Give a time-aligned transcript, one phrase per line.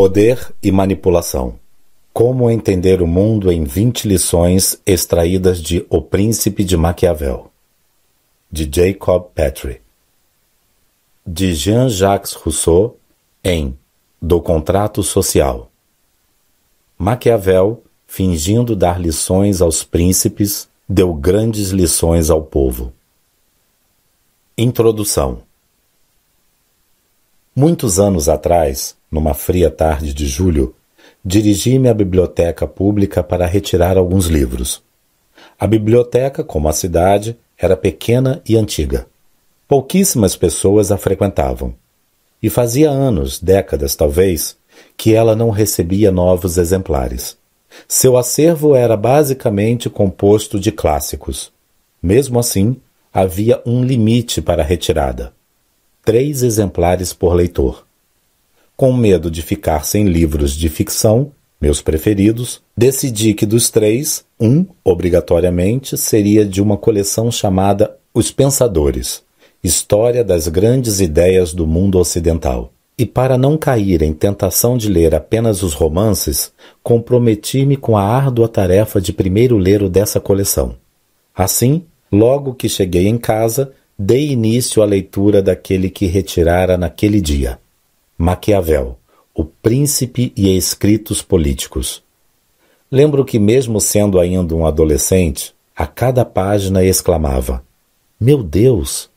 [0.00, 1.58] Poder e manipulação.
[2.10, 7.50] Como entender o mundo em 20 lições extraídas de O Príncipe de Maquiavel.
[8.50, 9.82] De Jacob Petrie.
[11.26, 12.96] De Jean-Jacques Rousseau
[13.44, 13.78] em
[14.22, 15.70] Do Contrato Social.
[16.96, 22.90] Maquiavel, fingindo dar lições aos príncipes, deu grandes lições ao povo.
[24.56, 25.42] Introdução.
[27.54, 30.74] Muitos anos atrás, numa fria tarde de julho,
[31.24, 34.82] dirigi-me à biblioteca pública para retirar alguns livros.
[35.58, 39.06] A biblioteca, como a cidade, era pequena e antiga.
[39.68, 41.74] Pouquíssimas pessoas a frequentavam.
[42.42, 44.56] E fazia anos, décadas talvez,
[44.96, 47.36] que ela não recebia novos exemplares.
[47.86, 51.52] Seu acervo era basicamente composto de clássicos.
[52.02, 52.76] Mesmo assim,
[53.12, 55.32] havia um limite para a retirada
[56.04, 57.84] três exemplares por leitor.
[58.80, 64.64] Com medo de ficar sem livros de ficção, meus preferidos, decidi que dos três, um,
[64.82, 69.22] obrigatoriamente, seria de uma coleção chamada Os Pensadores
[69.62, 72.72] História das Grandes Ideias do Mundo Ocidental.
[72.96, 76.50] E para não cair em tentação de ler apenas os romances,
[76.82, 80.74] comprometi-me com a árdua tarefa de primeiro ler o dessa coleção.
[81.34, 87.58] Assim, logo que cheguei em casa, dei início à leitura daquele que retirara naquele dia.
[88.22, 88.98] Maquiavel,
[89.34, 92.02] o príncipe e escritos políticos.
[92.92, 97.64] Lembro que, mesmo sendo ainda um adolescente, a cada página exclamava:
[98.20, 99.08] Meu Deus,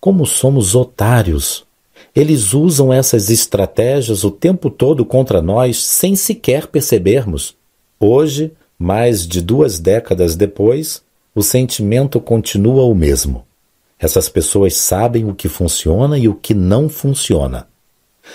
[0.00, 1.64] como somos otários!
[2.12, 7.54] Eles usam essas estratégias o tempo todo contra nós sem sequer percebermos.
[8.00, 11.00] Hoje, mais de duas décadas depois,
[11.32, 13.46] o sentimento continua o mesmo.
[14.00, 17.68] Essas pessoas sabem o que funciona e o que não funciona.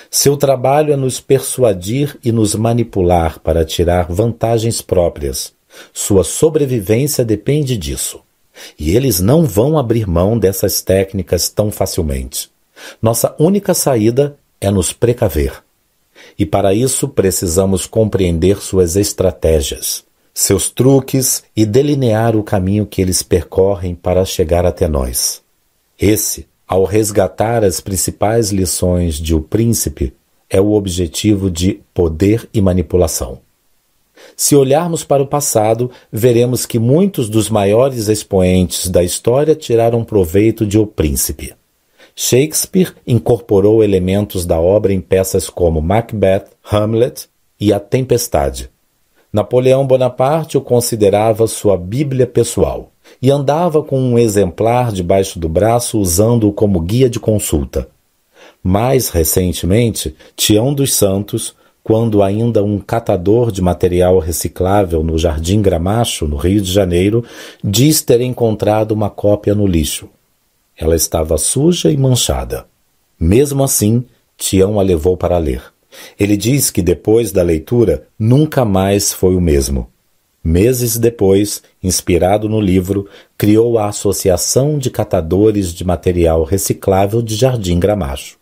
[0.10, 5.54] Seu trabalho é nos persuadir e nos manipular para tirar vantagens próprias.
[5.92, 8.22] Sua sobrevivência depende disso.
[8.78, 12.52] E eles não vão abrir mão dessas técnicas tão facilmente.
[13.02, 15.64] Nossa única saída é nos precaver.
[16.38, 20.04] E para isso precisamos compreender suas estratégias,
[20.34, 25.42] seus truques e delinear o caminho que eles percorrem para chegar até nós.
[26.00, 30.12] Esse, ao resgatar as principais lições de O Príncipe,
[30.50, 33.38] é o objetivo de poder e manipulação.
[34.36, 40.66] Se olharmos para o passado, veremos que muitos dos maiores expoentes da história tiraram proveito
[40.66, 41.54] de O Príncipe.
[42.16, 47.30] Shakespeare incorporou elementos da obra em peças como Macbeth, Hamlet
[47.60, 48.72] e A Tempestade.
[49.32, 52.90] Napoleão Bonaparte o considerava sua Bíblia pessoal
[53.22, 57.88] e andava com um exemplar debaixo do braço usando-o como guia de consulta.
[58.64, 66.28] Mais recentemente, Tião dos Santos, quando ainda um catador de material reciclável no Jardim Gramacho,
[66.28, 67.26] no Rio de Janeiro,
[67.62, 70.10] diz ter encontrado uma cópia no lixo.
[70.78, 72.66] Ela estava suja e manchada.
[73.20, 74.06] Mesmo assim,
[74.38, 75.62] Tião a levou para ler.
[76.20, 79.93] Ele diz que depois da leitura nunca mais foi o mesmo.
[80.44, 87.80] Meses depois, inspirado no livro, criou a Associação de Catadores de Material Reciclável de Jardim
[87.80, 88.38] Gramacho.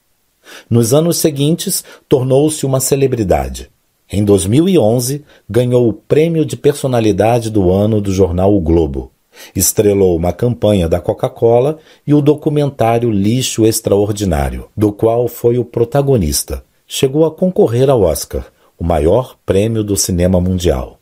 [0.67, 3.69] Nos anos seguintes, tornou-se uma celebridade.
[4.11, 9.11] Em 2011, ganhou o Prêmio de Personalidade do Ano do jornal O Globo.
[9.55, 16.63] Estrelou uma campanha da Coca-Cola e o documentário Lixo Extraordinário, do qual foi o protagonista.
[16.87, 18.47] Chegou a concorrer ao Oscar,
[18.77, 20.97] o maior prêmio do cinema mundial.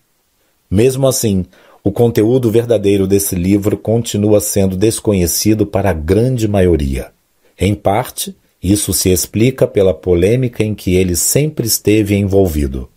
[0.69, 1.45] Mesmo assim,
[1.83, 7.11] o conteúdo verdadeiro desse livro continua sendo desconhecido para a grande maioria.
[7.57, 12.89] Em parte, isso se explica pela polêmica em que ele sempre esteve envolvido.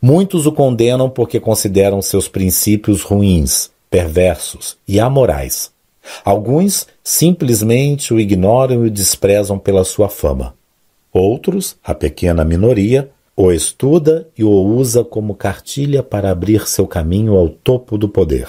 [0.00, 5.70] Muitos o condenam porque consideram seus princípios ruins, perversos e amorais.
[6.24, 10.54] Alguns simplesmente o ignoram e o desprezam pela sua fama.
[11.12, 13.10] Outros, a pequena minoria,
[13.44, 18.46] o estuda e o usa como cartilha para abrir seu caminho ao topo do poder.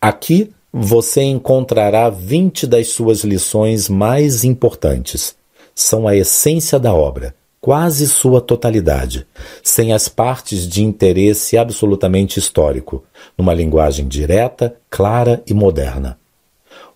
[0.00, 5.36] Aqui você encontrará 20 das suas lições mais importantes.
[5.74, 9.26] São a essência da obra, quase sua totalidade,
[9.62, 13.04] sem as partes de interesse absolutamente histórico,
[13.36, 16.18] numa linguagem direta, clara e moderna.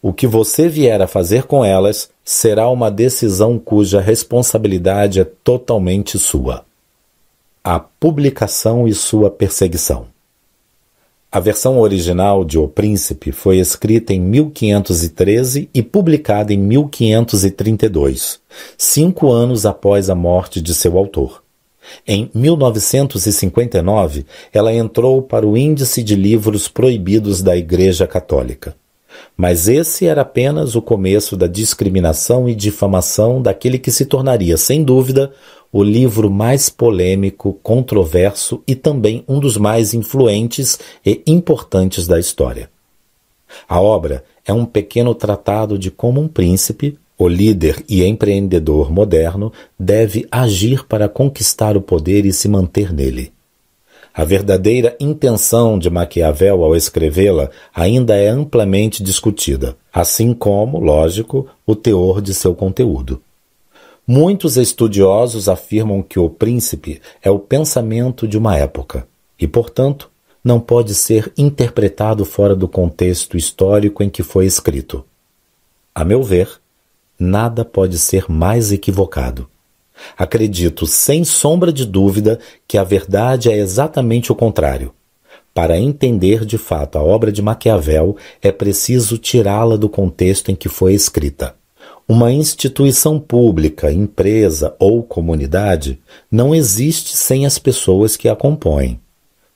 [0.00, 6.18] O que você vier a fazer com elas será uma decisão cuja responsabilidade é totalmente
[6.18, 6.67] sua
[7.62, 10.06] a publicação e sua perseguição.
[11.30, 18.40] A versão original de O Príncipe foi escrita em 1513 e publicada em 1532,
[18.78, 21.42] cinco anos após a morte de seu autor.
[22.06, 28.74] Em 1959, ela entrou para o índice de livros proibidos da Igreja Católica.
[29.36, 34.82] Mas esse era apenas o começo da discriminação e difamação daquele que se tornaria, sem
[34.82, 35.32] dúvida,
[35.72, 42.70] o livro mais polêmico, controverso e também um dos mais influentes e importantes da história.
[43.68, 49.52] A obra é um pequeno tratado de como um príncipe, o líder e empreendedor moderno,
[49.78, 53.32] deve agir para conquistar o poder e se manter nele.
[54.14, 61.76] A verdadeira intenção de Maquiavel ao escrevê-la ainda é amplamente discutida, assim como, lógico, o
[61.76, 63.22] teor de seu conteúdo.
[64.10, 69.06] Muitos estudiosos afirmam que o príncipe é o pensamento de uma época
[69.38, 70.10] e, portanto,
[70.42, 75.04] não pode ser interpretado fora do contexto histórico em que foi escrito.
[75.94, 76.48] A meu ver,
[77.20, 79.46] nada pode ser mais equivocado.
[80.16, 84.94] Acredito, sem sombra de dúvida, que a verdade é exatamente o contrário.
[85.52, 90.70] Para entender de fato a obra de Maquiavel, é preciso tirá-la do contexto em que
[90.70, 91.57] foi escrita.
[92.10, 96.00] Uma instituição pública, empresa ou comunidade
[96.30, 98.98] não existe sem as pessoas que a compõem.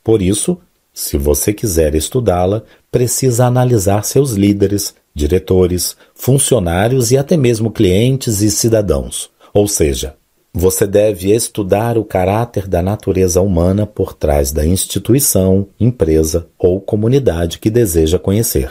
[0.04, 0.58] Por isso,
[0.92, 8.50] se você quiser estudá-la, precisa analisar seus líderes, diretores, funcionários e até mesmo clientes e
[8.50, 9.30] cidadãos.
[9.54, 10.14] Ou seja,
[10.52, 17.58] você deve estudar o caráter da natureza humana por trás da instituição, empresa ou comunidade
[17.58, 18.70] que deseja conhecer.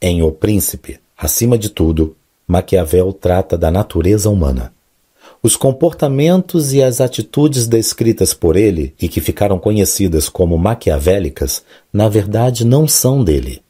[0.00, 2.14] Em O Príncipe, acima de tudo,
[2.48, 4.72] Maquiavel trata da natureza humana.
[5.42, 11.62] Os comportamentos e as atitudes descritas por ele e que ficaram conhecidas como maquiavélicas,
[11.92, 13.60] na verdade não são dele.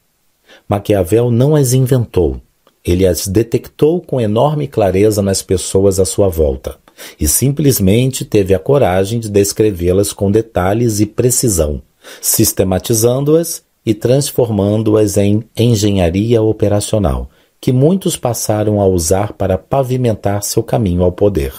[0.67, 2.39] Maquiavel não as inventou,
[2.85, 6.77] ele as detectou com enorme clareza nas pessoas à sua volta
[7.19, 11.81] e simplesmente teve a coragem de descrevê-las com detalhes e precisão,
[12.21, 17.29] sistematizando-as e transformando-as em engenharia operacional,
[17.61, 21.53] que muitos passaram a usar para pavimentar seu caminho ao poder.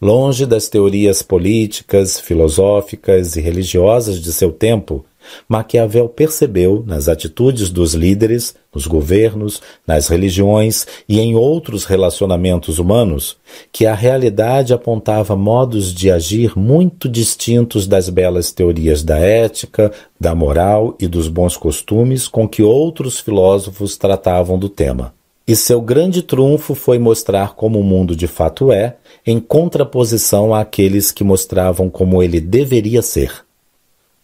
[0.00, 5.04] Longe das teorias políticas, filosóficas e religiosas de seu tempo,
[5.48, 13.36] Maquiavel percebeu nas atitudes dos líderes, nos governos, nas religiões e em outros relacionamentos humanos
[13.72, 20.34] que a realidade apontava modos de agir muito distintos das belas teorias da ética, da
[20.34, 25.12] moral e dos bons costumes com que outros filósofos tratavam do tema.
[25.50, 28.96] E seu grande trunfo foi mostrar como o mundo de fato é,
[29.26, 33.44] em contraposição àqueles que mostravam como ele deveria ser.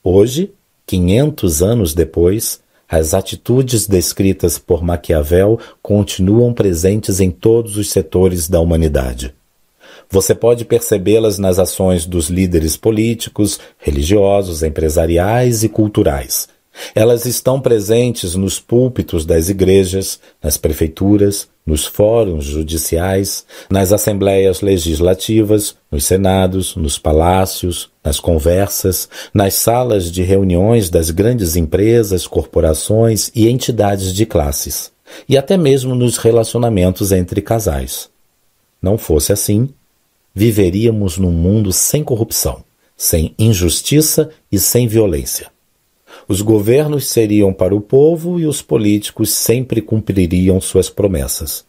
[0.04, 0.52] Hoje,
[0.86, 8.60] 500 anos depois, as atitudes descritas por Maquiavel continuam presentes em todos os setores da
[8.60, 9.34] humanidade.
[10.08, 16.48] Você pode percebê-las nas ações dos líderes políticos, religiosos, empresariais e culturais,
[16.94, 25.74] elas estão presentes nos púlpitos das igrejas, nas prefeituras, nos fóruns judiciais, nas assembleias legislativas,
[25.90, 33.48] nos senados, nos palácios, nas conversas, nas salas de reuniões das grandes empresas, corporações e
[33.48, 34.92] entidades de classes,
[35.28, 38.08] e até mesmo nos relacionamentos entre casais.
[38.80, 39.68] Não fosse assim,
[40.32, 42.62] viveríamos num mundo sem corrupção,
[42.96, 45.55] sem injustiça e sem violência.
[46.28, 51.64] Os governos seriam para o povo e os políticos sempre cumpririam suas promessas.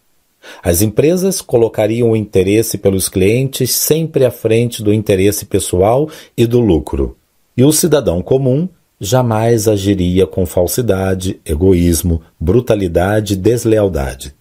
[0.63, 6.59] As empresas colocariam o interesse pelos clientes sempre à frente do interesse pessoal e do
[6.59, 7.17] lucro.
[7.55, 8.67] E o cidadão comum
[8.99, 14.33] jamais agiria com falsidade, egoísmo, brutalidade e deslealdade.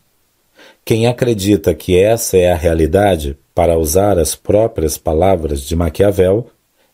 [0.85, 6.47] Quem acredita que essa é a realidade, para usar as próprias palavras de Maquiavel,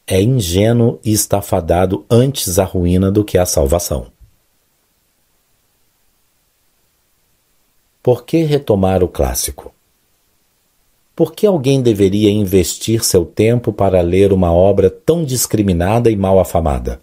[0.06, 4.06] é ingênuo e está fadado antes à ruína do que à salvação.
[8.02, 9.72] Por que retomar o clássico?
[11.14, 16.40] Por que alguém deveria investir seu tempo para ler uma obra tão discriminada e mal
[16.40, 17.00] afamada?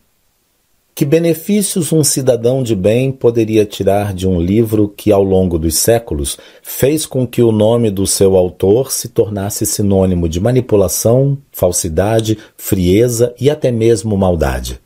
[0.99, 5.75] Que benefícios um cidadão de bem poderia tirar de um livro que, ao longo dos
[5.77, 12.37] séculos, fez com que o nome do seu autor se tornasse sinônimo de manipulação, falsidade,
[12.57, 14.81] frieza e até mesmo maldade?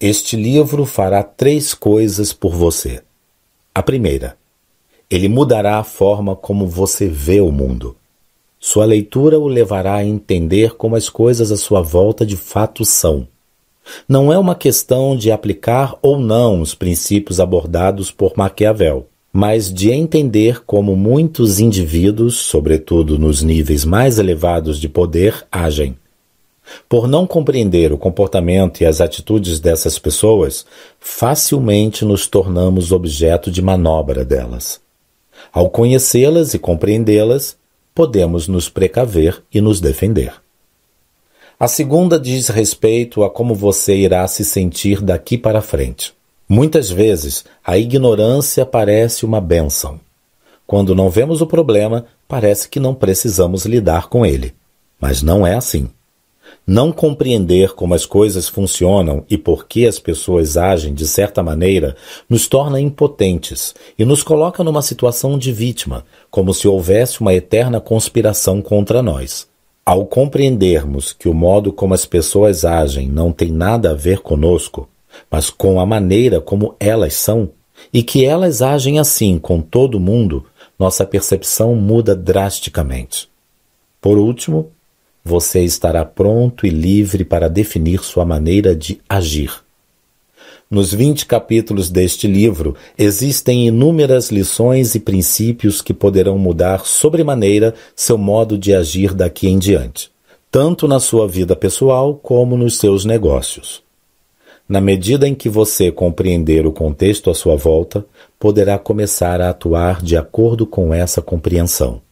[0.00, 3.02] Este livro fará três coisas por você.
[3.74, 4.34] A primeira,
[5.10, 7.94] ele mudará a forma como você vê o mundo.
[8.58, 13.28] Sua leitura o levará a entender como as coisas à sua volta de fato são
[14.08, 19.90] não é uma questão de aplicar ou não os princípios abordados por Maquiavel, mas de
[19.90, 25.96] entender como muitos indivíduos, sobretudo nos níveis mais elevados de poder, agem,
[26.88, 30.66] Por não compreender o comportamento e as atitudes dessas pessoas,
[30.98, 34.80] facilmente nos tornamos objeto de manobra delas.
[35.52, 37.56] Ao conhecê-las e compreendê-las,
[37.94, 40.32] podemos nos precaver e nos defender.
[41.60, 46.14] A segunda diz respeito a como você irá se sentir daqui para frente.
[46.48, 49.98] Muitas vezes, a ignorância parece uma bênção.
[50.64, 54.54] Quando não vemos o problema, parece que não precisamos lidar com ele.
[55.00, 55.88] Mas não é assim.
[56.64, 61.96] Não compreender como as coisas funcionam e por que as pessoas agem de certa maneira
[62.30, 67.80] nos torna impotentes e nos coloca numa situação de vítima, como se houvesse uma eterna
[67.80, 69.48] conspiração contra nós.
[69.88, 74.86] Ao compreendermos que o modo como as pessoas agem não tem nada a ver conosco,
[75.30, 77.52] mas com a maneira como elas são,
[77.90, 80.44] e que elas agem assim com todo mundo,
[80.78, 83.30] nossa percepção muda drasticamente.
[83.98, 84.70] Por último,
[85.24, 89.64] você estará pronto e livre para definir sua maneira de agir.
[90.70, 98.18] Nos 20 capítulos deste livro existem inúmeras lições e princípios que poderão mudar sobremaneira seu
[98.18, 100.10] modo de agir daqui em diante,
[100.50, 103.82] tanto na sua vida pessoal como nos seus negócios.
[104.68, 108.04] Na medida em que você compreender o contexto à sua volta,
[108.38, 112.02] poderá começar a atuar de acordo com essa compreensão.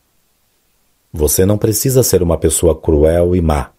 [1.13, 3.73] Você não precisa ser uma pessoa cruel e má,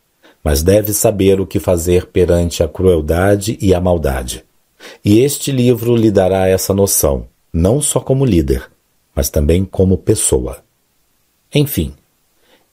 [0.44, 4.46] mas deve saber o que fazer perante a crueldade e a maldade.
[5.04, 8.70] E este livro lhe dará essa noção, não só como líder,
[9.16, 10.60] mas também como pessoa.
[11.54, 11.94] Enfim,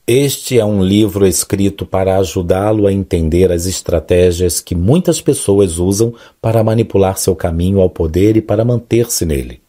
[0.07, 6.13] este é um livro escrito para ajudá-lo a entender as estratégias que muitas pessoas usam
[6.39, 9.61] para manipular seu caminho ao poder e para manter-se nele,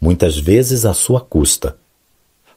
[0.00, 1.76] muitas vezes à sua custa.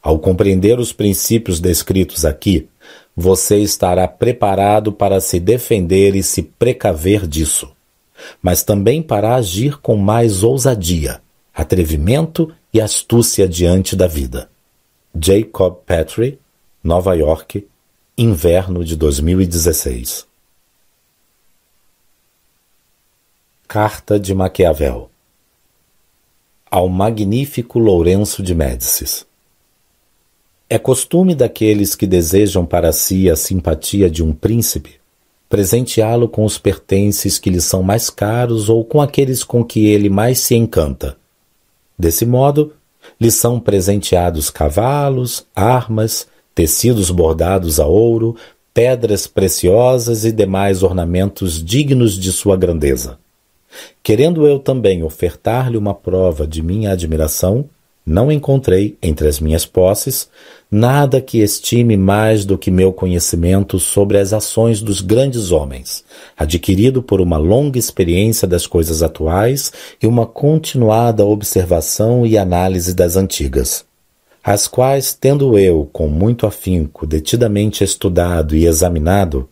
[0.02, 2.68] Ao compreender os princípios descritos aqui,
[3.16, 7.70] você estará preparado para se defender e se precaver disso,
[8.42, 11.20] mas também para agir com mais ousadia,
[11.54, 14.50] atrevimento e astúcia diante da vida.
[15.14, 16.38] Jacob Petrie,
[16.82, 17.66] Nova York,
[18.16, 20.26] inverno de 2016.
[23.66, 25.10] Carta de Maquiavel
[26.70, 29.26] ao magnífico Lourenço de Médicis.
[30.68, 34.97] É costume daqueles que desejam para si a simpatia de um príncipe
[35.48, 40.08] presenteá-lo com os pertences que lhe são mais caros ou com aqueles com que ele
[40.10, 41.16] mais se encanta.
[41.98, 42.72] Desse modo,
[43.20, 48.36] lhe são presenteados cavalos, armas, tecidos bordados a ouro,
[48.74, 53.18] pedras preciosas e demais ornamentos dignos de sua grandeza.
[54.02, 57.68] Querendo eu também ofertar-lhe uma prova de minha admiração,
[58.08, 60.30] não encontrei, entre as minhas posses,
[60.70, 66.02] nada que estime mais do que meu conhecimento sobre as ações dos grandes homens,
[66.34, 69.70] adquirido por uma longa experiência das coisas atuais
[70.02, 73.84] e uma continuada observação e análise das antigas,
[74.42, 79.46] as quais, tendo eu, com muito afinco, detidamente estudado e examinado,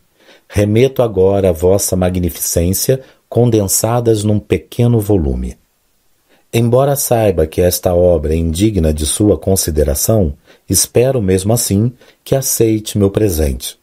[0.49, 5.59] remeto agora a vossa magnificência condensadas num pequeno volume.
[6.53, 10.35] Embora saiba que esta obra é indigna de sua consideração,
[10.69, 11.93] espero mesmo assim
[12.25, 13.79] que aceite meu presente.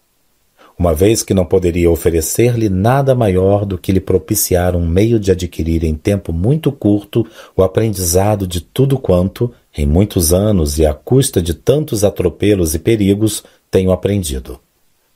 [0.78, 5.32] Uma vez que não poderia oferecer-lhe nada maior do que lhe propiciar um meio de
[5.32, 10.94] adquirir em tempo muito curto o aprendizado de tudo quanto, em muitos anos e à
[10.94, 14.60] custa de tantos atropelos e perigos, tenho aprendido.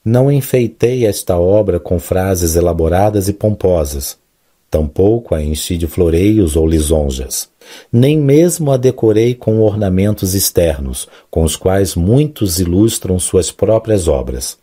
[0.06, 4.18] Não enfeitei esta obra com frases elaboradas e pomposas,
[4.70, 7.50] Tampouco a enchi de floreios ou lisonjas.
[7.92, 14.58] Nem mesmo a decorei com ornamentos externos, com os quais muitos ilustram suas próprias obras.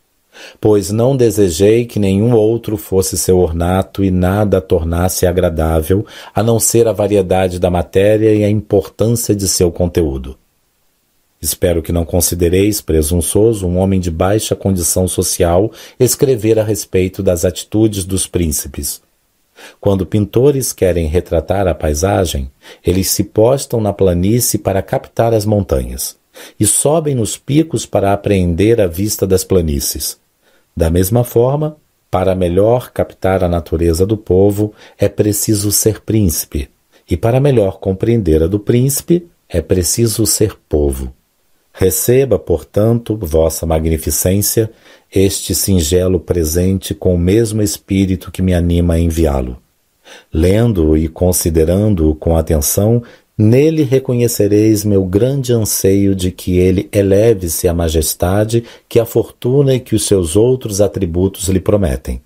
[0.61, 6.43] Pois não desejei que nenhum outro fosse seu ornato e nada a tornasse agradável, a
[6.43, 10.37] não ser a variedade da matéria e a importância de seu conteúdo.
[11.41, 15.71] Espero que não considereis presunçoso um homem de baixa condição social
[16.01, 19.03] escrever a respeito das atitudes dos príncipes,
[19.81, 22.51] quando pintores querem retratar a paisagem,
[22.85, 26.17] eles se postam na planície para captar as montanhas
[26.59, 30.19] e sobem nos picos para apreender a vista das planícies.
[30.77, 31.77] Da mesma forma,
[32.11, 36.69] para melhor captar a natureza do povo, é preciso ser príncipe,
[37.09, 41.13] e para melhor compreender a do príncipe, é preciso ser povo.
[41.77, 44.71] Receba, portanto, vossa magnificência,
[45.13, 49.59] este singelo presente com o mesmo espírito que me anima a enviá-lo.
[50.33, 53.03] Lendo-o e considerando-o com atenção,
[53.37, 59.81] Nele reconhecereis meu grande anseio de que ele eleve-se à majestade que a fortuna e
[59.81, 62.23] que os seus outros atributos lhe prometem.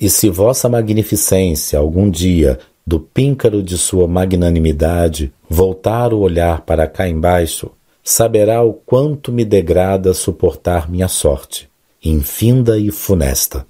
[0.00, 6.86] E se vossa magnificência algum dia, do píncaro de sua magnanimidade, voltar o olhar para
[6.86, 7.70] cá embaixo,
[8.04, 11.70] saberá o quanto me degrada suportar minha sorte,
[12.04, 13.66] infinda e funesta.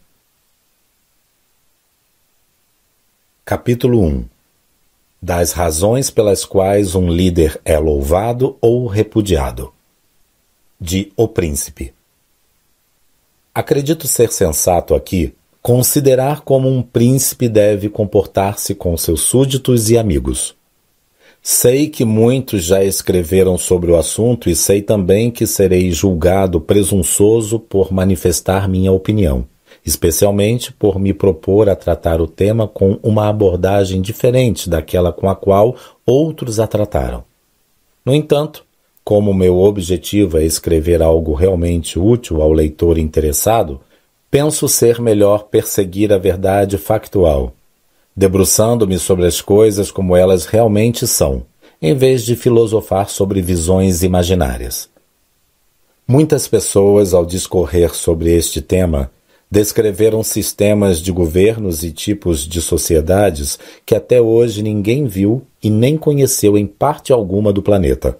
[3.45, 4.25] Capítulo 1
[5.23, 9.73] das razões pelas quais um líder é louvado ou repudiado.
[10.79, 11.95] De O Príncipe.
[13.55, 20.55] Acredito ser sensato aqui considerar como um príncipe deve comportar-se com seus súditos e amigos.
[21.47, 27.61] Sei que muitos já escreveram sobre o assunto e sei também que serei julgado presunçoso
[27.61, 29.47] por manifestar minha opinião
[29.85, 35.37] especialmente por me propor a tratar o tema com uma abordagem diferente daquela com a
[35.37, 37.25] qual outros a trataram.
[38.05, 38.65] No entanto,
[39.05, 43.81] como meu objetivo é escrever algo realmente útil ao leitor interessado,
[44.31, 47.53] penso ser melhor perseguir a verdade factual,
[48.16, 51.44] debruçando-me sobre as coisas como elas realmente são,
[51.80, 54.88] em vez de filosofar sobre visões imaginárias.
[56.06, 59.11] Muitas pessoas, ao discorrer sobre este tema,
[59.50, 65.97] descreveram sistemas de governos e tipos de sociedades que até hoje ninguém viu e nem
[65.97, 68.18] conheceu em parte alguma do planeta.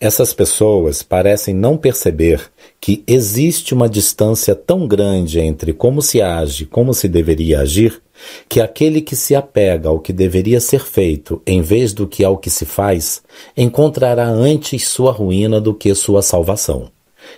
[0.00, 6.64] Essas pessoas parecem não perceber que existe uma distância tão grande entre como se age
[6.64, 8.02] e como se deveria agir,
[8.48, 12.38] que aquele que se apega ao que deveria ser feito em vez do que ao
[12.38, 13.22] que se faz,
[13.56, 16.90] encontrará antes sua ruína do que sua salvação.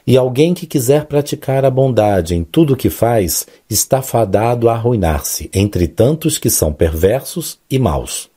[0.07, 4.75] E alguém que quiser praticar a bondade em tudo o que faz está fadado a
[4.75, 8.31] arruinar-se entre tantos que são perversos e maus.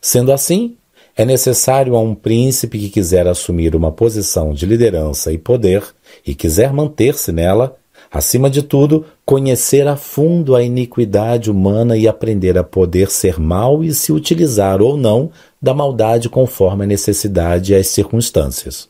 [0.00, 0.76] Sendo assim,
[1.16, 5.84] é necessário a um príncipe que quiser assumir uma posição de liderança e poder
[6.26, 7.76] e quiser manter-se nela,
[8.14, 13.82] acima de tudo, conhecer a fundo a iniquidade humana e aprender a poder ser mau
[13.82, 18.88] e se utilizar ou não da maldade conforme a necessidade e as circunstâncias.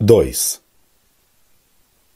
[0.00, 0.60] 2.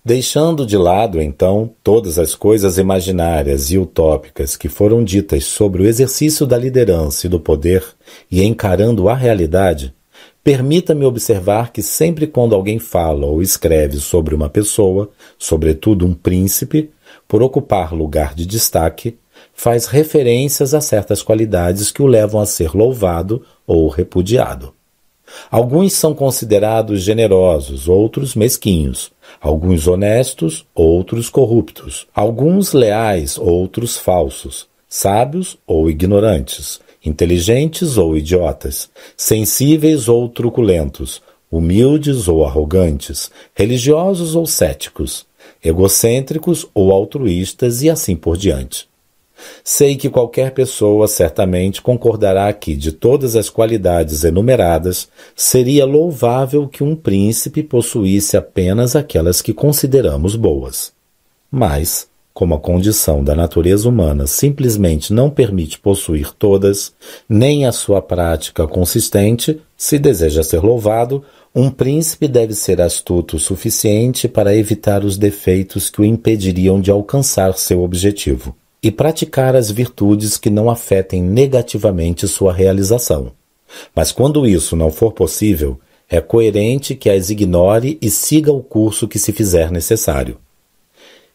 [0.04, 5.86] Deixando de lado, então, todas as coisas imaginárias e utópicas que foram ditas sobre o
[5.86, 7.84] exercício da liderança e do poder,
[8.28, 9.94] e encarando a realidade,
[10.44, 16.90] permita-me observar que sempre quando alguém fala ou escreve sobre uma pessoa, sobretudo um príncipe,
[17.28, 19.16] por ocupar lugar de destaque,
[19.54, 24.74] faz referências a certas qualidades que o levam a ser louvado ou repudiado.
[25.50, 35.56] Alguns são considerados generosos, outros mesquinhos, alguns honestos, outros corruptos, alguns leais, outros falsos, sábios
[35.66, 45.26] ou ignorantes, inteligentes ou idiotas, sensíveis ou truculentos, humildes ou arrogantes, religiosos ou céticos,
[45.62, 48.88] egocêntricos ou altruístas e assim por diante.
[49.64, 56.84] Sei que qualquer pessoa certamente concordará que, de todas as qualidades enumeradas, seria louvável que
[56.84, 60.92] um príncipe possuísse apenas aquelas que consideramos boas.
[61.50, 66.92] Mas, como a condição da natureza humana simplesmente não permite possuir todas,
[67.28, 71.22] nem a sua prática consistente, se deseja ser louvado,
[71.54, 76.90] um príncipe deve ser astuto o suficiente para evitar os defeitos que o impediriam de
[76.90, 83.32] alcançar seu objetivo e praticar as virtudes que não afetem negativamente sua realização.
[83.94, 89.06] Mas quando isso não for possível, é coerente que as ignore e siga o curso
[89.06, 90.36] que se fizer necessário.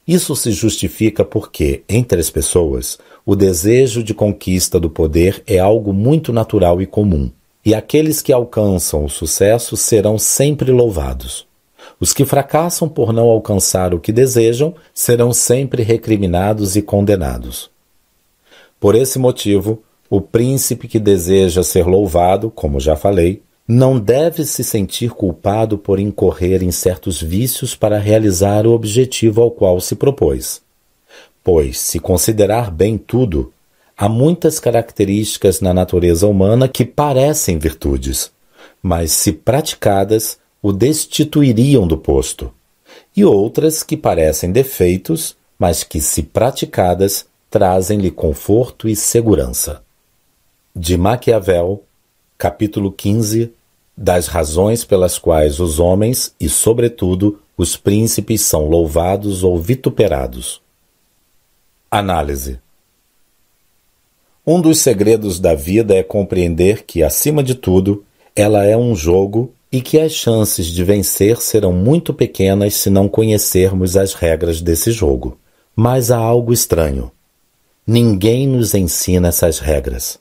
[0.07, 5.91] Isso se justifica porque, entre as pessoas, o desejo de conquista do poder é algo
[5.91, 7.29] muito natural e comum,
[7.65, 11.45] e aqueles que alcançam o sucesso serão sempre louvados.
[11.99, 17.69] Os que fracassam por não alcançar o que desejam serão sempre recriminados e condenados.
[18.79, 24.63] Por esse motivo, o príncipe que deseja ser louvado, como já falei, não deve se
[24.63, 30.61] sentir culpado por incorrer em certos vícios para realizar o objetivo ao qual se propôs.
[31.43, 33.51] Pois, se considerar bem tudo,
[33.97, 38.31] há muitas características na natureza humana que parecem virtudes,
[38.81, 42.53] mas, se praticadas, o destituiriam do posto,
[43.15, 49.81] e outras que parecem defeitos, mas que, se praticadas, trazem-lhe conforto e segurança.
[50.75, 51.83] De Maquiavel,
[52.37, 53.51] capítulo 15
[53.95, 60.61] Das razões pelas quais os homens, e sobretudo os príncipes, são louvados ou vituperados.
[61.89, 62.59] Análise
[64.45, 69.51] Um dos segredos da vida é compreender que, acima de tudo, ela é um jogo
[69.71, 74.91] e que as chances de vencer serão muito pequenas se não conhecermos as regras desse
[74.91, 75.37] jogo.
[75.75, 77.11] Mas há algo estranho.
[77.85, 80.19] Ninguém nos ensina essas regras.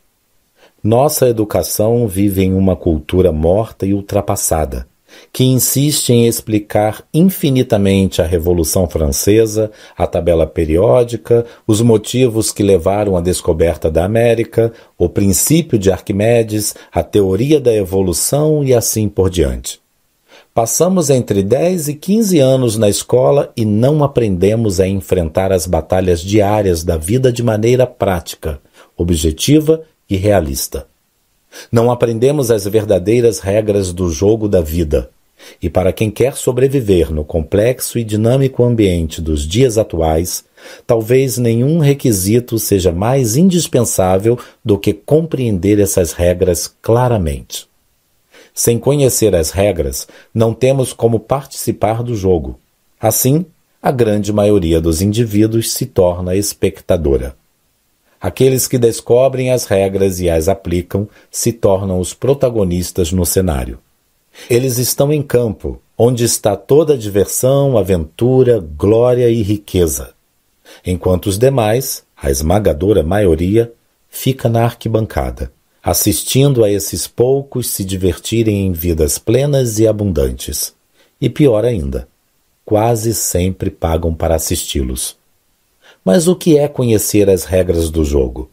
[0.87, 4.87] Nossa educação vive em uma cultura morta e ultrapassada
[5.33, 13.17] que insiste em explicar infinitamente a Revolução Francesa, a tabela periódica, os motivos que levaram
[13.17, 19.29] à descoberta da América, o princípio de Arquimedes, a teoria da evolução e assim por
[19.29, 19.81] diante.
[20.55, 26.21] Passamos entre 10 e 15 anos na escola e não aprendemos a enfrentar as batalhas
[26.21, 28.61] diárias da vida de maneira prática,
[28.97, 30.87] objetiva e realista.
[31.71, 35.11] Não aprendemos as verdadeiras regras do jogo da vida.
[35.61, 40.45] E para quem quer sobreviver no complexo e dinâmico ambiente dos dias atuais,
[40.87, 47.67] talvez nenhum requisito seja mais indispensável do que compreender essas regras claramente.
[48.55, 52.59] Sem conhecer as regras, não temos como participar do jogo.
[52.99, 53.45] Assim,
[53.83, 57.37] a grande maioria dos indivíduos se torna espectadora.
[58.21, 63.79] Aqueles que descobrem as regras e as aplicam se tornam os protagonistas no cenário.
[64.49, 70.15] Eles estão em campo, onde está toda a diversão, aventura, glória e riqueza,
[70.85, 73.73] enquanto os demais, a esmagadora maioria,
[74.09, 75.53] fica na arquibancada,
[75.83, 80.75] assistindo a esses poucos se divertirem em vidas plenas e abundantes.
[81.21, 82.09] E pior ainda,
[82.65, 85.17] quase sempre pagam para assisti-los.
[86.07, 88.49] Mas o que é conhecer as regras do jogo?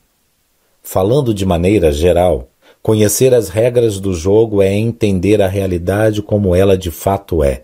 [0.82, 2.50] Falando de maneira geral,
[2.82, 7.62] conhecer as regras do jogo é entender a realidade como ela de fato é.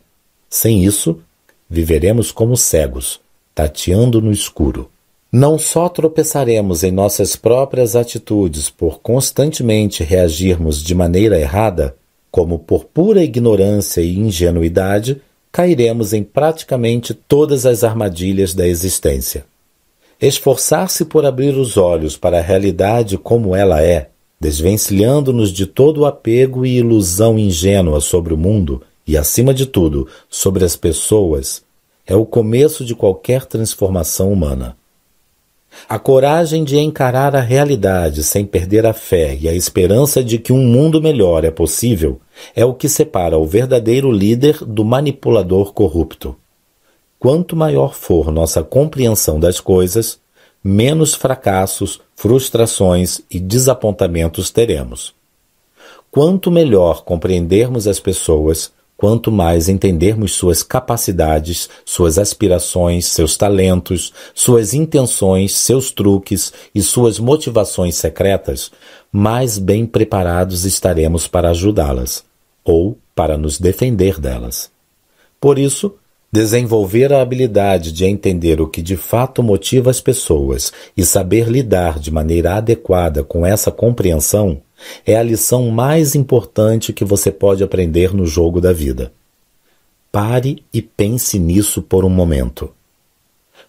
[0.48, 1.20] Sem isso,
[1.68, 3.20] viveremos como cegos,
[3.56, 4.92] tateando no escuro.
[5.32, 11.96] Não só tropeçaremos em nossas próprias atitudes por constantemente reagirmos de maneira errada,
[12.30, 15.20] como por pura ignorância e ingenuidade,
[15.52, 19.50] cairemos em praticamente todas as armadilhas da existência.
[20.22, 26.06] Esforçar-se por abrir os olhos para a realidade como ela é, desvencilhando-nos de todo o
[26.06, 31.64] apego e ilusão ingênua sobre o mundo e, acima de tudo, sobre as pessoas,
[32.06, 34.76] é o começo de qualquer transformação humana.
[35.88, 40.52] A coragem de encarar a realidade sem perder a fé e a esperança de que
[40.52, 42.20] um mundo melhor é possível
[42.54, 46.36] é o que separa o verdadeiro líder do manipulador corrupto.
[47.20, 50.18] Quanto maior for nossa compreensão das coisas,
[50.64, 55.14] menos fracassos, frustrações e desapontamentos teremos.
[56.10, 64.74] Quanto melhor compreendermos as pessoas, quanto mais entendermos suas capacidades, suas aspirações, seus talentos, suas
[64.74, 68.72] intenções, seus truques e suas motivações secretas,
[69.12, 72.24] mais bem preparados estaremos para ajudá-las
[72.64, 74.72] ou para nos defender delas.
[75.40, 75.96] Por isso,
[76.32, 81.98] Desenvolver a habilidade de entender o que de fato motiva as pessoas e saber lidar
[81.98, 84.62] de maneira adequada com essa compreensão
[85.08, 89.12] é a lição mais importante que você pode aprender no jogo da vida.
[90.12, 92.72] Pare e pense nisso por um momento.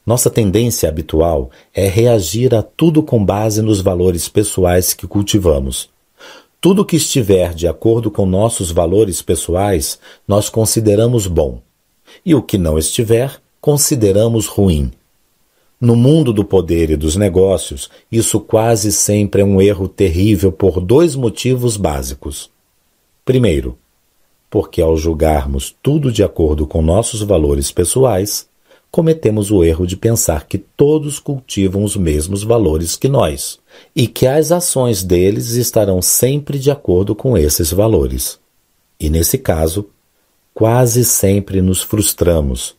[0.04, 5.88] Nossa tendência habitual é reagir a tudo com base nos valores pessoais que cultivamos.
[6.60, 11.62] Tudo que estiver de acordo com nossos valores pessoais, nós consideramos bom
[12.24, 14.90] e o que não estiver, consideramos ruim.
[15.80, 20.80] No mundo do poder e dos negócios, isso quase sempre é um erro terrível por
[20.80, 22.50] dois motivos básicos.
[23.24, 23.78] Primeiro,
[24.50, 28.48] porque ao julgarmos tudo de acordo com nossos valores pessoais,
[28.90, 33.58] cometemos o erro de pensar que todos cultivam os mesmos valores que nós
[33.94, 38.38] e que as ações deles estarão sempre de acordo com esses valores.
[38.98, 39.88] E nesse caso,
[40.60, 42.76] quase sempre nos frustramos,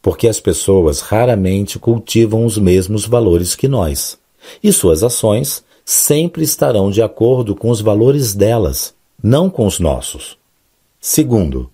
[0.00, 4.16] porque as pessoas raramente cultivam os mesmos valores que nós,
[4.62, 10.38] e suas ações sempre estarão de acordo com os valores delas, não com os nossos.
[11.00, 11.68] Segundo,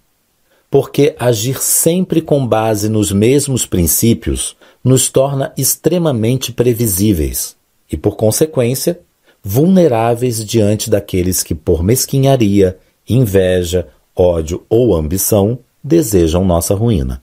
[0.70, 7.54] porque agir sempre com base nos mesmos princípios nos torna extremamente previsíveis
[7.92, 8.98] e, por consequência,
[9.44, 13.88] vulneráveis diante daqueles que, por mesquinharia, inveja
[14.20, 17.22] ódio ou ambição desejam nossa ruína.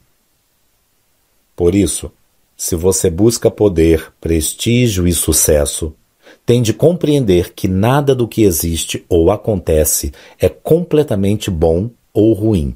[1.55, 2.11] Por isso,
[2.55, 5.93] se você busca poder, prestígio e sucesso,
[6.45, 12.75] tem de compreender que nada do que existe ou acontece é completamente bom ou ruim,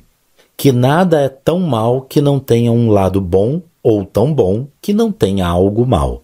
[0.56, 4.94] que nada é tão mal que não tenha um lado bom ou tão bom que
[4.94, 6.24] não tenha algo mal.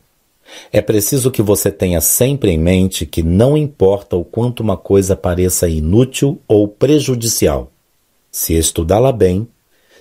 [0.71, 5.15] É preciso que você tenha sempre em mente que não importa o quanto uma coisa
[5.15, 7.71] pareça inútil ou prejudicial,
[8.37, 9.47] se estudá-la bem,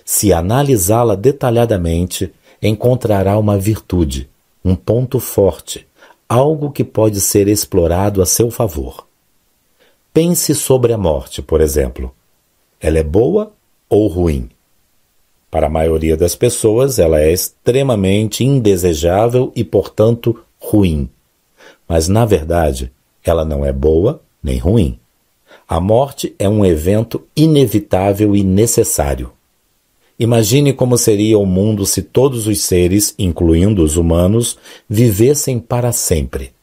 [0.05, 4.29] se analisá-la detalhadamente, encontrará uma virtude,
[4.63, 5.87] um ponto forte,
[6.29, 9.07] algo que pode ser explorado a seu favor.
[10.13, 12.13] Pense sobre a morte, por exemplo.
[12.79, 13.53] Ela é boa
[13.89, 14.51] ou ruim?
[15.49, 21.09] Para a maioria das pessoas, ela é extremamente indesejável e, portanto, ruim.
[21.89, 24.99] Mas, na verdade, ela não é boa nem ruim.
[25.69, 29.33] A morte é um evento inevitável e necessário.
[30.17, 34.57] Imagine como seria o mundo se todos os seres, incluindo os humanos,
[34.89, 36.53] vivessem para sempre.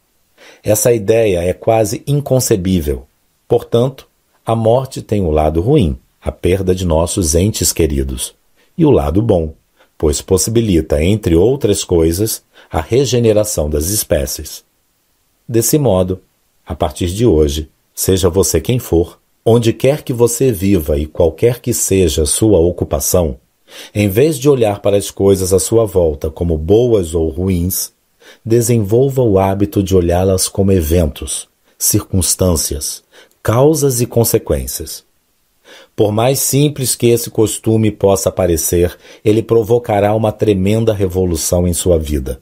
[0.63, 3.07] Essa ideia é quase inconcebível.
[3.47, 4.09] Portanto,
[4.45, 8.35] a morte tem o lado ruim, a perda de nossos entes queridos,
[8.77, 9.53] e o lado bom,
[9.99, 14.65] pois possibilita, entre outras coisas, a regeneração das espécies.
[15.47, 16.23] Desse modo,
[16.67, 21.61] a partir de hoje, seja você quem for, onde quer que você viva e qualquer
[21.61, 23.39] que seja sua ocupação,
[23.95, 27.93] em vez de olhar para as coisas à sua volta como boas ou ruins,
[28.45, 33.03] desenvolva o hábito de olhá-las como eventos, circunstâncias,
[33.43, 35.05] causas e consequências.
[35.97, 41.99] Por mais simples que esse costume possa parecer, ele provocará uma tremenda revolução em sua
[41.99, 42.41] vida.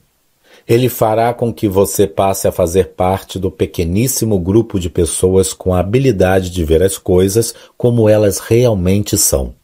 [0.66, 5.75] Ele fará com que você passe a fazer parte do pequeníssimo grupo de pessoas com
[5.75, 9.55] a habilidade de ver as coisas como elas realmente são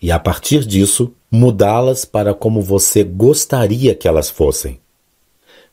[0.00, 4.80] e, a partir disso, mudá-las para como você gostaria que elas fossem.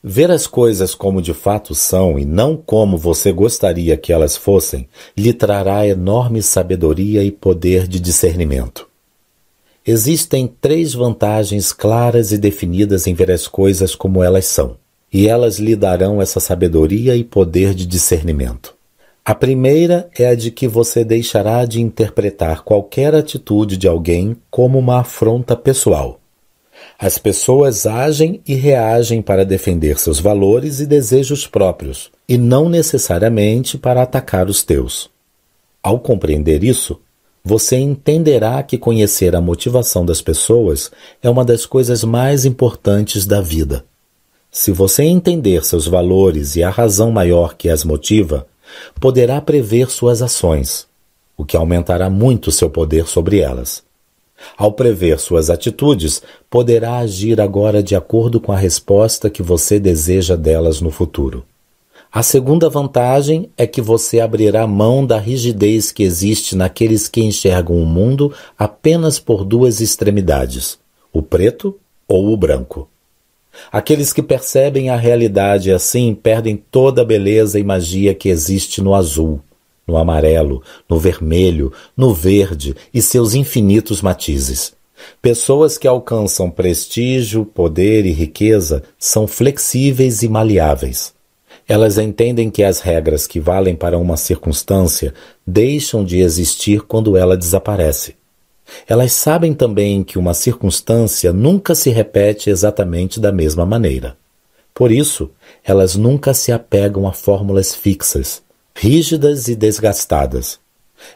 [0.03, 4.87] Ver as coisas como de fato são e não como você gostaria que elas fossem
[5.17, 8.87] lhe trará enorme sabedoria e poder de discernimento.
[9.89, 14.75] Existem três vantagens claras e definidas em ver as coisas como elas são,
[15.13, 18.75] e elas lhe darão essa sabedoria e poder de discernimento.
[19.23, 24.77] A primeira é a de que você deixará de interpretar qualquer atitude de alguém como
[24.77, 26.19] uma afronta pessoal.
[26.99, 33.77] As pessoas agem e reagem para defender seus valores e desejos próprios, e não necessariamente
[33.77, 35.09] para atacar os teus.
[35.81, 36.99] Ao compreender isso,
[37.47, 40.91] você entenderá que conhecer a motivação das pessoas
[41.23, 43.85] é uma das coisas mais importantes da vida.
[44.51, 48.45] Se você entender seus valores e a razão maior que as motiva,
[48.99, 50.87] poderá prever suas ações,
[51.37, 53.81] o que aumentará muito seu poder sobre elas.
[54.57, 60.35] Ao prever suas atitudes, poderá agir agora de acordo com a resposta que você deseja
[60.35, 61.45] delas no futuro.
[62.11, 67.75] A segunda vantagem é que você abrirá mão da rigidez que existe naqueles que enxergam
[67.75, 70.79] o mundo apenas por duas extremidades,
[71.11, 72.87] o preto ou o branco.
[73.71, 78.93] Aqueles que percebem a realidade assim perdem toda a beleza e magia que existe no
[78.93, 79.41] azul,
[79.85, 84.73] no amarelo, no vermelho, no verde e seus infinitos matizes.
[85.21, 91.16] Pessoas que alcançam prestígio, poder e riqueza são flexíveis e maleáveis.
[91.67, 95.13] Elas entendem que as regras que valem para uma circunstância
[95.45, 98.15] deixam de existir quando ela desaparece.
[98.87, 104.15] Elas sabem também que uma circunstância nunca se repete exatamente da mesma maneira.
[104.73, 105.29] Por isso,
[105.63, 108.41] elas nunca se apegam a fórmulas fixas,
[108.75, 110.59] rígidas e desgastadas.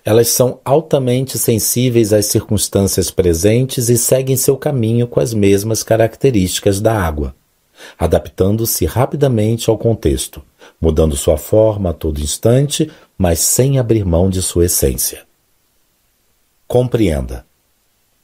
[0.03, 6.81] Elas são altamente sensíveis às circunstâncias presentes e seguem seu caminho com as mesmas características
[6.81, 7.35] da água,
[7.97, 10.41] adaptando-se rapidamente ao contexto,
[10.79, 15.23] mudando sua forma a todo instante, mas sem abrir mão de sua essência.
[16.67, 17.45] Compreenda.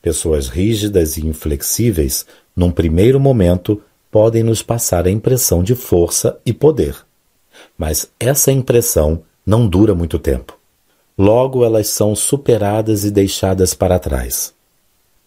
[0.01, 6.53] Pessoas rígidas e inflexíveis, num primeiro momento, podem nos passar a impressão de força e
[6.53, 6.95] poder.
[7.77, 10.57] Mas essa impressão não dura muito tempo.
[11.17, 14.53] Logo, elas são superadas e deixadas para trás.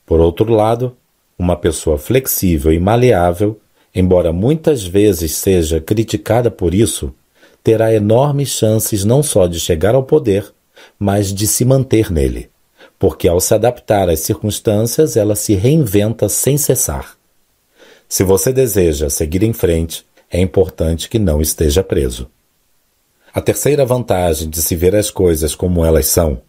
[0.06, 0.96] Por outro lado,
[1.38, 3.60] uma pessoa flexível e maleável,
[3.94, 7.14] embora muitas vezes seja criticada por isso,
[7.62, 10.52] terá enormes chances não só de chegar ao poder,
[10.98, 12.50] mas de se manter nele
[13.00, 17.16] porque ao se adaptar às circunstâncias, ela se reinventa sem cessar.
[18.06, 22.28] Se você deseja seguir em frente, é importante que não esteja preso.
[23.32, 26.42] A terceira vantagem de se ver as coisas como elas são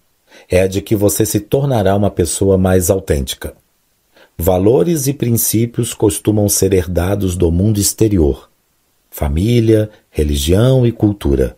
[0.49, 3.53] é a de que você se tornará uma pessoa mais autêntica.
[4.43, 8.49] Valores e princípios costumam ser herdados do mundo exterior
[9.11, 11.55] família, religião e cultura.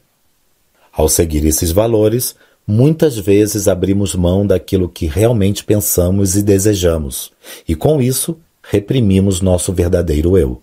[0.92, 2.36] Ao seguir esses valores,
[2.68, 7.32] muitas vezes abrimos mão daquilo que realmente pensamos e desejamos,
[7.66, 10.62] e com isso reprimimos nosso verdadeiro eu.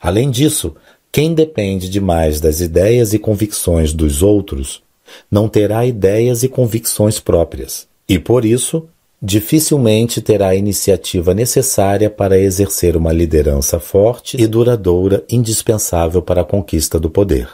[0.00, 0.74] Além disso,
[1.12, 4.82] Quem depende demais das ideias e convicções dos outros
[5.30, 8.88] não terá ideias e convicções próprias, e por isso
[9.20, 16.44] dificilmente terá a iniciativa necessária para exercer uma liderança forte e duradoura indispensável para a
[16.44, 17.48] conquista do poder.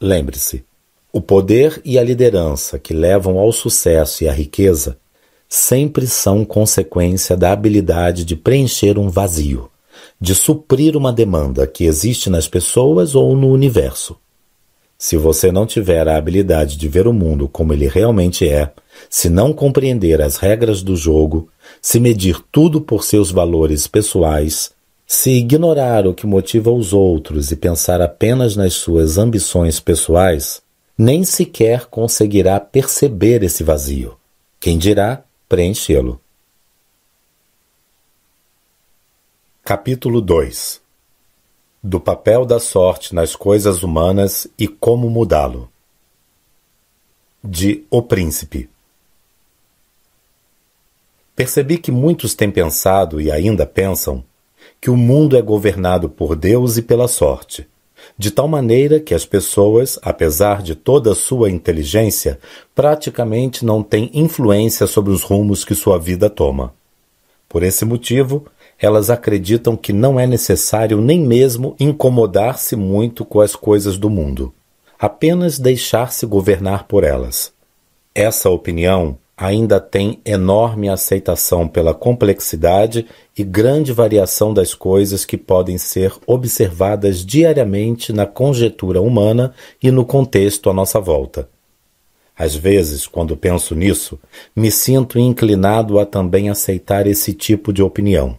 [0.00, 0.64] Lembre-se,
[1.12, 4.96] o poder e a liderança que levam ao sucesso e à riqueza
[5.48, 9.70] sempre são consequência da habilidade de preencher um vazio,
[10.20, 14.16] de suprir uma demanda que existe nas pessoas ou no universo.
[14.96, 18.70] Se você não tiver a habilidade de ver o mundo como ele realmente é,
[19.08, 21.48] se não compreender as regras do jogo,
[21.80, 24.72] se medir tudo por seus valores pessoais,
[25.06, 30.62] se ignorar o que motiva os outros e pensar apenas nas suas ambições pessoais,
[30.96, 34.16] nem sequer conseguirá perceber esse vazio.
[34.60, 36.20] Quem dirá preenchê-lo?
[39.64, 40.88] Capítulo 2
[41.82, 45.70] do papel da sorte nas coisas humanas e como mudá-lo.
[47.42, 48.68] De O Príncipe.
[51.38, 54.24] Percebi que muitos têm pensado e ainda pensam
[54.80, 57.64] que o mundo é governado por Deus e pela sorte,
[58.18, 62.40] de tal maneira que as pessoas, apesar de toda a sua inteligência,
[62.74, 66.74] praticamente não têm influência sobre os rumos que sua vida toma.
[67.48, 68.44] Por esse motivo,
[68.76, 74.52] elas acreditam que não é necessário nem mesmo incomodar-se muito com as coisas do mundo,
[74.98, 77.52] apenas deixar-se governar por elas.
[78.12, 83.06] Essa opinião ainda tem enorme aceitação pela complexidade
[83.38, 90.04] e grande variação das coisas que podem ser observadas diariamente na conjetura humana e no
[90.04, 91.48] contexto à nossa volta.
[92.36, 94.18] Às vezes, quando penso nisso,
[94.54, 98.36] me sinto inclinado a também aceitar esse tipo de opinião.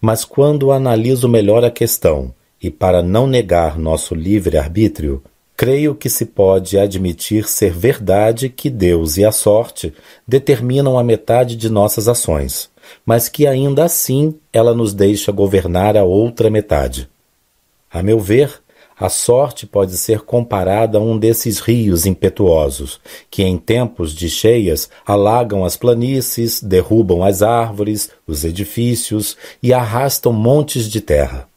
[0.00, 5.22] Mas quando analiso melhor a questão, e para não negar nosso livre-arbítrio,
[5.56, 9.94] creio que se pode admitir ser verdade que Deus e a sorte
[10.26, 12.70] determinam a metade de nossas ações,
[13.04, 17.08] mas que ainda assim ela nos deixa governar a outra metade.
[17.90, 18.62] A meu ver,
[18.98, 24.88] a sorte pode ser comparada a um desses rios impetuosos, que em tempos de cheias
[25.04, 31.48] alagam as planícies, derrubam as árvores, os edifícios e arrastam montes de terra.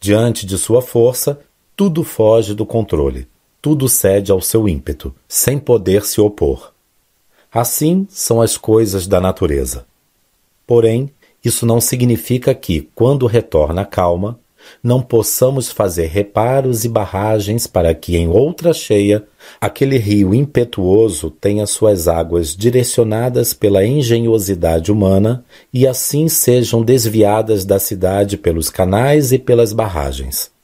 [0.00, 1.38] Diante de sua força,
[1.78, 3.28] tudo foge do controle,
[3.62, 6.72] tudo cede ao seu ímpeto, sem poder se opor.
[7.52, 9.86] Assim são as coisas da natureza.
[10.66, 11.08] Porém,
[11.44, 14.40] isso não significa que, quando retorna a calma,
[14.82, 19.24] não possamos fazer reparos e barragens para que em outra cheia
[19.60, 27.78] aquele rio impetuoso tenha suas águas direcionadas pela engenhosidade humana e assim sejam desviadas da
[27.78, 30.57] cidade pelos canais e pelas barragens.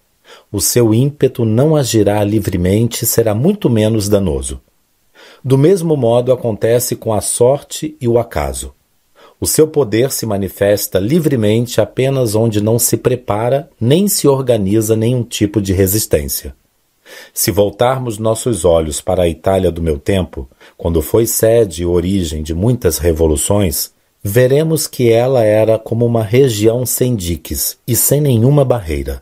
[0.55, 4.61] O seu ímpeto não agirá livremente e será muito menos danoso.
[5.45, 8.73] Do mesmo modo acontece com a sorte e o acaso.
[9.41, 15.25] O seu poder se manifesta livremente apenas onde não se prepara nem se organiza nenhum
[15.25, 16.55] tipo de resistência.
[17.33, 22.45] Se voltarmos nossos olhos para a Itália do meu tempo, quando foi sede e origem
[22.45, 23.91] de muitas revoluções,
[24.23, 29.21] veremos que ela era como uma região sem diques e sem nenhuma barreira.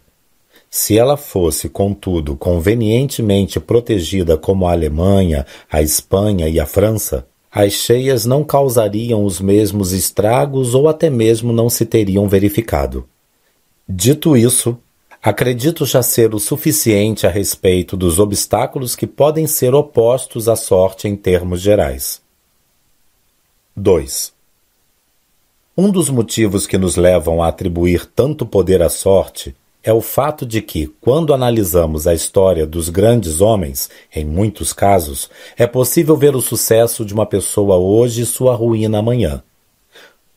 [0.74, 7.74] Se ela fosse, contudo, convenientemente protegida como a Alemanha, a Espanha e a França, as
[7.74, 13.06] cheias não causariam os mesmos estragos ou até mesmo não se teriam verificado.
[13.86, 14.78] Dito isso,
[15.22, 21.06] acredito já ser o suficiente a respeito dos obstáculos que podem ser opostos à sorte
[21.06, 22.22] em termos gerais.
[23.76, 24.32] 2.
[25.76, 30.46] Um dos motivos que nos levam a atribuir tanto poder à sorte é o fato
[30.46, 36.36] de que, quando analisamos a história dos grandes homens, em muitos casos, é possível ver
[36.36, 39.42] o sucesso de uma pessoa hoje e sua ruína amanhã.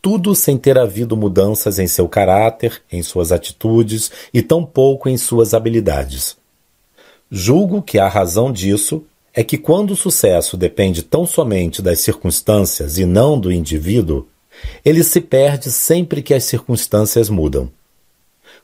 [0.01, 5.53] Tudo sem ter havido mudanças em seu caráter, em suas atitudes e tampouco em suas
[5.53, 6.37] habilidades.
[7.29, 12.97] Julgo que a razão disso é que, quando o sucesso depende tão somente das circunstâncias
[12.97, 14.27] e não do indivíduo,
[14.83, 17.69] ele se perde sempre que as circunstâncias mudam.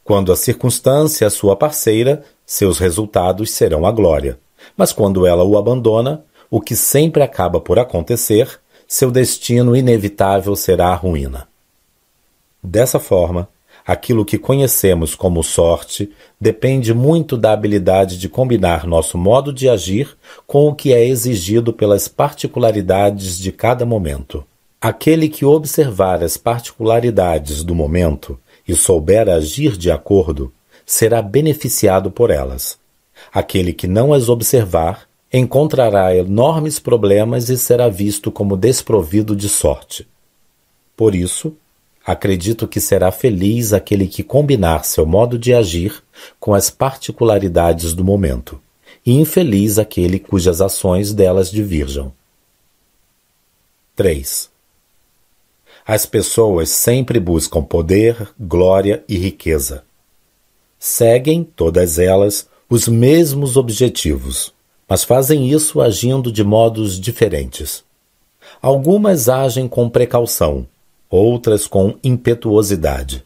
[0.04, 4.40] Quando a circunstância é sua parceira, seus resultados serão a glória.
[4.76, 10.88] Mas quando ela o abandona, o que sempre acaba por acontecer, seu destino inevitável será
[10.88, 11.48] a ruína.
[12.62, 13.48] Dessa forma,
[13.88, 20.16] aquilo que conhecemos como sorte depende muito da habilidade de combinar nosso modo de agir
[20.46, 24.44] com o que é exigido pelas particularidades de cada momento.
[24.82, 28.38] Aquele que observar as particularidades do momento
[28.68, 30.52] e souber agir de acordo,
[30.86, 32.78] será beneficiado por elas.
[33.34, 40.08] Aquele que não as observar encontrará enormes problemas e será visto como desprovido de sorte.
[40.96, 41.56] Por isso,
[42.06, 46.04] acredito que será feliz aquele que combinar seu modo de agir
[46.40, 48.62] com as particularidades do momento,
[49.06, 52.12] e infeliz aquele cujas ações delas divirjam.
[53.96, 54.51] 3.
[55.86, 59.84] As pessoas sempre buscam poder, glória e riqueza.
[60.78, 64.54] Seguem, todas elas, os mesmos objetivos,
[64.88, 67.84] mas fazem isso agindo de modos diferentes.
[68.62, 70.68] Algumas agem com precaução,
[71.10, 73.24] outras com impetuosidade.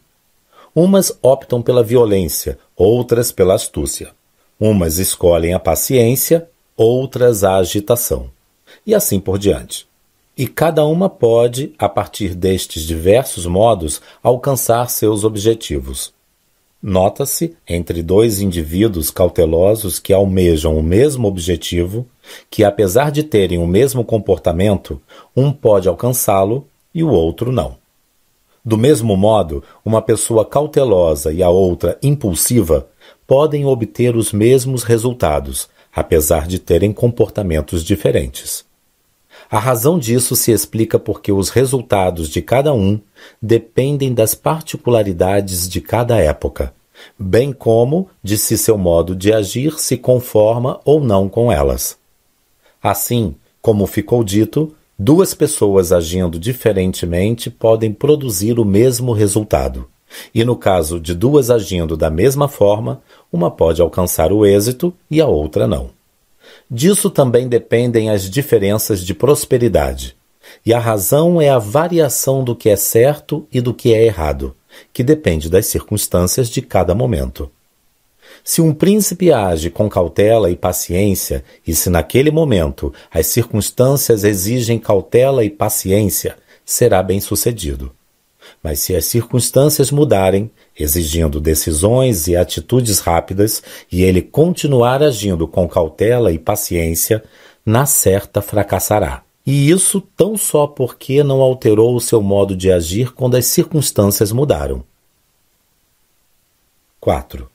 [0.74, 4.12] Umas optam pela violência, outras pela astúcia.
[4.60, 8.30] Umas escolhem a paciência, outras a agitação.
[8.86, 9.88] E assim por diante.
[10.38, 16.14] E cada uma pode, a partir destes diversos modos, alcançar seus objetivos.
[16.84, 22.06] Nota-se, entre dois indivíduos cautelosos que almejam o mesmo objetivo,
[22.50, 25.02] que apesar de terem o mesmo comportamento,
[25.36, 27.78] um pode alcançá-lo e o outro não.
[28.64, 32.88] Do mesmo modo, uma pessoa cautelosa e a outra impulsiva
[33.26, 38.66] podem obter os mesmos resultados, apesar de terem comportamentos diferentes.
[39.50, 43.00] A razão disso se explica porque os resultados de cada um
[43.42, 46.74] dependem das particularidades de cada época,
[47.18, 51.98] bem como de se seu modo de agir se conforma ou não com elas.
[52.82, 59.88] Assim, como ficou dito, duas pessoas agindo diferentemente podem produzir o mesmo resultado.
[60.34, 65.20] E no caso de duas agindo da mesma forma, uma pode alcançar o êxito e
[65.20, 65.90] a outra não.
[66.70, 70.16] Disso também dependem as diferenças de prosperidade.
[70.66, 74.56] E a razão é a variação do que é certo e do que é errado,
[74.92, 77.50] que depende das circunstâncias de cada momento.
[78.44, 84.78] Se um príncipe age com cautela e paciência, e se naquele momento as circunstâncias exigem
[84.78, 87.95] cautela e paciência, será bem-sucedido.
[88.66, 93.62] Mas se as circunstâncias mudarem, exigindo decisões e atitudes rápidas,
[93.92, 97.24] e ele continuar agindo com cautela e paciência,
[97.64, 99.22] na certa fracassará.
[99.46, 104.32] E isso tão só porque não alterou o seu modo de agir quando as circunstâncias
[104.32, 104.84] mudaram.
[107.00, 107.48] 4.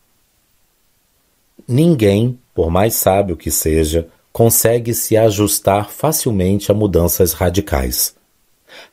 [1.66, 8.14] Ninguém, por mais sábio que seja, consegue se ajustar facilmente a mudanças radicais.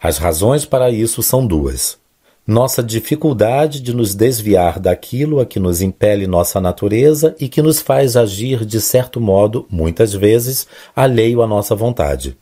[0.01, 1.99] As razões para isso são duas
[2.47, 7.81] nossa dificuldade de nos desviar daquilo a que nos impele nossa natureza e que nos
[7.81, 12.37] faz agir de certo modo, muitas vezes, alheio à nossa vontade.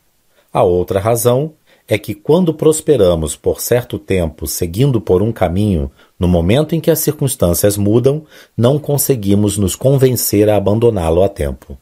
[0.54, 1.54] A outra razão
[1.88, 6.92] é que quando prosperamos por certo tempo seguindo por um caminho, no momento em que
[6.92, 8.24] as circunstâncias mudam,
[8.56, 11.76] não conseguimos nos convencer a abandoná-lo a tempo.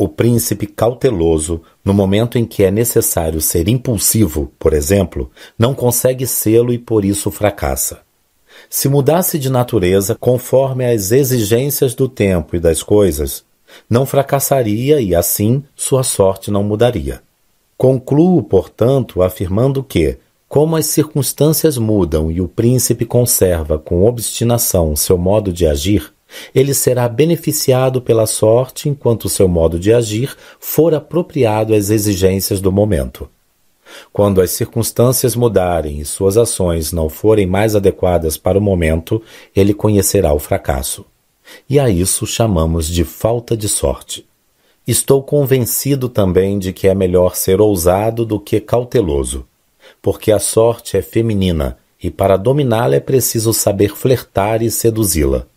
[0.00, 6.26] O príncipe cauteloso, no momento em que é necessário ser impulsivo, por exemplo, não consegue
[6.26, 8.00] sê-lo e por isso fracassa.
[8.70, 13.44] Se mudasse de natureza conforme as exigências do tempo e das coisas,
[13.90, 17.20] não fracassaria e assim sua sorte não mudaria.
[17.76, 20.16] Concluo, portanto, afirmando que,
[20.48, 26.10] como as circunstâncias mudam e o príncipe conserva com obstinação seu modo de agir,
[26.54, 32.70] ele será beneficiado pela sorte enquanto seu modo de agir for apropriado às exigências do
[32.70, 33.28] momento.
[34.12, 39.20] Quando as circunstâncias mudarem e suas ações não forem mais adequadas para o momento,
[39.54, 41.04] ele conhecerá o fracasso.
[41.68, 44.24] E a isso chamamos de falta de sorte.
[44.86, 49.44] Estou convencido também de que é melhor ser ousado do que cauteloso,
[50.00, 55.49] porque a sorte é feminina e para dominá-la é preciso saber flertar e seduzi-la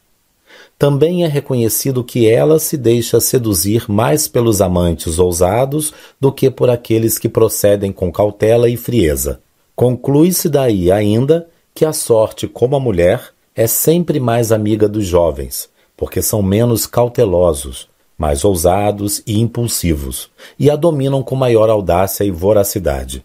[0.78, 6.70] também é reconhecido que ela se deixa seduzir mais pelos amantes ousados do que por
[6.70, 9.40] aqueles que procedem com cautela e frieza.
[9.76, 15.70] Conclui-se daí ainda que a sorte, como a mulher, é sempre mais amiga dos jovens,
[15.96, 22.32] porque são menos cautelosos, mais ousados e impulsivos, e a dominam com maior audácia e
[22.32, 23.24] voracidade.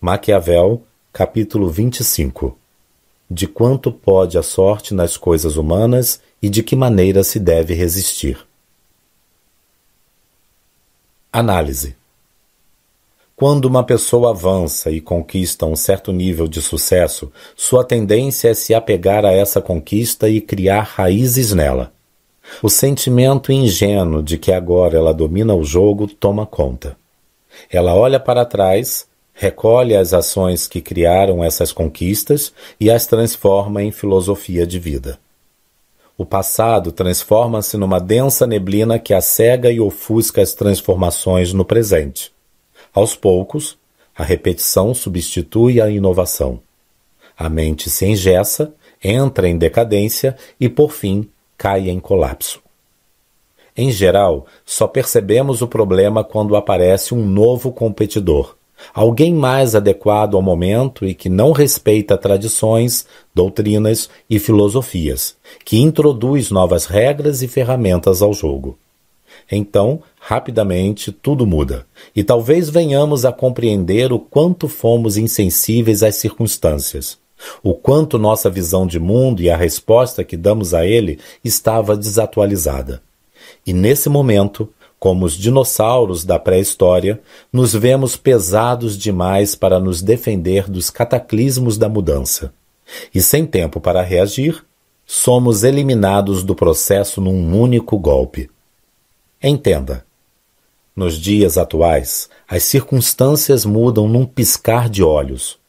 [0.00, 2.59] Maquiavel, capítulo 25
[3.30, 8.38] de quanto pode a sorte nas coisas humanas e de que maneira se deve resistir.
[11.32, 12.00] Análise
[13.40, 18.74] quando uma pessoa avança e conquista um certo nível de sucesso, sua tendência é se
[18.74, 21.90] apegar a essa conquista e criar raízes nela.
[22.62, 26.98] O sentimento ingênuo de que agora ela domina o jogo toma conta.
[27.70, 29.06] Ela olha para trás,
[29.40, 35.18] recolhe as ações que criaram essas conquistas e as transforma em filosofia de vida.
[36.14, 42.30] O passado transforma-se numa densa neblina que a cega e ofusca as transformações no presente.
[42.92, 43.78] Aos poucos,
[44.14, 46.60] a repetição substitui a inovação.
[47.34, 51.26] A mente se engessa, entra em decadência e, por fim,
[51.56, 52.60] cai em colapso.
[53.74, 58.59] Em geral, só percebemos o problema quando aparece um novo competidor,
[58.94, 66.50] alguém mais adequado ao momento e que não respeita tradições, doutrinas e filosofias, que introduz
[66.50, 68.78] novas regras e ferramentas ao jogo.
[69.50, 77.18] Então, rapidamente, tudo muda, e talvez venhamos a compreender o quanto fomos insensíveis às circunstâncias,
[77.62, 83.02] o quanto nossa visão de mundo e a resposta que damos a ele estava desatualizada.
[83.66, 84.68] E nesse momento,
[85.00, 91.88] como os dinossauros da pré-história, nos vemos pesados demais para nos defender dos cataclismos da
[91.88, 92.52] mudança.
[93.14, 94.62] E sem tempo para reagir,
[95.06, 98.50] somos eliminados do processo num único golpe.
[99.42, 100.04] Entenda.
[100.94, 105.59] Nos dias atuais, as circunstâncias mudam num piscar de olhos.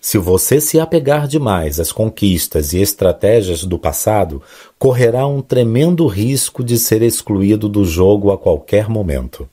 [0.00, 4.42] Se você se apegar demais às conquistas e estratégias do passado,
[4.78, 9.48] correrá um tremendo risco de ser excluído do jogo a qualquer momento.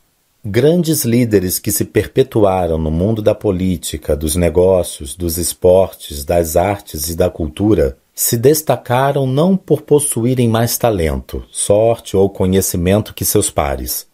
[0.46, 7.10] Grandes líderes que se perpetuaram no mundo da política, dos negócios, dos esportes, das artes
[7.10, 13.50] e da cultura se destacaram não por possuírem mais talento, sorte ou conhecimento que seus
[13.50, 14.06] pares,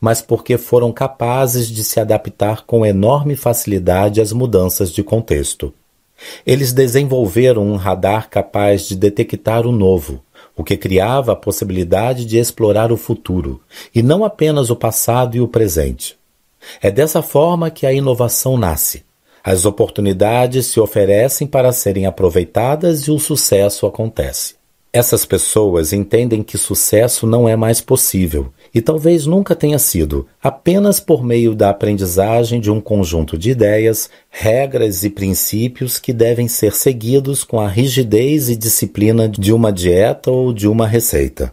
[0.00, 5.72] mas porque foram capazes de se adaptar com enorme facilidade às mudanças de contexto.
[6.44, 10.22] Eles desenvolveram um radar capaz de detectar o novo,
[10.56, 13.60] o que criava a possibilidade de explorar o futuro,
[13.94, 16.18] e não apenas o passado e o presente.
[16.82, 19.04] É dessa forma que a inovação nasce.
[19.44, 24.56] As oportunidades se oferecem para serem aproveitadas e o sucesso acontece.
[24.92, 31.00] Essas pessoas entendem que sucesso não é mais possível e talvez nunca tenha sido, apenas
[31.00, 36.74] por meio da aprendizagem de um conjunto de ideias, regras e princípios que devem ser
[36.74, 41.52] seguidos com a rigidez e disciplina de uma dieta ou de uma receita.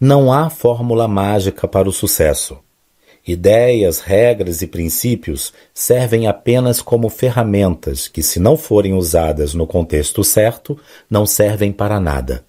[0.00, 2.58] Não há fórmula mágica para o sucesso.
[3.26, 10.22] Ideias, regras e princípios servem apenas como ferramentas que, se não forem usadas no contexto
[10.22, 10.78] certo,
[11.08, 12.44] não servem para nada.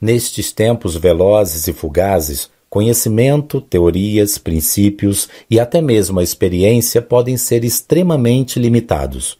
[0.00, 7.64] Nestes tempos velozes e fugazes, Conhecimento, teorias, princípios e até mesmo a experiência podem ser
[7.64, 9.36] extremamente limitados.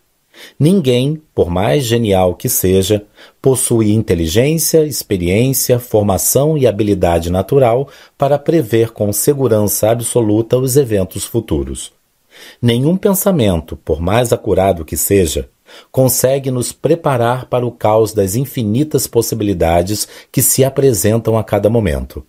[0.59, 3.05] Ninguém, por mais genial que seja,
[3.41, 11.93] possui inteligência, experiência, formação e habilidade natural para prever com segurança absoluta os eventos futuros.
[12.61, 15.49] Nenhum pensamento, por mais acurado que seja,
[15.93, 22.25] consegue nos preparar para o caos das infinitas possibilidades que se apresentam a cada momento.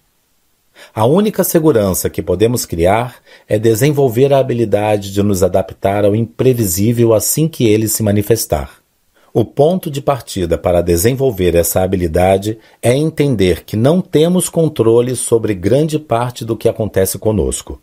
[0.93, 3.17] A única segurança que podemos criar
[3.47, 8.81] é desenvolver a habilidade de nos adaptar ao imprevisível assim que ele se manifestar.
[9.33, 15.53] O ponto de partida para desenvolver essa habilidade é entender que não temos controle sobre
[15.53, 17.79] grande parte do que acontece conosco.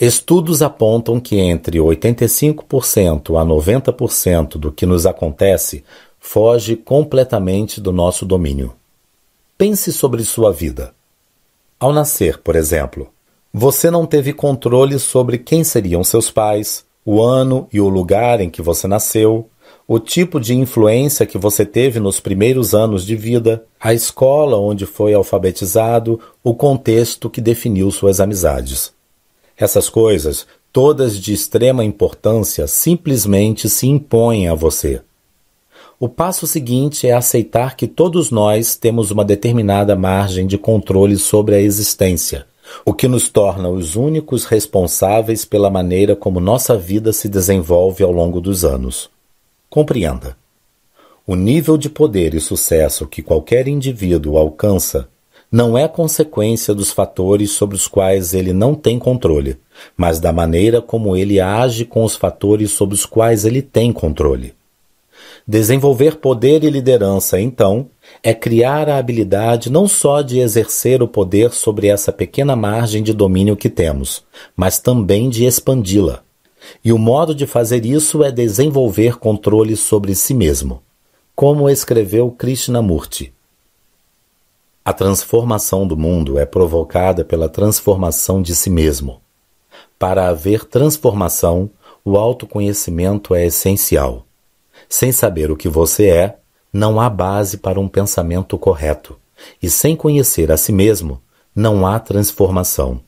[0.00, 5.84] Estudos apontam que entre 85% a 90% do que nos acontece
[6.20, 8.72] foge completamente do nosso domínio.
[9.58, 10.94] Pense sobre sua vida.
[11.82, 13.08] Ao nascer, por exemplo,
[13.52, 18.48] você não teve controle sobre quem seriam seus pais, o ano e o lugar em
[18.48, 19.48] que você nasceu,
[19.88, 24.86] o tipo de influência que você teve nos primeiros anos de vida, a escola onde
[24.86, 28.92] foi alfabetizado, o contexto que definiu suas amizades.
[29.56, 35.02] Essas coisas, todas de extrema importância, simplesmente se impõem a você.
[36.04, 41.54] O passo seguinte é aceitar que todos nós temos uma determinada margem de controle sobre
[41.54, 42.44] a existência,
[42.84, 48.10] o que nos torna os únicos responsáveis pela maneira como nossa vida se desenvolve ao
[48.10, 49.08] longo dos anos.
[49.70, 50.36] Compreenda.
[51.24, 55.08] O nível de poder e sucesso que qualquer indivíduo alcança
[55.52, 59.56] não é consequência dos fatores sobre os quais ele não tem controle,
[59.96, 64.52] mas da maneira como ele age com os fatores sobre os quais ele tem controle.
[65.46, 67.90] Desenvolver poder e liderança, então,
[68.22, 73.12] é criar a habilidade não só de exercer o poder sobre essa pequena margem de
[73.12, 74.24] domínio que temos,
[74.56, 76.22] mas também de expandi-la.
[76.84, 80.80] E o modo de fazer isso é desenvolver controle sobre si mesmo.
[81.34, 83.32] Como escreveu Krishnamurti.
[84.84, 89.20] A transformação do mundo é provocada pela transformação de si mesmo.
[89.98, 91.70] Para haver transformação,
[92.04, 94.26] o autoconhecimento é essencial.
[94.92, 96.36] Sem saber o que você é,
[96.70, 99.16] não há base para um pensamento correto.
[99.62, 101.18] e sem conhecer a si mesmo,
[101.56, 103.00] não há transformação.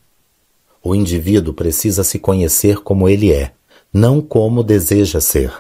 [0.83, 3.53] O indivíduo precisa se conhecer como ele é,
[3.93, 5.53] não como deseja ser.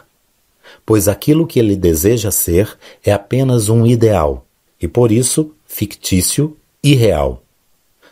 [0.86, 4.46] Pois aquilo que ele deseja ser é apenas um ideal,
[4.80, 7.42] e por isso fictício e real.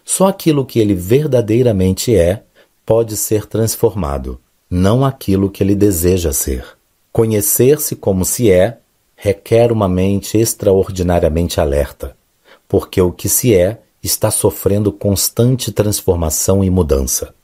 [0.04, 2.42] Só aquilo que ele verdadeiramente é
[2.84, 4.38] pode ser transformado,
[4.68, 6.81] não aquilo que ele deseja ser.
[7.12, 8.78] Conhecer-se como se é
[9.14, 12.16] requer uma mente extraordinariamente alerta,
[12.66, 17.34] porque o que se é está sofrendo constante transformação e mudança.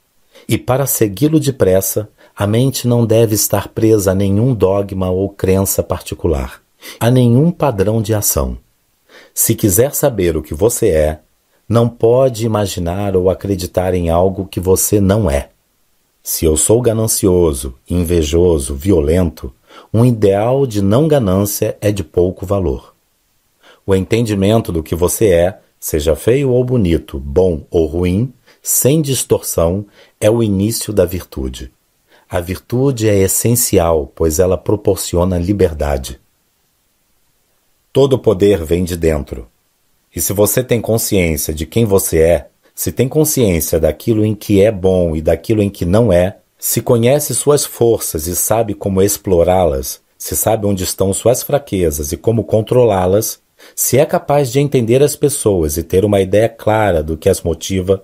[0.47, 5.83] E para segui-lo depressa, a mente não deve estar presa a nenhum dogma ou crença
[5.83, 6.61] particular,
[6.99, 8.57] a nenhum padrão de ação.
[9.33, 11.19] Se quiser saber o que você é,
[11.67, 15.49] não pode imaginar ou acreditar em algo que você não é.
[16.23, 19.53] Se eu sou ganancioso, invejoso, violento,
[19.93, 22.93] um ideal de não ganância é de pouco valor.
[23.85, 28.31] O entendimento do que você é, seja feio ou bonito, bom ou ruim,
[28.61, 29.85] sem distorção,
[30.19, 31.71] é o início da virtude.
[32.29, 36.19] A virtude é essencial, pois ela proporciona liberdade.
[37.91, 39.47] Todo poder vem de dentro.
[40.15, 44.61] E se você tem consciência de quem você é, se tem consciência daquilo em que
[44.61, 49.01] é bom e daquilo em que não é, se conhece suas forças e sabe como
[49.01, 53.39] explorá-las, se sabe onde estão suas fraquezas e como controlá-las,
[53.73, 57.41] se é capaz de entender as pessoas e ter uma ideia clara do que as
[57.41, 58.03] motiva,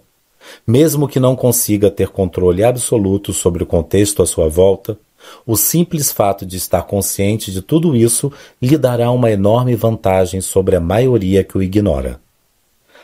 [0.65, 4.97] mesmo que não consiga ter controle absoluto sobre o contexto à sua volta,
[5.45, 8.31] o simples fato de estar consciente de tudo isso
[8.61, 12.21] lhe dará uma enorme vantagem sobre a maioria que o ignora.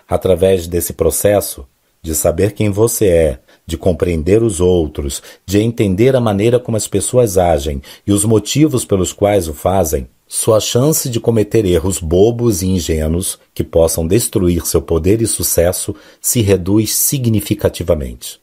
[0.07, 1.65] Através desse processo,
[2.01, 3.39] de saber quem você é,
[3.71, 8.85] de compreender os outros, de entender a maneira como as pessoas agem e os motivos
[8.85, 14.65] pelos quais o fazem, sua chance de cometer erros bobos e ingênuos que possam destruir
[14.65, 18.39] seu poder e sucesso se reduz significativamente.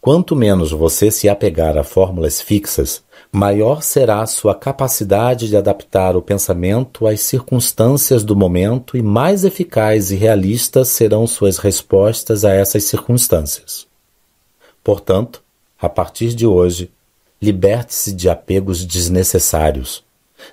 [0.00, 3.02] Quanto menos você se apegar a fórmulas fixas,
[3.32, 10.12] maior será sua capacidade de adaptar o pensamento às circunstâncias do momento e mais eficazes
[10.12, 13.87] e realistas serão suas respostas a essas circunstâncias.
[14.88, 15.42] Portanto,
[15.78, 16.90] a partir de hoje,
[17.42, 20.02] liberte-se de apegos desnecessários.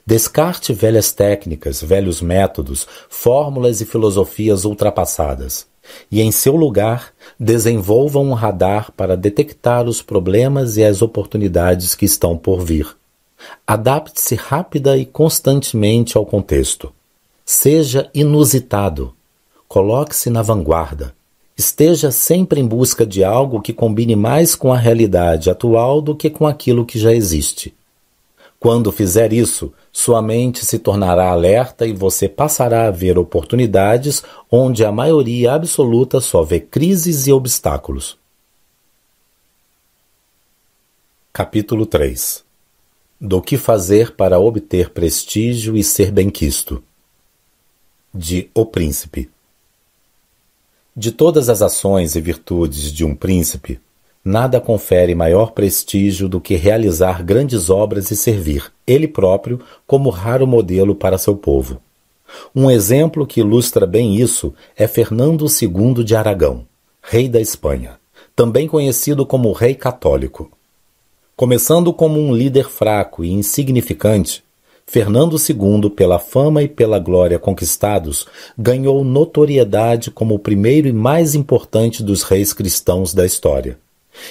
[0.06, 5.66] Descarte velhas técnicas, velhos métodos, fórmulas e filosofias ultrapassadas
[6.12, 12.04] e, em seu lugar, desenvolva um radar para detectar os problemas e as oportunidades que
[12.04, 12.94] estão por vir.
[13.66, 16.92] Adapte-se rápida e constantemente ao contexto.
[17.46, 19.14] Seja inusitado.
[19.66, 21.16] Coloque-se na vanguarda.
[21.58, 26.30] Esteja sempre em busca de algo que combine mais com a realidade atual do que
[26.30, 27.74] com aquilo que já existe.
[28.60, 34.84] Quando fizer isso, sua mente se tornará alerta e você passará a ver oportunidades onde
[34.84, 38.18] a maioria absoluta só vê crises e obstáculos.
[41.32, 42.43] Capítulo 3
[43.22, 46.84] Do que fazer para obter prestígio e ser benquisto.
[48.14, 49.35] De O Príncipe.
[50.96, 53.80] De todas as ações e virtudes de um príncipe,
[54.28, 60.48] Nada confere maior prestígio do que realizar grandes obras e servir, ele próprio, como raro
[60.48, 61.80] modelo para seu povo.
[62.56, 66.66] Um exemplo que ilustra bem isso é Fernando II de Aragão,
[67.04, 68.00] rei da Espanha,
[68.36, 70.50] também conhecido como rei católico.
[71.36, 74.43] Começando como um líder fraco e insignificante,
[74.88, 78.28] Fernando II, pela fama e pela glória conquistados,
[78.58, 83.78] ganhou notoriedade como o primeiro e mais importante dos reis cristãos da história.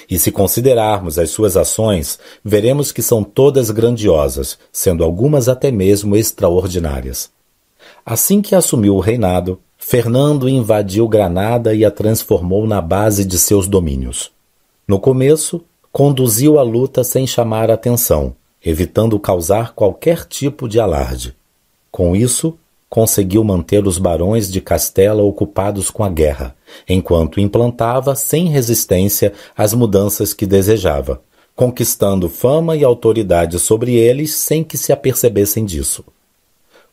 [0.08, 6.16] E se considerarmos as suas ações, veremos que são todas grandiosas, sendo algumas até mesmo
[6.16, 7.30] extraordinárias.
[8.06, 13.66] Assim que assumiu o reinado, Fernando invadiu Granada e a transformou na base de seus
[13.66, 14.30] domínios.
[14.88, 18.34] No começo, conduziu a luta sem chamar atenção,
[18.64, 21.34] evitando causar qualquer tipo de alarde.
[21.90, 22.56] Com isso,
[22.88, 26.54] conseguiu manter os barões de Castela ocupados com a guerra,
[26.88, 31.20] enquanto implantava sem resistência as mudanças que desejava,
[31.56, 36.04] conquistando fama e autoridade sobre eles sem que se apercebessem disso.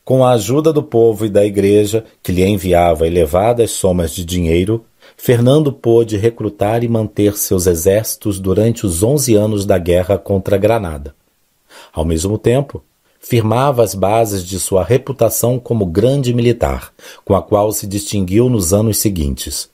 [0.04, 4.84] Com a ajuda do povo e da igreja, que lhe enviava elevadas somas de dinheiro,
[5.16, 11.14] Fernando pôde recrutar e manter seus exércitos durante os onze anos da guerra contra Granada.
[11.92, 12.82] Ao mesmo tempo,
[13.20, 16.92] firmava as bases de sua reputação como grande militar,
[17.24, 19.70] com a qual se distinguiu nos anos seguintes.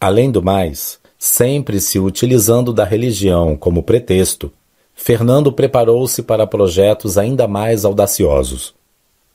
[0.00, 4.52] Além do mais, sempre se utilizando da religião como pretexto,
[4.94, 8.74] Fernando preparou-se para projetos ainda mais audaciosos.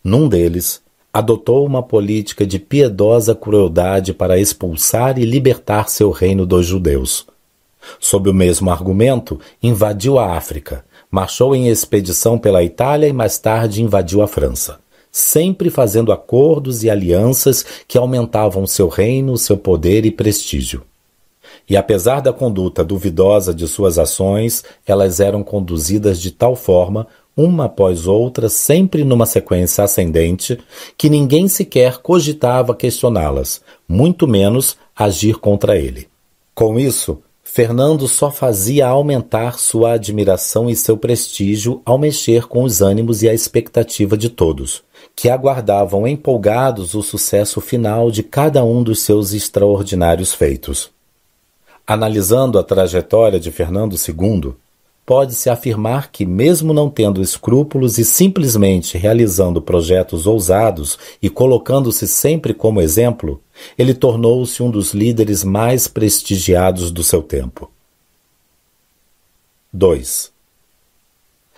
[0.03, 6.65] Num deles, adotou uma política de piedosa crueldade para expulsar e libertar seu reino dos
[6.65, 7.25] judeus.
[7.99, 10.83] Sob o mesmo argumento, invadiu a África,
[11.13, 14.79] marchou em expedição pela Itália e mais tarde invadiu a França,
[15.11, 20.81] sempre fazendo acordos e alianças que aumentavam seu reino, seu poder e prestígio.
[21.69, 27.05] E apesar da conduta duvidosa de suas ações, elas eram conduzidas de tal forma
[27.37, 30.57] uma após outra, sempre numa sequência ascendente,
[30.97, 36.07] que ninguém sequer cogitava questioná-las, muito menos agir contra ele.
[36.55, 42.81] Com isso, Fernando só fazia aumentar sua admiração e seu prestígio ao mexer com os
[42.81, 44.81] ânimos e a expectativa de todos,
[45.15, 50.89] que aguardavam empolgados o sucesso final de cada um dos seus extraordinários feitos.
[51.85, 54.53] Analisando a trajetória de Fernando II,
[55.05, 62.53] pode-se afirmar que, mesmo não tendo escrúpulos e simplesmente realizando projetos ousados e colocando-se sempre
[62.53, 63.41] como exemplo,
[63.77, 67.69] ele tornou-se um dos líderes mais prestigiados do seu tempo.
[69.71, 70.31] 2.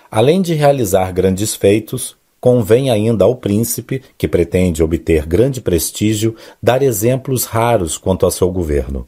[0.09, 6.81] Além de realizar grandes feitos, convém ainda ao príncipe, que pretende obter grande prestígio, dar
[6.81, 9.07] exemplos raros quanto ao seu governo.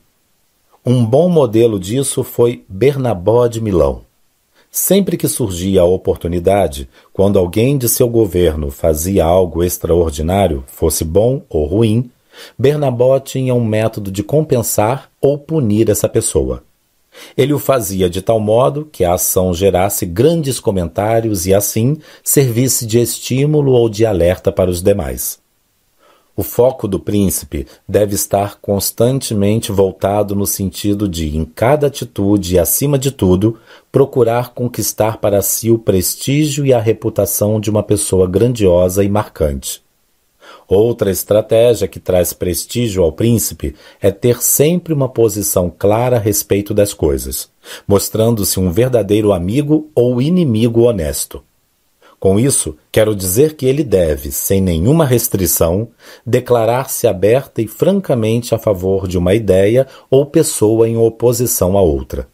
[0.86, 4.07] Um bom modelo disso foi Bernabó de Milão.
[4.72, 11.42] Sempre que surgia a oportunidade, quando alguém de seu governo fazia algo extraordinário, fosse bom
[11.50, 12.12] ou ruim,
[12.58, 16.64] Bernabó tinha um método de compensar ou punir essa pessoa.
[17.36, 22.86] Ele o fazia de tal modo que a ação gerasse grandes comentários e, assim, servisse
[22.86, 25.40] de estímulo ou de alerta para os demais.
[26.40, 32.60] O foco do príncipe deve estar constantemente voltado no sentido de, em cada atitude e
[32.60, 33.58] acima de tudo,
[33.92, 39.82] procurar conquistar para si o prestígio e a reputação de uma pessoa grandiosa e marcante.
[40.68, 46.72] Outra estratégia que traz prestígio ao príncipe é ter sempre uma posição clara a respeito
[46.72, 47.50] das coisas,
[47.88, 51.42] mostrando-se um verdadeiro amigo ou inimigo honesto.
[52.20, 55.90] Com isso, quero dizer que ele deve, sem nenhuma restrição,
[56.26, 62.28] declarar-se aberta e francamente a favor de uma ideia ou pessoa em oposição a outra.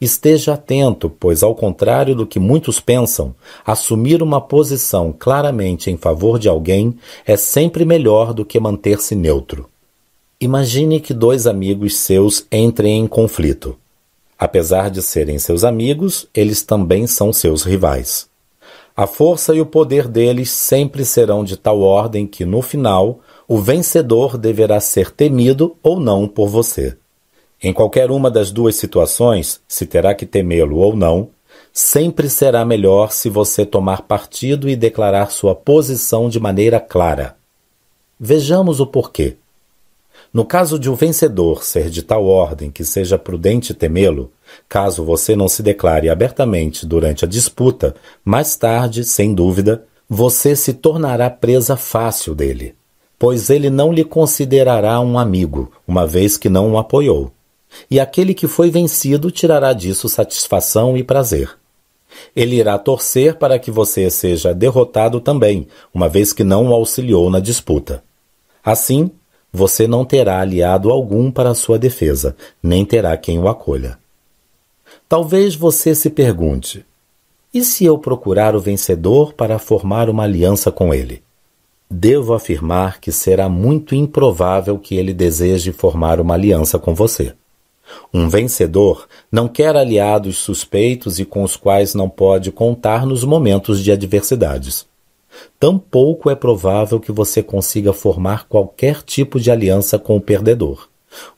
[0.00, 3.34] Esteja atento, pois, ao contrário do que muitos pensam,
[3.66, 6.94] assumir uma posição claramente em favor de alguém
[7.26, 9.68] é sempre melhor do que manter-se neutro.
[10.40, 13.76] Imagine que dois amigos seus entrem em conflito.
[14.38, 18.27] Apesar de serem seus amigos, eles também são seus rivais.
[18.98, 23.56] A força e o poder deles sempre serão de tal ordem que, no final, o
[23.56, 26.96] vencedor deverá ser temido ou não por você.
[27.62, 31.30] Em qualquer uma das duas situações, se terá que temê-lo ou não,
[31.72, 37.36] sempre será melhor se você tomar partido e declarar sua posição de maneira clara.
[38.18, 39.36] Vejamos o porquê.
[40.34, 44.32] No caso de o um vencedor ser de tal ordem que seja prudente temê-lo,
[44.68, 47.94] caso você não se declare abertamente durante a disputa,
[48.24, 52.74] mais tarde, sem dúvida, você se tornará presa fácil dele,
[53.18, 57.32] pois ele não lhe considerará um amigo, uma vez que não o apoiou.
[57.90, 61.50] E aquele que foi vencido tirará disso satisfação e prazer.
[62.34, 67.28] Ele irá torcer para que você seja derrotado também, uma vez que não o auxiliou
[67.30, 68.02] na disputa.
[68.64, 69.10] Assim,
[69.52, 73.98] você não terá aliado algum para sua defesa, nem terá quem o acolha.
[75.08, 76.84] Talvez você se pergunte:
[77.52, 81.22] e se eu procurar o vencedor para formar uma aliança com ele?
[81.90, 87.34] Devo afirmar que será muito improvável que ele deseje formar uma aliança com você.
[88.12, 93.82] Um vencedor não quer aliados suspeitos e com os quais não pode contar nos momentos
[93.82, 94.86] de adversidades
[95.58, 100.88] tampouco é provável que você consiga formar qualquer tipo de aliança com o perdedor,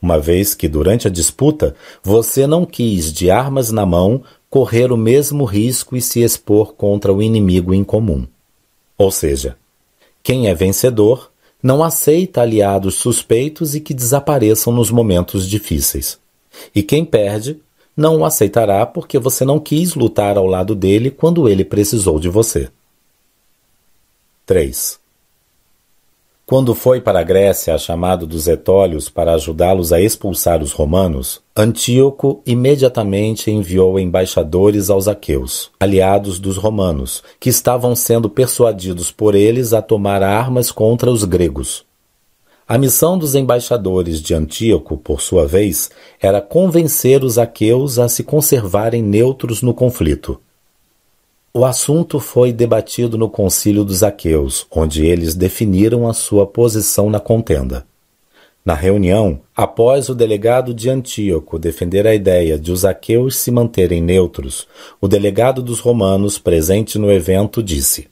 [0.01, 4.97] uma vez que durante a disputa você não quis, de armas na mão, correr o
[4.97, 8.27] mesmo risco e se expor contra o inimigo em comum.
[8.99, 9.57] Ou seja,
[10.23, 11.31] quem é vencedor
[11.63, 16.19] não aceita aliados suspeitos e que desapareçam nos momentos difíceis.
[16.75, 17.61] E quem perde
[17.97, 22.29] não o aceitará porque você não quis lutar ao lado dele quando ele precisou de
[22.29, 22.69] você.
[24.47, 25.00] 3.
[26.51, 31.41] Quando foi para a Grécia a chamado dos etólios para ajudá-los a expulsar os romanos,
[31.57, 39.73] Antíoco imediatamente enviou embaixadores aos aqueus, aliados dos romanos, que estavam sendo persuadidos por eles
[39.73, 41.85] a tomar armas contra os gregos.
[42.67, 45.89] A missão dos embaixadores de Antíoco, por sua vez,
[46.21, 50.41] era convencer os aqueus a se conservarem neutros no conflito.
[51.53, 57.19] O assunto foi debatido no concílio dos aqueus, onde eles definiram a sua posição na
[57.19, 57.85] contenda.
[58.65, 64.01] Na reunião, após o delegado de Antíoco defender a ideia de os aqueus se manterem
[64.01, 64.69] neutros,
[65.01, 68.09] o delegado dos romanos presente no evento disse: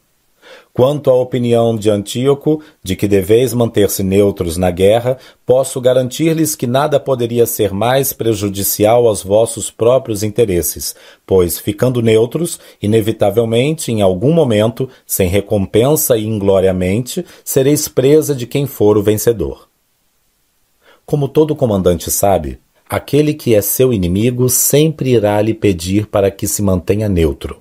[0.73, 6.67] Quanto à opinião de Antíoco de que deveis manter-se neutros na guerra, posso garantir-lhes que
[6.67, 10.95] nada poderia ser mais prejudicial aos vossos próprios interesses,
[11.27, 18.67] pois, ficando neutros, inevitavelmente, em algum momento, sem recompensa e ingloriamente, sereis presa de quem
[18.67, 19.69] for o vencedor.
[21.05, 26.47] Como todo comandante sabe, aquele que é seu inimigo sempre irá lhe pedir para que
[26.47, 27.61] se mantenha neutro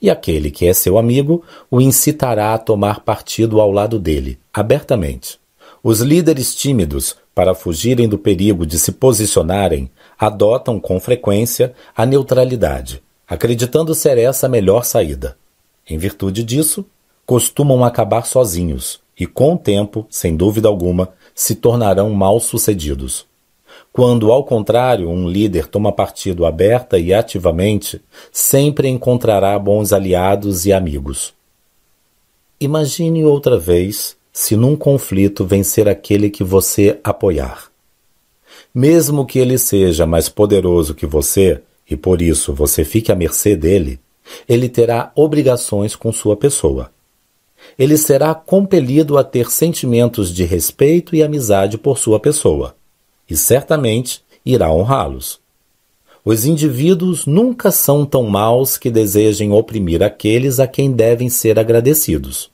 [0.00, 5.38] e aquele que é seu amigo o incitará a tomar partido ao lado dele, abertamente.
[5.82, 13.02] Os líderes tímidos, para fugirem do perigo de se posicionarem, adotam com frequência a neutralidade,
[13.26, 15.36] acreditando ser essa a melhor saída.
[15.88, 16.84] Em virtude disso,
[17.24, 23.26] costumam acabar sozinhos e, com o tempo, sem dúvida alguma, se tornarão mal-sucedidos.
[23.92, 30.72] Quando, ao contrário, um líder toma partido aberta e ativamente, sempre encontrará bons aliados e
[30.72, 31.34] amigos.
[32.60, 37.70] Imagine outra vez se num conflito vencer aquele que você apoiar.
[38.72, 41.60] Mesmo que ele seja mais poderoso que você
[41.90, 43.98] e por isso você fique à mercê dele,
[44.48, 46.90] ele terá obrigações com sua pessoa.
[47.76, 52.77] Ele será compelido a ter sentimentos de respeito e amizade por sua pessoa
[53.28, 55.40] e certamente irá honrá-los.
[56.24, 62.50] Os indivíduos nunca são tão maus que desejem oprimir aqueles a quem devem ser agradecidos.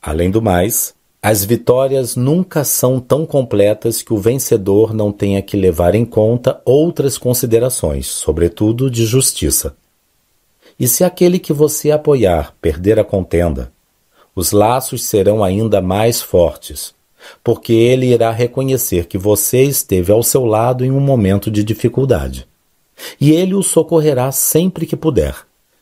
[0.00, 5.56] Além do mais, as vitórias nunca são tão completas que o vencedor não tenha que
[5.56, 9.76] levar em conta outras considerações, sobretudo de justiça.
[10.78, 13.70] E se aquele que você apoiar perder a contenda,
[14.34, 16.92] os laços serão ainda mais fortes,
[17.42, 22.46] porque ele irá reconhecer que você esteve ao seu lado em um momento de dificuldade.
[23.20, 25.34] E ele o socorrerá sempre que puder.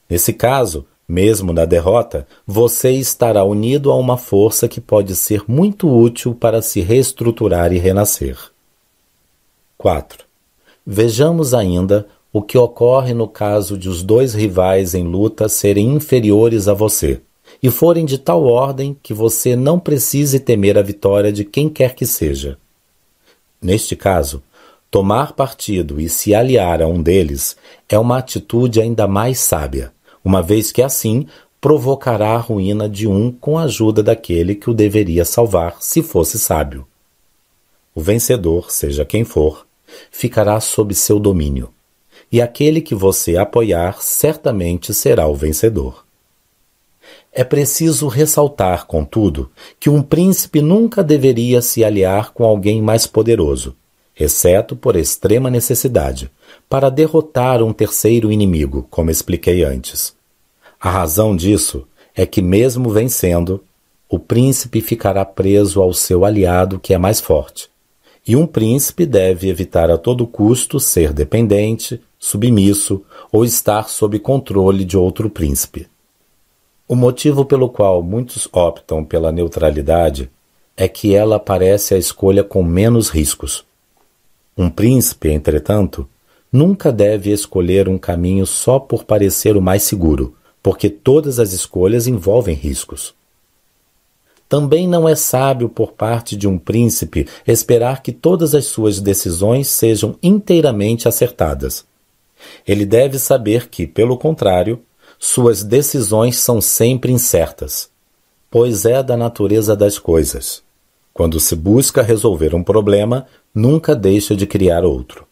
[0.08, 5.88] Nesse caso, mesmo na derrota, você estará unido a uma força que pode ser muito
[5.88, 8.36] útil para se reestruturar e renascer.
[9.76, 10.24] 4.
[10.86, 16.68] Vejamos ainda o que ocorre no caso de os dois rivais em luta serem inferiores
[16.68, 17.20] a você
[17.62, 21.94] e forem de tal ordem que você não precise temer a vitória de quem quer
[21.94, 22.56] que seja.
[23.60, 24.42] Neste caso,
[24.90, 27.56] tomar partido e se aliar a um deles
[27.88, 29.92] é uma atitude ainda mais sábia,
[30.24, 31.26] uma vez que assim
[31.60, 36.38] provocará a ruína de um com a ajuda daquele que o deveria salvar se fosse
[36.38, 36.86] sábio.
[37.94, 39.66] O vencedor, seja quem for,
[40.10, 41.70] ficará sob seu domínio,
[42.32, 46.04] e aquele que você apoiar certamente será o vencedor.
[47.32, 53.76] É preciso ressaltar, contudo, que um príncipe nunca deveria se aliar com alguém mais poderoso,
[54.18, 56.28] exceto por extrema necessidade,
[56.68, 60.12] para derrotar um terceiro inimigo, como expliquei antes.
[60.80, 63.62] A razão disso é que, mesmo vencendo,
[64.08, 67.70] o príncipe ficará preso ao seu aliado que é mais forte.
[68.26, 74.84] E um príncipe deve evitar a todo custo ser dependente, submisso ou estar sob controle
[74.84, 75.89] de outro príncipe.
[76.90, 80.28] O motivo pelo qual muitos optam pela neutralidade
[80.76, 83.64] é que ela parece a escolha com menos riscos.
[84.58, 86.04] Um príncipe, entretanto,
[86.52, 92.08] nunca deve escolher um caminho só por parecer o mais seguro, porque todas as escolhas
[92.08, 93.14] envolvem riscos.
[94.48, 99.68] Também não é sábio por parte de um príncipe esperar que todas as suas decisões
[99.68, 101.84] sejam inteiramente acertadas.
[102.66, 104.82] Ele deve saber que, pelo contrário,
[105.22, 107.90] suas decisões são sempre incertas,
[108.50, 110.62] pois é da natureza das coisas.
[111.12, 115.26] Quando se busca resolver um problema, nunca deixa de criar outro.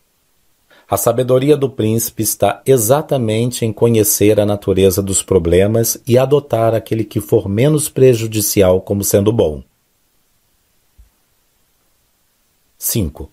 [0.86, 7.03] A sabedoria do príncipe está exatamente em conhecer a natureza dos problemas e adotar aquele
[7.03, 9.62] que for menos prejudicial como sendo bom.
[12.76, 13.30] 5.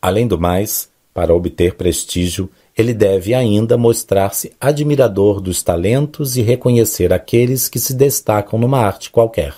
[0.00, 7.12] Além do mais, para obter prestígio, ele deve ainda mostrar-se admirador dos talentos e reconhecer
[7.12, 9.54] aqueles que se destacam numa arte qualquer.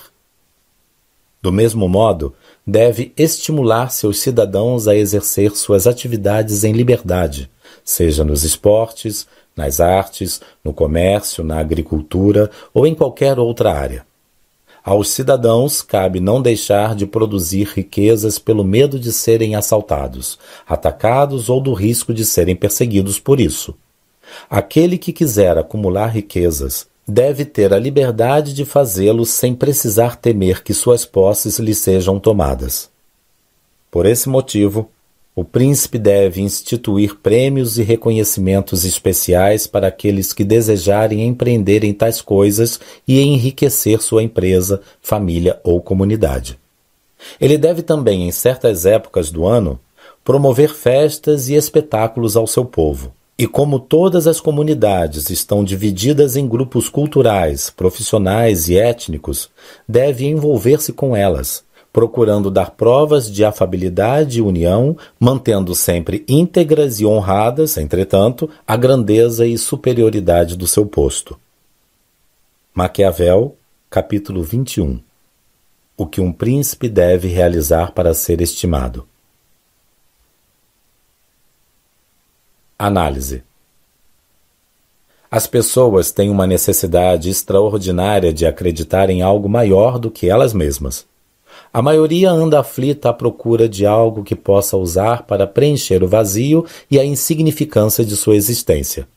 [1.41, 2.35] Do mesmo modo,
[2.65, 7.51] deve estimular seus cidadãos a exercer suas atividades em liberdade,
[7.85, 14.07] seja nos esportes, nas artes, no comércio, na agricultura ou em qualquer outra área.
[14.85, 21.61] Aos cidadãos cabe não deixar de produzir riquezas pelo medo de serem assaltados, atacados ou
[21.61, 23.75] do risco de serem perseguidos por isso.
[24.51, 30.75] Aquele que quiser acumular riquezas deve ter a liberdade de fazê-lo sem precisar temer que
[30.75, 32.91] suas posses lhe sejam tomadas.
[33.91, 34.91] Por esse motivo,
[35.35, 42.21] o príncipe deve instituir prêmios e reconhecimentos especiais para aqueles que desejarem empreender em tais
[42.21, 42.79] coisas
[43.09, 46.59] e enriquecer sua empresa, família ou comunidade.
[47.41, 49.81] Ele deve também, em certas épocas do ano,
[50.23, 53.13] promover festas e espetáculos ao seu povo.
[53.39, 59.49] E como todas as comunidades estão divididas em grupos culturais, profissionais e étnicos,
[59.89, 67.07] deve envolver-se com elas, procurando dar provas de afabilidade e união, mantendo sempre íntegras e
[67.07, 71.39] honradas, entretanto, a grandeza e superioridade do seu posto.
[72.75, 73.55] Maquiavel,
[73.91, 74.99] capítulo 21
[75.95, 79.07] O que um príncipe deve realizar para ser estimado.
[82.79, 83.45] Análise
[85.31, 91.12] As pessoas têm uma necessidade extraordinária de acreditar em algo maior do que elas mesmas.
[91.73, 96.67] A maioria anda aflita à procura de algo que possa usar para preencher o vazio
[96.91, 99.09] e a insignificância de sua existência.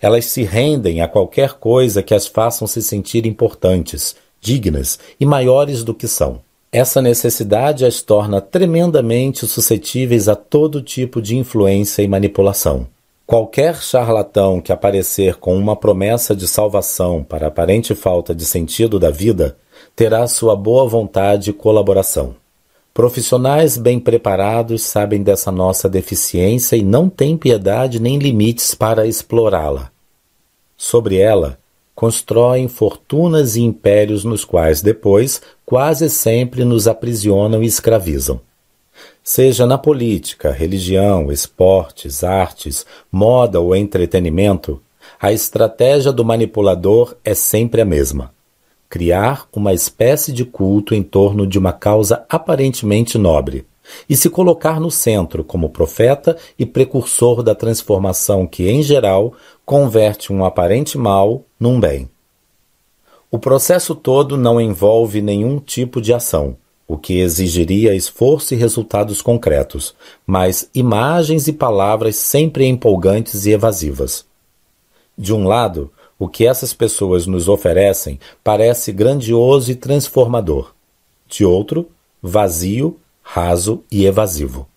[0.00, 5.84] Elas se rendem a qualquer coisa que as façam se sentir importantes, dignas e maiores
[5.84, 6.40] do que são.
[6.72, 12.86] Essa necessidade as torna tremendamente suscetíveis a todo tipo de influência e manipulação.
[13.26, 19.10] Qualquer charlatão que aparecer com uma promessa de salvação para aparente falta de sentido da
[19.10, 19.58] vida
[19.94, 22.34] terá sua boa vontade e colaboração.
[22.94, 29.90] Profissionais bem preparados sabem dessa nossa deficiência e não têm piedade nem limites para explorá-la.
[30.76, 31.58] Sobre ela,
[31.94, 38.40] constroem fortunas e impérios nos quais depois quase sempre nos aprisionam e escravizam.
[39.24, 44.82] Seja na política, religião, esportes, artes, moda ou entretenimento,
[45.20, 48.34] a estratégia do manipulador é sempre a mesma:
[48.92, 53.64] criar uma espécie de culto em torno de uma causa aparentemente nobre
[54.06, 59.32] e se colocar no centro como profeta e precursor da transformação que, em geral,
[59.64, 62.06] converte um aparente mal num bem.
[63.30, 66.54] O processo todo não envolve nenhum tipo de ação,
[66.86, 69.94] o que exigiria esforço e resultados concretos,
[70.26, 74.26] mas imagens e palavras sempre empolgantes e evasivas.
[75.16, 75.90] De um lado,
[76.22, 80.72] o que essas pessoas nos oferecem parece grandioso e transformador.
[81.26, 81.90] De outro,
[82.22, 84.68] vazio raso e evasivo.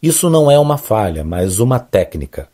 [0.00, 2.48] Isso não é uma falha, mas uma técnica,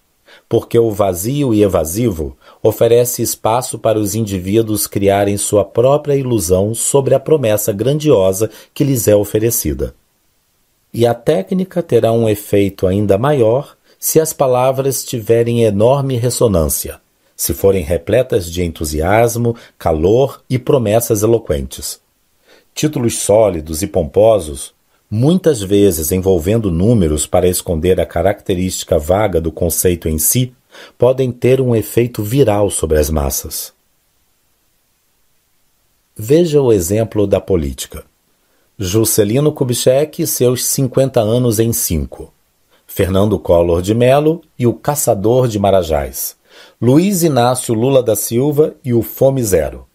[0.48, 7.14] porque o vazio e evasivo oferece espaço para os indivíduos criarem sua própria ilusão sobre
[7.14, 9.94] a promessa grandiosa que lhes é oferecida.
[10.90, 16.98] E a técnica terá um efeito ainda maior se as palavras tiverem enorme ressonância,
[17.40, 21.98] se forem repletas de entusiasmo, calor e promessas eloquentes.
[22.74, 24.74] Títulos sólidos e pomposos
[25.10, 30.52] muitas vezes envolvendo números para esconder a característica vaga do conceito em si,
[30.98, 33.72] podem ter um efeito viral sobre as massas.
[36.14, 38.04] Veja o exemplo da política.
[38.78, 42.30] Juscelino Kubitschek e seus 50 anos em 5.
[42.86, 46.38] Fernando Collor de Mello e o Caçador de Marajás.
[46.80, 49.86] Luiz Inácio Lula da Silva e o Fome Zero.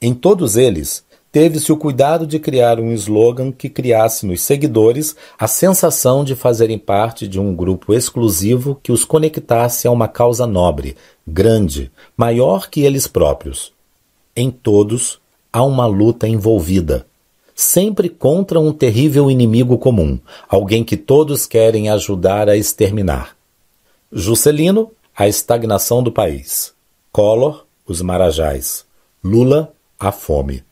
[0.00, 5.48] Em todos eles, teve-se o cuidado de criar um slogan que criasse nos seguidores a
[5.48, 10.96] sensação de fazerem parte de um grupo exclusivo que os conectasse a uma causa nobre,
[11.26, 13.72] grande, maior que eles próprios.
[14.36, 15.20] Em todos
[15.52, 17.06] há uma luta envolvida,
[17.54, 20.18] sempre contra um terrível inimigo comum,
[20.48, 23.36] alguém que todos querem ajudar a exterminar.
[24.10, 26.72] Juscelino, a estagnação do país.
[27.12, 28.86] Collor, os marajás.
[29.22, 30.64] Lula, a fome.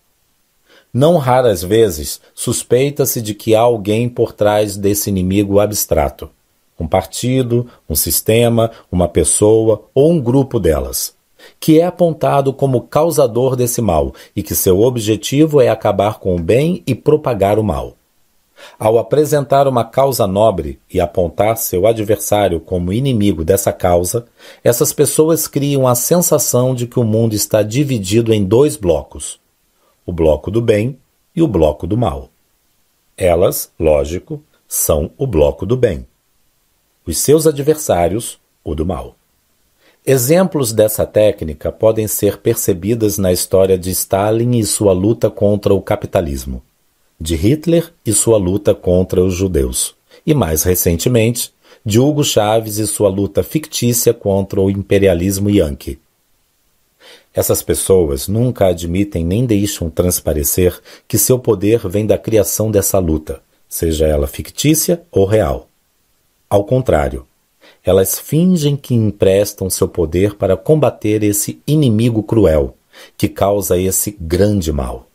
[0.92, 6.30] Não raras vezes suspeita-se de que há alguém por trás desse inimigo abstrato.
[6.78, 11.14] Um partido, um sistema, uma pessoa ou um grupo delas,
[11.60, 16.40] que é apontado como causador desse mal e que seu objetivo é acabar com o
[16.40, 17.94] bem e propagar o mal.
[18.78, 24.26] Ao apresentar uma causa nobre e apontar seu adversário como inimigo dessa causa,
[24.64, 29.40] essas pessoas criam a sensação de que o mundo está dividido em dois blocos
[30.10, 30.98] o bloco do bem
[31.36, 32.30] e o bloco do mal.
[33.16, 36.04] Elas, lógico, são o bloco do bem.
[37.06, 39.14] Os seus adversários, o do mal.
[40.04, 45.80] Exemplos dessa técnica podem ser percebidas na história de Stalin e sua luta contra o
[45.80, 46.60] capitalismo,
[47.20, 49.94] de Hitler e sua luta contra os judeus,
[50.26, 51.52] e mais recentemente,
[51.84, 55.98] de Hugo Chávez e sua luta fictícia contra o imperialismo yankee.
[57.32, 63.40] Essas pessoas nunca admitem nem deixam transparecer que seu poder vem da criação dessa luta,
[63.68, 65.68] seja ela fictícia ou real.
[66.48, 67.26] Ao contrário,
[67.84, 72.76] elas fingem que emprestam seu poder para combater esse inimigo cruel
[73.16, 75.09] que causa esse grande mal.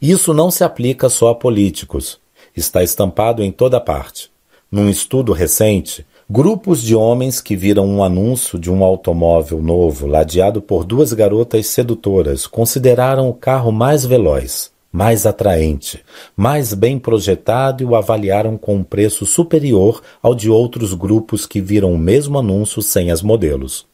[0.00, 2.20] Isso não se aplica só a políticos,
[2.56, 4.30] está estampado em toda parte.
[4.70, 10.62] Num estudo recente, grupos de homens que viram um anúncio de um automóvel novo ladeado
[10.62, 16.04] por duas garotas sedutoras consideraram o carro mais veloz, mais atraente,
[16.36, 21.60] mais bem projetado e o avaliaram com um preço superior ao de outros grupos que
[21.60, 23.86] viram o mesmo anúncio sem as modelos.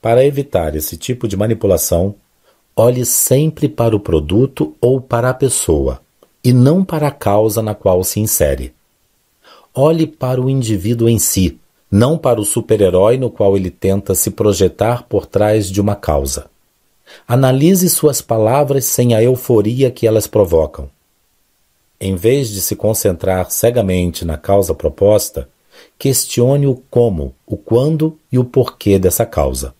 [0.00, 2.14] Para evitar esse tipo de manipulação,
[2.78, 6.00] olhe sempre para o produto ou para a pessoa,
[6.44, 8.72] e não para a causa na qual se insere.
[9.74, 11.58] Olhe para o indivíduo em si,
[11.90, 16.46] não para o super-herói no qual ele tenta se projetar por trás de uma causa.
[17.26, 20.88] Analise suas palavras sem a euforia que elas provocam.
[22.00, 25.48] Em vez de se concentrar cegamente na causa proposta,
[25.98, 29.74] questione o como, o quando e o porquê dessa causa.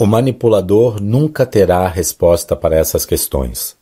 [0.00, 3.76] O manipulador nunca terá resposta para essas questões.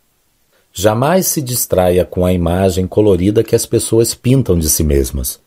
[0.72, 5.38] Jamais se distraia com a imagem colorida que as pessoas pintam de si mesmas.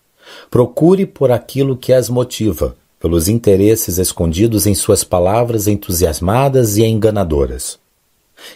[0.49, 7.77] Procure por aquilo que as motiva, pelos interesses escondidos em suas palavras entusiasmadas e enganadoras.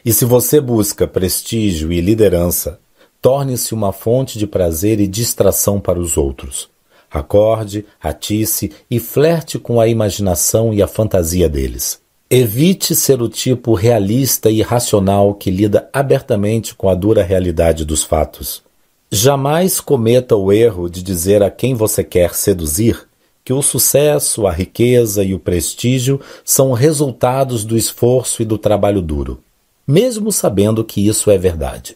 [0.05, 2.79] E se você busca prestígio e liderança,
[3.21, 6.69] torne-se uma fonte de prazer e distração para os outros.
[7.11, 12.04] Acorde, atice e flerte com a imaginação e a fantasia deles.
[12.27, 18.03] Evite ser o tipo realista e racional que lida abertamente com a dura realidade dos
[18.03, 18.63] fatos.
[19.11, 23.07] Jamais cometa o erro de dizer a quem você quer seduzir
[23.43, 29.03] que o sucesso, a riqueza e o prestígio são resultados do esforço e do trabalho
[29.03, 29.39] duro,
[29.87, 31.95] mesmo sabendo que isso é verdade.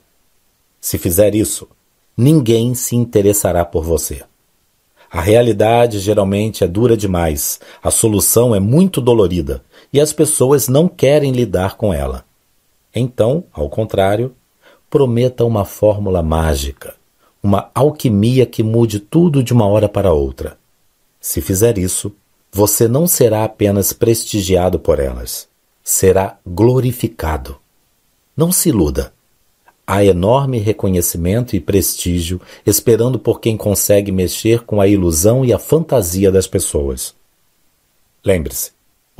[0.79, 1.67] Se fizer isso,
[2.15, 4.21] ninguém se interessará por você.
[5.11, 10.87] A realidade geralmente é dura demais, a solução é muito dolorida e as pessoas não
[10.87, 12.25] querem lidar com ela.
[12.93, 14.35] Então, ao contrário,
[14.89, 16.95] prometa uma fórmula mágica,
[17.41, 20.57] uma alquimia que mude tudo de uma hora para outra.
[21.19, 22.11] Se fizer isso,
[22.51, 25.47] você não será apenas prestigiado por elas,
[25.83, 27.57] será glorificado.
[28.35, 29.13] Não se iluda.
[29.85, 35.59] Há enorme reconhecimento e prestígio esperando por quem consegue mexer com a ilusão e a
[35.59, 37.15] fantasia das pessoas.
[38.23, 38.71] Lembre-se,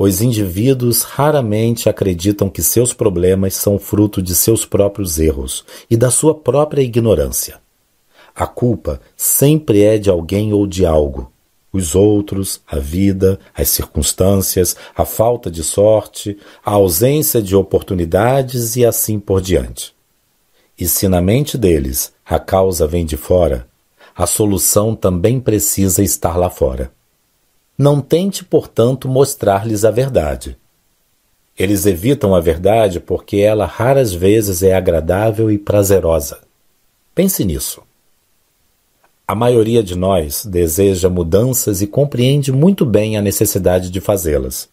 [0.02, 6.10] os indivíduos raramente acreditam que seus problemas são fruto de seus próprios erros e da
[6.10, 7.60] sua própria ignorância.
[8.34, 11.30] A culpa sempre é de alguém ou de algo,
[11.70, 18.86] os outros, a vida, as circunstâncias, a falta de sorte, a ausência de oportunidades e
[18.86, 19.94] assim por diante.
[20.78, 23.68] E se na mente deles a causa vem de fora,
[24.16, 26.90] a solução também precisa estar lá fora.
[27.82, 30.54] Não tente, portanto, mostrar-lhes a verdade.
[31.58, 36.40] Eles evitam a verdade porque ela raras vezes é agradável e prazerosa.
[37.14, 37.82] Pense nisso.
[39.26, 44.68] A maioria de nós deseja mudanças e compreende muito bem a necessidade de fazê-las.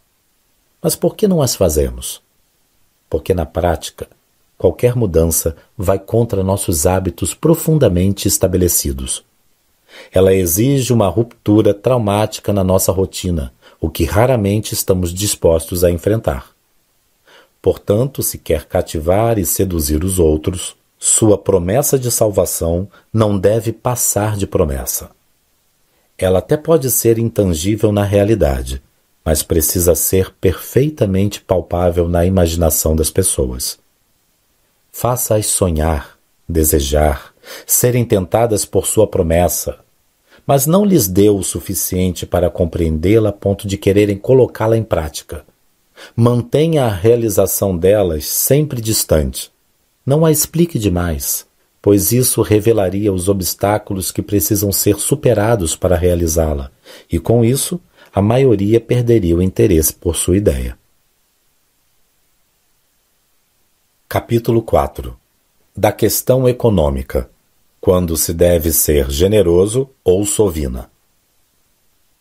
[0.82, 2.22] Mas por que não as fazemos?
[3.10, 4.10] Porque na prática,
[4.58, 9.24] qualquer mudança vai contra nossos hábitos profundamente estabelecidos.
[10.12, 16.52] Ela exige uma ruptura traumática na nossa rotina, o que raramente estamos dispostos a enfrentar.
[17.62, 24.36] Portanto, se quer cativar e seduzir os outros, sua promessa de salvação não deve passar
[24.36, 25.12] de promessa.
[26.18, 28.82] Ela até pode ser intangível na realidade,
[29.24, 33.78] mas precisa ser perfeitamente palpável na imaginação das pessoas.
[34.92, 36.18] Faça-as sonhar,
[36.48, 37.34] desejar,
[37.66, 39.78] serem tentadas por sua promessa,
[40.48, 45.46] mas não lhes dê o suficiente para compreendê-la a ponto de quererem colocá-la em prática.
[46.16, 49.52] Mantenha a realização delas sempre distante
[50.08, 51.46] não a explique demais,
[51.82, 56.72] pois isso revelaria os obstáculos que precisam ser superados para realizá-la,
[57.12, 57.78] e com isso
[58.16, 60.80] a maioria perderia o interesse por sua ideia.
[64.08, 65.14] Capítulo 4
[65.76, 67.30] Da questão econômica:
[67.88, 70.92] quando se deve ser generoso ou sovina.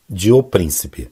[0.08, 1.10] De O Príncipe.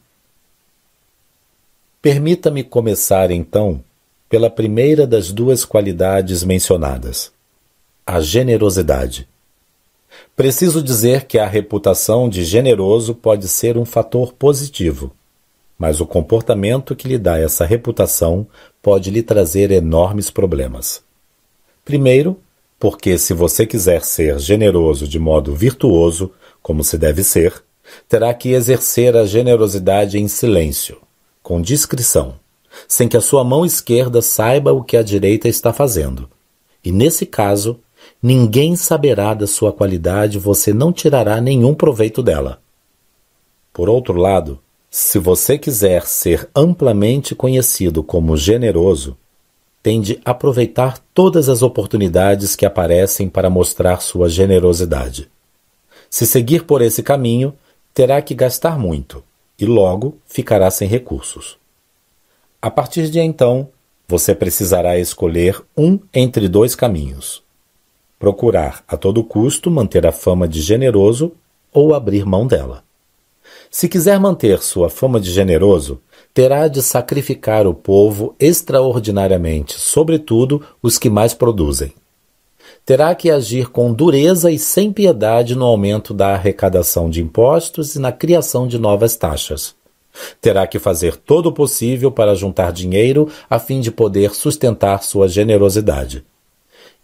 [2.01, 3.82] Permita-me começar então
[4.28, 7.32] pela primeira das duas qualidades mencionadas,
[8.06, 9.26] a generosidade.
[10.36, 15.10] Preciso dizer que a reputação de generoso pode ser um fator positivo,
[15.76, 18.47] mas o comportamento que lhe dá essa reputação
[18.81, 21.02] pode lhe trazer enormes problemas.
[21.85, 22.39] Primeiro,
[22.78, 26.32] porque se você quiser ser generoso de modo virtuoso,
[26.62, 27.62] como se deve ser,
[28.09, 30.98] terá que exercer a generosidade em silêncio,
[31.42, 32.34] com discrição,
[32.88, 36.28] sem que a sua mão esquerda saiba o que a direita está fazendo.
[36.84, 37.80] E nesse caso,
[38.22, 42.60] ninguém saberá da sua qualidade, você não tirará nenhum proveito dela.
[43.72, 44.59] Por outro lado,
[44.90, 49.16] se você quiser ser amplamente conhecido como generoso,
[49.85, 55.31] tem de aproveitar todas as oportunidades que aparecem para mostrar sua generosidade.
[56.11, 57.55] Se seguir por esse caminho,
[57.94, 59.23] terá que gastar muito
[59.56, 61.56] e logo ficará sem recursos.
[62.61, 63.69] A partir de então,
[64.09, 67.44] você precisará escolher um entre dois caminhos
[68.24, 71.32] procurar a todo custo manter a fama de generoso
[71.70, 72.82] ou abrir mão dela.
[73.70, 76.01] Se quiser manter sua fama de generoso,
[76.35, 81.93] terá de sacrificar o povo extraordinariamente, sobretudo os que mais produzem.
[82.85, 88.01] Terá que agir com dureza e sem piedade no aumento da arrecadação de impostos e
[88.01, 89.77] na criação de novas taxas.
[90.40, 95.28] Terá que fazer todo o possível para juntar dinheiro a fim de poder sustentar sua
[95.28, 96.24] generosidade.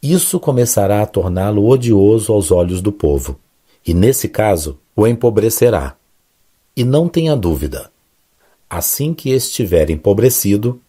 [0.02, 3.38] Isso começará a torná-lo odioso aos olhos do povo,
[3.86, 5.94] e nesse caso o empobrecerá.
[6.76, 7.90] E não tenha dúvida,
[8.70, 10.80] assim que estiver empobrecido,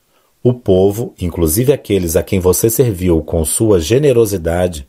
[0.43, 4.87] o povo, inclusive aqueles a quem você serviu com sua generosidade,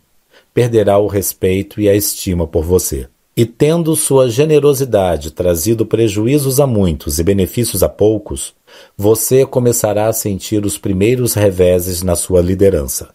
[0.52, 3.08] perderá o respeito e a estima por você.
[3.34, 8.54] E tendo sua generosidade trazido prejuízos a muitos e benefícios a poucos,
[8.96, 13.08] você começará a sentir os primeiros reveses na sua liderança.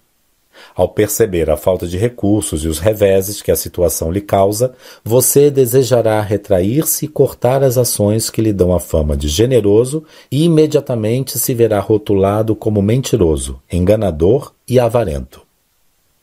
[0.78, 5.50] Ao perceber a falta de recursos e os reveses que a situação lhe causa, você
[5.50, 11.40] desejará retrair-se e cortar as ações que lhe dão a fama de generoso e imediatamente
[11.40, 15.42] se verá rotulado como mentiroso, enganador e avarento.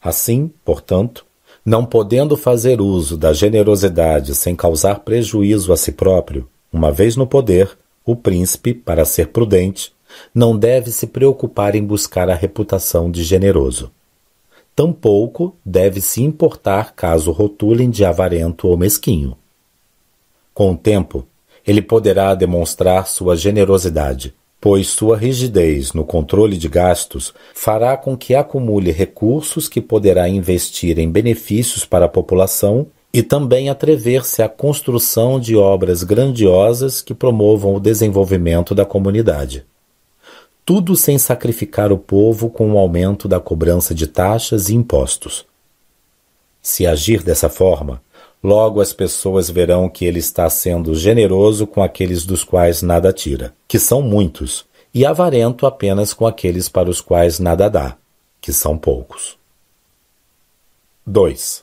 [0.01, 1.27] Assim, portanto,
[1.67, 7.27] não podendo fazer uso da generosidade sem causar prejuízo a si próprio, uma vez no
[7.27, 7.77] poder,
[8.07, 9.93] o príncipe, para ser prudente,
[10.33, 13.91] não deve se preocupar em buscar a reputação de generoso
[14.75, 19.37] tampouco deve se importar caso rotulem de avarento ou mesquinho.
[20.53, 21.27] Com o tempo,
[21.67, 28.35] ele poderá demonstrar sua generosidade, pois sua rigidez no controle de gastos fará com que
[28.35, 35.39] acumule recursos que poderá investir em benefícios para a população e também atrever-se à construção
[35.39, 39.65] de obras grandiosas que promovam o desenvolvimento da comunidade
[40.65, 45.45] tudo sem sacrificar o povo com o aumento da cobrança de taxas e impostos.
[46.63, 48.03] Se agir dessa forma,
[48.43, 53.53] logo as pessoas verão que ele está sendo generoso com aqueles dos quais nada tira,
[53.69, 57.97] que são muitos, e avarento apenas com aqueles para os quais nada dá,
[58.41, 59.37] que são poucos.
[61.07, 61.63] 2.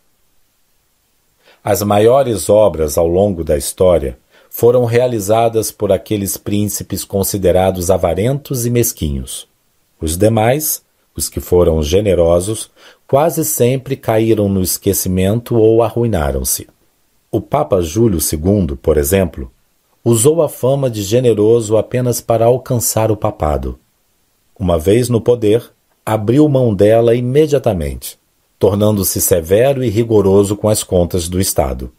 [1.63, 4.19] As maiores obras ao longo da história
[4.53, 9.47] foram realizadas por aqueles príncipes considerados avarentos e mesquinhos.
[9.99, 10.83] Os demais,
[11.15, 12.69] os que foram generosos,
[13.07, 16.67] quase sempre caíram no esquecimento ou arruinaram-se.
[17.31, 19.49] O Papa Júlio II, por exemplo,
[20.03, 23.79] usou a fama de generoso apenas para alcançar o papado.
[24.59, 25.71] Uma vez no poder,
[26.05, 28.19] abriu mão dela imediatamente,
[28.59, 31.89] tornando-se severo e rigoroso com as contas do Estado.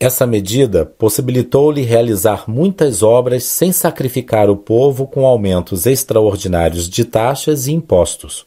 [0.00, 7.66] Essa medida possibilitou-lhe realizar muitas obras sem sacrificar o povo com aumentos extraordinários de taxas
[7.66, 8.46] e impostos.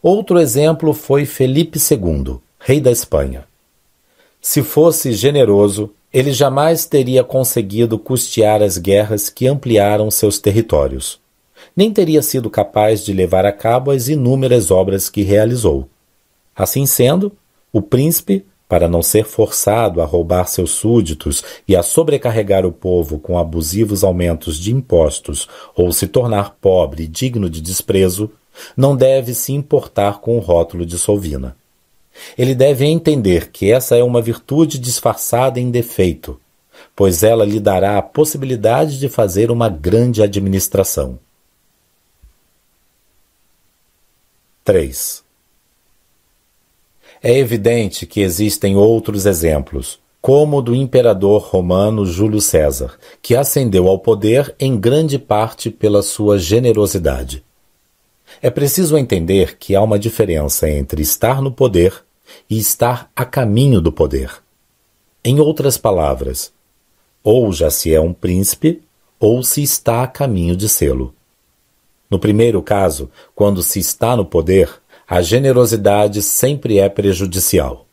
[0.00, 3.44] Outro exemplo foi Felipe II, rei da Espanha.
[4.40, 11.20] Se fosse generoso, ele jamais teria conseguido custear as guerras que ampliaram seus territórios.
[11.76, 15.88] Nem teria sido capaz de levar a cabo as inúmeras obras que realizou.
[16.54, 17.32] Assim sendo,
[17.72, 23.18] o príncipe para não ser forçado a roubar seus súditos e a sobrecarregar o povo
[23.18, 25.46] com abusivos aumentos de impostos
[25.76, 28.30] ou se tornar pobre e digno de desprezo,
[28.74, 31.54] não deve se importar com o rótulo de Solvina.
[32.38, 36.40] Ele deve entender que essa é uma virtude disfarçada em defeito,
[36.96, 41.18] pois ela lhe dará a possibilidade de fazer uma grande administração.
[44.64, 45.21] 3.
[47.22, 53.86] É evidente que existem outros exemplos, como o do imperador romano Júlio César, que ascendeu
[53.86, 57.44] ao poder em grande parte pela sua generosidade.
[58.40, 62.02] É preciso entender que há uma diferença entre estar no poder
[62.50, 64.42] e estar a caminho do poder.
[65.24, 66.52] Em outras palavras,
[67.22, 68.82] ou já se é um príncipe,
[69.20, 71.14] ou se está a caminho de sê-lo.
[72.10, 74.81] No primeiro caso, quando se está no poder,
[75.12, 77.84] a generosidade sempre é prejudicial.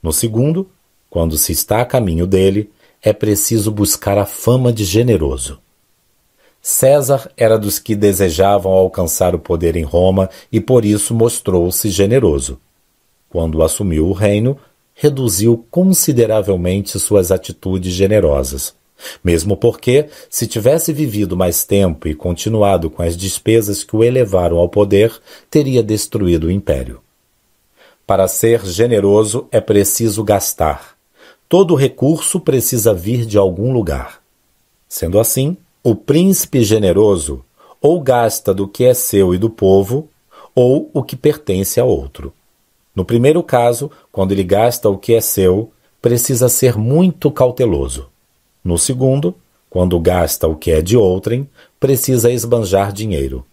[0.00, 0.70] No segundo,
[1.10, 2.70] quando se está a caminho dele,
[3.02, 5.58] é preciso buscar a fama de generoso.
[6.62, 12.60] César era dos que desejavam alcançar o poder em Roma e por isso mostrou-se generoso.
[13.28, 14.56] Quando assumiu o reino,
[14.94, 18.76] reduziu consideravelmente suas atitudes generosas.
[19.22, 24.58] Mesmo porque, se tivesse vivido mais tempo e continuado com as despesas que o elevaram
[24.58, 25.12] ao poder,
[25.50, 27.00] teria destruído o império.
[28.06, 30.94] Para ser generoso é preciso gastar.
[31.48, 34.20] Todo recurso precisa vir de algum lugar.
[34.88, 37.44] Sendo assim, o príncipe generoso
[37.84, 40.08] ou gasta do que é seu e do povo,
[40.54, 42.32] ou o que pertence a outro.
[42.96, 48.08] No primeiro caso, quando ele gasta o que é seu, precisa ser muito cauteloso.
[48.64, 49.34] No segundo,
[49.68, 51.46] quando gasta o que é de outrem,
[51.78, 53.44] precisa esbanjar dinheiro.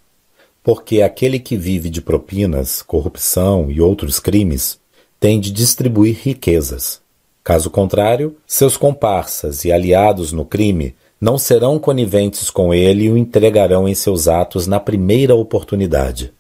[0.63, 4.79] Porque aquele que vive de propinas, corrupção e outros crimes
[5.19, 7.01] tem de distribuir riquezas.
[7.43, 13.17] Caso contrário, seus comparsas e aliados no crime não serão coniventes com ele e o
[13.17, 16.31] entregarão em seus atos na primeira oportunidade.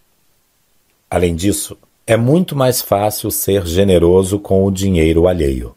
[1.09, 1.77] Além disso,
[2.07, 5.75] é muito mais fácil ser generoso com o dinheiro alheio.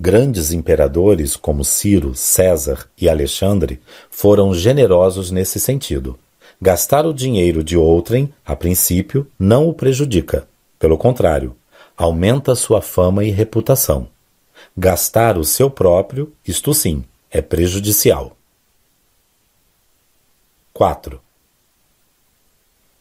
[0.00, 6.16] Grandes imperadores como Ciro, César e Alexandre foram generosos nesse sentido.
[6.62, 10.46] Gastar o dinheiro de outrem, a princípio, não o prejudica.
[10.78, 11.56] Pelo contrário,
[11.96, 14.06] aumenta sua fama e reputação.
[14.76, 18.36] Gastar o seu próprio, isto sim, é prejudicial.
[20.72, 21.20] 4.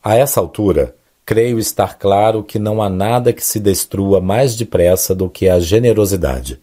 [0.03, 5.13] A essa altura, creio estar claro que não há nada que se destrua mais depressa
[5.13, 6.59] do que a generosidade.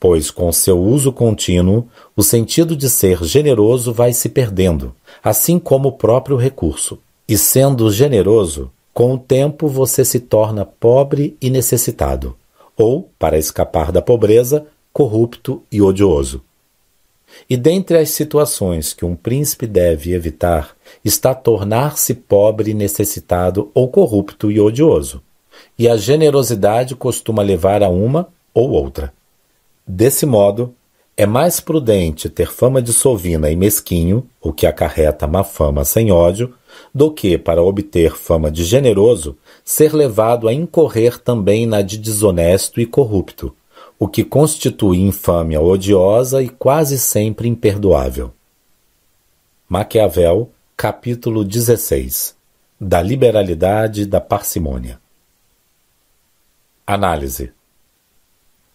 [0.00, 5.88] Pois, com seu uso contínuo, o sentido de ser generoso vai se perdendo, assim como
[5.88, 6.98] o próprio recurso.
[7.28, 12.36] E sendo generoso, com o tempo você se torna pobre e necessitado,
[12.76, 16.42] ou, para escapar da pobreza, corrupto e odioso.
[17.48, 24.50] E dentre as situações que um príncipe deve evitar está tornar-se pobre, necessitado ou corrupto
[24.50, 25.22] e odioso.
[25.78, 29.12] E a generosidade costuma levar a uma ou outra.
[29.90, 30.74] Desse modo,
[31.16, 36.12] é mais prudente ter fama de sovina e mesquinho, o que acarreta má fama sem
[36.12, 36.54] ódio,
[36.94, 42.82] do que, para obter fama de generoso, ser levado a incorrer também na de desonesto
[42.82, 43.56] e corrupto,
[43.98, 48.30] o que constitui infâmia odiosa e quase sempre imperdoável.
[49.66, 52.36] Maquiavel, capítulo 16
[52.78, 55.00] Da liberalidade e da parcimônia.
[56.86, 57.57] Análise.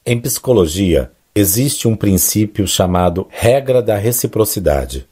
[0.06, 5.08] Em psicologia, existe um princípio chamado regra da reciprocidade.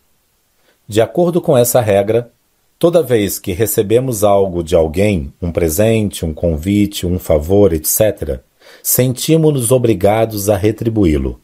[0.86, 2.30] De acordo com essa regra,
[2.78, 8.42] toda vez que recebemos algo de alguém, um presente, um convite, um favor, etc.,
[8.84, 11.40] sentimos-nos obrigados a retribuí-lo.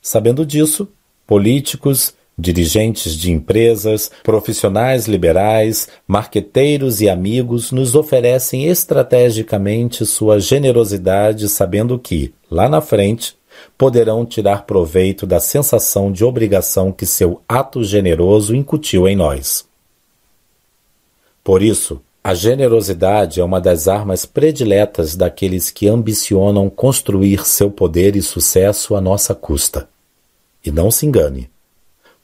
[0.00, 0.88] Sabendo disso,
[1.26, 11.98] políticos, dirigentes de empresas, profissionais liberais, marqueteiros e amigos nos oferecem estrategicamente sua generosidade, sabendo
[11.98, 13.36] que, lá na frente,
[13.76, 19.66] poderão tirar proveito da sensação de obrigação que seu ato generoso incutiu em nós.
[21.42, 28.14] Por isso, a generosidade é uma das armas prediletas daqueles que ambicionam construir seu poder
[28.16, 29.88] e sucesso à nossa custa.
[30.64, 31.48] E não se engane.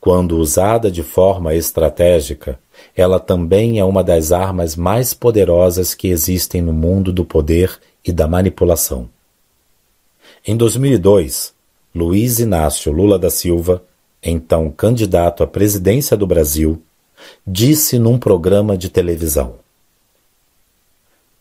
[0.05, 2.59] Quando usada de forma estratégica,
[2.95, 8.13] ela também é uma das armas mais poderosas que existem no mundo do poder e
[8.13, 9.09] da manipulação.
[10.47, 11.55] Em 2002,
[11.95, 13.83] Luiz Inácio Lula da Silva,
[14.23, 16.83] então candidato à presidência do Brasil,
[17.47, 19.55] disse num programa de televisão: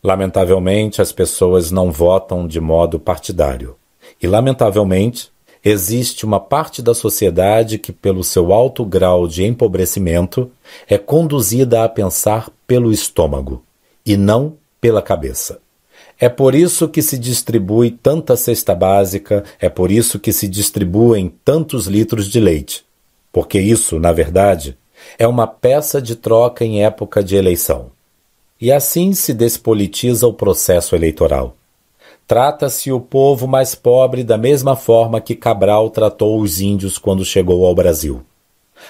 [0.02, 3.76] Lamentavelmente, as pessoas não votam de modo partidário.
[4.22, 5.33] E, lamentavelmente,
[5.64, 10.52] existe uma parte da sociedade que, pelo seu alto grau de empobrecimento,
[10.88, 13.64] é conduzida a pensar pelo estômago
[14.06, 15.60] e não pela cabeça.
[16.20, 21.34] É por isso que se distribui tanta cesta básica, é por isso que se distribuem
[21.44, 22.86] tantos litros de leite.
[23.32, 24.78] Porque isso, na verdade,
[25.18, 27.92] é uma peça de troca em época de eleição
[28.64, 31.58] e assim se despolitiza o processo eleitoral.
[32.28, 37.66] Trata-se o povo mais pobre da mesma forma que Cabral tratou os índios quando chegou
[37.66, 38.22] ao Brasil.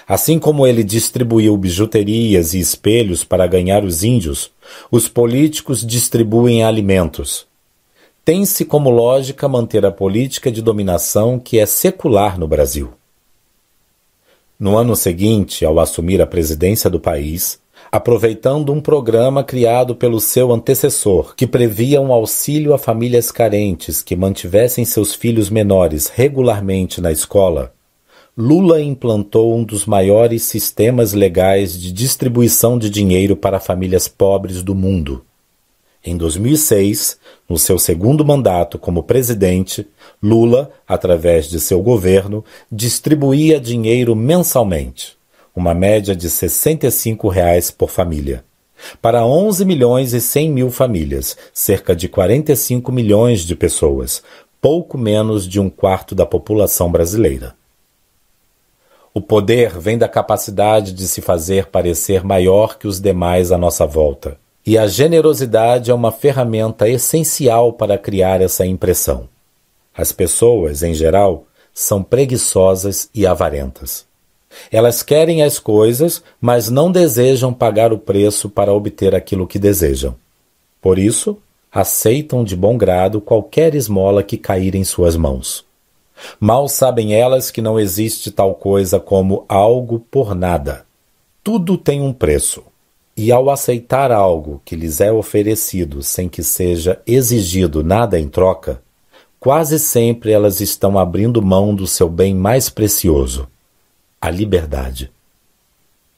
[0.08, 4.52] Assim como ele distribuiu bijuterias e espelhos para ganhar os índios,
[4.92, 7.46] os políticos distribuem alimentos.
[8.26, 12.94] tem-se como lógica manter a política de dominação que é secular no Brasil.
[14.58, 17.60] No ano seguinte, ao assumir a presidência do país,
[17.94, 24.15] aproveitando um programa criado pelo seu antecessor, que previa um auxílio a famílias carentes que
[24.15, 27.72] mantivessem seus filhos menores regularmente na escola,
[28.36, 34.74] Lula implantou um dos maiores sistemas legais de distribuição de dinheiro para famílias pobres do
[34.74, 35.24] mundo.
[36.03, 39.88] Em 2006, no seu segundo mandato como presidente,
[40.20, 45.15] Lula, através de seu governo, distribuía dinheiro mensalmente,
[45.56, 48.44] uma média de 65 reais por família,
[49.02, 54.22] para 11 milhões e 100 mil famílias, cerca de 45 milhões de pessoas,
[54.62, 57.56] pouco menos de um quarto da população brasileira.
[59.14, 63.86] O poder vem da capacidade de se fazer parecer maior que os demais à nossa
[63.86, 69.28] volta e a generosidade é uma ferramenta essencial para criar essa impressão.
[69.96, 74.06] As pessoas, em geral, são preguiçosas e avarentas.
[74.72, 80.16] Elas querem as coisas, mas não desejam pagar o preço para obter aquilo que desejam.
[80.82, 81.38] Por isso,
[81.72, 85.66] aceitam de bom grado qualquer esmola que cair em suas mãos.
[86.40, 90.86] Mal sabem elas que não existe tal coisa como algo por nada.
[91.44, 92.64] Tudo tem um preço.
[93.16, 98.82] E ao aceitar algo que lhes é oferecido sem que seja exigido nada em troca,
[99.40, 103.48] quase sempre elas estão abrindo mão do seu bem mais precioso,
[104.24, 105.12] a liberdade.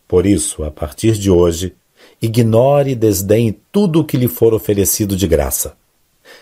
[0.08, 1.76] Por isso, a partir de hoje,
[2.22, 5.76] ignore e desdenhe tudo o que lhe for oferecido de graça.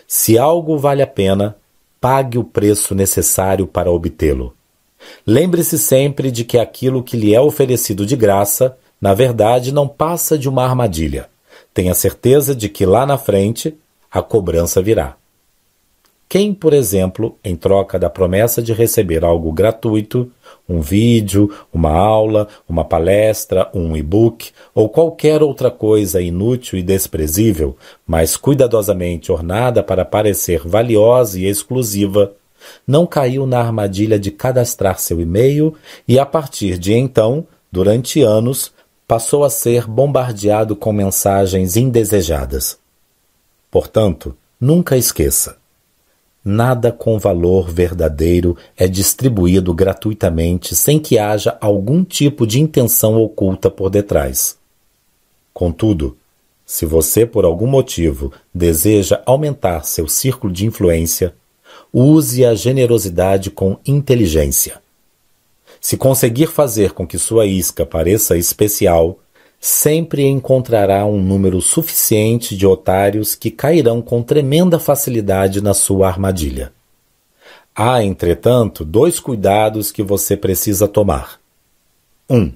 [0.06, 1.56] Se algo vale a pena,
[2.00, 4.54] pague o preço necessário para obtê-lo.
[5.26, 10.38] Lembre-se sempre de que aquilo que lhe é oferecido de graça na verdade, não passa
[10.38, 11.28] de uma armadilha.
[11.74, 13.76] Tenha certeza de que lá na frente
[14.10, 15.14] a cobrança virá.
[16.28, 20.30] Quem, por exemplo, em troca da promessa de receber algo gratuito,
[20.68, 27.76] um vídeo, uma aula, uma palestra, um e-book ou qualquer outra coisa inútil e desprezível,
[28.06, 32.32] mas cuidadosamente ornada para parecer valiosa e exclusiva,
[32.86, 35.74] não caiu na armadilha de cadastrar seu e-mail
[36.08, 38.72] e, a partir de então, durante anos,
[39.06, 42.78] passou a ser bombardeado com mensagens indesejadas.
[43.70, 45.58] Portanto, nunca esqueça:
[46.44, 53.70] nada com valor verdadeiro é distribuído gratuitamente sem que haja algum tipo de intenção oculta
[53.70, 54.58] por detrás.
[55.52, 56.16] Contudo,
[56.66, 61.34] se você por algum motivo deseja aumentar seu círculo de influência,
[61.92, 64.82] use a generosidade com inteligência.
[65.80, 69.18] Se conseguir fazer com que sua isca pareça especial,
[69.64, 76.70] sempre encontrará um número suficiente de otários que cairão com tremenda facilidade na sua armadilha.
[77.74, 81.40] Há, entretanto, dois cuidados que você precisa tomar.
[82.28, 82.36] 1.
[82.36, 82.52] Um,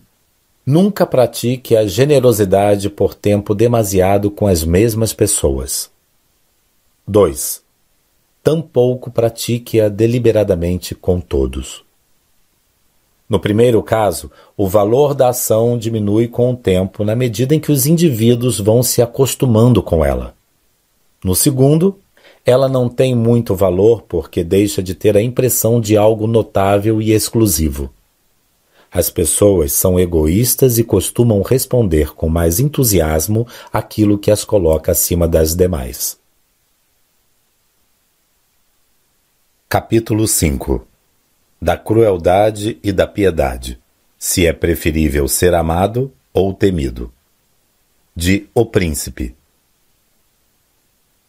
[0.66, 5.90] nunca pratique a generosidade por tempo demasiado com as mesmas pessoas.
[7.06, 7.62] 2.
[8.42, 11.87] Tampouco pratique-a deliberadamente com todos.
[13.28, 17.70] No primeiro caso, o valor da ação diminui com o tempo na medida em que
[17.70, 20.34] os indivíduos vão se acostumando com ela.
[21.22, 21.98] No segundo,
[22.44, 27.12] ela não tem muito valor porque deixa de ter a impressão de algo notável e
[27.12, 27.90] exclusivo.
[28.90, 35.28] As pessoas são egoístas e costumam responder com mais entusiasmo aquilo que as coloca acima
[35.28, 36.16] das demais.
[39.68, 40.87] Capítulo 5
[41.60, 43.78] da crueldade e da piedade,
[44.18, 47.12] se é preferível ser amado ou temido.
[48.14, 49.34] De O Príncipe.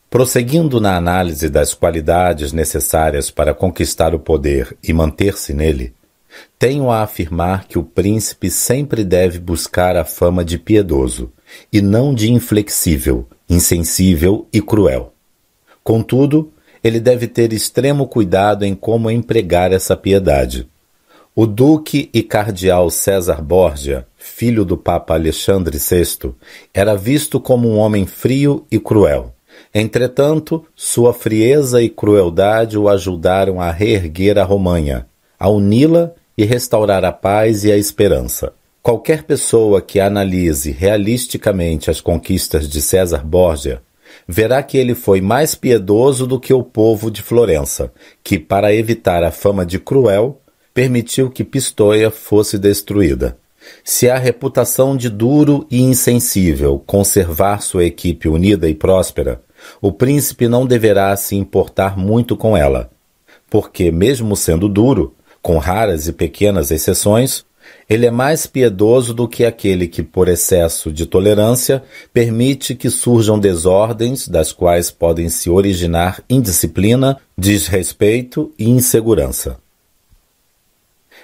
[0.10, 5.94] Prosseguindo na análise das qualidades necessárias para conquistar o poder e manter-se nele,
[6.58, 11.32] tenho a afirmar que o príncipe sempre deve buscar a fama de piedoso,
[11.72, 15.14] e não de inflexível, insensível e cruel.
[15.84, 16.52] Contudo,
[16.84, 20.68] ele deve ter extremo cuidado em como empregar essa piedade.
[21.36, 26.34] O duque e cardeal César Borgia, filho do Papa Alexandre VI,
[26.74, 29.34] era visto como um homem frio e cruel.
[29.74, 35.06] Entretanto, sua frieza e crueldade o ajudaram a reerguer a Romanha,
[35.40, 38.52] a uni-la e restaurar a paz e a esperança.
[38.82, 43.82] Qualquer pessoa que analise realisticamente as conquistas de César Borgia
[44.32, 47.92] verá que ele foi mais piedoso do que o povo de Florença,
[48.24, 50.40] que, para evitar a fama de cruel,
[50.72, 53.36] permitiu que Pistoia fosse destruída.
[53.84, 59.42] Se a reputação de duro e insensível conservar sua equipe unida e próspera,
[59.82, 62.92] o príncipe não deverá se importar muito com ela,
[63.50, 67.44] porque, mesmo sendo duro, com raras e pequenas exceções,
[67.90, 71.82] ele é mais piedoso do que aquele que, por excesso de tolerância,
[72.14, 79.58] permite que surjam desordens das quais podem se originar indisciplina, desrespeito e insegurança.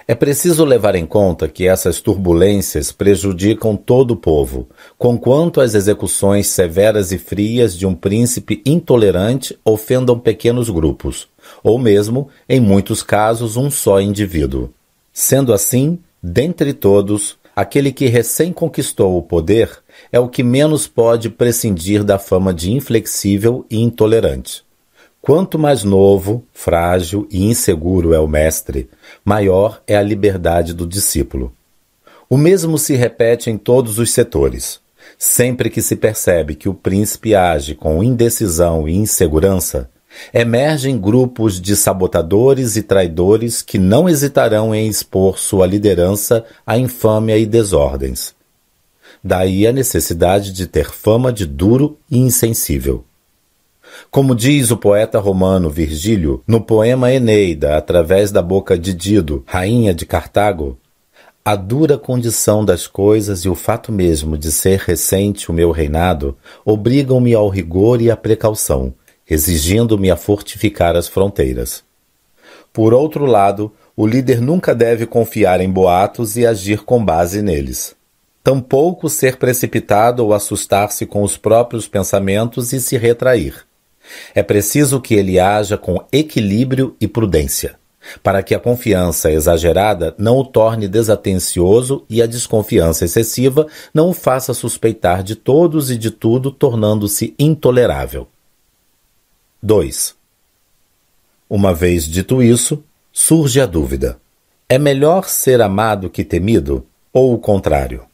[0.08, 6.46] É preciso levar em conta que essas turbulências prejudicam todo o povo, conquanto as execuções
[6.48, 11.28] severas e frias de um príncipe intolerante ofendam pequenos grupos,
[11.62, 14.70] ou mesmo, em muitos casos, um só indivíduo.
[15.12, 19.70] Sendo assim, dentre todos, aquele que recém conquistou o poder
[20.10, 24.64] é o que menos pode prescindir da fama de inflexível e intolerante.
[25.22, 28.88] Quanto mais novo, frágil e inseguro é o mestre,
[29.24, 31.52] maior é a liberdade do discípulo.
[32.28, 34.80] O mesmo se repete em todos os setores.
[35.16, 39.88] Sempre que se percebe que o príncipe age com indecisão e insegurança,
[40.32, 47.36] emergem grupos de sabotadores e traidores que não hesitarão em expor sua liderança à infâmia
[47.38, 48.34] e desordens.
[49.22, 53.04] Daí a necessidade de ter fama de duro e insensível.
[54.10, 59.94] Como diz o poeta romano Virgílio no poema Eneida, através da boca de Dido, rainha
[59.94, 60.78] de Cartago,
[61.44, 66.36] a dura condição das coisas e o fato mesmo de ser recente o meu reinado
[66.64, 68.92] obrigam-me ao rigor e à precaução,
[69.28, 71.84] exigindo-me a fortificar as fronteiras.
[72.72, 77.96] Por outro lado, o líder nunca deve confiar em boatos e agir com base neles.
[78.44, 83.66] Tampouco ser precipitado ou assustar-se com os próprios pensamentos e se retrair.
[84.34, 87.74] É preciso que ele haja com equilíbrio e prudência,
[88.22, 94.14] para que a confiança exagerada não o torne desatencioso e a desconfiança excessiva não o
[94.14, 98.28] faça suspeitar de todos e de tudo, tornando-se intolerável.
[99.62, 100.14] 2.
[101.48, 104.18] Uma vez dito isso, surge a dúvida:
[104.68, 108.04] é melhor ser amado que temido ou o contrário?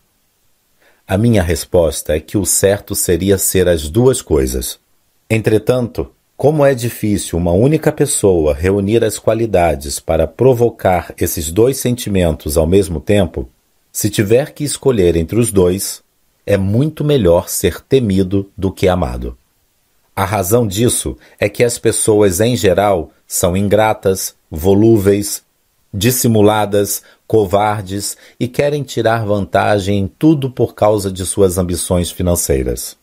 [1.06, 4.78] A minha resposta é que o certo seria ser as duas coisas.
[5.28, 12.56] Entretanto, como é difícil uma única pessoa reunir as qualidades para provocar esses dois sentimentos
[12.56, 13.48] ao mesmo tempo,
[13.90, 16.02] se tiver que escolher entre os dois,
[16.46, 19.36] é muito melhor ser temido do que amado.
[20.14, 25.42] A razão disso é que as pessoas em geral são ingratas, volúveis,
[25.92, 32.96] dissimuladas, covardes e querem tirar vantagem em tudo por causa de suas ambições financeiras.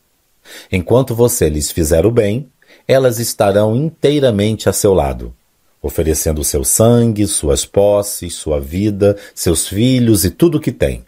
[0.72, 2.48] Enquanto você lhes fizer o bem,
[2.88, 5.34] elas estarão inteiramente a seu lado,
[5.82, 11.06] oferecendo seu sangue, suas posses, sua vida, seus filhos e tudo o que tem.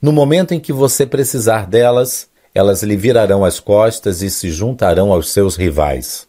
[0.00, 5.12] No momento em que você precisar delas, elas lhe virarão as costas e se juntarão
[5.12, 6.26] aos seus rivais.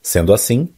[0.00, 0.70] Sendo assim,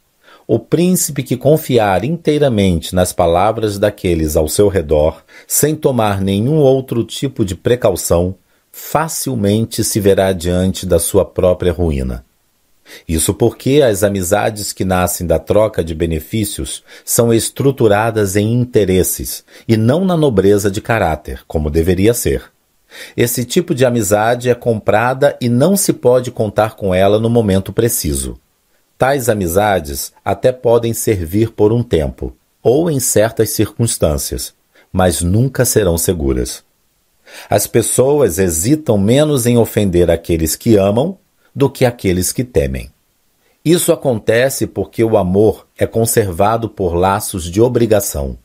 [0.48, 7.04] o príncipe que confiar inteiramente nas palavras daqueles ao seu redor, sem tomar nenhum outro
[7.04, 8.34] tipo de precaução,
[8.72, 12.24] facilmente se verá diante da sua própria ruína.
[13.06, 19.76] Isso porque as amizades que nascem da troca de benefícios são estruturadas em interesses e
[19.76, 22.53] não na nobreza de caráter, como deveria ser.
[23.16, 27.72] Esse tipo de amizade é comprada e não se pode contar com ela no momento
[27.72, 28.38] preciso.
[28.96, 34.54] Tais amizades até podem servir por um tempo, ou em certas circunstâncias,
[34.92, 36.62] mas nunca serão seguras.
[37.48, 41.18] As pessoas hesitam menos em ofender aqueles que amam
[41.54, 42.90] do que aqueles que temem.
[43.64, 48.36] Isso acontece porque o amor é conservado por laços de obrigação.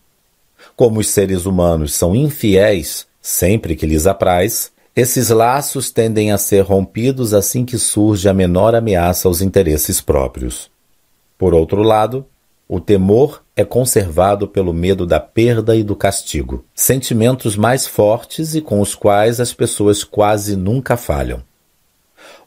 [0.76, 6.62] Como os seres humanos são infiéis sempre que lhes apraz, esses laços tendem a ser
[6.62, 10.70] rompidos assim que surge a menor ameaça aos interesses próprios.
[11.38, 12.26] Por outro lado,
[12.68, 18.62] o temor é conservado pelo medo da perda e do castigo, sentimentos mais fortes e
[18.62, 21.42] com os quais as pessoas quase nunca falham.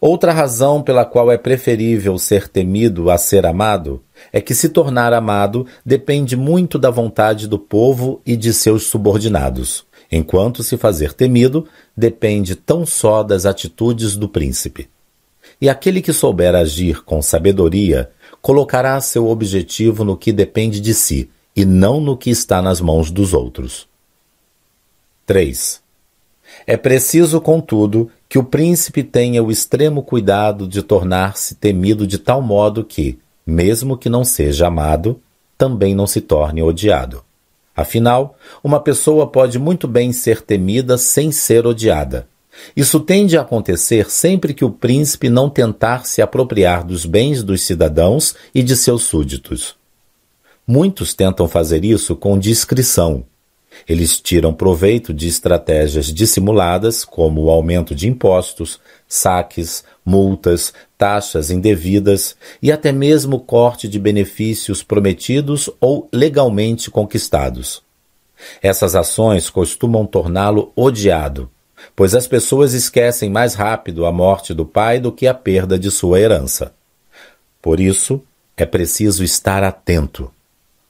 [0.01, 5.13] Outra razão pela qual é preferível ser temido a ser amado é que se tornar
[5.13, 11.67] amado depende muito da vontade do povo e de seus subordinados, enquanto se fazer temido
[11.97, 14.91] depende tão só das atitudes do príncipe.
[15.59, 18.11] E aquele que souber agir com sabedoria
[18.43, 23.11] colocará seu objetivo no que depende de si e não no que está nas mãos
[23.11, 23.89] dos outros.
[25.25, 25.81] 3.
[26.67, 32.43] É preciso, contudo, que o príncipe tenha o extremo cuidado de tornar-se temido de tal
[32.43, 35.21] modo que, mesmo que não seja amado,
[35.57, 37.25] também não se torne odiado.
[37.75, 42.29] Afinal, uma pessoa pode muito bem ser temida sem ser odiada,
[42.77, 47.63] Isso tende a acontecer sempre que o príncipe não tentar se apropriar dos bens dos
[47.63, 49.75] cidadãos e de seus súditos.
[50.67, 53.25] Muitos tentam fazer isso com discrição.
[53.89, 58.79] Eles tiram proveito de estratégias dissimuladas, como o aumento de impostos,
[59.09, 67.83] saques, multas, taxas indevidas e até mesmo corte de benefícios prometidos ou legalmente conquistados.
[68.61, 71.51] Essas ações costumam torná-lo odiado,
[71.95, 75.91] pois as pessoas esquecem mais rápido a morte do pai do que a perda de
[75.91, 76.75] sua herança.
[77.61, 78.21] Por isso,
[78.57, 80.31] é preciso estar atento.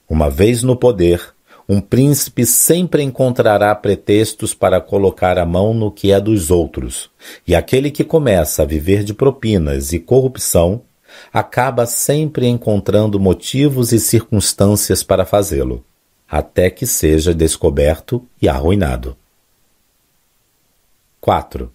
[0.09, 1.32] Uma vez no poder,
[1.67, 7.09] um príncipe sempre encontrará pretextos para colocar a mão no que é dos outros,
[7.47, 10.81] e aquele que começa a viver de propinas e corrupção
[11.31, 15.85] acaba sempre encontrando motivos e circunstâncias para fazê-lo,
[16.29, 19.15] até que seja descoberto e arruinado.
[21.21, 21.71] 4.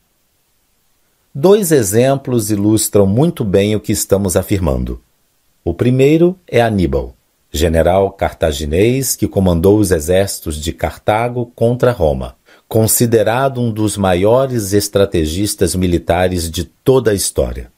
[1.34, 5.00] Dois exemplos ilustram muito bem o que estamos afirmando.
[5.64, 7.14] O primeiro é Aníbal
[7.58, 12.36] general cartaginês que comandou os exércitos de Cartago contra Roma,
[12.68, 17.70] considerado um dos maiores estrategistas militares de toda a história.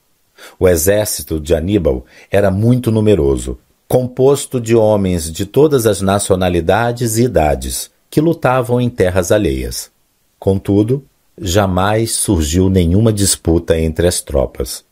[0.58, 3.58] O exército de Aníbal era muito numeroso,
[3.88, 9.90] composto de homens de todas as nacionalidades e idades, que lutavam em terras alheias.
[10.38, 11.04] Contudo,
[11.40, 14.84] jamais surgiu nenhuma disputa entre as tropas.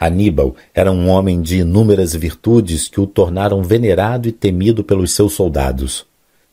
[0.00, 5.34] Aníbal era um homem de inúmeras virtudes que o tornaram venerado e temido pelos seus
[5.34, 6.06] soldados.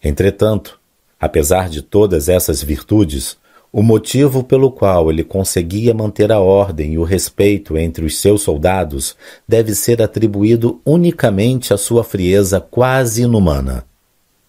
[0.04, 0.78] Entretanto,
[1.18, 3.38] apesar de todas essas virtudes,
[3.72, 8.42] o motivo pelo qual ele conseguia manter a ordem e o respeito entre os seus
[8.42, 9.16] soldados
[9.48, 13.86] deve ser atribuído unicamente à sua frieza quase inumana.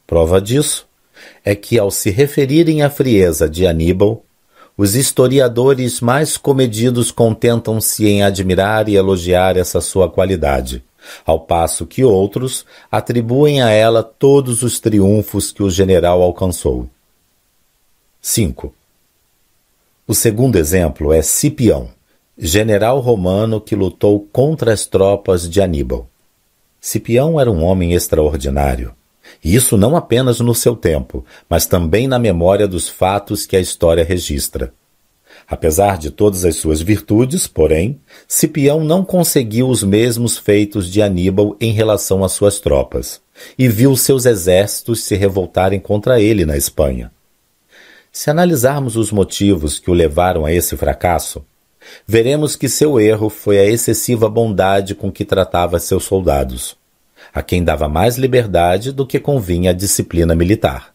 [0.08, 0.88] Prova disso
[1.44, 4.24] é que, ao se referirem à frieza de Aníbal,
[4.78, 10.84] os historiadores mais comedidos contentam-se em admirar e elogiar essa sua qualidade,
[11.26, 16.88] ao passo que outros atribuem a ela todos os triunfos que o general alcançou.
[18.22, 18.72] 5.
[20.06, 21.88] O segundo exemplo é Cipião,
[22.38, 26.08] general romano que lutou contra as tropas de Aníbal.
[26.80, 28.94] Cipião era um homem extraordinário.
[29.42, 34.04] Isso não apenas no seu tempo, mas também na memória dos fatos que a história
[34.04, 34.72] registra.
[35.46, 41.56] Apesar de todas as suas virtudes, porém, Cipião não conseguiu os mesmos feitos de Aníbal
[41.60, 43.20] em relação às suas tropas,
[43.58, 47.10] e viu seus exércitos se revoltarem contra ele na Espanha.
[48.12, 51.42] Se analisarmos os motivos que o levaram a esse fracasso,
[52.06, 56.76] veremos que seu erro foi a excessiva bondade com que tratava seus soldados
[57.32, 60.94] a quem dava mais liberdade do que convinha a disciplina militar.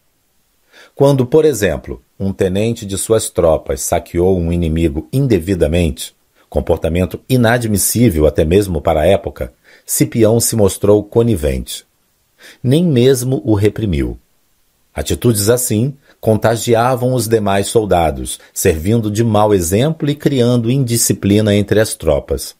[0.94, 6.14] Quando, por exemplo, um tenente de suas tropas saqueou um inimigo indevidamente,
[6.48, 9.52] comportamento inadmissível até mesmo para a época,
[9.84, 11.84] Cipião se mostrou conivente.
[12.62, 14.18] Nem mesmo o reprimiu.
[14.94, 21.94] Atitudes assim contagiavam os demais soldados, servindo de mau exemplo e criando indisciplina entre as
[21.94, 22.54] tropas.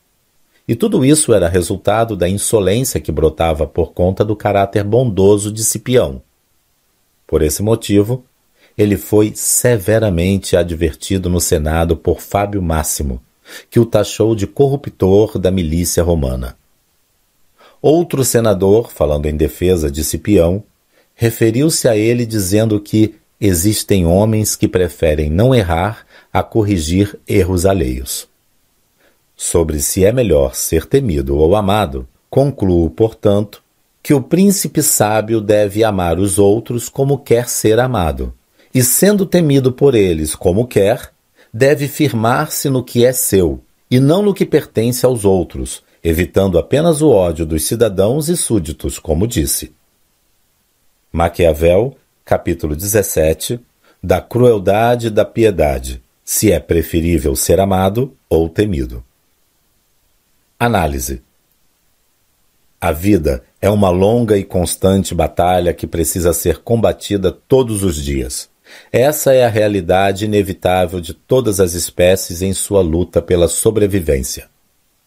[0.67, 5.63] E tudo isso era resultado da insolência que brotava por conta do caráter bondoso de
[5.63, 6.23] Cipião.
[7.27, 8.25] Por esse motivo,
[8.77, 13.21] ele foi severamente advertido no Senado por Fábio Máximo,
[13.71, 16.57] que o taxou de corruptor da milícia romana.
[17.81, 20.65] Outro senador, falando em defesa de Cipião,
[21.15, 28.27] referiu-se a ele dizendo que existem homens que preferem não errar a corrigir erros alheios.
[29.47, 33.63] Sobre se é melhor ser temido ou amado, concluo, portanto,
[34.03, 38.33] que o príncipe sábio deve amar os outros como quer ser amado,
[38.75, 41.13] e sendo temido por eles como quer,
[41.53, 47.03] deve firmar-se no que é seu, e não no que pertence aos outros, evitando apenas
[47.03, 49.75] o ódio dos cidadãos e súditos, como disse.
[51.13, 53.61] Maquiavel, capítulo 17,
[54.03, 59.05] da crueldade e da piedade, se é preferível ser amado ou temido.
[60.65, 61.21] Análise:
[62.81, 68.49] A vida é uma longa e constante batalha que precisa ser combatida todos os dias.
[68.91, 74.49] Essa é a realidade inevitável de todas as espécies em sua luta pela sobrevivência.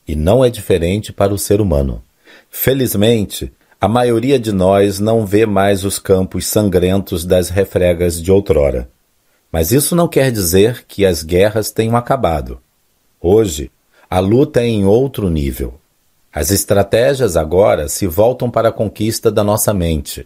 [0.07, 2.03] E não é diferente para o ser humano.
[2.51, 3.51] Felizmente,
[3.81, 8.87] a maioria de nós não vê mais os campos sangrentos das refregas de outrora.
[9.51, 12.59] Mas isso não quer dizer que as guerras tenham acabado.
[13.19, 13.71] Hoje,
[14.09, 15.73] a luta é em outro nível.
[16.33, 20.25] As estratégias agora se voltam para a conquista da nossa mente.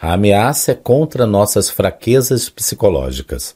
[0.00, 3.54] A ameaça é contra nossas fraquezas psicológicas.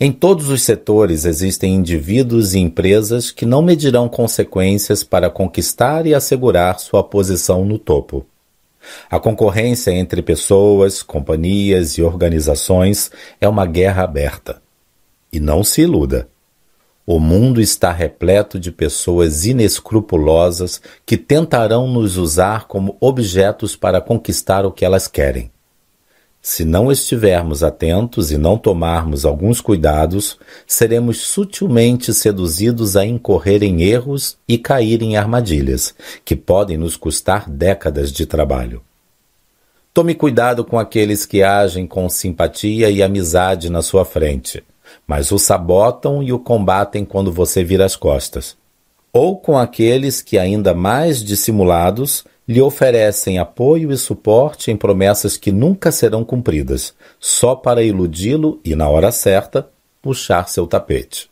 [0.00, 6.14] Em todos os setores existem indivíduos e empresas que não medirão consequências para conquistar e
[6.14, 8.24] assegurar sua posição no topo.
[9.10, 13.10] A concorrência entre pessoas, companhias e organizações
[13.40, 14.62] é uma guerra aberta.
[15.30, 16.28] E não se iluda.
[17.10, 24.66] O mundo está repleto de pessoas inescrupulosas que tentarão nos usar como objetos para conquistar
[24.66, 25.50] o que elas querem.
[26.42, 33.80] Se não estivermos atentos e não tomarmos alguns cuidados, seremos sutilmente seduzidos a incorrer em
[33.84, 35.94] erros e cair em armadilhas,
[36.26, 38.82] que podem nos custar décadas de trabalho.
[39.94, 44.62] Tome cuidado com aqueles que agem com simpatia e amizade na sua frente,
[45.08, 48.58] mas o sabotam e o combatem quando você vira as costas.
[49.10, 55.50] Ou com aqueles que, ainda mais dissimulados, lhe oferecem apoio e suporte em promessas que
[55.50, 59.66] nunca serão cumpridas, só para iludi-lo e, na hora certa,
[60.02, 61.30] puxar seu tapete.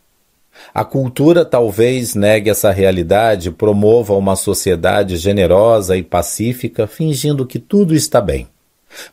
[0.73, 7.59] A cultura talvez negue essa realidade e promova uma sociedade generosa e pacífica, fingindo que
[7.59, 8.47] tudo está bem.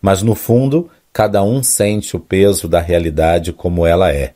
[0.00, 4.32] Mas, no fundo, cada um sente o peso da realidade como ela é.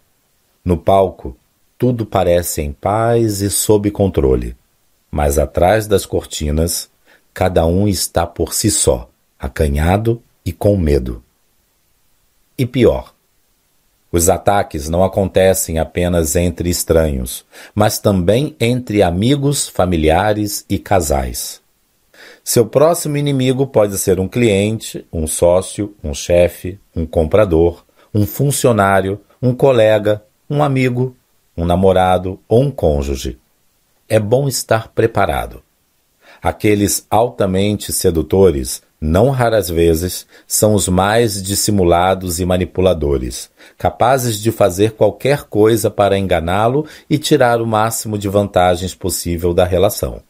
[0.68, 1.34] No palco,
[1.78, 4.54] tudo parece em paz e sob controle.
[5.10, 6.90] Mas atrás das cortinas,
[7.32, 9.08] cada um está por si só,
[9.38, 11.24] acanhado e com medo.
[12.58, 13.14] E pior,
[14.12, 21.62] os ataques não acontecem apenas entre estranhos, mas também entre amigos, familiares e casais.
[22.44, 29.18] Seu próximo inimigo pode ser um cliente, um sócio, um chefe, um comprador, um funcionário,
[29.40, 31.16] um colega, um amigo,
[31.56, 33.38] um namorado ou um cônjuge.
[34.08, 35.62] É bom estar preparado.
[36.40, 44.92] Aqueles altamente sedutores, não raras vezes, são os mais dissimulados e manipuladores, capazes de fazer
[44.92, 50.22] qualquer coisa para enganá-lo e tirar o máximo de vantagens possível da relação.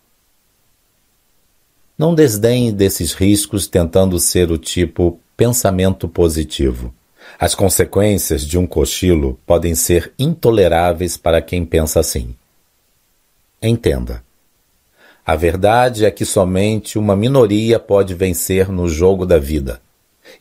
[1.96, 6.94] Não desdenhe desses riscos tentando ser o tipo pensamento positivo.
[7.40, 12.34] As consequências de um cochilo podem ser intoleráveis para quem pensa assim.
[13.62, 14.24] Entenda.
[15.24, 19.80] A verdade é que somente uma minoria pode vencer no jogo da vida.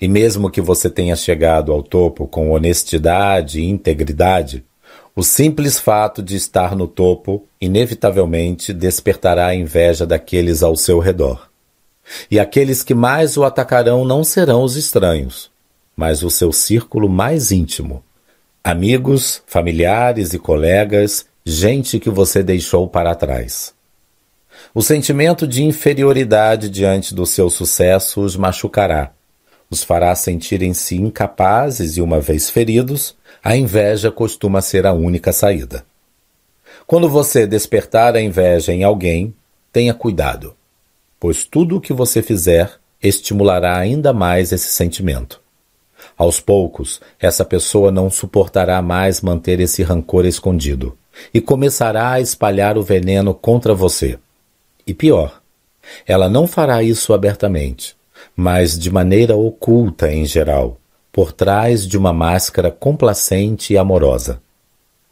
[0.01, 4.63] E mesmo que você tenha chegado ao topo com honestidade e integridade,
[5.15, 11.47] o simples fato de estar no topo inevitavelmente despertará a inveja daqueles ao seu redor.
[12.31, 15.51] E aqueles que mais o atacarão não serão os estranhos,
[15.97, 18.03] mas o seu círculo mais íntimo.
[18.63, 23.73] Amigos, familiares e colegas, gente que você deixou para trás.
[24.75, 29.11] O sentimento de inferioridade diante do seu sucesso os machucará,
[29.69, 35.83] os fará sentirem-se incapazes e, uma vez feridos, a inveja costuma ser a única saída.
[36.85, 39.33] Quando você despertar a inveja em alguém,
[39.73, 40.55] tenha cuidado,
[41.19, 42.71] pois tudo o que você fizer
[43.01, 45.41] estimulará ainda mais esse sentimento.
[46.17, 50.97] Aos poucos, essa pessoa não suportará mais manter esse rancor escondido
[51.31, 54.17] e começará a espalhar o veneno contra você.
[54.85, 55.41] E pior,
[56.07, 57.95] ela não fará isso abertamente,
[58.35, 60.79] mas de maneira oculta em geral,
[61.11, 64.41] por trás de uma máscara complacente e amorosa.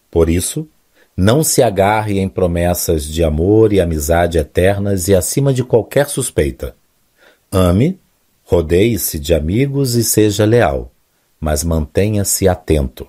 [0.10, 0.68] Por isso,
[1.15, 6.76] não se agarre em promessas de amor e amizade eternas e acima de qualquer suspeita.
[7.52, 7.99] Ame,
[8.44, 10.91] rodeie-se de amigos e seja leal,
[11.45, 13.07] mas mantenha-se atento.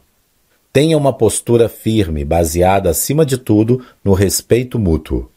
[0.70, 5.30] Tenha uma postura firme, baseada acima de tudo no respeito mútuo.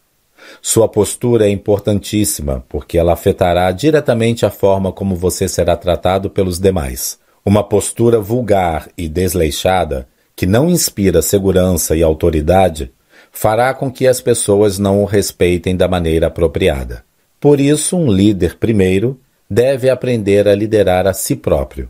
[0.62, 6.60] Sua postura é importantíssima, porque ela afetará diretamente a forma como você será tratado pelos
[6.60, 7.18] demais.
[7.46, 10.06] Uma postura vulgar e desleixada,
[10.36, 12.92] que não inspira segurança e autoridade,
[13.32, 17.06] fará com que as pessoas não o respeitem da maneira apropriada.
[17.40, 19.18] Por isso, um líder, primeiro,
[19.50, 21.90] deve aprender a liderar a si próprio.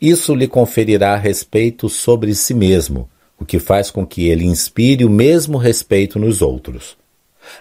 [0.00, 3.08] Isso lhe conferirá respeito sobre si mesmo,
[3.38, 6.96] o que faz com que ele inspire o mesmo respeito nos outros.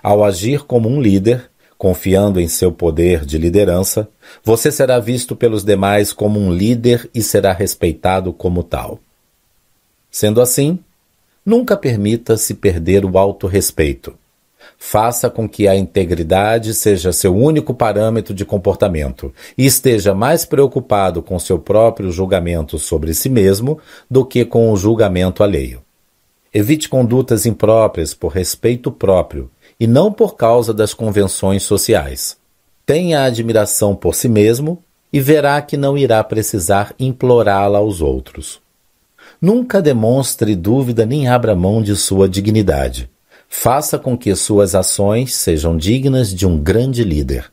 [0.03, 4.07] Ao agir como um líder, confiando em seu poder de liderança,
[4.43, 8.99] você será visto pelos demais como um líder e será respeitado como tal.
[10.11, 10.79] Sendo assim,
[11.45, 14.17] nunca permita se perder o autorrespeito.
[14.77, 21.21] Faça com que a integridade seja seu único parâmetro de comportamento e esteja mais preocupado
[21.21, 23.79] com seu próprio julgamento sobre si mesmo
[24.09, 25.81] do que com o julgamento alheio.
[26.53, 29.49] Evite condutas impróprias por respeito próprio
[29.79, 32.37] e não por causa das convenções sociais.
[32.85, 34.81] Tenha admiração por si mesmo
[35.11, 38.61] e verá que não irá precisar implorá-la aos outros.
[39.41, 43.09] Nunca demonstre dúvida nem abra mão de sua dignidade.
[43.57, 47.51] Faça com que suas ações sejam dignas de um grande líder.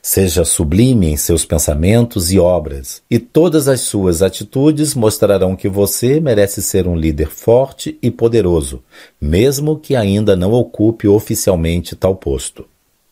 [0.00, 6.20] Seja sublime em seus pensamentos e obras, e todas as suas atitudes mostrarão que você
[6.20, 8.82] merece ser um líder forte e poderoso,
[9.20, 12.64] mesmo que ainda não ocupe oficialmente tal posto.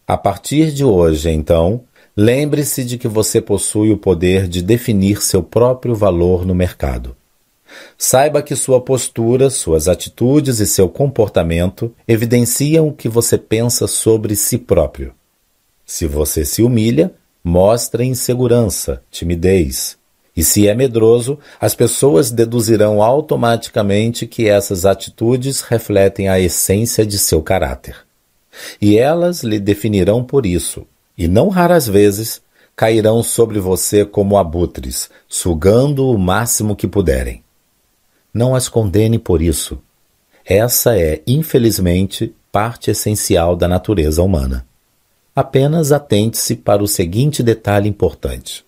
[0.07, 1.83] A partir de hoje, então,
[2.17, 7.15] lembre-se de que você possui o poder de definir seu próprio valor no mercado.
[7.97, 14.35] Saiba que sua postura, suas atitudes e seu comportamento evidenciam o que você pensa sobre
[14.37, 15.13] si próprio.
[15.85, 19.99] Se você se humilha, mostra insegurança, timidez.
[20.37, 27.19] E se é medroso, as pessoas deduzirão automaticamente que essas atitudes refletem a essência de
[27.19, 27.97] seu caráter.
[28.81, 30.87] E elas lhe definirão por isso,
[31.17, 32.41] e não raras vezes
[32.75, 37.43] cairão sobre você como abutres, sugando o máximo que puderem.
[38.33, 39.79] Não as condene por isso.
[40.45, 44.67] Essa é, infelizmente, parte essencial da natureza humana.
[45.35, 48.65] Apenas atente-se para o seguinte detalhe importante.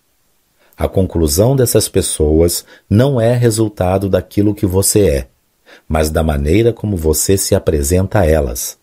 [0.76, 5.28] A conclusão dessas pessoas não é resultado daquilo que você é,
[5.88, 8.78] mas da maneira como você se apresenta a elas.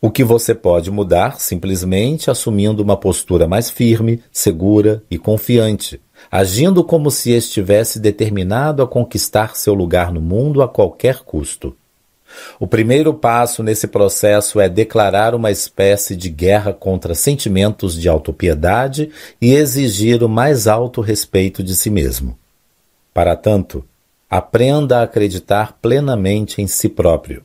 [0.00, 6.00] O que você pode mudar simplesmente assumindo uma postura mais firme, segura e confiante,
[6.30, 11.76] agindo como se estivesse determinado a conquistar seu lugar no mundo a qualquer custo.
[12.60, 19.10] O primeiro passo nesse processo é declarar uma espécie de guerra contra sentimentos de autopiedade
[19.40, 22.38] e exigir o mais alto respeito de si mesmo.
[23.14, 23.84] Para tanto,
[24.28, 27.42] aprenda a acreditar plenamente em si próprio.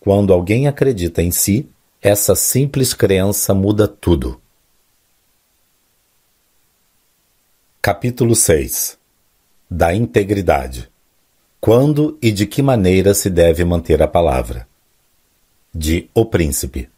[0.00, 1.68] Quando alguém acredita em si,
[2.02, 4.40] essa simples crença muda tudo.
[7.80, 8.98] Capítulo 6
[9.70, 10.90] Da integridade
[11.60, 14.66] quando e de que maneira se deve manter a palavra?
[15.72, 16.88] De O Príncipe.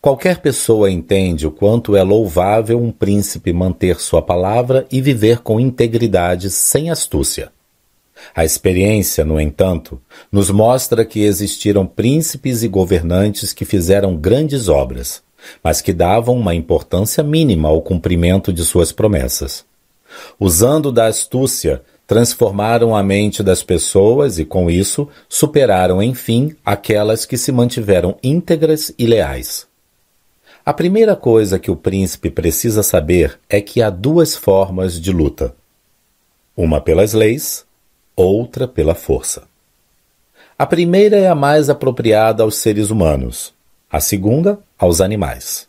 [0.00, 5.60] Qualquer pessoa entende o quanto é louvável um príncipe manter sua palavra e viver com
[5.60, 7.52] integridade sem astúcia.
[8.34, 10.00] A experiência, no entanto,
[10.32, 15.22] nos mostra que existiram príncipes e governantes que fizeram grandes obras,
[15.62, 19.64] mas que davam uma importância mínima ao cumprimento de suas promessas.
[20.38, 27.38] Usando da astúcia, transformaram a mente das pessoas e, com isso, superaram, enfim, aquelas que
[27.38, 29.68] se mantiveram íntegras e leais.
[30.66, 35.54] A primeira coisa que o príncipe precisa saber é que há duas formas de luta:
[36.56, 37.64] uma pelas leis,
[38.16, 39.44] outra pela força.
[40.58, 43.54] A primeira é a mais apropriada aos seres humanos,
[43.90, 45.68] a segunda, aos animais.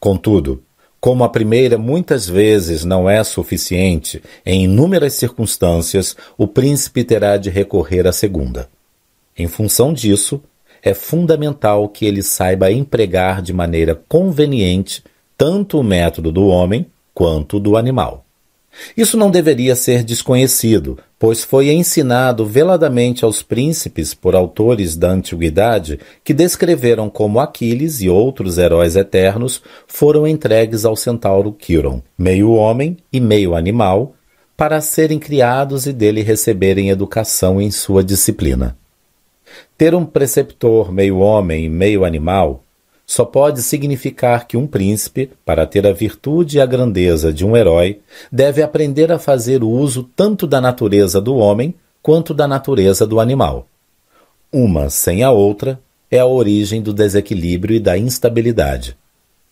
[0.00, 0.62] Contudo,
[1.00, 7.50] como a primeira muitas vezes não é suficiente, em inúmeras circunstâncias, o príncipe terá de
[7.50, 8.68] recorrer à segunda.
[9.36, 10.40] Em função disso,
[10.82, 15.04] é fundamental que ele saiba empregar de maneira conveniente
[15.36, 18.21] tanto o método do homem quanto do animal.
[18.96, 26.00] Isso não deveria ser desconhecido, pois foi ensinado veladamente aos príncipes por autores da antiguidade
[26.24, 32.96] que descreveram como Aquiles e outros heróis eternos foram entregues ao centauro Quiron, meio homem
[33.12, 34.14] e meio animal,
[34.56, 38.76] para serem criados e dele receberem educação em sua disciplina.
[39.76, 42.62] Ter um preceptor meio homem e meio animal
[43.06, 47.56] só pode significar que um príncipe, para ter a virtude e a grandeza de um
[47.56, 48.00] herói,
[48.30, 53.66] deve aprender a fazer uso tanto da natureza do homem quanto da natureza do animal.
[54.52, 55.78] Uma sem a outra
[56.10, 58.96] é a origem do desequilíbrio e da instabilidade.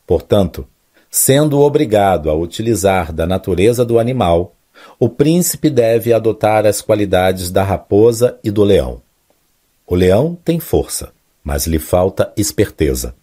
[0.07, 0.67] Portanto,
[1.11, 4.55] sendo obrigado a utilizar da natureza do animal,
[4.99, 9.01] o príncipe deve adotar as qualidades da raposa e do leão.
[9.87, 11.13] O leão tem força,
[11.43, 13.15] mas lhe falta esperteza.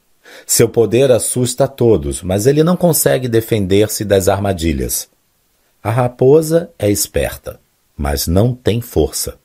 [0.45, 5.09] Seu poder assusta a todos, mas ele não consegue defender-se das armadilhas.
[5.83, 7.59] A raposa é esperta,
[7.95, 9.35] mas não tem força.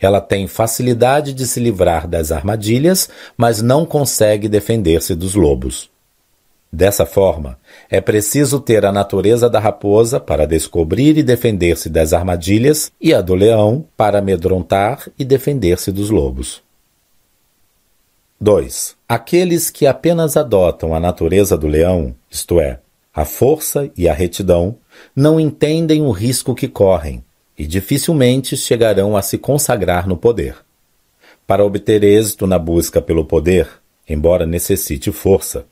[0.00, 5.90] Ela tem facilidade de se livrar das armadilhas, mas não consegue defender-se dos lobos.
[6.72, 7.58] Dessa forma,
[7.90, 13.20] é preciso ter a natureza da raposa para descobrir e defender-se das armadilhas e a
[13.20, 16.62] do leão para amedrontar e defender-se dos lobos.
[18.42, 18.96] 2.
[19.06, 22.80] Aqueles que apenas adotam a natureza do leão, isto é,
[23.14, 24.78] a força e a retidão,
[25.14, 27.22] não entendem o risco que correm
[27.58, 30.56] e dificilmente chegarão a se consagrar no poder.
[31.46, 33.68] Para obter êxito na busca pelo poder,
[34.08, 35.66] embora necessite força,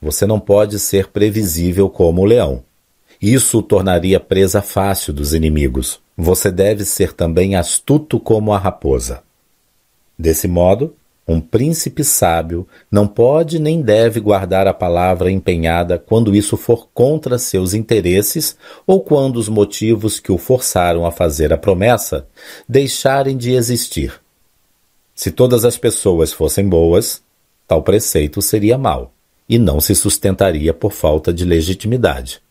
[0.00, 2.64] você não pode ser previsível como o leão.
[3.20, 6.00] Isso o tornaria presa fácil dos inimigos.
[6.16, 9.22] Você deve ser também astuto como a raposa.
[10.18, 10.94] Desse modo,
[11.26, 17.38] um príncipe sábio não pode nem deve guardar a palavra empenhada quando isso for contra
[17.38, 18.56] seus interesses
[18.86, 22.26] ou quando os motivos que o forçaram a fazer a promessa
[22.68, 24.20] deixarem de existir.
[25.14, 27.22] Se todas as pessoas fossem boas,
[27.66, 29.12] tal preceito seria mau
[29.48, 32.42] e não se sustentaria por falta de legitimidade.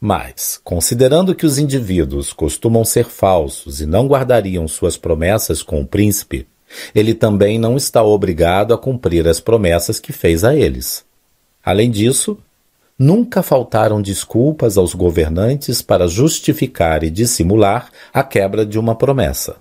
[0.00, 5.86] Mas, considerando que os indivíduos costumam ser falsos e não guardariam suas promessas com o
[5.86, 6.46] príncipe,
[6.94, 11.04] ele também não está obrigado a cumprir as promessas que fez a eles.
[11.64, 12.38] Além disso,
[12.98, 19.56] nunca faltaram desculpas aos governantes para justificar e dissimular a quebra de uma promessa.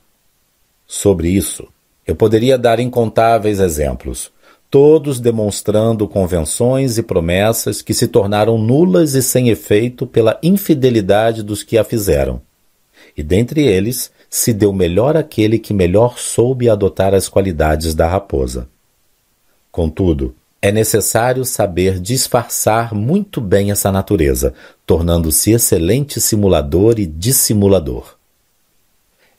[0.87, 1.67] Sobre isso,
[2.05, 4.31] eu poderia dar incontáveis exemplos,
[4.69, 11.63] todos demonstrando convenções e promessas que se tornaram nulas e sem efeito pela infidelidade dos
[11.63, 12.41] que a fizeram.
[13.17, 18.67] E dentre eles, se deu melhor aquele que melhor soube adotar as qualidades da raposa.
[19.71, 24.53] Contudo, é necessário saber disfarçar muito bem essa natureza,
[24.85, 28.17] tornando-se excelente simulador e dissimulador.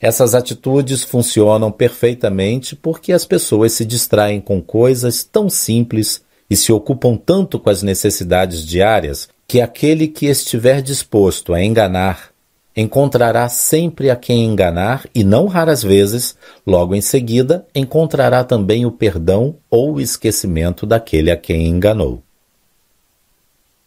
[0.01, 6.71] Essas atitudes funcionam perfeitamente porque as pessoas se distraem com coisas tão simples e se
[6.71, 12.35] ocupam tanto com as necessidades diárias que aquele que estiver disposto a enganar
[12.77, 18.91] encontrará sempre a quem enganar e não raras vezes, logo em seguida, encontrará também o
[18.91, 22.21] perdão ou o esquecimento daquele a quem enganou.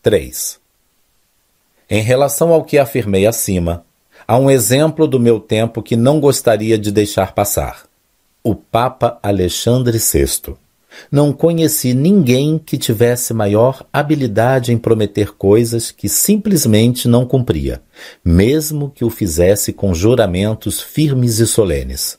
[0.02, 0.58] 3.
[1.88, 3.84] Em relação ao que afirmei acima,
[4.26, 7.84] há um exemplo do meu tempo que não gostaria de deixar passar.
[8.42, 10.56] O Papa Alexandre VI.
[11.10, 17.80] Não conheci ninguém que tivesse maior habilidade em prometer coisas que simplesmente não cumpria,
[18.24, 22.18] mesmo que o fizesse com juramentos firmes e solenes.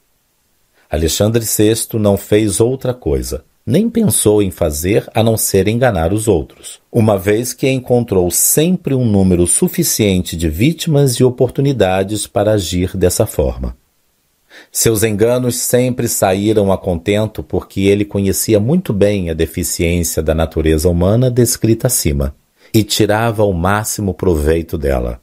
[0.90, 6.28] Alexandre VI não fez outra coisa, nem pensou em fazer a não ser enganar os
[6.28, 12.98] outros, uma vez que encontrou sempre um número suficiente de vítimas e oportunidades para agir
[12.98, 13.81] dessa forma.
[14.72, 20.88] Seus enganos sempre saíram a contento porque ele conhecia muito bem a deficiência da natureza
[20.88, 22.34] humana descrita acima
[22.74, 25.20] e tirava o máximo proveito dela.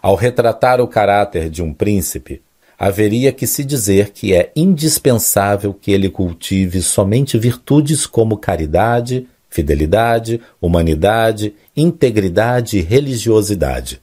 [0.00, 2.40] Ao retratar o caráter de um príncipe,
[2.78, 10.40] haveria que se dizer que é indispensável que ele cultive somente virtudes como caridade, fidelidade,
[10.58, 14.00] humanidade, integridade e religiosidade.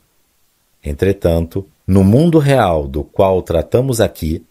[0.84, 4.44] Entretanto, no mundo real do qual tratamos aqui,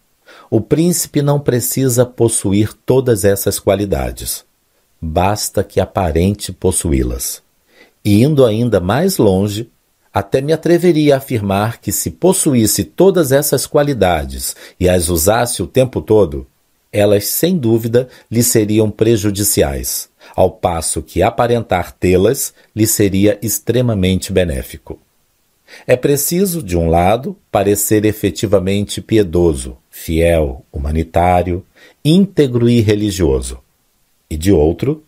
[0.51, 4.45] o príncipe não precisa possuir todas essas qualidades.
[5.01, 7.43] Basta que aparente possuí-las.
[8.05, 9.69] E indo ainda mais longe,
[10.13, 15.67] até me atreveria a afirmar que se possuísse todas essas qualidades e as usasse o
[15.67, 16.47] tempo todo,
[16.93, 25.01] elas sem dúvida lhe seriam prejudiciais, ao passo que aparentar tê-las lhe seria extremamente benéfico.
[25.87, 31.65] É preciso, de um lado, parecer efetivamente piedoso, fiel, humanitário,
[32.05, 33.59] íntegro e religioso,
[34.29, 35.03] e de outro,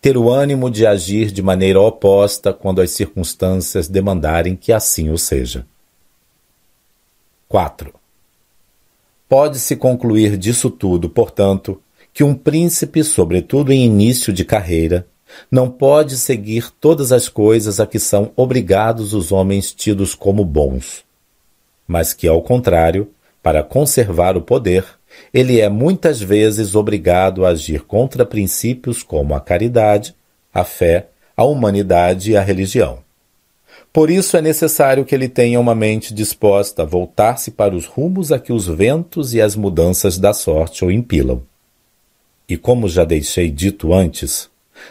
[0.00, 5.18] ter o ânimo de agir de maneira oposta quando as circunstâncias demandarem que assim o
[5.18, 5.66] seja.
[7.48, 7.92] 4.
[9.28, 11.80] Pode-se concluir disso tudo, portanto,
[12.12, 15.06] que um príncipe, sobretudo em início de carreira,
[15.50, 21.04] não pode seguir todas as coisas a que são obrigados os homens tidos como bons,
[21.86, 23.10] mas que, ao contrário,
[23.42, 24.84] para conservar o poder,
[25.32, 30.14] ele é muitas vezes obrigado a agir contra princípios como a caridade,
[30.52, 32.98] a fé, a humanidade e a religião.
[33.92, 38.30] Por isso é necessário que ele tenha uma mente disposta a voltar-se para os rumos
[38.30, 41.42] a que os ventos e as mudanças da sorte o impilam.
[42.48, 44.49] E como já deixei dito antes,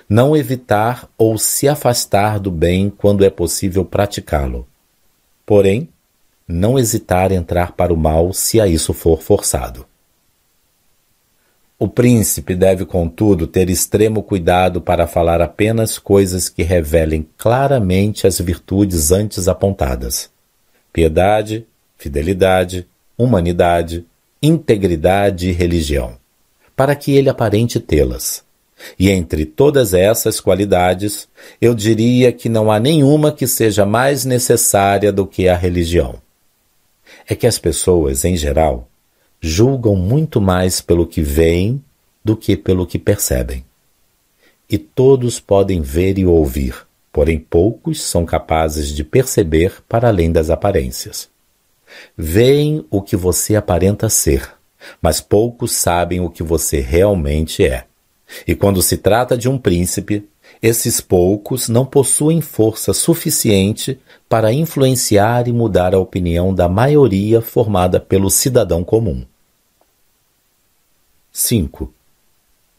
[0.10, 4.68] não evitar ou se afastar do bem quando é possível praticá-lo.
[5.46, 5.90] Porém,
[6.48, 9.86] não hesitar entrar para o mal se a isso for forçado.
[11.78, 18.40] O príncipe deve, contudo, ter extremo cuidado para falar apenas coisas que revelem claramente as
[18.40, 20.30] virtudes antes apontadas:
[20.92, 21.66] piedade,
[21.98, 22.86] fidelidade,
[23.18, 24.06] humanidade,
[24.42, 26.18] integridade e religião,
[26.76, 28.44] para que ele aparente tê-las
[28.98, 31.28] e entre todas essas qualidades,
[31.62, 36.16] eu diria que não há nenhuma que seja mais necessária do que a religião.
[37.28, 38.88] É que as pessoas, em geral,
[39.42, 41.84] julgam muito mais pelo que veem
[42.24, 43.64] do que pelo que percebem.
[44.70, 46.76] E todos podem ver e ouvir,
[47.12, 51.30] porém poucos são capazes de perceber para além das aparências.
[52.16, 54.48] Veem o que você aparenta ser,
[55.02, 57.89] mas poucos sabem o que você realmente é.
[58.48, 60.28] E quando se trata de um príncipe,
[60.62, 68.00] esses poucos não possuem força suficiente para influenciar e mudar a opinião da maioria formada
[68.00, 69.26] pelo cidadão comum.
[71.32, 71.94] 5.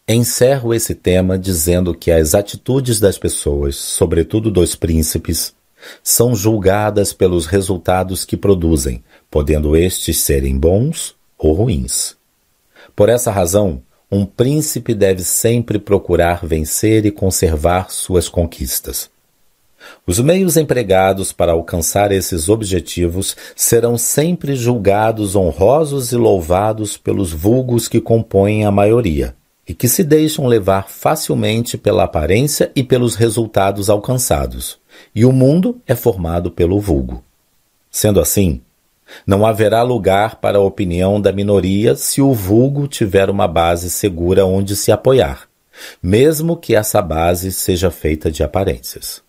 [0.07, 5.55] Encerro esse tema dizendo que as atitudes das pessoas, sobretudo dos príncipes,
[6.03, 12.17] são julgadas pelos resultados que produzem, podendo estes serem bons ou ruins.
[12.95, 19.09] Por essa razão, um príncipe deve sempre procurar vencer e conservar suas conquistas.
[20.07, 27.89] Os meios empregados para alcançar esses objetivos serão sempre julgados honrosos e louvados pelos vulgos
[27.89, 29.35] que compõem a maioria
[29.67, 34.81] e que se deixam levar facilmente pela aparência e pelos resultados alcançados,
[35.15, 37.23] e o mundo é formado pelo vulgo.
[37.89, 38.61] Sendo assim,
[39.27, 44.45] não haverá lugar para a opinião da minoria se o vulgo tiver uma base segura
[44.47, 45.49] onde se apoiar,
[46.03, 49.23] mesmo que essa base seja feita de aparências.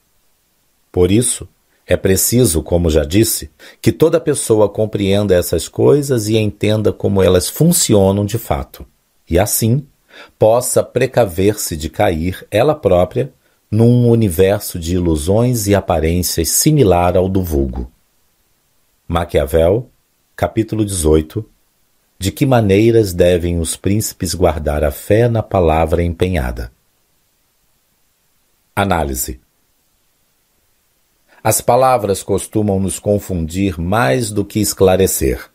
[0.92, 1.48] Por isso,
[1.88, 3.50] é preciso, como já disse,
[3.82, 8.86] que toda pessoa compreenda essas coisas e entenda como elas funcionam de fato,
[9.30, 9.86] e assim
[10.38, 13.32] possa precaver-se de cair ela própria
[13.70, 17.90] num universo de ilusões e aparências similar ao do vulgo.
[19.14, 19.90] Maquiavel,
[20.38, 21.46] capítulo 18
[22.18, 26.72] De que maneiras devem os príncipes guardar a fé na palavra empenhada?
[28.74, 29.42] Análise
[31.44, 35.50] As palavras costumam nos confundir mais do que esclarecer.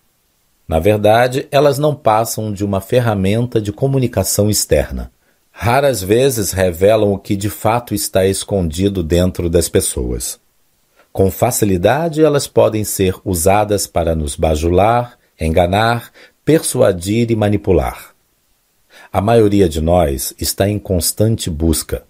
[0.68, 5.10] Na verdade, elas não passam de uma ferramenta de comunicação externa.
[5.50, 10.38] Raras vezes revelam o que de fato está escondido dentro das pessoas.
[11.16, 16.12] Com facilidade, elas podem ser usadas para nos bajular, enganar,
[16.44, 18.14] persuadir e manipular.
[19.10, 22.05] A maioria de nós está em constante busca,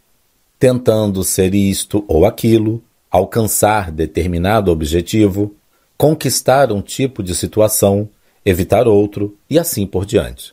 [0.58, 5.54] tentando ser isto ou aquilo, alcançar determinado objetivo,
[5.96, 8.08] conquistar um tipo de situação,
[8.44, 10.52] evitar outro e assim por diante.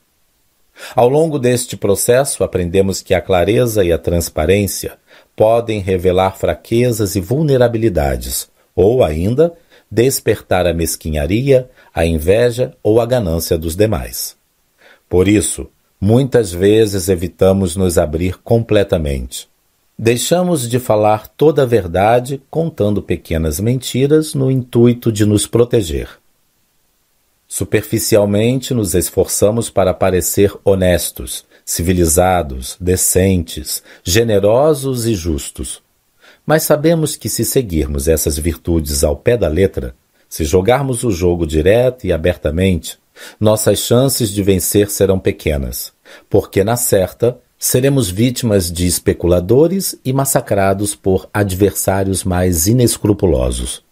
[0.95, 4.95] Ao longo deste processo, aprendemos que a clareza e a transparência
[5.35, 9.53] podem revelar fraquezas e vulnerabilidades, ou ainda
[9.89, 14.35] despertar a mesquinharia, a inveja ou a ganância dos demais.
[15.07, 15.69] Por isso,
[16.01, 19.47] muitas vezes evitamos nos abrir completamente.
[19.97, 26.09] Deixamos de falar toda a verdade contando pequenas mentiras no intuito de nos proteger.
[27.47, 35.81] Superficialmente nos esforçamos para parecer honestos, civilizados, decentes, generosos e justos.
[36.45, 39.95] Mas sabemos que se seguirmos essas virtudes ao pé da letra,
[40.27, 42.97] se jogarmos o jogo direto e abertamente,
[43.39, 45.93] nossas chances de vencer serão pequenas,
[46.29, 53.83] porque na certa seremos vítimas de especuladores e massacrados por adversários mais inescrupulosos.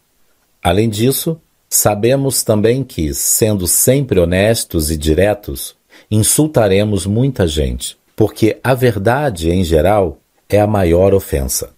[0.61, 1.39] Além disso,
[1.69, 5.75] sabemos também que, sendo sempre honestos e diretos,
[6.11, 10.19] insultaremos muita gente, porque a verdade, em geral,
[10.49, 11.69] é a maior ofensa.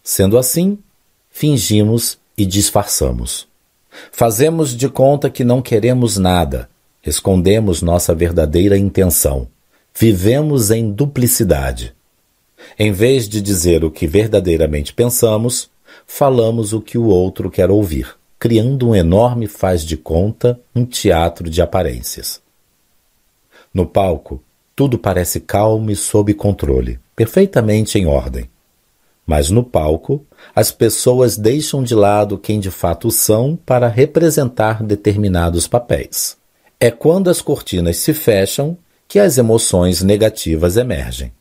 [0.00, 0.78] Sendo assim,
[1.28, 3.48] fingimos e disfarçamos.
[4.12, 6.68] Fazemos de conta que não queremos nada,
[7.04, 9.48] escondemos nossa verdadeira intenção.
[9.92, 11.94] Vivemos em duplicidade.
[12.78, 15.68] Em vez de dizer o que verdadeiramente pensamos,
[16.06, 21.50] falamos o que o outro quer ouvir, criando um enorme faz de conta, um teatro
[21.50, 22.43] de aparências.
[23.74, 24.40] No palco,
[24.76, 28.48] tudo parece calmo e sob controle, perfeitamente em ordem.
[29.26, 30.24] Mas no palco,
[30.54, 36.36] as pessoas deixam de lado quem de fato são para representar determinados papéis.
[36.78, 38.78] É quando as cortinas se fecham
[39.08, 41.32] que as emoções negativas emergem.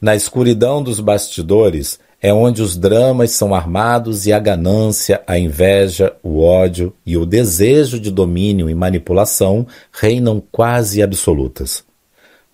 [0.00, 6.14] Na escuridão dos bastidores é onde os dramas são armados e a ganância, a inveja,
[6.22, 11.84] o ódio e o desejo de domínio e manipulação reinam quase absolutas.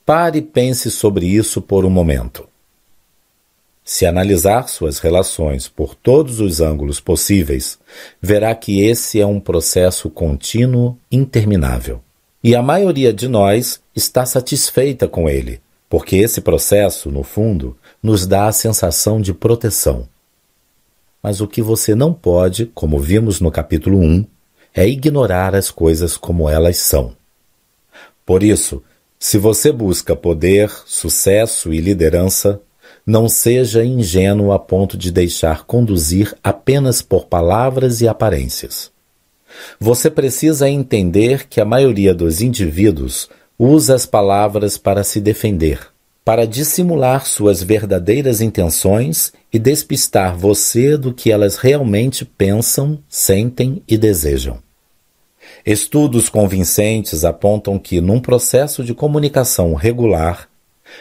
[0.07, 2.49] Pare e pense sobre isso por um momento.
[3.85, 7.79] Se analisar suas relações por todos os ângulos possíveis,
[8.21, 12.01] verá que esse é um processo contínuo, interminável.
[12.43, 18.27] E a maioria de nós está satisfeita com ele, porque esse processo, no fundo, nos
[18.27, 20.09] dá a sensação de proteção.
[21.23, 24.25] Mas o que você não pode, como vimos no capítulo 1,
[24.75, 27.17] é ignorar as coisas como elas são.
[28.25, 28.83] Por isso,
[29.19, 32.61] se você busca poder, sucesso e liderança,
[33.07, 38.91] Não seja ingênuo a ponto de deixar conduzir apenas por palavras e aparências.
[39.81, 45.89] Você precisa entender que a maioria dos indivíduos usa as palavras para se defender,
[46.29, 53.97] para dissimular suas verdadeiras intenções e despistar você do que elas realmente pensam, sentem e
[53.97, 54.59] desejam.
[55.65, 60.51] Estudos convincentes apontam que, num processo de comunicação regular,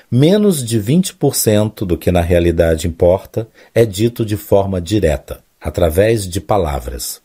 [0.09, 6.39] menos de 20% do que na realidade importa é dito de forma direta, através de
[6.39, 7.21] palavras.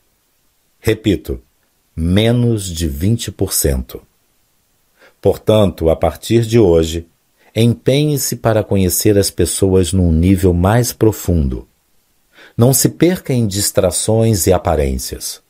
[0.81, 1.41] Repito,
[1.95, 4.01] menos de 20%.
[5.21, 7.07] Portanto, a partir de hoje,
[7.61, 11.67] empenhe-se para conhecer as pessoas num nível mais profundo.
[12.57, 15.41] Não se perca em distrações e aparências.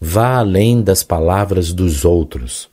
[0.00, 2.68] Vá além das palavras dos outros.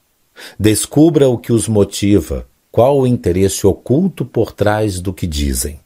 [0.60, 5.80] Descubra o que os motiva, qual o interesse oculto por trás do que dizem.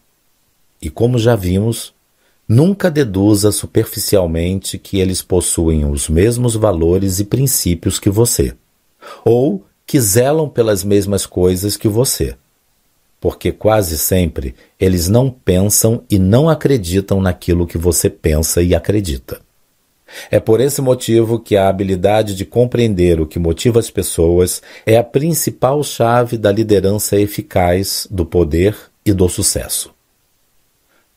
[0.81, 1.93] E como já vimos,
[2.47, 8.53] nunca deduza superficialmente que eles possuem os mesmos valores e princípios que você,
[9.23, 12.35] ou que zelam pelas mesmas coisas que você.
[13.21, 19.39] Porque quase sempre eles não pensam e não acreditam naquilo que você pensa e acredita.
[20.29, 24.97] É por esse motivo que a habilidade de compreender o que motiva as pessoas é
[24.97, 28.75] a principal chave da liderança eficaz, do poder
[29.05, 29.93] e do sucesso.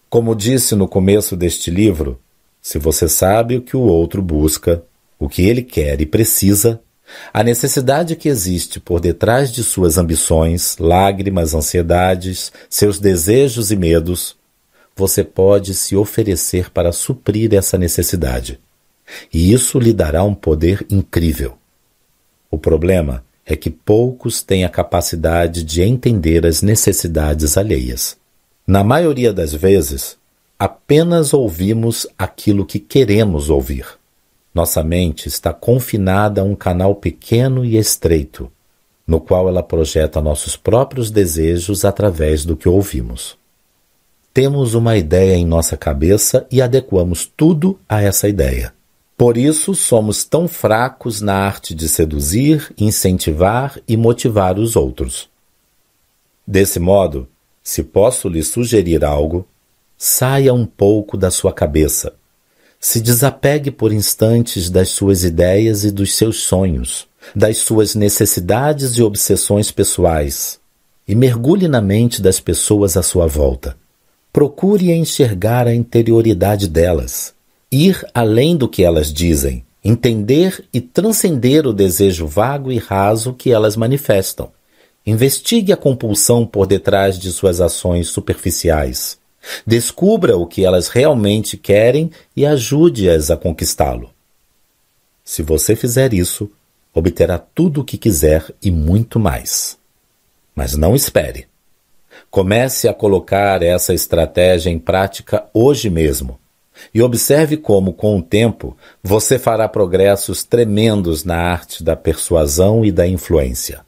[0.09, 2.21] Como disse no começo deste livro,
[2.63, 4.85] se você sabe o que o outro busca,
[5.19, 6.81] o que ele quer e precisa,
[7.33, 14.37] a necessidade que existe por detrás de suas ambições, lágrimas, ansiedades, seus desejos e medos,
[14.97, 18.61] você pode se oferecer para suprir essa necessidade
[19.33, 21.57] e isso lhe dará um poder incrível.
[22.51, 28.17] O problema é que poucos têm a capacidade de entender as necessidades alheias.
[28.67, 30.17] Na maioria das vezes,
[30.59, 33.87] apenas ouvimos aquilo que queremos ouvir.
[34.55, 38.51] Nossa mente está confinada a um canal pequeno e estreito,
[39.05, 43.37] no qual ela projeta nossos próprios desejos através do que ouvimos.
[44.33, 48.73] Temos uma ideia em nossa cabeça e adequamos tudo a essa ideia.
[49.17, 55.29] Por isso somos tão fracos na arte de seduzir, incentivar e motivar os outros.
[56.47, 57.29] Desse modo,
[57.63, 59.47] se posso lhe sugerir algo,
[59.97, 62.13] saia um pouco da sua cabeça.
[62.87, 69.03] Se desapegue por instantes das suas ideias e dos seus sonhos, das suas necessidades e
[69.03, 70.61] obsessões pessoais,
[71.09, 73.75] e mergulhe na mente das pessoas à sua volta.
[74.31, 77.33] Procure enxergar a interioridade delas
[77.73, 83.51] ir além do que elas dizem, entender e transcender o desejo vago e raso que
[83.51, 84.53] elas manifestam.
[85.07, 89.24] Investigue a compulsão por detrás de suas ações superficiais.
[89.67, 94.11] Descubra o que elas realmente querem e ajude-as a conquistá-lo.
[95.25, 96.51] Se você fizer isso,
[96.93, 99.79] obterá tudo o que quiser e muito mais.
[100.55, 101.47] Mas não espere.
[102.31, 106.39] Comece a colocar essa estratégia em prática hoje mesmo
[106.93, 112.91] e observe como, com o tempo, você fará progressos tremendos na arte da persuasão e
[112.91, 113.85] da influência.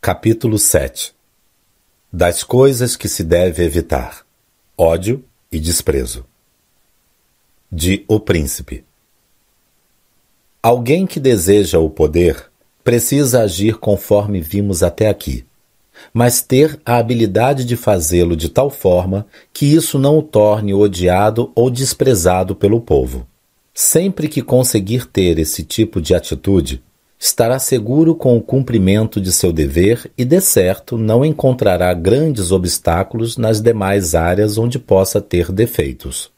[0.00, 1.19] Capítulo 7
[2.12, 4.24] Das coisas que se deve evitar:
[4.76, 6.24] ódio e desprezo.
[7.70, 8.84] De O Príncipe.
[10.62, 12.50] Alguém que deseja o poder
[12.82, 15.44] precisa agir conforme vimos até aqui
[16.12, 21.50] mas ter a habilidade de fazê-lo de tal forma que isso não o torne odiado
[21.54, 23.26] ou desprezado pelo povo.
[23.72, 26.82] Sempre que conseguir ter esse tipo de atitude,
[27.20, 33.36] estará seguro com o cumprimento de seu dever e, de certo, não encontrará grandes obstáculos
[33.36, 36.32] nas demais áreas onde possa ter defeitos.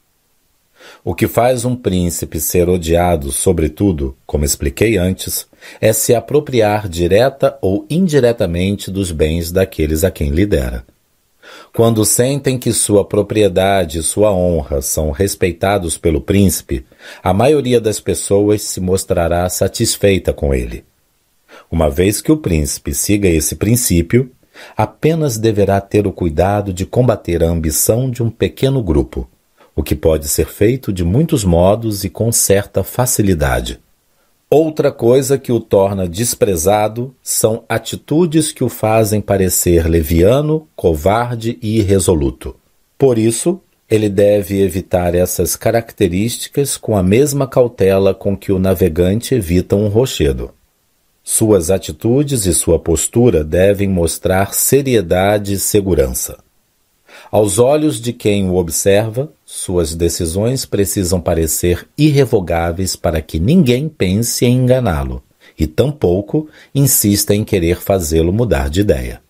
[1.04, 5.46] O que faz um príncipe ser odiado, sobretudo, como expliquei antes,
[5.80, 10.84] é se apropriar direta ou indiretamente dos bens daqueles a quem lidera.
[11.74, 16.84] Quando sentem que sua propriedade e sua honra são respeitados pelo príncipe,
[17.22, 20.84] a maioria das pessoas se mostrará satisfeita com ele.
[21.70, 24.30] Uma vez que o príncipe siga esse princípio,
[24.76, 29.26] apenas deverá ter o cuidado de combater a ambição de um pequeno grupo,
[29.74, 33.80] o que pode ser feito de muitos modos e com certa facilidade.
[34.54, 41.78] Outra coisa que o torna desprezado são atitudes que o fazem parecer leviano, covarde e
[41.78, 42.54] irresoluto.
[42.98, 43.58] Por isso,
[43.88, 49.88] ele deve evitar essas características com a mesma cautela com que o navegante evita um
[49.88, 50.50] rochedo.
[51.24, 56.36] Suas atitudes e sua postura devem mostrar seriedade e segurança.
[57.32, 64.44] Aos olhos de quem o observa, suas decisões precisam parecer irrevogáveis para que ninguém pense
[64.44, 65.22] em enganá-lo
[65.59, 69.22] e tampouco insista em querer fazê-lo mudar de ideia.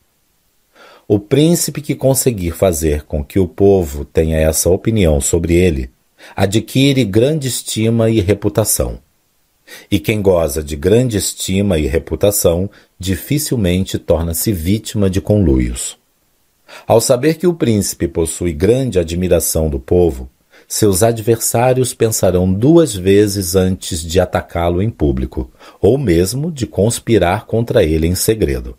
[1.07, 5.89] O príncipe que conseguir fazer com que o povo tenha essa opinião sobre ele
[6.35, 8.99] adquire grande estima e reputação.
[9.89, 12.69] E quem goza de grande estima e reputação
[12.99, 16.02] dificilmente torna-se vítima de conluios.
[16.87, 20.29] Ao saber que o príncipe possui grande admiração do povo,
[20.69, 25.51] seus adversários pensarão duas vezes antes de atacá-lo em público,
[25.81, 28.77] ou mesmo de conspirar contra ele em segredo.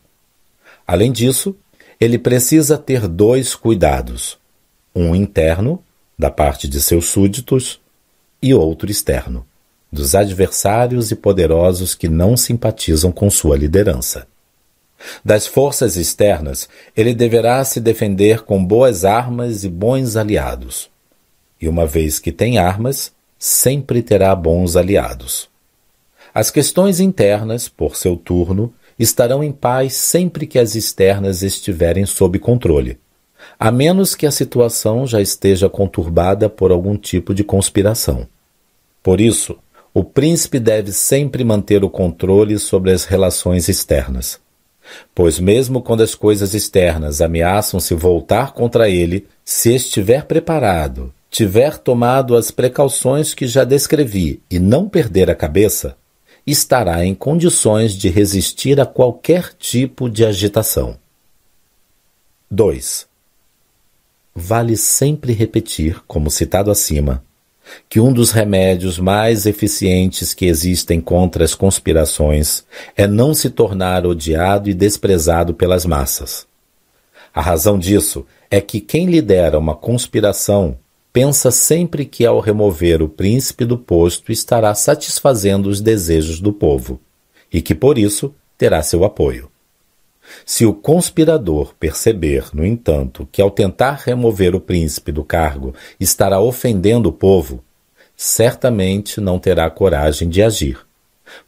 [0.88, 1.56] Além disso,
[2.00, 4.38] ele precisa ter dois cuidados:
[4.96, 5.82] um interno,
[6.18, 7.80] da parte de seus súditos,
[8.42, 9.46] e outro externo,
[9.92, 14.28] dos adversários e poderosos que não simpatizam com sua liderança.
[15.24, 20.90] Das forças externas, ele deverá se defender com boas armas e bons aliados.
[21.60, 25.50] E uma vez que tem armas, sempre terá bons aliados.
[26.34, 32.40] As questões internas, por seu turno, estarão em paz sempre que as externas estiverem sob
[32.40, 32.98] controle,
[33.60, 38.28] a menos que a situação já esteja conturbada por algum tipo de conspiração.
[39.02, 39.58] Por isso,
[39.94, 44.40] o príncipe deve sempre manter o controle sobre as relações externas.
[45.14, 51.78] Pois, mesmo quando as coisas externas ameaçam se voltar contra ele, se estiver preparado, tiver
[51.78, 55.96] tomado as precauções que já descrevi e não perder a cabeça,
[56.46, 60.98] estará em condições de resistir a qualquer tipo de agitação.
[62.52, 63.08] 2.
[64.36, 67.24] Vale sempre repetir, como citado acima,
[67.90, 72.64] que um dos remédios mais eficientes que existem contra as conspirações
[72.96, 76.46] é não se tornar odiado e desprezado pelas massas.
[77.34, 80.78] A razão disso é que quem lidera uma conspiração
[81.12, 87.00] pensa sempre que ao remover o príncipe do posto estará satisfazendo os desejos do povo,
[87.52, 89.53] e que por isso terá seu apoio.
[90.46, 96.40] Se o conspirador perceber, no entanto, que ao tentar remover o príncipe do cargo estará
[96.40, 97.64] ofendendo o povo,
[98.16, 100.80] certamente não terá coragem de agir,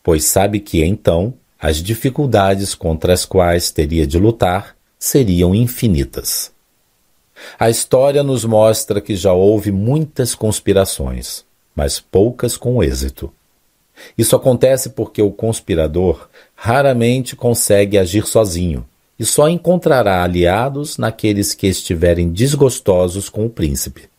[0.04, 6.52] pois sabe que então as dificuldades contra as quais teria de lutar seriam infinitas.
[7.60, 11.46] A história nos mostra que já houve muitas conspirações,
[11.76, 13.32] mas poucas com êxito.
[14.18, 18.86] Isso acontece porque o conspirador raramente consegue agir sozinho
[19.18, 24.10] e só encontrará aliados naqueles que estiverem desgostosos com o príncipe.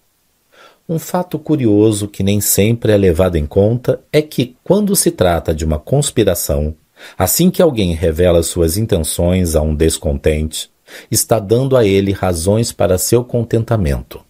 [0.89, 5.53] Um fato curioso que nem sempre é levado em conta é que, quando se trata
[5.53, 6.74] de uma conspiração,
[7.19, 10.70] assim que alguém revela suas intenções a um descontente,
[11.11, 14.20] está dando a ele razões para seu contentamento.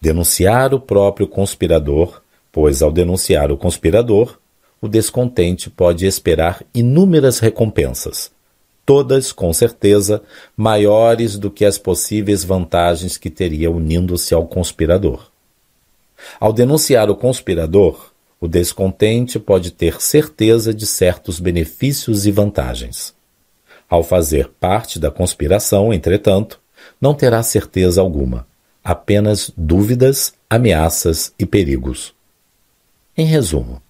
[0.00, 2.20] Denunciar o próprio conspirador,
[2.50, 4.36] pois ao denunciar o conspirador,
[4.80, 8.30] o descontente pode esperar inúmeras recompensas,
[8.86, 10.22] todas, com certeza,
[10.56, 15.30] maiores do que as possíveis vantagens que teria unindo-se ao conspirador.
[16.40, 23.14] Ao denunciar o conspirador, o descontente pode ter certeza de certos benefícios e vantagens.
[23.88, 26.60] Ao fazer parte da conspiração, entretanto,
[27.00, 28.46] não terá certeza alguma,
[28.82, 32.14] apenas dúvidas, ameaças e perigos.
[33.16, 33.82] Em resumo,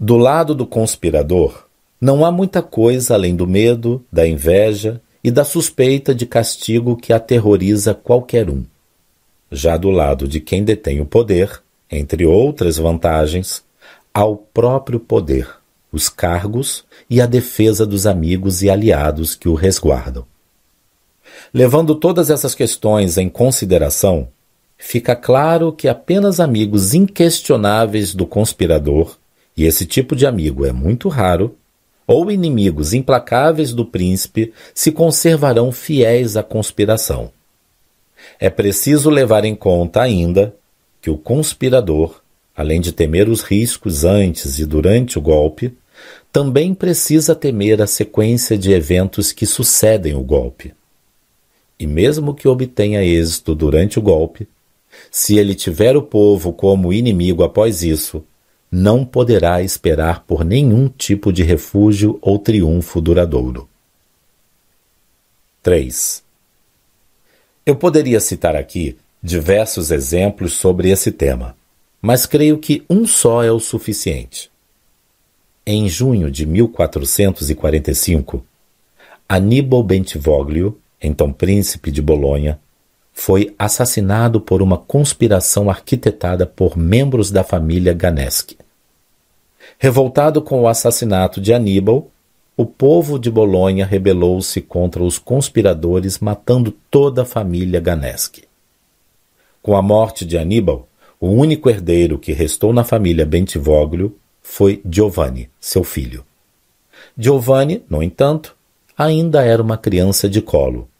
[0.00, 1.66] do lado do conspirador,
[2.00, 7.12] não há muita coisa além do medo, da inveja e da suspeita de castigo que
[7.12, 8.64] aterroriza qualquer um.
[9.52, 11.60] Já do lado de quem detém o poder,
[11.90, 13.62] entre outras vantagens,
[14.14, 15.60] há o próprio poder
[15.92, 20.24] os cargos e a defesa dos amigos e aliados que o resguardam.
[21.52, 24.28] Levando todas essas questões em consideração,
[24.78, 29.16] fica claro que apenas amigos inquestionáveis do conspirador,
[29.56, 31.56] e esse tipo de amigo é muito raro,
[32.06, 37.30] ou inimigos implacáveis do príncipe se conservarão fiéis à conspiração.
[38.38, 40.54] É preciso levar em conta ainda
[41.00, 42.20] que o conspirador,
[42.56, 45.72] além de temer os riscos antes e durante o golpe,
[46.32, 50.74] também precisa temer a sequência de eventos que sucedem o golpe.
[51.78, 54.46] E mesmo que obtenha êxito durante o golpe,
[55.10, 58.22] se ele tiver o povo como inimigo após isso,
[58.70, 63.68] não poderá esperar por nenhum tipo de refúgio ou triunfo duradouro.
[65.62, 66.22] 3.
[67.66, 71.56] Eu poderia citar aqui diversos exemplos sobre esse tema,
[72.00, 74.50] mas creio que um só é o suficiente.
[75.66, 78.42] Em junho de 1445,
[79.28, 82.58] Aníbal Bentivoglio, então príncipe de Bolonha,
[83.12, 88.56] foi assassinado por uma conspiração arquitetada por membros da família Ganeschi.
[89.82, 92.10] Revoltado com o assassinato de Aníbal,
[92.54, 98.44] o povo de Bolonha rebelou-se contra os conspiradores, matando toda a família Ganeschi.
[99.62, 100.86] Com a morte de Aníbal,
[101.18, 106.26] o único herdeiro que restou na família Bentivoglio foi Giovanni, seu filho.
[107.16, 108.54] Giovanni, no entanto,
[108.94, 110.90] ainda era uma criança de colo.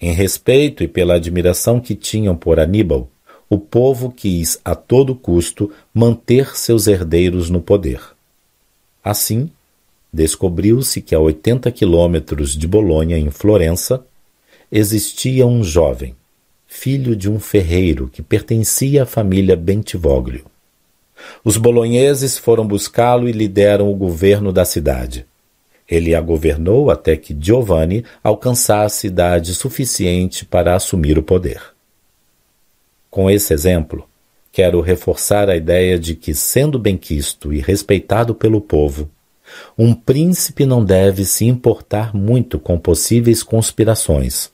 [0.00, 3.08] Em respeito e pela admiração que tinham por Aníbal,
[3.50, 8.00] o povo quis a todo custo manter seus herdeiros no poder.
[9.02, 9.50] Assim,
[10.12, 14.04] descobriu-se que a 80 quilômetros de Bolonha, em Florença,
[14.70, 16.14] existia um jovem,
[16.66, 20.44] filho de um ferreiro que pertencia à família Bentivoglio.
[21.42, 25.26] Os bolonheses foram buscá-lo e lhe deram o governo da cidade.
[25.88, 31.77] Ele a governou até que Giovanni alcançasse idade suficiente para assumir o poder.
[33.10, 34.08] Com esse exemplo,
[34.52, 39.10] quero reforçar a ideia de que, sendo benquisto e respeitado pelo povo,
[39.78, 44.50] um príncipe não deve se importar muito com possíveis conspirações.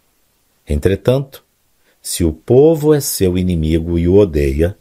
[0.68, 1.42] Entretanto,
[2.00, 4.76] se o povo é seu inimigo e o odeia,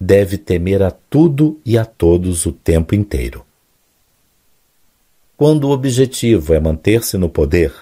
[0.00, 3.44] deve temer a tudo e a todos o tempo inteiro.
[5.36, 7.74] Quando o objetivo é manter-se no poder,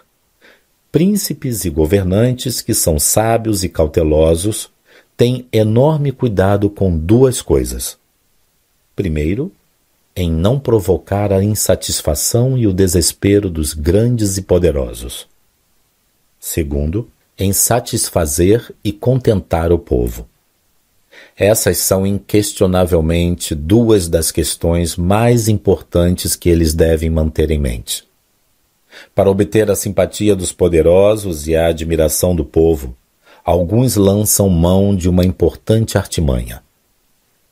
[0.90, 4.70] príncipes e governantes que são sábios e cautelosos
[5.18, 7.98] têm enorme cuidado com duas coisas.
[8.94, 9.50] Primeiro,
[10.14, 15.26] em não provocar a insatisfação e o desespero dos grandes e poderosos.
[16.38, 20.24] Segundo, em satisfazer e contentar o povo.
[21.36, 28.04] Essas são inquestionavelmente duas das questões mais importantes que eles devem manter em mente.
[29.16, 32.96] Para obter a simpatia dos poderosos e a admiração do povo,
[33.48, 36.62] alguns lançam mão de uma importante artimanha.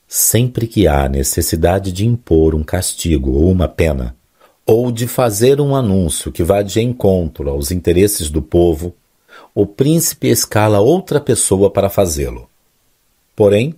[0.06, 4.14] Sempre que há necessidade de impor um castigo ou uma pena,
[4.66, 8.94] ou de fazer um anúncio que vá de encontro aos interesses do povo,
[9.54, 12.46] o príncipe escala outra pessoa para fazê-lo.
[13.34, 13.74] Porém,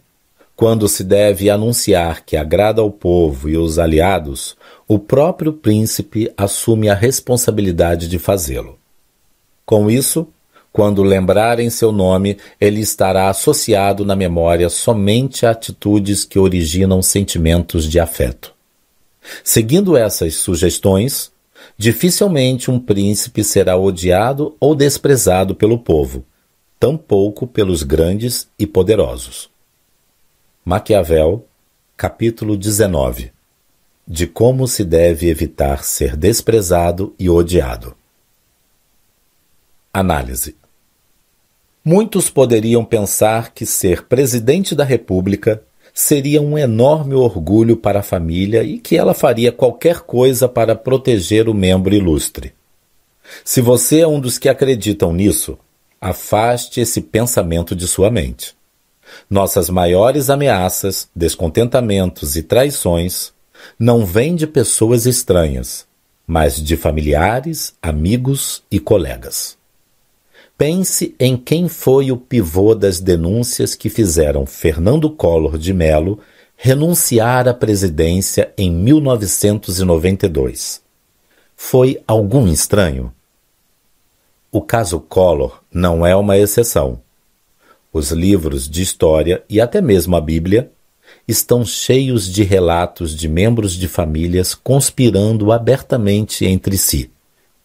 [0.57, 4.57] quando se deve anunciar que agrada ao povo e os aliados,
[4.89, 8.77] o próprio príncipe assume a responsabilidade de fazê-lo.
[9.65, 10.27] Com isso,
[10.73, 17.89] quando lembrarem seu nome, ele estará associado na memória somente a atitudes que originam sentimentos
[17.89, 18.55] de afeto.
[19.43, 21.33] Seguindo essas sugestões,
[21.77, 26.25] dificilmente um príncipe será odiado ou desprezado pelo povo,
[26.79, 29.51] tampouco pelos grandes e poderosos.
[30.65, 31.45] Maquiavel,
[31.97, 33.33] capítulo 19
[34.07, 37.98] De como se deve evitar ser desprezado e odiado.
[39.99, 40.57] Análise
[41.85, 45.63] Muitos poderiam pensar que ser presidente da República
[45.95, 51.49] seria um enorme orgulho para a família e que ela faria qualquer coisa para proteger
[51.49, 52.53] o membro ilustre.
[53.45, 55.59] Se você é um dos que acreditam nisso,
[56.01, 58.55] Afaste esse pensamento de sua mente.
[59.29, 63.33] Nossas maiores ameaças, descontentamentos e traições
[63.77, 65.87] não vêm de pessoas estranhas,
[66.25, 69.58] mas de familiares, amigos e colegas.
[70.59, 76.19] Pense em quem foi o pivô das denúncias que fizeram Fernando Collor de Mello
[76.57, 80.83] renunciar à presidência em 1992.
[81.55, 83.13] Foi algum estranho?
[84.51, 87.01] O caso Collor não é uma exceção.
[87.93, 90.73] Os livros de história e até mesmo a Bíblia
[91.29, 97.13] estão cheios de relatos de membros de famílias conspirando abertamente entre si.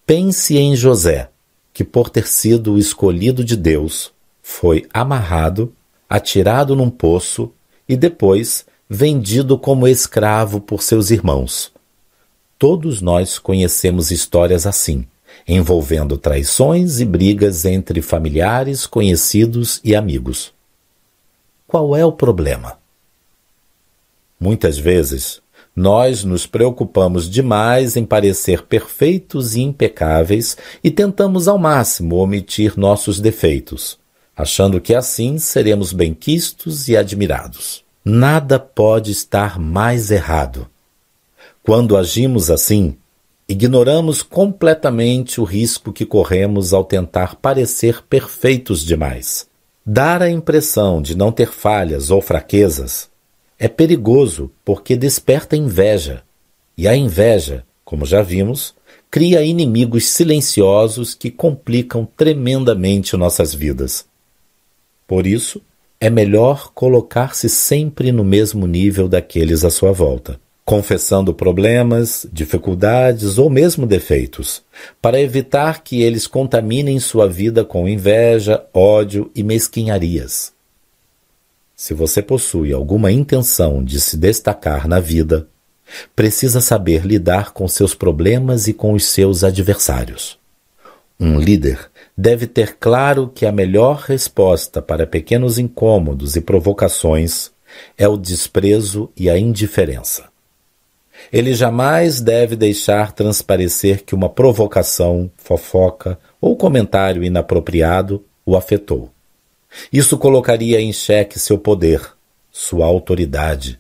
[0.06, 1.32] Pense em José,
[1.74, 5.74] que, por ter sido o escolhido de Deus, foi amarrado,
[6.10, 7.52] atirado num poço
[7.88, 11.72] e depois vendido como escravo por seus irmãos.
[12.60, 15.06] Todos nós conhecemos histórias assim
[15.48, 20.54] envolvendo traições e brigas entre familiares, conhecidos e amigos.
[21.68, 22.78] Qual é o problema?
[24.40, 25.42] Muitas vezes,
[25.76, 33.20] nós nos preocupamos demais em parecer perfeitos e impecáveis e tentamos ao máximo omitir nossos
[33.20, 33.98] defeitos,
[34.36, 37.84] achando que assim seremos benquistos e admirados.
[38.06, 40.68] Nada pode estar mais errado.
[41.64, 42.96] Quando agimos assim,
[43.50, 49.48] ignoramos completamente o risco que corremos ao tentar parecer perfeitos demais.
[49.84, 53.12] Dar a impressão de não ter falhas ou fraquezas
[53.58, 56.24] é perigoso porque desperta inveja,
[56.76, 58.74] E a inveja, como já vimos,
[59.12, 64.06] cria inimigos silenciosos que complicam tremendamente nossas vidas.
[65.08, 65.62] Por isso,
[66.00, 73.50] é melhor colocar-se sempre no mesmo nível daqueles à sua volta, confessando problemas, dificuldades ou
[73.50, 74.64] mesmo defeitos,
[75.02, 80.52] para evitar que eles contaminem sua vida com inveja, ódio e mesquinharias.
[81.76, 85.48] Se você possui alguma intenção de se destacar na vida,
[86.16, 90.38] precisa saber lidar com seus problemas e com os seus adversários.
[91.20, 97.52] Um líder deve ter claro que a melhor resposta para pequenos incômodos e provocações
[97.98, 100.32] é o desprezo e a indiferença.
[101.32, 109.10] Ele jamais deve deixar transparecer que uma provocação, fofoca ou comentário inapropriado o afetou.
[109.92, 112.14] Isso colocaria em xeque seu poder,
[112.52, 113.80] sua autoridade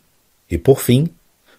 [0.50, 1.10] e, por fim,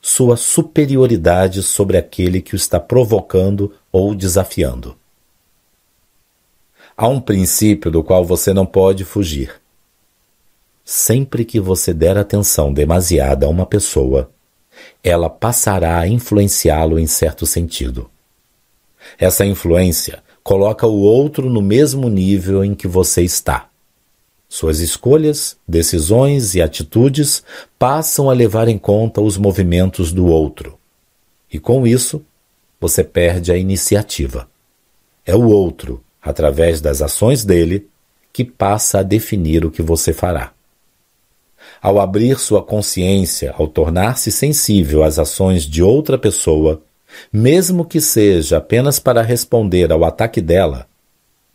[0.00, 4.96] sua superioridade sobre aquele que o está provocando ou desafiando.
[6.96, 9.60] Há um princípio do qual você não pode fugir.
[10.84, 14.30] Sempre que você der atenção demasiada a uma pessoa,
[15.02, 18.10] ela passará a influenciá-lo em certo sentido.
[19.18, 23.68] Essa influência coloca o outro no mesmo nível em que você está.
[24.56, 27.42] Suas escolhas, decisões e atitudes
[27.76, 30.78] passam a levar em conta os movimentos do outro.
[31.52, 32.24] E com isso,
[32.80, 34.48] você perde a iniciativa.
[35.26, 37.88] É o outro, através das ações dele,
[38.32, 40.52] que passa a definir o que você fará.
[41.82, 46.80] Ao abrir sua consciência, ao tornar-se sensível às ações de outra pessoa,
[47.32, 50.86] mesmo que seja apenas para responder ao ataque dela,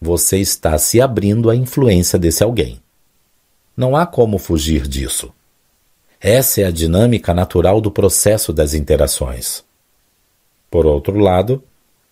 [0.01, 2.81] você está se abrindo à influência desse alguém.
[3.79, 5.31] Não há como fugir disso.
[6.19, 9.63] Essa é a dinâmica natural do processo das interações.
[10.69, 11.63] Por outro lado,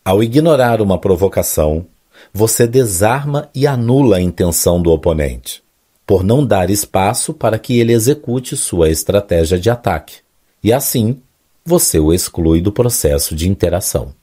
[0.06, 1.86] ao ignorar uma provocação,
[2.34, 5.62] você desarma e anula a intenção do oponente,
[6.06, 10.20] por não dar espaço para que ele execute sua estratégia de ataque,
[10.64, 11.22] e assim
[11.66, 14.14] você o exclui do processo de interação.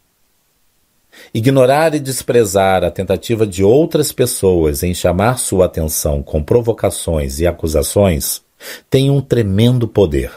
[1.33, 7.47] Ignorar e desprezar a tentativa de outras pessoas em chamar sua atenção com provocações e
[7.47, 8.43] acusações
[8.89, 10.31] tem um tremendo poder,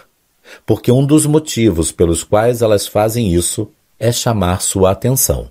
[0.65, 5.49] porque um dos motivos pelos quais elas fazem isso é chamar sua atenção.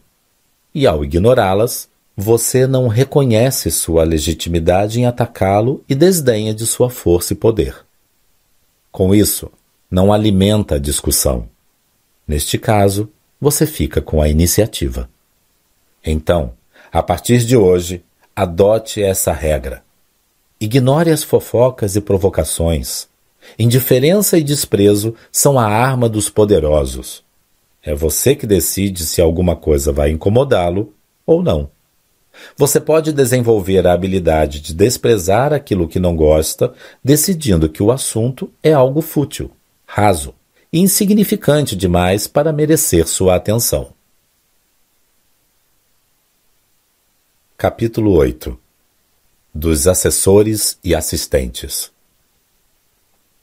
[0.75, 7.33] E ao ignorá-las, você não reconhece sua legitimidade em atacá-lo e desdenha de sua força
[7.33, 7.77] e poder.
[8.91, 9.51] Com isso,
[9.91, 11.49] não alimenta a discussão.
[12.27, 15.09] Neste caso, você fica com a iniciativa.
[16.07, 16.53] Então,
[16.93, 18.05] a partir de hoje,
[18.35, 19.83] adote essa regra.
[20.61, 23.09] Ignore as fofocas e provocações.
[23.59, 27.25] Indiferença e desprezo são a arma dos poderosos.
[27.83, 30.95] É você que decide se alguma coisa vai incomodá-lo
[31.27, 31.69] ou não.
[32.57, 36.73] Você pode desenvolver a habilidade de desprezar aquilo que não gosta,
[37.03, 39.51] decidindo que o assunto é algo fútil,
[39.87, 40.35] raso
[40.73, 43.96] e insignificante demais para merecer sua atenção.
[47.59, 48.55] Capítulo 8
[49.55, 51.91] Dos assessores e assistentes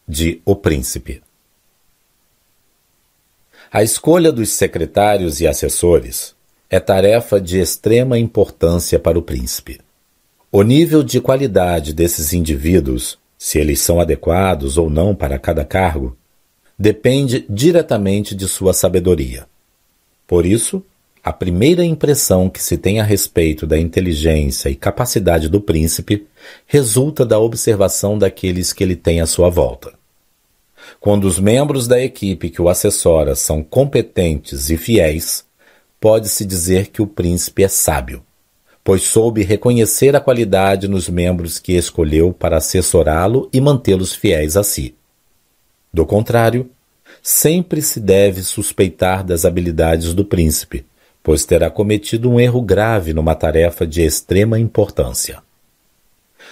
[0.08, 1.24] de O Príncipe
[3.72, 6.36] A escolha dos secretários e assessores
[6.70, 9.82] é tarefa de extrema importância para o príncipe.
[10.52, 16.16] O nível de qualidade desses indivíduos, se eles são adequados ou não para cada cargo,
[16.78, 19.48] depende diretamente de sua sabedoria.
[20.28, 20.86] Por isso,
[21.24, 26.28] a primeira impressão que se tem a respeito da inteligência e capacidade do príncipe
[26.68, 29.94] resulta da observação daqueles que ele tem à sua volta.
[31.00, 35.46] Quando os membros da equipe que o assessora são competentes e fiéis,
[35.98, 38.22] pode-se dizer que o príncipe é sábio,
[38.84, 44.64] pois soube reconhecer a qualidade nos membros que escolheu para assessorá-lo e mantê-los fiéis a
[44.64, 44.94] si.
[45.94, 46.70] Do contrário,
[47.22, 50.86] sempre se deve suspeitar das habilidades do príncipe,
[51.24, 55.42] pois terá cometido um erro grave numa tarefa de extrema importância.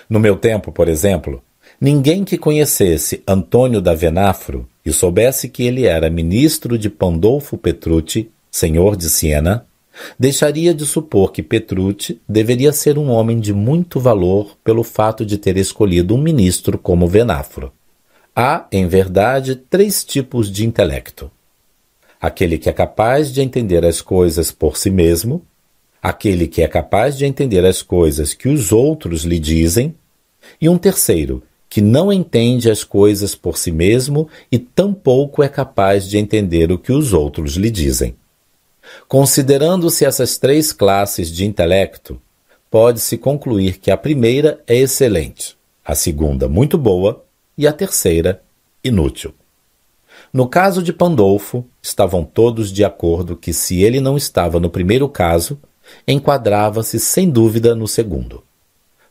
[0.10, 1.44] No meu tempo, por exemplo,
[1.80, 8.32] ninguém que conhecesse Antônio da Venafro e soubesse que ele era ministro de Pandolfo Petrucci,
[8.50, 9.66] senhor de Siena,
[10.18, 15.38] deixaria de supor que Petrucci deveria ser um homem de muito valor pelo fato de
[15.38, 17.74] ter escolhido um ministro como Venafro.
[18.34, 21.30] Há, em verdade, três tipos de intelecto
[22.22, 25.44] aquele que é capaz de entender as coisas por si mesmo,
[26.00, 29.96] aquele que é capaz de entender as coisas que os outros lhe dizem,
[30.62, 36.08] e um terceiro, que não entende as coisas por si mesmo e tampouco é capaz
[36.08, 38.16] de entender o que os outros lhe dizem.
[39.08, 42.22] Considerando-se essas três classes de intelecto,
[42.70, 47.24] pode-se concluir que a primeira é excelente, a segunda muito boa
[47.58, 48.44] e a terceira
[48.84, 49.34] inútil.
[50.34, 55.10] No caso de Pandolfo, estavam todos de acordo que se ele não estava no primeiro
[55.10, 55.60] caso,
[56.08, 58.42] enquadrava-se sem dúvida no segundo.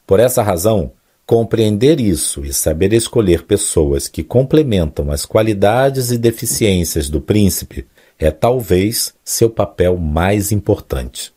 [0.07, 0.93] Por essa razão,
[1.27, 7.87] compreender isso e saber escolher pessoas que complementam as qualidades e deficiências do príncipe
[8.19, 11.33] é talvez seu papel mais importante.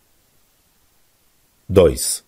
[1.67, 2.23] 2.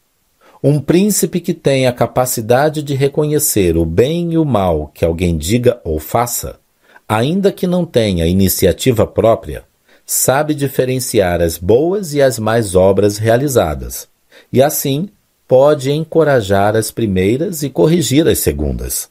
[0.64, 5.38] Um príncipe que tem a capacidade de reconhecer o bem e o mal que alguém
[5.38, 6.60] diga ou faça,
[7.08, 9.64] ainda que não tenha iniciativa própria,
[10.06, 14.08] sabe diferenciar as boas e as más obras realizadas,
[14.52, 15.10] e assim
[15.48, 19.10] pode encorajar as primeiras e corrigir as segundas.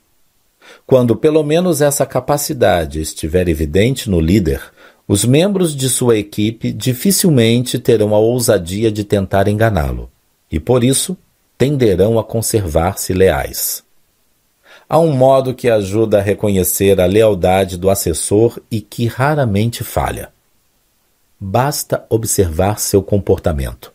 [0.87, 4.61] Quando pelo menos essa capacidade estiver evidente no líder,
[5.07, 10.11] os membros de sua equipe dificilmente terão a ousadia de tentar enganá-lo,
[10.51, 11.17] e por isso
[11.57, 13.84] tenderão a conservar-se leais.
[14.89, 20.31] Há um modo que ajuda a reconhecer a lealdade do assessor e que raramente falha.
[21.41, 23.93] Basta observar seu comportamento.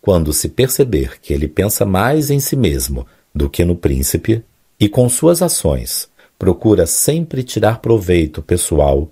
[0.00, 4.44] Quando se perceber que ele pensa mais em si mesmo do que no príncipe,
[4.78, 9.08] e com suas ações procura sempre tirar proveito pessoal,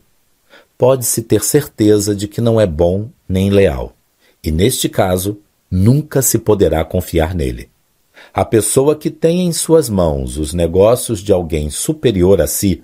[0.76, 3.94] pode-se ter certeza de que não é bom nem leal,
[4.42, 5.38] e neste caso
[5.70, 7.68] nunca se poderá confiar nele.
[8.32, 12.82] A pessoa que tem em suas mãos os negócios de alguém superior a si,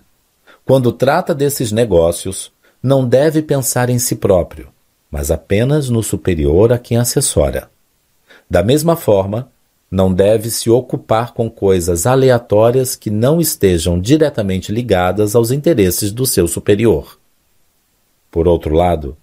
[0.65, 2.53] quando trata desses negócios,
[2.83, 4.69] não deve pensar em si próprio,
[5.11, 7.71] mas apenas no superior a quem assessora.
[8.51, 9.51] Da mesma forma,
[9.91, 16.27] não deve se ocupar com coisas aleatórias que não estejam diretamente ligadas aos interesses do
[16.27, 17.19] seu superior.
[18.31, 19.17] Por outro lado,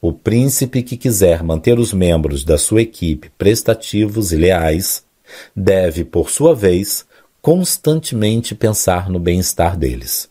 [0.00, 5.04] o príncipe que quiser manter os membros da sua equipe prestativos e leais
[5.54, 7.04] deve, por sua vez,
[7.40, 10.30] constantemente pensar no bem-estar deles.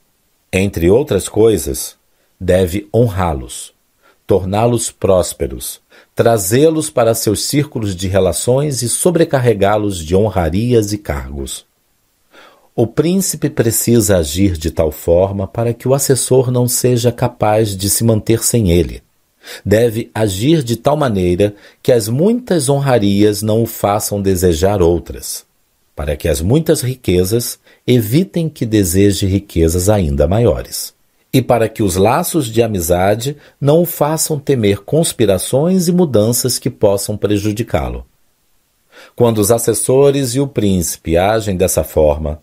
[0.51, 1.95] Entre outras coisas,
[2.39, 3.73] deve honrá-los,
[4.25, 5.81] torná-los prósperos,
[6.15, 11.65] trazê-los para seus círculos de relações e sobrecarregá-los de honrarias e cargos.
[12.73, 17.89] O príncipe precisa agir de tal forma para que o assessor não seja capaz de
[17.89, 19.03] se manter sem ele.
[19.65, 25.45] Deve agir de tal maneira que as muitas honrarias não o façam desejar outras,
[25.95, 30.93] para que as muitas riquezas evitem que deseje riquezas ainda maiores
[31.33, 36.69] e para que os laços de amizade não o façam temer conspirações e mudanças que
[36.69, 38.05] possam prejudicá-lo.
[39.15, 42.41] Quando os assessores e o príncipe agem dessa forma,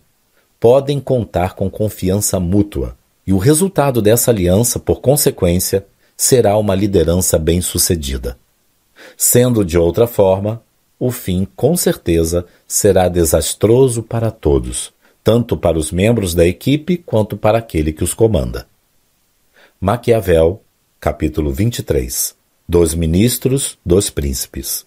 [0.59, 5.85] podem contar com confiança mútua, e o resultado dessa aliança, por consequência,
[6.19, 8.37] será uma liderança bem-sucedida.
[9.15, 10.61] Sendo de outra forma,
[10.99, 14.91] o fim, com certeza, será desastroso para todos,
[15.23, 18.67] tanto para os membros da equipe quanto para aquele que os comanda.
[19.79, 20.61] Maquiavel,
[20.99, 22.35] capítulo 23
[22.67, 24.85] Dos Ministros dos Príncipes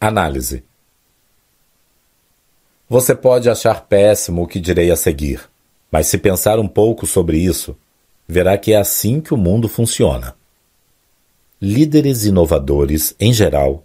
[0.00, 0.64] Análise
[2.88, 5.48] Você pode achar péssimo o que direi a seguir,
[5.88, 7.76] mas se pensar um pouco sobre isso,
[8.32, 10.34] verá que é assim que o mundo funciona.
[11.60, 13.84] Líderes inovadores, em geral,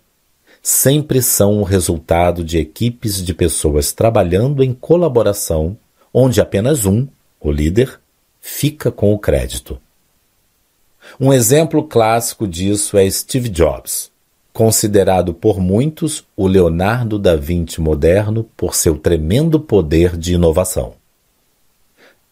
[0.63, 5.77] sempre são o resultado de equipes de pessoas trabalhando em colaboração,
[6.13, 7.07] onde apenas um,
[7.39, 7.99] o líder,
[8.39, 9.79] fica com o crédito.
[11.19, 14.09] Um exemplo clássico disso é Steve Jobs,
[14.53, 20.96] considerado por muitos o Leonardo da Vinci moderno por seu tremendo poder de inovação.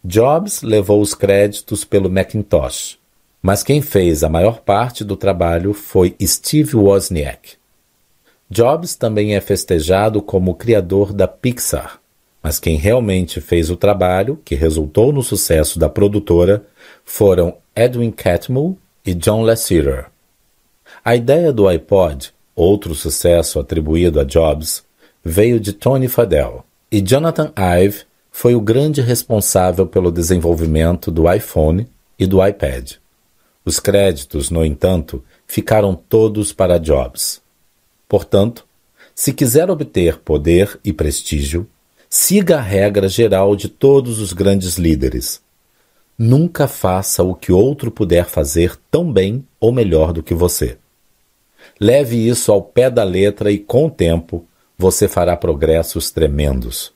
[0.08, 3.00] Jobs levou os créditos pelo Macintosh,
[3.42, 7.53] mas quem fez a maior parte do trabalho foi Steve Wozniak.
[8.48, 12.00] Jobs também é festejado como o criador da Pixar,
[12.43, 16.64] mas quem realmente fez o trabalho, que resultou no sucesso da produtora,
[17.03, 20.06] foram Edwin Catmull e John Lasseter.
[21.03, 24.84] A ideia do iPod, outro sucesso atribuído a Jobs,
[25.24, 28.03] veio de Tony Fadell, e Jonathan Ive
[28.38, 31.88] foi o grande responsável pelo desenvolvimento do iPhone
[32.20, 32.96] e do iPad.
[33.64, 37.42] Os créditos, no entanto, ficaram todos para Jobs.
[38.10, 38.66] Portanto,
[39.16, 41.66] se quiser obter poder e prestígio,
[42.10, 45.42] Siga a regra geral de todos os grandes líderes.
[46.18, 50.78] Nunca faça o que outro puder fazer tão bem ou melhor do que você.
[51.80, 54.46] Leve isso ao pé da letra e, com o tempo,
[54.78, 56.95] você fará progressos tremendos.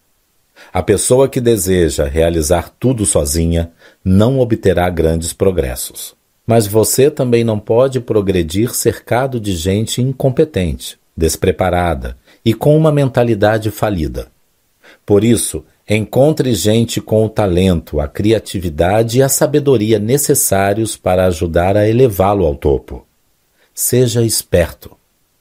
[0.71, 3.71] A pessoa que deseja realizar tudo sozinha
[4.03, 6.15] não obterá grandes progressos.
[6.45, 13.71] Mas você também não pode progredir cercado de gente incompetente, despreparada e com uma mentalidade
[13.71, 14.27] falida.
[15.05, 21.75] Por isso, encontre gente com o talento, a criatividade e a sabedoria necessários para ajudar
[21.75, 23.05] a elevá-lo ao topo.
[23.73, 24.91] Seja esperto.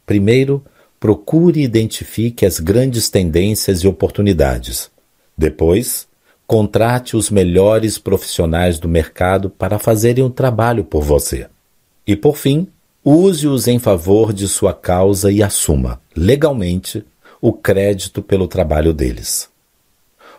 [0.07, 0.65] Primeiro,
[0.99, 4.91] procure e identifique as grandes tendências e oportunidades.
[5.39, 6.09] Depois,
[6.49, 11.47] contrate os melhores profissionais do mercado para fazerem o trabalho por você.
[12.05, 12.67] E por fim,
[13.05, 17.05] use-os em favor de sua causa e assuma, legalmente,
[17.41, 19.49] o crédito pelo trabalho deles.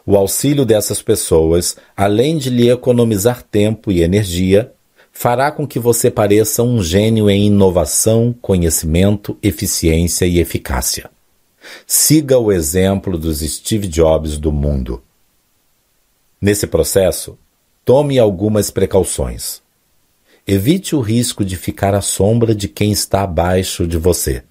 [0.06, 4.74] O auxílio dessas pessoas, além de lhe economizar tempo e energia,
[5.14, 11.10] fará com que você pareça um gênio em inovação, conhecimento, eficiência e eficácia.
[11.86, 15.02] Siga o exemplo dos Steve Jobs do mundo.
[16.42, 17.38] Nesse processo,
[17.84, 19.62] tome algumas precauções.
[20.48, 24.44] Evite o risco de ficar à sombra de quem está abaixo de você.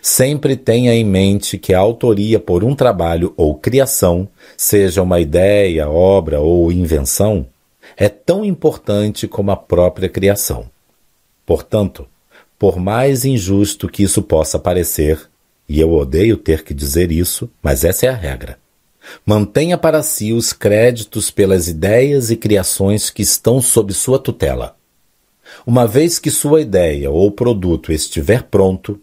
[0.00, 5.88] Sempre tenha em mente que a autoria por um trabalho ou criação, seja uma ideia,
[5.88, 7.46] obra ou invenção,
[7.96, 10.70] é tão importante como a própria criação.
[11.44, 12.06] Portanto,
[12.58, 15.28] por mais injusto que isso possa parecer,
[15.68, 18.58] e eu odeio ter que dizer isso, mas essa é a regra.
[19.26, 24.76] Mantenha para si os créditos pelas ideias e criações que estão sob sua tutela.
[25.66, 29.00] Uma vez que sua ideia ou produto estiver pronto,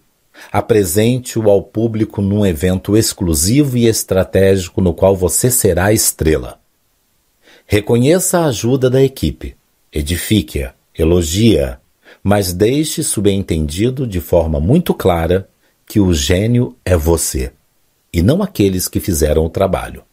[0.51, 6.59] apresente-o ao público num evento exclusivo e estratégico no qual você será estrela.
[7.65, 9.55] Reconheça a ajuda da equipe,
[9.91, 11.77] edifique-a, elogie-a,
[12.23, 15.47] mas deixe subentendido de forma muito clara
[15.89, 17.51] que o gênio é você
[18.13, 20.03] e não aqueles que fizeram o trabalho.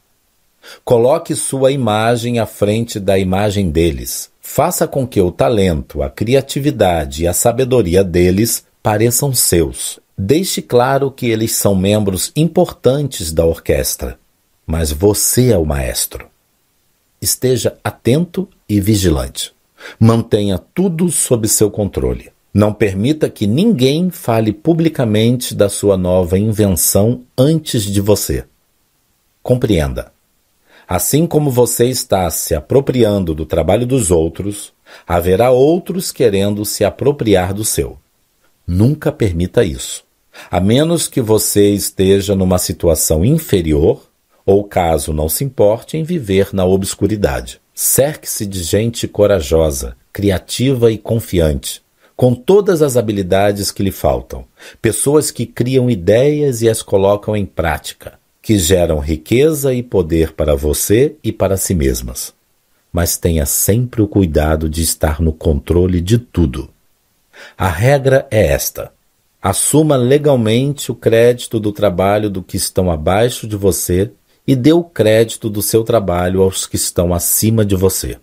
[0.82, 4.30] Coloque sua imagem à frente da imagem deles.
[4.40, 10.00] Faça com que o talento, a criatividade e a sabedoria deles pareçam seus.
[10.16, 14.18] Deixe claro que eles são membros importantes da orquestra,
[14.66, 16.26] mas você é o maestro.
[17.20, 19.52] Esteja atento e vigilante.
[20.00, 22.32] Mantenha tudo sob seu controle.
[22.56, 28.46] Não permita que ninguém fale publicamente da sua nova invenção antes de você.
[29.42, 30.10] Compreenda.
[30.88, 34.72] Assim como você está se apropriando do trabalho dos outros,
[35.06, 37.98] haverá outros querendo se apropriar do seu.
[38.66, 40.02] Nunca permita isso.
[40.50, 44.02] A menos que você esteja numa situação inferior
[44.46, 47.60] ou caso não se importe em viver na obscuridade.
[47.74, 51.84] Cerque-se de gente corajosa, criativa e confiante
[52.16, 54.46] com todas as habilidades que lhe faltam,
[54.80, 60.56] pessoas que criam ideias e as colocam em prática, que geram riqueza e poder para
[60.56, 62.32] você e para si mesmas.
[62.90, 66.70] Mas tenha sempre o cuidado de estar no controle de tudo.
[67.58, 68.90] A regra é esta:
[69.42, 74.10] assuma legalmente o crédito do trabalho do que estão abaixo de você
[74.46, 78.16] e dê o crédito do seu trabalho aos que estão acima de você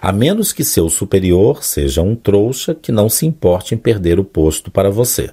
[0.00, 4.24] a menos que seu superior seja um trouxa que não se importe em perder o
[4.24, 5.32] posto para você.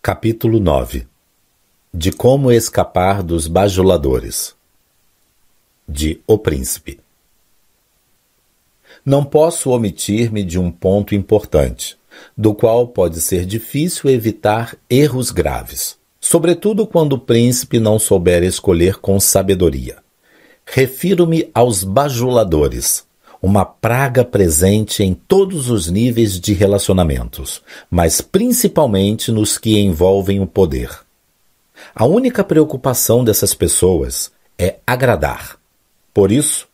[0.00, 1.06] Capítulo 9
[1.92, 4.54] De como escapar dos bajuladores
[5.86, 6.98] De O Príncipe
[9.04, 11.96] Não posso omitir-me de um ponto importante,
[12.36, 18.96] do qual pode ser difícil evitar erros graves, sobretudo quando o príncipe não souber escolher
[18.96, 20.01] com sabedoria.
[20.66, 23.04] Refiro-me aos bajuladores,
[23.42, 27.60] uma praga presente em todos os níveis de relacionamentos,
[27.90, 30.90] mas principalmente nos que envolvem o poder.
[31.94, 35.56] A única preocupação dessas pessoas é agradar.
[36.14, 36.68] Por isso,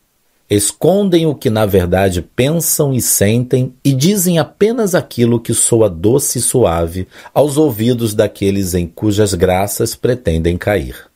[0.47, 6.37] escondem o que na verdade pensam e sentem e dizem apenas aquilo que soa doce
[6.37, 11.08] e suave aos ouvidos daqueles em cujas graças pretendem cair.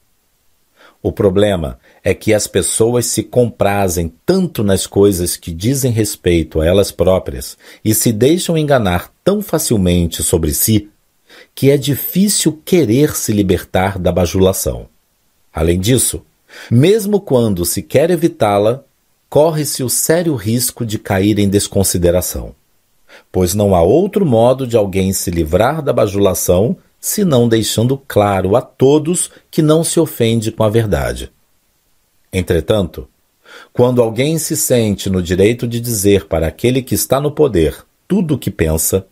[1.03, 6.65] O problema é que as pessoas se comprazem tanto nas coisas que dizem respeito a
[6.65, 10.89] elas próprias e se deixam enganar tão facilmente sobre si
[11.53, 14.87] que é difícil querer se libertar da bajulação.
[15.53, 16.23] Além disso,
[16.71, 18.81] mesmo quando se quer evitá-la,
[19.29, 22.55] corre-se o sério risco de cair em desconsideração,
[23.29, 28.61] pois não há outro modo de alguém se livrar da bajulação senão deixando claro a
[28.61, 31.29] todos que não se ofende com a verdade.
[32.31, 33.09] Entretanto,
[33.73, 38.35] quando alguém se sente no direito de dizer para aquele que está no poder tudo
[38.35, 39.05] o que pensa,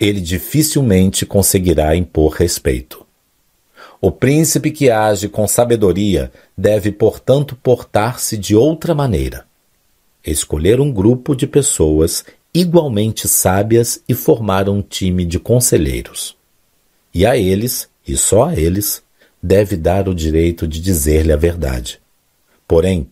[0.00, 3.04] ele dificilmente conseguirá impor respeito.
[4.00, 9.44] O príncipe que age com sabedoria deve, portanto, portar-se de outra maneira.
[10.26, 12.24] Escolher um grupo de pessoas
[12.54, 16.42] igualmente sábias e formar um time de conselheiros.
[17.14, 19.02] E a eles, e só a eles,
[19.40, 22.00] deve dar o direito de dizer-lhe a verdade.
[22.66, 23.06] Porém,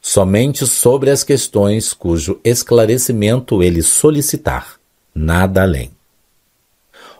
[0.00, 4.78] somente sobre as questões cujo esclarecimento ele solicitar,
[5.14, 5.90] nada além.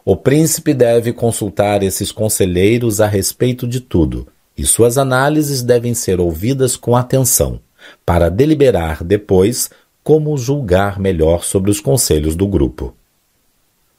[0.04, 6.20] O príncipe deve consultar esses conselheiros a respeito de tudo, e suas análises devem ser
[6.20, 7.60] ouvidas com atenção,
[8.06, 9.70] para deliberar depois
[10.02, 12.94] como julgar melhor sobre os conselhos do grupo.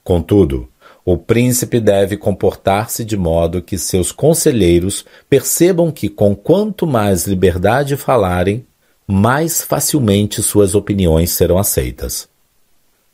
[0.03, 0.67] Contudo,
[1.05, 7.95] o príncipe deve comportar-se de modo que seus conselheiros percebam que, com quanto mais liberdade
[7.95, 8.65] falarem,
[9.07, 12.29] mais facilmente suas opiniões serão aceitas.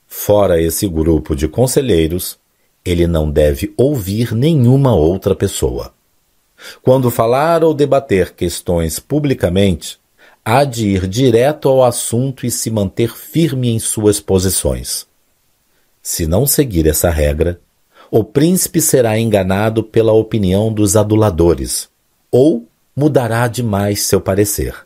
[0.07, 2.37] Fora esse grupo de conselheiros,
[2.83, 5.93] ele não deve ouvir nenhuma outra pessoa.
[6.81, 9.99] Quando falar ou debater questões publicamente,
[10.43, 15.07] há de ir direto ao assunto e se manter firme em suas posições.
[16.01, 17.59] Se não seguir essa regra,
[18.15, 21.89] o príncipe será enganado pela opinião dos aduladores,
[22.31, 24.85] ou mudará demais seu parecer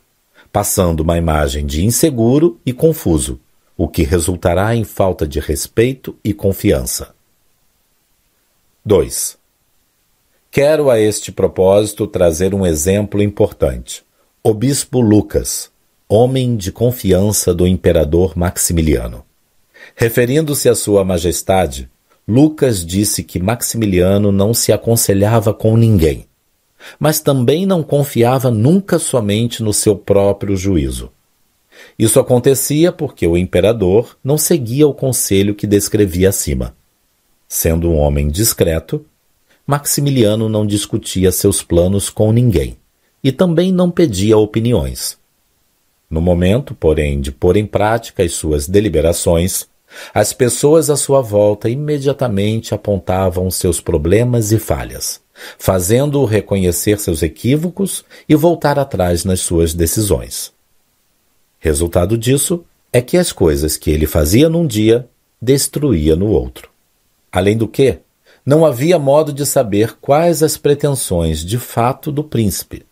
[0.51, 3.39] passando uma imagem de inseguro e confuso,
[3.77, 7.13] o que resultará em falta de respeito e confiança.
[8.83, 9.37] 2.
[10.51, 14.03] Quero a este propósito trazer um exemplo importante.
[14.43, 15.69] O bispo Lucas,
[16.07, 19.23] homem de confiança do imperador Maximiliano.
[19.95, 21.89] Referindo-se à sua majestade,
[22.29, 26.27] Lucas disse que Maximiliano não se aconselhava com ninguém,
[26.99, 31.11] mas também não confiava nunca somente no seu próprio juízo.
[31.97, 36.75] Isso acontecia porque o imperador não seguia o conselho que descrevi acima.
[37.47, 39.03] Sendo um homem discreto,
[39.65, 42.77] Maximiliano não discutia seus planos com ninguém
[43.23, 45.17] e também não pedia opiniões.
[46.07, 49.67] No momento, porém, de pôr em prática as suas deliberações,
[50.13, 55.21] as pessoas à sua volta imediatamente apontavam seus problemas e falhas
[55.57, 60.51] fazendo-o reconhecer seus equívocos e voltar atrás nas suas decisões.
[61.59, 65.07] Resultado disso é que as coisas que ele fazia num dia
[65.41, 66.69] destruía no outro.
[67.31, 67.99] Além do que,
[68.45, 72.85] não havia modo de saber quais as pretensões de fato do príncipe.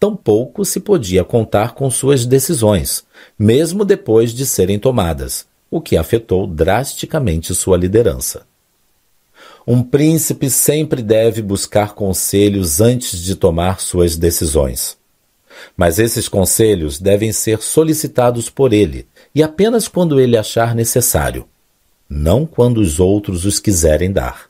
[0.00, 3.04] Tampouco se podia contar com suas decisões,
[3.38, 8.46] mesmo depois de serem tomadas, o que afetou drasticamente sua liderança.
[9.66, 14.96] Um príncipe sempre deve buscar conselhos antes de tomar suas decisões.
[15.76, 19.04] Mas esses conselhos devem ser solicitados por ele
[19.34, 21.44] e apenas quando ele achar necessário,
[22.08, 24.48] não quando os outros os quiserem dar.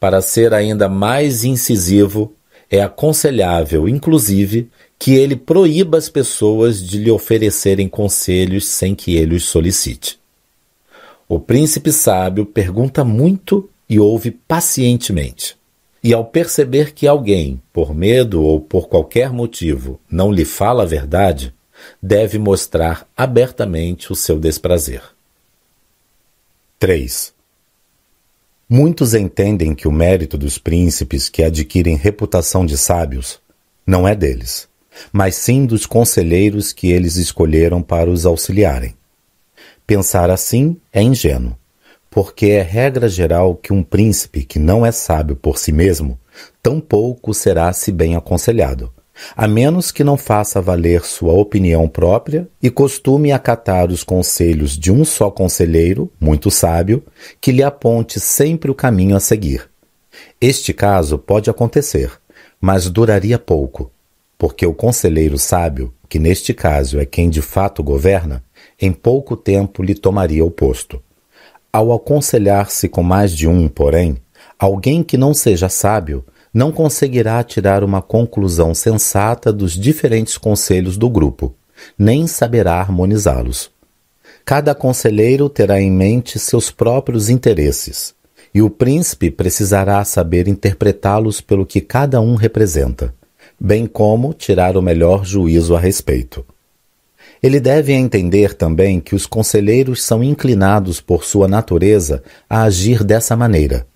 [0.00, 2.34] Para ser ainda mais incisivo,
[2.68, 4.68] é aconselhável, inclusive,
[4.98, 10.18] que ele proíba as pessoas de lhe oferecerem conselhos sem que ele os solicite.
[11.28, 15.56] O príncipe sábio pergunta muito e ouve pacientemente.
[16.02, 20.86] E ao perceber que alguém, por medo ou por qualquer motivo, não lhe fala a
[20.86, 21.52] verdade,
[22.02, 25.02] deve mostrar abertamente o seu desprazer.
[26.78, 27.34] 3.
[28.68, 33.40] Muitos entendem que o mérito dos príncipes que adquirem reputação de sábios
[33.86, 34.67] não é deles,
[35.12, 38.94] mas sim dos conselheiros que eles escolheram para os auxiliarem.
[39.86, 41.56] Pensar assim é ingênuo
[42.10, 46.18] porque é regra geral que um príncipe que não é sábio por si mesmo,
[46.62, 48.92] tampouco será se bem aconselhado,
[49.36, 54.90] a menos que não faça valer sua opinião própria e costume acatar os conselhos de
[54.90, 57.04] um só conselheiro, muito sábio,
[57.40, 59.68] que lhe aponte sempre o caminho a seguir.
[60.40, 62.10] Este caso pode acontecer,
[62.60, 63.90] mas duraria pouco,
[64.38, 68.42] porque o conselheiro sábio, que neste caso é quem de fato governa,
[68.80, 71.02] em pouco tempo lhe tomaria o posto.
[71.72, 74.16] Ao aconselhar-se com mais de um, porém,
[74.58, 81.10] alguém que não seja sábio não conseguirá tirar uma conclusão sensata dos diferentes conselhos do
[81.10, 81.54] grupo,
[81.98, 83.70] nem saberá harmonizá-los.
[84.44, 88.14] Cada conselheiro terá em mente seus próprios interesses,
[88.54, 93.14] e o príncipe precisará saber interpretá-los pelo que cada um representa,
[93.60, 96.44] bem como tirar o melhor juízo a respeito.
[97.42, 103.36] Ele deve entender também que os conselheiros são inclinados por sua natureza a agir dessa
[103.36, 103.86] maneira,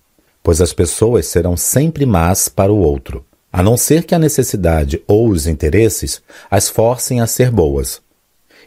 [0.41, 5.01] pois as pessoas serão sempre más para o outro, a não ser que a necessidade
[5.07, 8.01] ou os interesses as forcem a ser boas.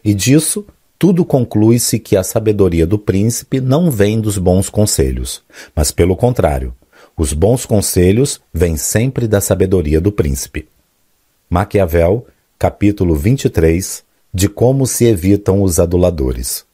[0.05, 0.67] E disso
[0.99, 5.43] tudo conclui-se que a sabedoria do príncipe não vem dos bons conselhos,
[5.75, 6.75] mas pelo contrário,
[7.17, 10.69] os bons conselhos vêm sempre da sabedoria do príncipe.
[11.49, 12.27] Maquiavel,
[12.59, 14.03] capítulo 23,
[14.35, 16.67] de como se evitam os aduladores.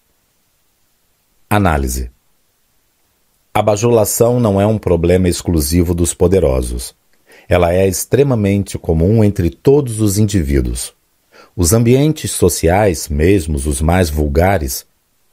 [1.51, 2.11] Análise.
[3.53, 6.95] A bajulação não é um problema exclusivo dos poderosos.
[7.47, 10.95] Ela é extremamente comum entre todos os indivíduos.
[11.55, 14.87] Os ambientes sociais, mesmo os mais vulgares,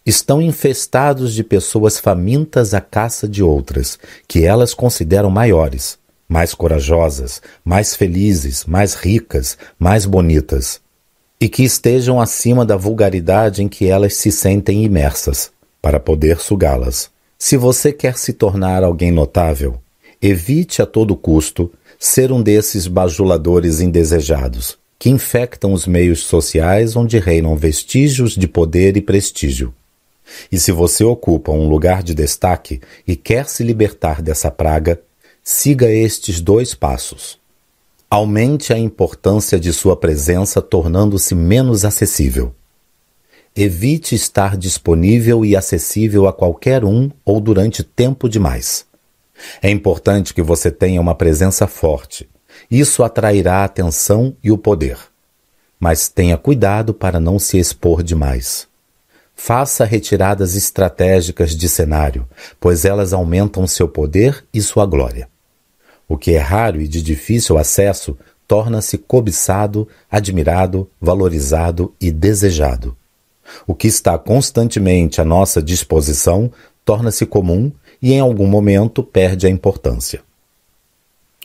[0.06, 5.99] estão infestados de pessoas famintas à caça de outras, que elas consideram maiores,
[6.30, 10.80] mais corajosas, mais felizes, mais ricas, mais bonitas,
[11.42, 15.52] e que estejam acima da vulgaridade em que elas se sentem imersas,
[15.82, 17.10] para poder sugá-las.
[17.38, 19.80] Se você quer se tornar alguém notável,
[20.22, 27.18] evite a todo custo ser um desses bajuladores indesejados, que infectam os meios sociais onde
[27.18, 29.74] reinam vestígios de poder e prestígio.
[30.52, 35.02] E se você ocupa um lugar de destaque e quer se libertar dessa praga,
[35.44, 37.40] siga estes dois passos.
[38.10, 42.54] Aumente a importância de sua presença tornando-se menos acessível.
[43.56, 48.86] Evite estar disponível e acessível a qualquer um ou durante tempo demais.
[49.62, 52.30] É importante que você tenha uma presença forte,
[52.70, 54.98] isso atrairá a atenção e o poder.
[55.80, 58.69] Mas tenha cuidado para não se expor demais.
[59.42, 62.28] Faça retiradas estratégicas de cenário,
[62.60, 65.30] pois elas aumentam seu poder e sua glória.
[66.10, 72.98] O que é raro e de difícil acesso torna-se cobiçado, admirado, valorizado e desejado.
[73.66, 76.52] O que está constantemente à nossa disposição
[76.84, 80.22] torna-se comum e em algum momento perde a importância.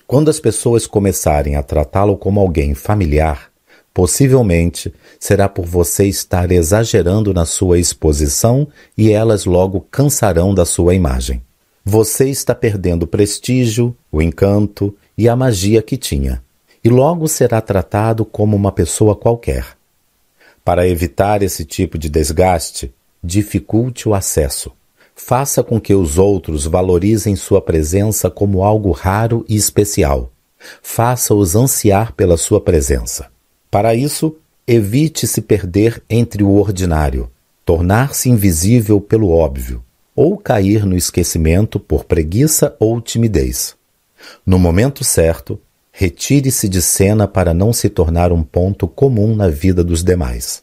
[0.05, 3.54] Quando as pessoas começarem a tratá-lo como alguém familiar,
[3.95, 8.67] possivelmente será por você estar exagerando na sua exposição
[8.99, 11.41] e elas logo cansarão da sua imagem.
[11.85, 16.43] Você está perdendo o prestígio, o encanto e a magia que tinha,
[16.83, 19.65] e logo será tratado como uma pessoa qualquer.
[20.65, 22.93] Para evitar esse tipo de desgaste,
[23.23, 24.73] dificulte o acesso.
[25.15, 30.33] Faça com que os outros valorizem sua presença como algo raro e especial.
[30.83, 33.34] Faça-os ansiar pela sua presença.
[33.75, 34.37] Para isso,
[34.69, 37.29] evite se perder entre o ordinário,
[37.65, 39.83] tornar-se invisível pelo óbvio,
[40.15, 43.75] ou cair no esquecimento por preguiça ou timidez.
[44.47, 49.83] No momento certo, retire-se de cena para não se tornar um ponto comum na vida
[49.83, 50.63] dos demais.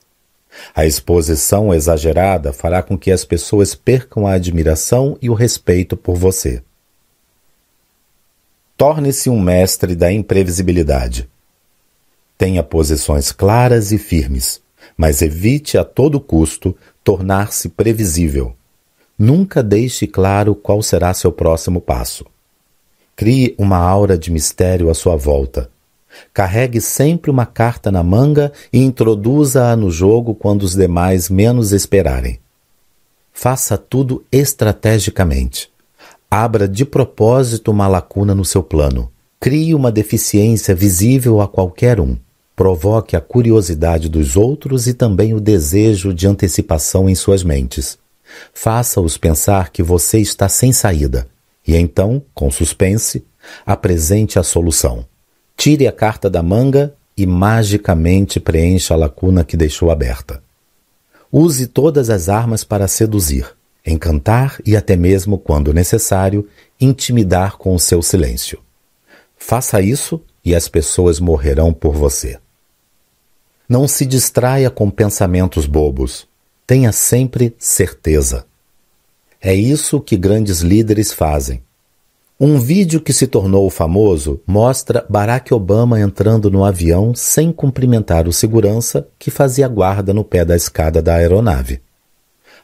[0.74, 6.16] A exposição exagerada fará com que as pessoas percam a admiração e o respeito por
[6.16, 6.64] você.
[8.78, 11.30] Torne-se um mestre da imprevisibilidade.
[12.42, 14.60] Tenha posições claras e firmes,
[14.98, 18.56] mas evite a todo custo tornar-se previsível.
[19.20, 22.26] Nunca deixe claro qual será seu próximo passo.
[23.16, 25.70] Crie uma aura de mistério à sua volta
[26.34, 32.40] Carregue sempre uma carta na manga e introduza-a no jogo quando os demais menos esperarem.
[33.32, 35.70] Faça tudo estrategicamente.
[36.30, 39.12] Abra de propósito uma lacuna no seu plano.
[39.40, 42.16] Crie uma deficiência visível a qualquer um.
[42.56, 47.98] Provoque a curiosidade dos outros e também o desejo de antecipação em suas mentes.
[48.54, 51.28] Faça-os pensar que você está sem saída
[51.66, 53.24] e então, com suspense,
[53.66, 55.06] apresente a solução.
[55.56, 60.42] Tire a carta da manga e magicamente preencha a lacuna que deixou aberta.
[61.32, 63.46] Use todas as armas para seduzir,
[63.86, 66.48] encantar e até mesmo, quando necessário,
[66.80, 68.60] intimidar com o seu silêncio.
[69.38, 72.40] Faça isso e as pessoas morrerão por você.
[73.68, 76.28] Não se distraia com pensamentos bobos.
[76.68, 78.46] Tenha sempre certeza.
[79.42, 81.62] É isso que grandes líderes fazem
[82.44, 88.34] um vídeo que se tornou famoso mostra Barack Obama entrando no avião sem cumprimentar o
[88.34, 91.84] segurança que fazia guarda no pé da escada da aeronave.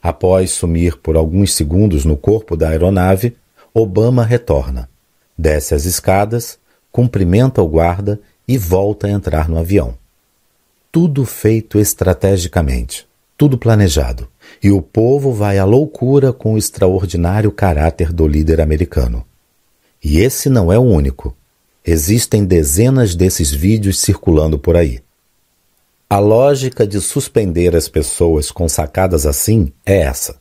[0.02, 3.38] Após sumir por alguns segundos no corpo da aeronave,
[3.72, 4.90] Obama retorna,
[5.38, 6.58] desce as escadas,
[6.98, 9.96] cumprimenta o guarda e volta a entrar no avião.
[10.92, 14.28] Tudo feito estrategicamente, tudo planejado,
[14.64, 19.24] e o povo vai à loucura com o extraordinário caráter do líder americano.
[20.04, 21.38] E esse não é o único.
[21.86, 25.00] Existem dezenas desses vídeos circulando por aí.
[26.10, 30.38] A lógica de suspender as pessoas com sacadas assim é essa.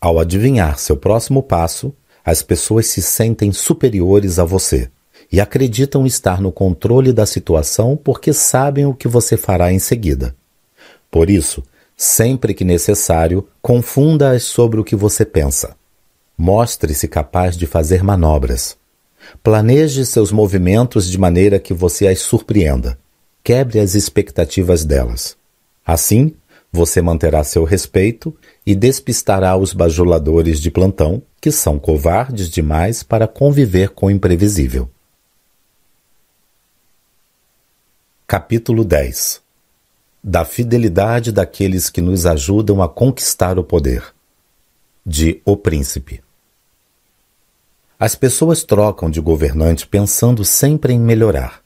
[0.00, 1.92] Ao adivinhar seu próximo passo,
[2.24, 4.88] as pessoas se sentem superiores a você
[5.30, 10.34] e acreditam estar no controle da situação porque sabem o que você fará em seguida.
[11.10, 11.62] Por isso,
[11.96, 15.76] Sempre que necessário, confunda-as sobre o que você pensa.
[16.36, 18.76] Mostre-se capaz de fazer manobras.
[19.42, 22.98] Planeje seus movimentos de maneira que você as surpreenda.
[23.44, 25.36] Quebre as expectativas delas.
[25.86, 26.34] Assim,
[26.72, 28.34] você manterá seu respeito
[28.66, 34.90] e despistará os bajuladores de plantão, que são covardes demais para conviver com o imprevisível.
[38.26, 39.42] Capítulo 10
[40.22, 44.02] Da fidelidade daqueles que nos ajudam a conquistar o poder.
[45.04, 46.22] De O Príncipe.
[48.00, 51.60] As pessoas trocam de governante pensando sempre em melhorar.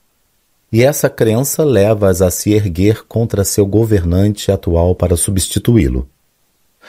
[0.72, 6.08] E essa crença leva-as a se erguer contra seu governante atual para substituí-lo.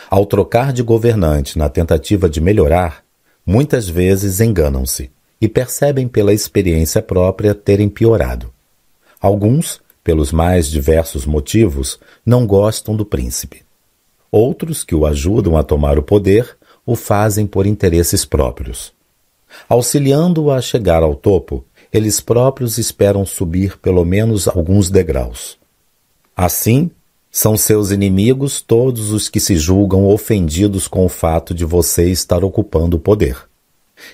[0.09, 3.03] Ao trocar de governante na tentativa de melhorar,
[3.45, 8.51] muitas vezes enganam-se e percebem pela experiência própria terem piorado.
[9.21, 13.63] Alguns, pelos mais diversos motivos, não gostam do príncipe.
[14.31, 18.93] Outros, que o ajudam a tomar o poder, o fazem por interesses próprios.
[19.67, 25.57] Auxiliando-o a chegar ao topo, eles próprios esperam subir pelo menos alguns degraus.
[26.35, 26.89] Assim,
[27.31, 32.43] são seus inimigos todos os que se julgam ofendidos com o fato de você estar
[32.43, 33.37] ocupando o poder.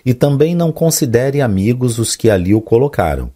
[0.05, 3.31] E também não considere amigos os que ali o colocaram,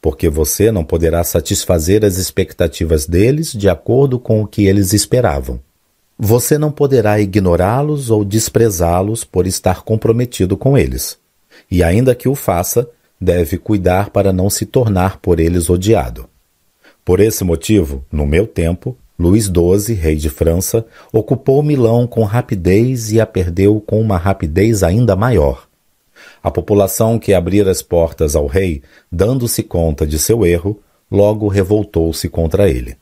[0.00, 5.60] porque você não poderá satisfazer as expectativas deles de acordo com o que eles esperavam.
[6.18, 11.16] Você não poderá ignorá-los ou desprezá-los por estar comprometido com eles.
[11.70, 12.88] E ainda que o faça,
[13.20, 16.28] deve cuidar para não se tornar por eles odiado.
[17.04, 23.12] Por esse motivo, no meu tempo, Luís XII, rei de França, ocupou Milão com rapidez
[23.12, 25.67] e a perdeu com uma rapidez ainda maior.
[26.42, 30.80] A população que abrira as portas ao rei, dando-se conta de seu erro,
[31.10, 32.96] logo revoltou-se contra ele.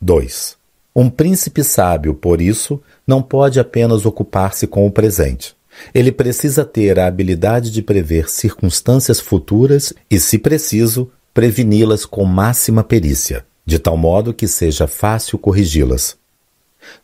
[0.00, 0.56] 2.
[0.94, 5.56] Um príncipe sábio, por isso, não pode apenas ocupar-se com o presente.
[5.92, 12.84] Ele precisa ter a habilidade de prever circunstâncias futuras e, se preciso, preveni-las com máxima
[12.84, 16.16] perícia, de tal modo que seja fácil corrigi-las.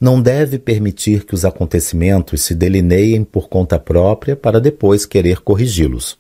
[0.01, 6.19] Não deve permitir que os acontecimentos se delineiem por conta própria para depois querer corrigi-los.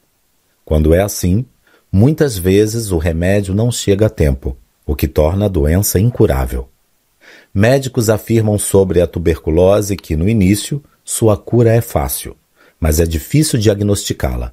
[0.65, 1.45] Quando é assim,
[1.91, 4.57] muitas vezes o remédio não chega a tempo,
[4.87, 6.69] o que torna a doença incurável.
[7.53, 12.37] Médicos afirmam sobre a tuberculose que, no início, sua cura é fácil,
[12.79, 14.53] mas é difícil diagnosticá-la.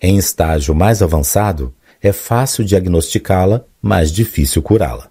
[0.00, 1.72] Em estágio mais avançado,
[2.02, 5.08] é fácil diagnosticá-la, mas difícil curá-la.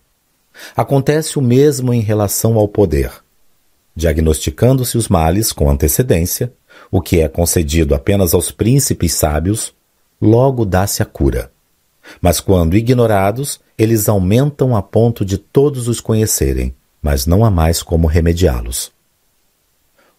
[0.75, 3.11] Acontece o mesmo em relação ao poder.
[3.95, 6.53] Diagnosticando-se os males com antecedência,
[6.89, 9.73] o que é concedido apenas aos príncipes sábios,
[10.21, 11.51] logo dá-se a cura.
[12.21, 17.81] Mas quando ignorados, eles aumentam a ponto de todos os conhecerem, mas não há mais
[17.81, 18.91] como remediá-los.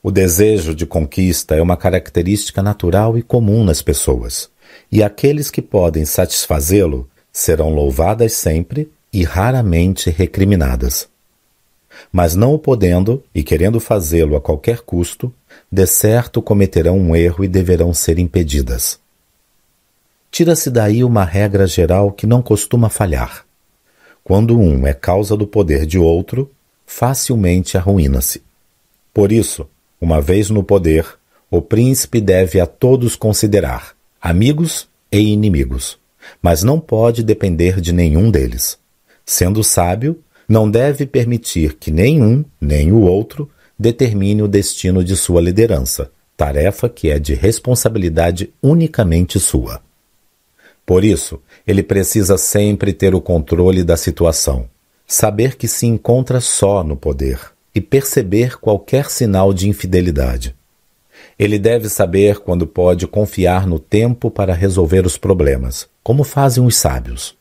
[0.03, 4.51] O desejo de conquista é uma característica natural e comum nas pessoas,
[4.91, 11.12] e aqueles que podem satisfazê-lo serão louvadas sempre e raramente recriminadas.
[12.11, 15.33] Mas não o podendo e querendo fazê-lo a qualquer custo,
[15.71, 18.99] de certo cometerão um erro e deverão ser impedidas.
[20.31, 23.45] Tira-se daí uma regra geral que não costuma falhar.
[24.25, 26.51] Quando um é causa do poder de outro,
[26.87, 28.43] facilmente arruína-se.
[29.13, 29.69] Por isso,
[30.01, 31.07] uma vez no poder,
[31.51, 35.99] o príncipe deve a todos considerar, amigos e inimigos,
[36.41, 38.79] mas não pode depender de nenhum deles.
[39.25, 40.19] Sendo sábio,
[40.53, 43.49] não deve permitir que nenhum nem o outro
[43.79, 49.81] determine o destino de sua liderança, tarefa que é de responsabilidade unicamente sua.
[50.85, 54.69] Por isso, ele precisa sempre ter o controle da situação,
[55.07, 57.41] saber que se encontra só no poder
[57.75, 60.55] e perceber qualquer sinal de infidelidade.
[61.39, 66.77] Ele deve saber quando pode confiar no tempo para resolver os problemas, como fazem os
[66.77, 67.41] sábios.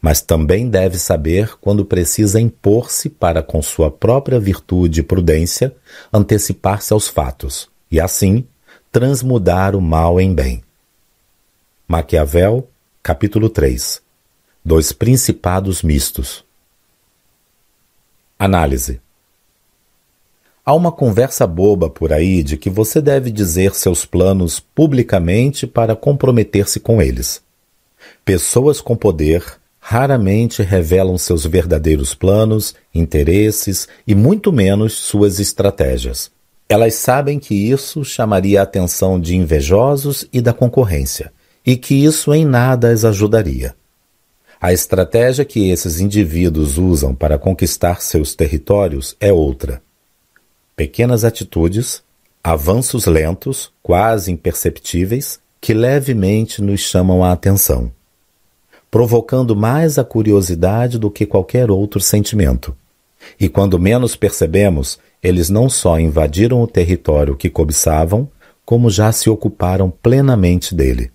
[0.00, 5.74] Mas também deve saber quando precisa impor-se para, com sua própria virtude e prudência,
[6.12, 8.46] antecipar-se aos fatos e, assim,
[8.90, 10.62] transmudar o mal em bem.
[11.86, 12.68] Maquiavel,
[13.02, 14.00] capítulo 3
[14.64, 16.44] Dois Principados Mistos
[18.38, 19.00] Análise
[20.66, 25.94] Há uma conversa boba por aí de que você deve dizer seus planos publicamente para
[25.94, 27.42] comprometer-se com eles.
[28.24, 36.30] Pessoas com poder raramente revelam seus verdadeiros planos, interesses e muito menos suas estratégias.
[36.66, 41.30] Elas sabem que isso chamaria a atenção de invejosos e da concorrência,
[41.66, 43.74] e que isso em nada as ajudaria.
[44.58, 49.82] A estratégia que esses indivíduos usam para conquistar seus territórios é outra.
[50.74, 52.02] Pequenas atitudes,
[52.42, 57.92] avanços lentos, quase imperceptíveis, que levemente nos chamam a atenção,
[58.94, 62.76] provocando mais a curiosidade do que qualquer outro sentimento.
[63.40, 68.30] E quando menos percebemos, eles não só invadiram o território que cobiçavam,
[68.64, 71.10] como já se ocuparam plenamente dele.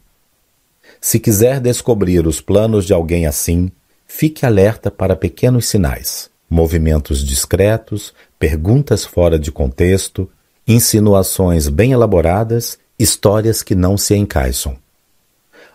[1.00, 3.72] Se quiser descobrir os planos de alguém assim,
[4.06, 10.30] fique alerta para pequenos sinais, movimentos discretos, perguntas fora de contexto,
[10.68, 14.76] insinuações bem elaboradas, histórias que não se encaixam.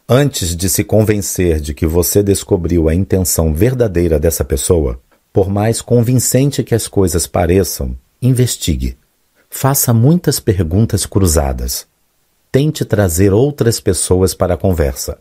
[0.08, 5.00] Antes de se convencer de que você descobriu a intenção verdadeira dessa pessoa,
[5.32, 8.98] por mais convincente que as coisas pareçam, investigue.
[9.48, 11.86] Faça muitas perguntas cruzadas.
[12.52, 15.16] Tente trazer outras pessoas para a conversa.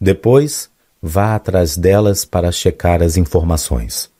[0.00, 0.68] Depois,
[1.00, 4.10] vá atrás delas para checar as informações.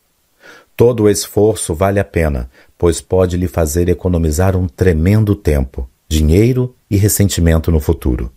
[0.76, 6.72] Todo o esforço vale a pena, pois pode lhe fazer economizar um tremendo tempo, dinheiro
[6.88, 8.32] e ressentimento no futuro.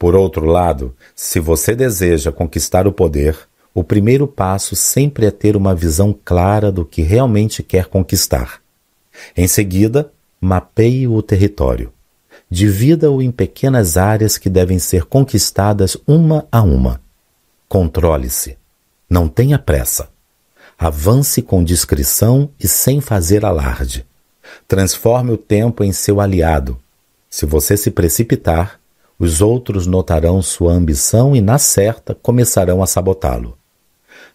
[0.00, 3.36] Por outro lado, se você deseja conquistar o poder,
[3.74, 8.62] o primeiro passo sempre é ter uma visão clara do que realmente quer conquistar.
[9.36, 11.92] Em seguida, mapeie o território.
[12.50, 16.98] Divida-o em pequenas áreas que devem ser conquistadas uma a uma.
[17.68, 18.56] Controle-se.
[19.06, 20.08] Não tenha pressa.
[20.78, 24.06] Avance com discrição e sem fazer alarde.
[24.66, 26.80] Transforme o tempo em seu aliado.
[27.28, 28.80] Se você se precipitar,
[29.20, 33.54] os outros notarão sua ambição e, na certa, começarão a sabotá-lo.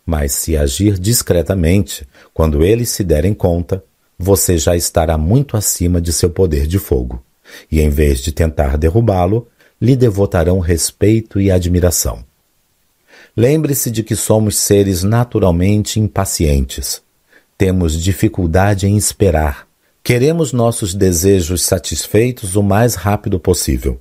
[0.06, 3.84] Mas se agir discretamente, quando eles se derem conta,
[4.18, 7.24] você já estará muito acima de seu poder de fogo,
[7.72, 9.48] e em vez de tentar derrubá-lo,
[9.82, 12.24] lhe devotarão respeito e admiração.
[13.36, 17.02] Lembre-se de que somos seres naturalmente impacientes.
[17.58, 19.68] Temos dificuldade em esperar.
[20.04, 24.00] Queremos nossos desejos satisfeitos o mais rápido possível.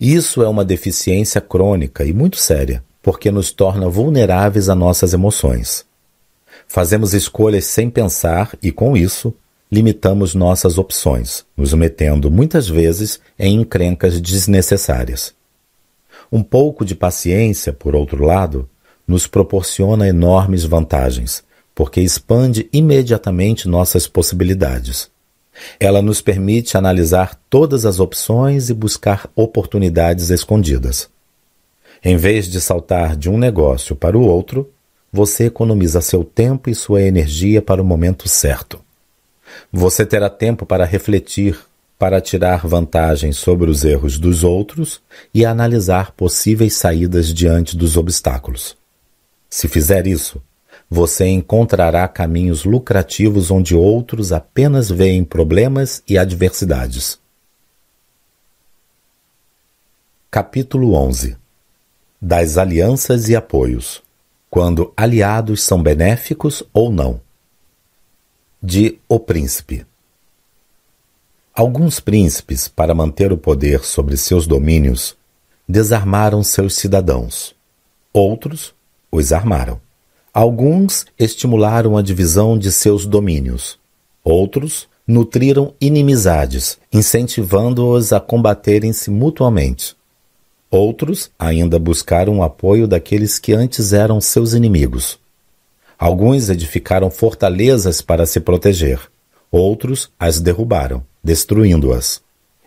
[0.00, 5.84] Isso é uma deficiência crônica e muito séria, porque nos torna vulneráveis a nossas emoções.
[6.66, 9.34] Fazemos escolhas sem pensar e, com isso,
[9.70, 15.34] limitamos nossas opções, nos metendo muitas vezes em encrencas desnecessárias.
[16.30, 18.68] Um pouco de paciência, por outro lado,
[19.06, 25.10] nos proporciona enormes vantagens, porque expande imediatamente nossas possibilidades.
[25.78, 31.08] Ela nos permite analisar todas as opções e buscar oportunidades escondidas.
[32.02, 34.70] Em vez de saltar de um negócio para o outro,
[35.12, 38.80] você economiza seu tempo e sua energia para o momento certo.
[39.72, 41.58] Você terá tempo para refletir
[41.98, 45.00] para tirar vantagem sobre os erros dos outros
[45.32, 48.76] e analisar possíveis saídas diante dos obstáculos.
[49.48, 50.42] Se fizer isso,
[50.90, 57.18] você encontrará caminhos lucrativos onde outros apenas veem problemas e adversidades.
[60.30, 61.36] Capítulo 11
[62.20, 64.02] Das alianças e apoios
[64.54, 67.20] quando aliados são benéficos ou não.
[68.62, 69.84] De O Príncipe
[71.52, 75.16] Alguns príncipes, para manter o poder sobre seus domínios,
[75.68, 77.52] desarmaram seus cidadãos.
[78.12, 78.72] Outros
[79.10, 79.80] os armaram.
[80.34, 83.78] Alguns estimularam a divisão de seus domínios.
[84.24, 89.94] Outros nutriram inimizades, incentivando-os a combaterem-se mutuamente.
[90.68, 95.20] Outros ainda buscaram o apoio daqueles que antes eram seus inimigos.
[95.96, 98.98] Alguns edificaram fortalezas para se proteger,
[99.52, 102.20] outros as derrubaram destruindo-as.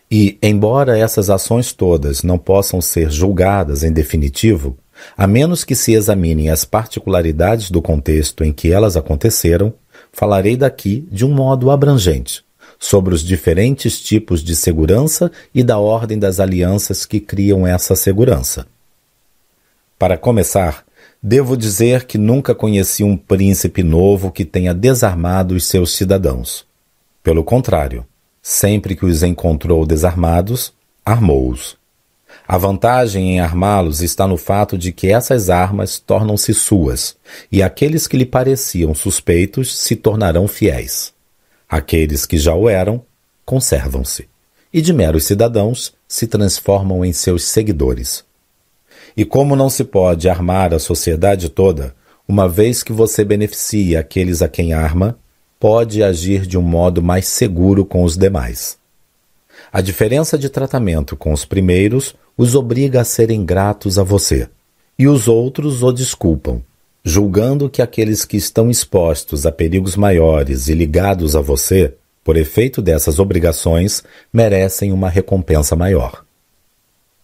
[0.10, 4.78] E, embora essas ações todas não possam ser julgadas em definitivo,
[5.18, 9.74] a menos que se examinem as particularidades do contexto em que elas aconteceram,
[10.12, 12.46] falarei daqui de um modo abrangente
[12.80, 18.68] sobre os diferentes tipos de segurança e da ordem das alianças que criam essa segurança.
[19.98, 20.86] Para começar,
[21.22, 26.66] devo dizer que nunca conheci um príncipe novo que tenha desarmado os seus cidadãos.
[27.24, 28.06] Pelo contrário,
[28.50, 31.77] Sempre que os encontrou desarmados, armou-os.
[32.48, 37.18] A vantagem em armá-los está no fato de que essas armas tornam-se suas,
[37.52, 41.14] e aqueles que lhe pareciam suspeitos se tornarão fiéis.
[41.68, 43.04] Aqueles que já o eram,
[43.46, 44.30] conservam-se,
[44.72, 48.24] e de meros cidadãos se transformam em seus seguidores.
[49.16, 51.94] E como não se pode armar a sociedade toda,
[52.26, 55.20] uma vez que você beneficia aqueles a quem arma,
[55.60, 58.78] pode agir de um modo mais seguro com os demais.
[59.78, 64.50] A diferença de tratamento com os primeiros os obriga a serem gratos a você,
[64.98, 66.64] e os outros o desculpam,
[67.04, 72.82] julgando que aqueles que estão expostos a perigos maiores e ligados a você, por efeito
[72.82, 76.26] dessas obrigações, merecem uma recompensa maior.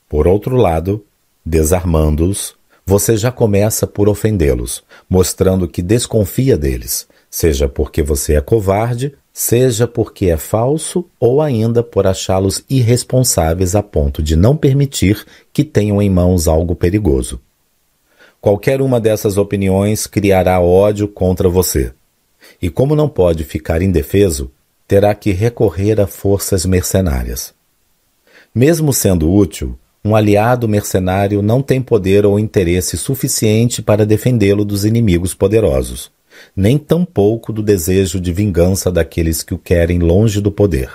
[0.08, 1.04] Por outro lado,
[1.44, 2.54] desarmando-os,
[2.86, 9.88] você já começa por ofendê-los, mostrando que desconfia deles, seja porque você é covarde, seja
[9.88, 16.00] porque é falso ou ainda por achá-los irresponsáveis a ponto de não permitir que tenham
[16.00, 17.42] em mãos algo perigoso.
[18.40, 21.92] Qualquer uma dessas opiniões criará ódio contra você.
[22.62, 24.52] E como não pode ficar indefeso,
[24.88, 27.54] terá que recorrer a forças mercenárias.
[28.54, 34.84] Mesmo sendo útil, um aliado mercenário não tem poder ou interesse suficiente para defendê-lo dos
[34.84, 36.12] inimigos poderosos,
[36.56, 40.90] nem tampouco do desejo de vingança daqueles que o querem longe do poder.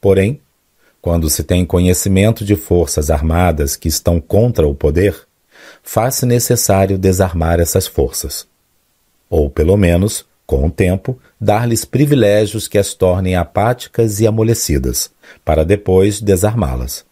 [0.00, 0.40] Porém,
[1.00, 5.16] quando se tem conhecimento de forças armadas que estão contra o poder,
[5.82, 8.46] faz-se necessário desarmar essas forças.
[9.30, 15.10] Ou, pelo menos, com o tempo, dar-lhes privilégios que as tornem apáticas e amolecidas,
[15.44, 17.04] para depois desarmá-las.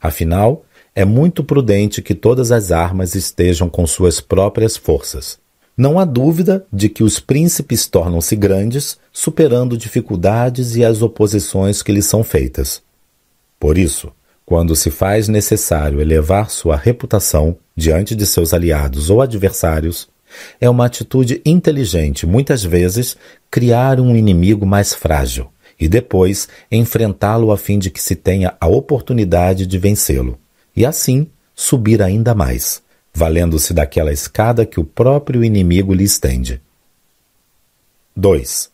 [0.00, 5.41] Afinal, é muito prudente que todas as armas estejam com suas próprias forças.
[5.76, 11.92] Não há dúvida de que os príncipes tornam-se grandes, superando dificuldades e as oposições que
[11.92, 12.82] lhes são feitas.
[13.58, 14.12] Por isso,
[14.44, 20.08] quando se faz necessário elevar sua reputação diante de seus aliados ou adversários,
[20.60, 23.16] é uma atitude inteligente, muitas vezes,
[23.50, 28.68] criar um inimigo mais frágil e depois enfrentá-lo a fim de que se tenha a
[28.68, 30.38] oportunidade de vencê-lo,
[30.76, 32.82] e assim subir ainda mais,
[33.14, 36.60] valendo-se daquela escada que o próprio inimigo lhe estende.
[38.16, 38.70] 2.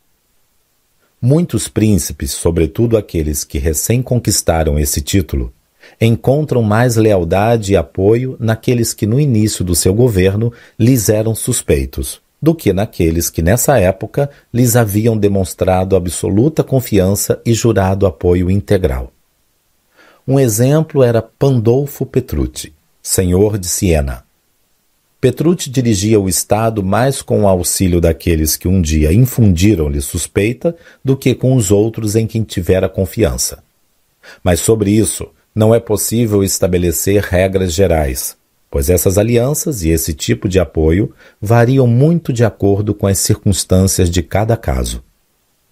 [1.21, 5.53] Muitos príncipes, sobretudo aqueles que recém conquistaram esse título,
[6.01, 12.21] encontram mais lealdade e apoio naqueles que no início do seu governo lhes eram suspeitos,
[12.41, 19.13] do que naqueles que nessa época lhes haviam demonstrado absoluta confiança e jurado apoio integral.
[20.27, 24.28] Um exemplo era Pandolfo Petrucci, senhor de Siena.
[25.21, 31.17] Petrucci dirigia o Estado mais com o auxílio daqueles que um dia infundiram-lhe suspeita do
[31.17, 33.63] que com os outros em quem tivera confiança.
[34.45, 38.37] Mas sobre isso, não é possível estabelecer regras gerais,
[38.71, 44.09] pois essas alianças e esse tipo de apoio variam muito de acordo com as circunstâncias
[44.09, 45.03] de cada caso.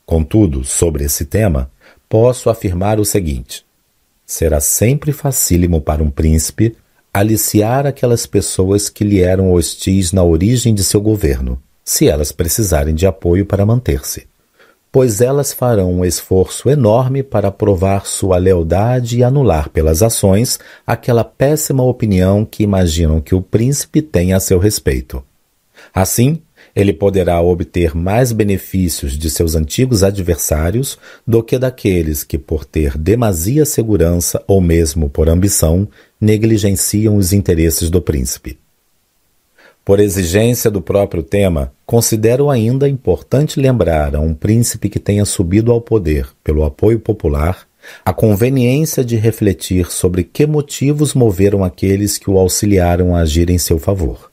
[0.05, 1.71] Contudo, sobre esse tema,
[2.09, 3.65] posso afirmar o seguinte:
[4.25, 6.75] será sempre facílimo para um príncipe
[7.19, 12.95] aliciar aquelas pessoas que lhe eram hostis na origem de seu governo, se elas precisarem
[12.95, 14.27] de apoio para manter-se
[14.97, 21.23] pois elas farão um esforço enorme para provar sua lealdade e anular pelas ações aquela
[21.23, 25.23] péssima opinião que imaginam que o príncipe tem a seu respeito.
[25.95, 26.41] Assim,
[26.75, 30.97] ele poderá obter mais benefícios de seus antigos adversários
[31.27, 35.87] do que daqueles que, por ter demasia segurança ou mesmo por ambição,
[36.21, 38.59] negligenciam os interesses do príncipe.
[39.85, 45.71] Por exigência do próprio tema, considero ainda importante lembrar a um príncipe que tenha subido
[45.71, 47.67] ao poder pelo apoio popular
[48.05, 53.59] a conveniência de refletir sobre que motivos moveram aqueles que o auxiliaram a agir em
[53.59, 54.31] seu favor.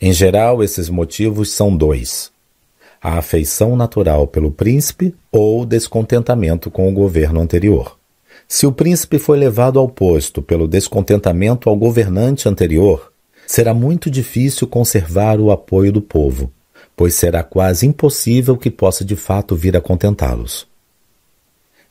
[0.00, 2.30] Em geral, esses motivos são dois:
[3.02, 7.97] a afeição natural pelo príncipe ou o descontentamento com o governo anterior.
[8.50, 13.12] Se o príncipe foi levado ao posto pelo descontentamento ao governante anterior,
[13.46, 16.50] será muito difícil conservar o apoio do povo,
[16.96, 20.66] pois será quase impossível que possa de fato vir a contentá-los.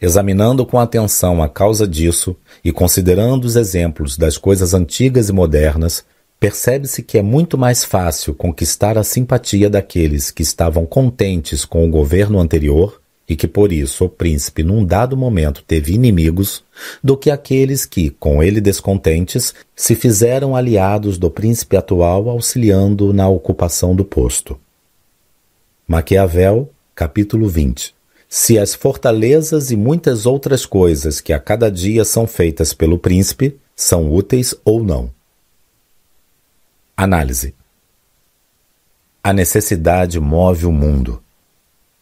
[0.01, 6.03] Examinando com atenção a causa disso e considerando os exemplos das coisas antigas e modernas,
[6.39, 11.89] percebe-se que é muito mais fácil conquistar a simpatia daqueles que estavam contentes com o
[11.89, 12.99] governo anterior
[13.29, 16.63] e que por isso o príncipe num dado momento teve inimigos,
[17.03, 23.27] do que aqueles que, com ele descontentes, se fizeram aliados do príncipe atual auxiliando na
[23.27, 24.57] ocupação do posto.
[25.85, 27.93] Maquiavel, capítulo 20
[28.29, 33.57] Se as fortalezas e muitas outras coisas que a cada dia são feitas pelo príncipe
[33.75, 35.11] são úteis ou não.
[36.95, 37.53] Análise
[39.21, 41.21] A necessidade move o mundo.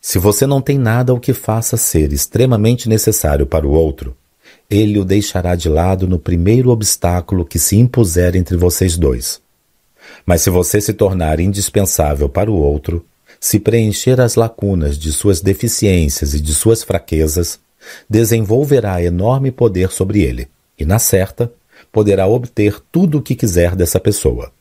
[0.08, 4.16] Se você não tem nada o que faça ser extremamente necessário para o outro,
[4.70, 9.42] ele o deixará de lado no primeiro obstáculo que se impuser entre vocês dois.
[10.24, 13.04] Mas se você se tornar indispensável para o outro,
[13.40, 17.60] se preencher as lacunas de suas deficiências e de suas fraquezas,
[18.08, 21.52] desenvolverá enorme poder sobre ele, e na certa,
[21.92, 24.52] poderá obter tudo o que quiser dessa pessoa.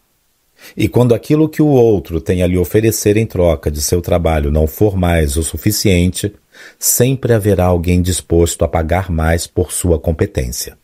[0.77, 4.51] E quando aquilo que o outro tem a lhe oferecer em troca de seu trabalho
[4.51, 6.33] não for mais o suficiente,
[6.79, 10.77] sempre haverá alguém disposto a pagar mais por sua competência.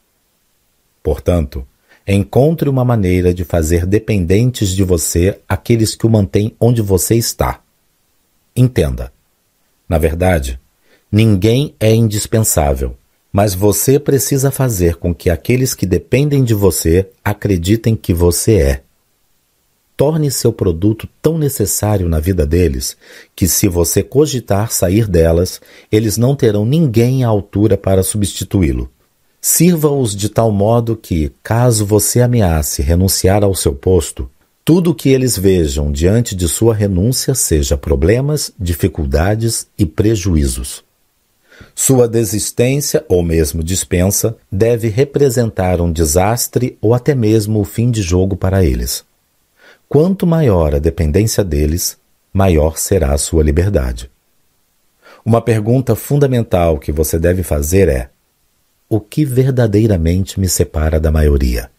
[1.02, 1.66] Portanto,
[2.06, 7.60] encontre uma maneira de fazer dependentes de você aqueles que o mantêm onde você está.
[8.54, 9.12] Entenda.
[9.88, 10.60] Na verdade,
[11.10, 12.96] ninguém é indispensável,
[13.32, 18.82] mas você precisa fazer com que aqueles que dependem de você acreditem que você é
[20.00, 22.96] torne seu produto tão necessário na vida deles
[23.36, 25.60] que, se você cogitar sair delas,
[25.92, 28.90] eles não terão ninguém à altura para substituí-lo.
[29.42, 34.26] Sirva-os de tal modo que, caso você ameace renunciar ao seu posto,
[34.64, 40.82] tudo o que eles vejam diante de sua renúncia seja problemas, dificuldades e prejuízos.
[41.74, 48.00] Sua desistência ou mesmo dispensa deve representar um desastre ou até mesmo o fim de
[48.00, 49.09] jogo para eles.
[49.92, 51.98] Quanto maior a dependência deles,
[52.32, 54.08] maior será a sua liberdade.
[55.24, 58.08] Uma pergunta fundamental que você deve fazer é:
[58.88, 61.72] o que verdadeiramente me separa da maioria?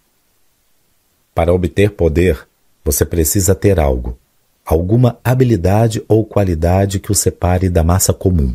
[1.33, 2.45] Para obter poder,
[2.83, 4.19] você precisa ter algo,
[4.65, 8.53] alguma habilidade ou qualidade que o separe da massa comum.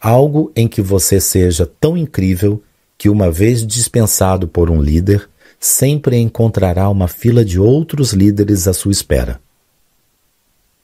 [0.00, 2.60] Algo em que você seja tão incrível
[2.98, 5.30] que, uma vez dispensado por um líder,
[5.64, 9.40] sempre encontrará uma fila de outros líderes à sua espera.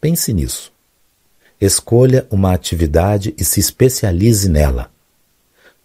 [0.00, 0.72] Pense nisso.
[1.60, 4.88] Escolha uma atividade e se especialize nela.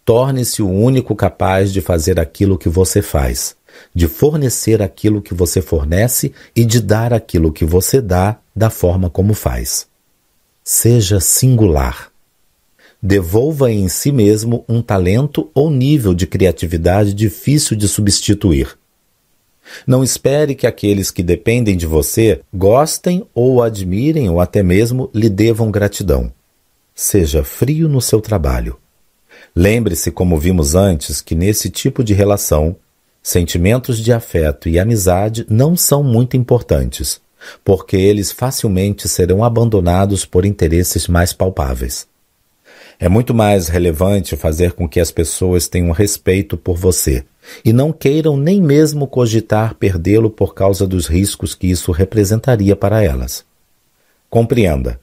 [0.04, 3.56] Torne-se o único capaz de fazer aquilo que você faz,
[3.92, 9.10] de fornecer aquilo que você fornece e de dar aquilo que você dá da forma
[9.10, 9.88] como faz.
[10.62, 12.12] Seja singular.
[13.02, 18.78] Devolva em si mesmo um talento ou nível de criatividade difícil de substituir
[19.86, 25.28] não espere que aqueles que dependem de você gostem ou admirem ou até mesmo lhe
[25.28, 26.32] devam gratidão.
[26.94, 28.78] Seja frio no seu trabalho.
[29.54, 32.76] Lembre-se, como vimos antes, que nesse tipo de relação,
[33.22, 37.20] sentimentos de afeto e amizade não são muito importantes,
[37.64, 42.06] porque eles facilmente serão abandonados por interesses mais palpáveis.
[42.98, 47.24] É muito mais relevante fazer com que as pessoas tenham respeito por você
[47.64, 53.02] e não queiram nem mesmo cogitar perdê-lo por causa dos riscos que isso representaria para
[53.02, 53.44] elas.
[54.30, 55.00] Compreenda.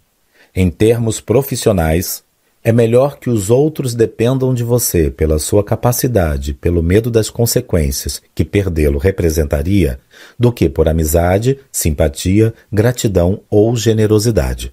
[0.53, 2.23] Em termos profissionais,
[2.63, 8.21] é melhor que os outros dependam de você pela sua capacidade, pelo medo das consequências
[8.35, 9.99] que perdê-lo representaria,
[10.37, 14.71] do que por amizade, simpatia, gratidão ou generosidade.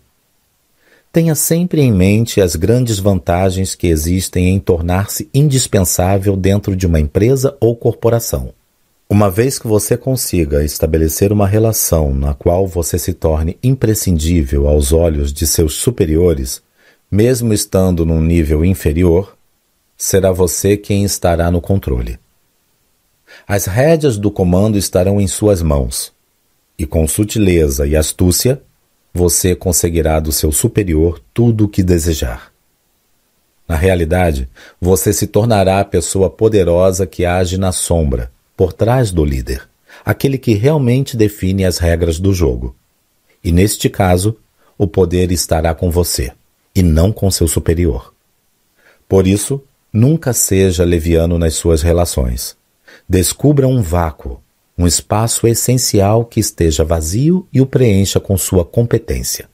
[1.18, 7.00] Tenha sempre em mente as grandes vantagens que existem em tornar-se indispensável dentro de uma
[7.00, 8.55] empresa ou corporação.
[9.10, 14.92] Uma vez que você consiga estabelecer uma relação na qual você se torne imprescindível aos
[14.92, 16.62] olhos de seus superiores,
[17.10, 19.36] mesmo estando num nível inferior,
[19.97, 22.16] será você quem estará no controle.
[23.44, 26.12] As rédeas do comando estarão em suas mãos,
[26.78, 28.62] e com sutileza e astúcia
[29.18, 32.52] você conseguirá do seu superior tudo o que desejar.
[33.66, 34.48] Na realidade,
[34.80, 39.68] você se tornará a pessoa poderosa que age na sombra, por trás do líder,
[40.05, 42.76] aquele que realmente define as regras do jogo.
[43.42, 44.36] E neste caso,
[44.78, 46.30] o poder estará com você,
[46.72, 48.14] e não com seu superior.
[49.08, 49.60] Por isso,
[49.92, 52.56] nunca seja leviano nas suas relações.
[53.08, 54.40] Descubra um vácuo,
[54.78, 59.48] um espaço essencial que esteja vazio e o preencha com sua competência.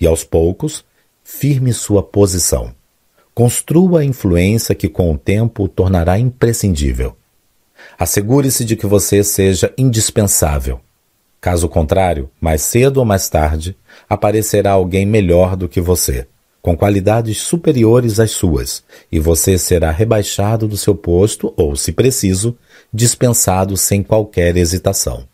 [0.00, 0.84] E aos poucos,
[1.24, 2.72] firme sua posição.
[3.34, 7.16] Construa a influência que com o tempo o tornará imprescindível.
[7.98, 10.80] Assegure-se de que você seja indispensável.
[11.40, 13.76] Caso contrário, mais cedo ou mais tarde,
[14.08, 16.28] aparecerá alguém melhor do que você
[16.64, 22.56] com qualidades superiores às suas, e você será rebaixado do seu posto ou, se preciso,
[22.94, 25.26] dispensado sem qualquer hesitação.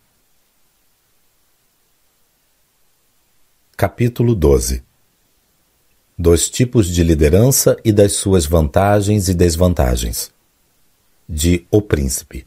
[3.76, 4.82] Capítulo 12
[6.18, 10.32] Dos tipos de liderança e das suas vantagens e desvantagens.
[11.28, 12.46] De O Príncipe.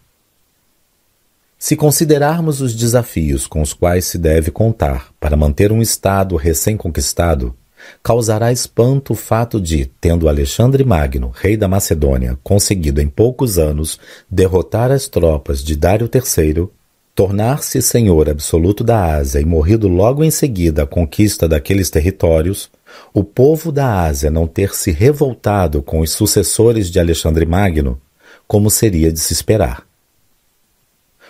[1.59, 7.55] Se considerarmos os desafios com os quais se deve contar para manter um Estado recém-conquistado,
[8.01, 13.99] causará espanto o fato de, tendo Alexandre Magno, rei da Macedônia, conseguido em poucos anos
[14.29, 16.67] derrotar as tropas de Dário III,
[17.15, 22.71] tornar-se senhor absoluto da Ásia e morrido logo em seguida a conquista daqueles territórios,
[23.13, 28.01] o povo da Ásia não ter se revoltado com os sucessores de Alexandre Magno,
[28.47, 29.85] como seria de se esperar.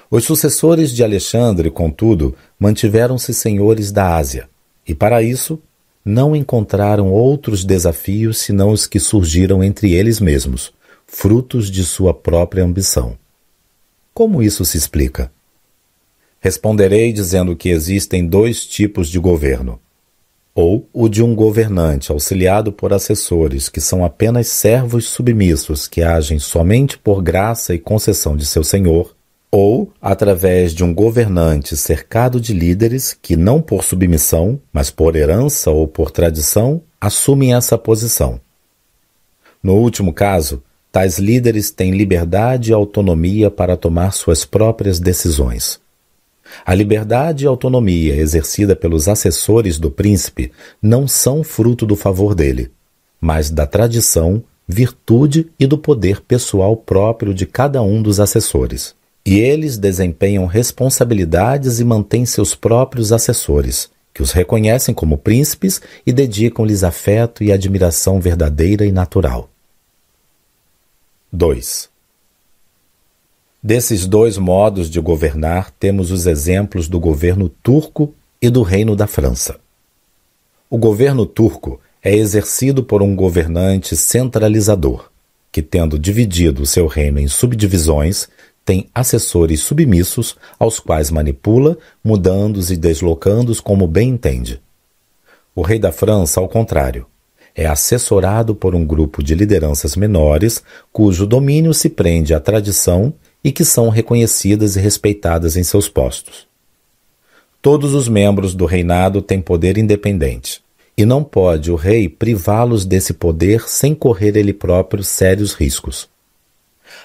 [0.10, 4.48] Os sucessores de Alexandre, contudo, mantiveram-se senhores da Ásia,
[4.88, 5.60] e para isso
[6.04, 10.74] não encontraram outros desafios senão os que surgiram entre eles mesmos,
[11.06, 13.18] frutos de sua própria ambição.
[14.14, 15.32] Como isso se explica?
[16.40, 19.80] Responderei dizendo que existem dois tipos de governo:
[20.54, 26.38] ou o de um governante auxiliado por assessores que são apenas servos submissos que agem
[26.38, 29.16] somente por graça e concessão de seu senhor,
[29.56, 35.70] ou através de um governante cercado de líderes que, não por submissão, mas por herança
[35.70, 38.42] ou por tradição, assumem essa posição.
[39.62, 45.80] No último caso, tais líderes têm liberdade e autonomia para tomar suas próprias decisões.
[46.66, 50.52] A liberdade e autonomia exercida pelos assessores do príncipe
[50.82, 52.72] não são fruto do favor dele,
[53.22, 58.96] mas da tradição, virtude e do poder pessoal próprio de cada um dos assessores.
[59.26, 66.12] E eles desempenham responsabilidades e mantêm seus próprios assessores, que os reconhecem como príncipes e
[66.12, 69.50] dedicam-lhes afeto e admiração verdadeira e natural.
[71.32, 71.90] 2.
[73.62, 79.08] Desses dois modos de governar, temos os exemplos do governo turco e do Reino da
[79.08, 79.58] França.
[80.70, 85.10] O governo turco é exercido por um governante centralizador,
[85.50, 88.28] que, tendo dividido o seu reino em subdivisões,
[88.66, 94.62] tem assessores submissos aos quais manipula, mudando-os e deslocando-os como bem entende.
[95.56, 97.06] O rei da França, ao contrário,
[97.56, 103.52] é assessorado por um grupo de lideranças menores cujo domínio se prende à tradição e
[103.52, 106.48] que são reconhecidas e respeitadas em seus postos.
[107.62, 110.62] Todos os membros do reinado têm poder independente,
[110.98, 116.13] e não pode o rei privá-los desse poder sem correr ele próprio sérios riscos.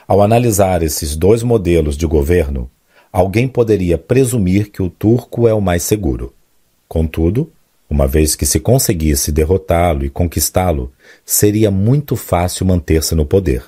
[0.08, 2.70] Ao analisar esses dois modelos de governo,
[3.12, 6.32] alguém poderia presumir que o turco é o mais seguro.
[6.88, 7.52] Contudo,
[7.90, 10.90] uma vez que se conseguisse derrotá-lo e conquistá-lo,
[11.26, 13.62] seria muito fácil manter-se no poder.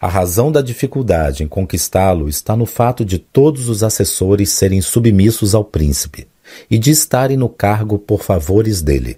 [0.00, 5.54] A razão da dificuldade em conquistá-lo está no fato de todos os assessores serem submissos
[5.54, 6.26] ao príncipe
[6.68, 9.16] e de estarem no cargo por favores dele.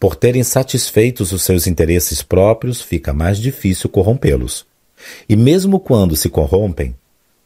[0.00, 4.66] Por terem satisfeitos os seus interesses próprios, fica mais difícil corrompê-los.
[5.28, 6.94] E mesmo quando se corrompem,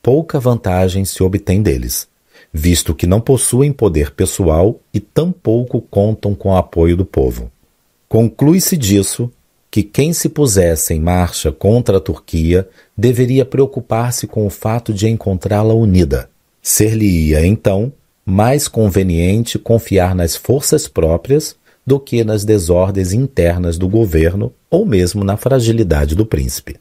[0.02, 2.08] pouca vantagem se obtém deles,
[2.52, 7.50] visto que não possuem poder pessoal e tampouco contam com o apoio do povo.
[8.08, 9.30] Conclui-se disso
[9.70, 15.08] que quem se pusesse em marcha contra a Turquia deveria preocupar-se com o fato de
[15.08, 16.30] encontrá-la unida.
[16.62, 17.92] Ser-lhe-ia, então,
[18.24, 25.24] mais conveniente confiar nas forças próprias do que nas desordens internas do governo ou mesmo
[25.24, 26.76] na fragilidade do príncipe.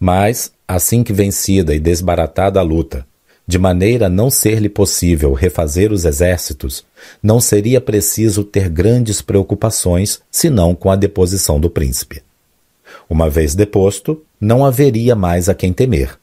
[0.00, 3.06] Mas, assim que vencida e desbaratada a luta,
[3.46, 6.84] de maneira a não ser-lhe possível refazer os exércitos,
[7.22, 12.22] não seria preciso ter grandes preocupações senão com a deposição do príncipe.
[13.10, 16.18] Uma vez deposto, não haveria mais a quem temer,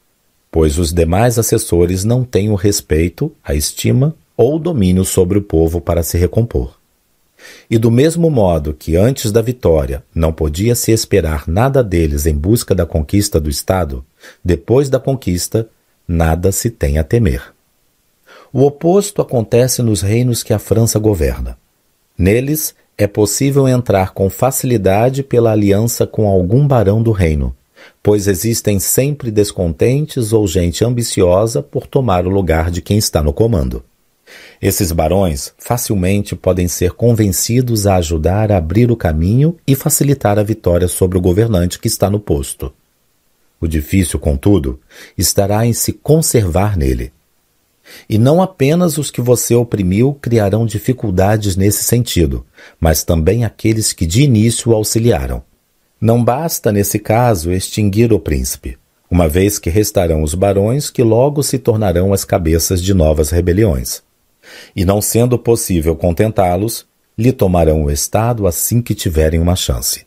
[0.49, 5.41] pois os demais assessores não têm o respeito, a estima ou o domínio sobre o
[5.41, 6.76] povo para se recompor.
[7.69, 12.35] E do mesmo modo que antes da vitória não podia se esperar nada deles em
[12.35, 14.05] busca da conquista do Estado,
[14.43, 15.67] depois da conquista,
[16.07, 17.53] nada se tem a temer.
[18.51, 21.57] O oposto acontece nos reinos que a França governa.
[22.17, 27.55] Neles é possível entrar com facilidade pela aliança com algum barão do reino,
[28.01, 33.33] pois existem sempre descontentes ou gente ambiciosa por tomar o lugar de quem está no
[33.33, 33.83] comando.
[34.61, 40.43] Esses barões facilmente podem ser convencidos a ajudar a abrir o caminho e facilitar a
[40.43, 42.73] vitória sobre o governante que está no posto.
[43.59, 44.79] O difícil, contudo,
[45.17, 47.11] estará em se conservar nele.
[48.09, 52.45] E não apenas os que você oprimiu criarão dificuldades nesse sentido,
[52.79, 55.41] mas também aqueles que de início o auxiliaram.
[55.99, 58.77] Não basta, nesse caso, extinguir o príncipe,
[59.09, 64.03] uma vez que restarão os barões que logo se tornarão as cabeças de novas rebeliões
[64.75, 66.85] e não sendo possível contentá-los,
[67.17, 70.05] lhe tomarão o Estado assim que tiverem uma chance.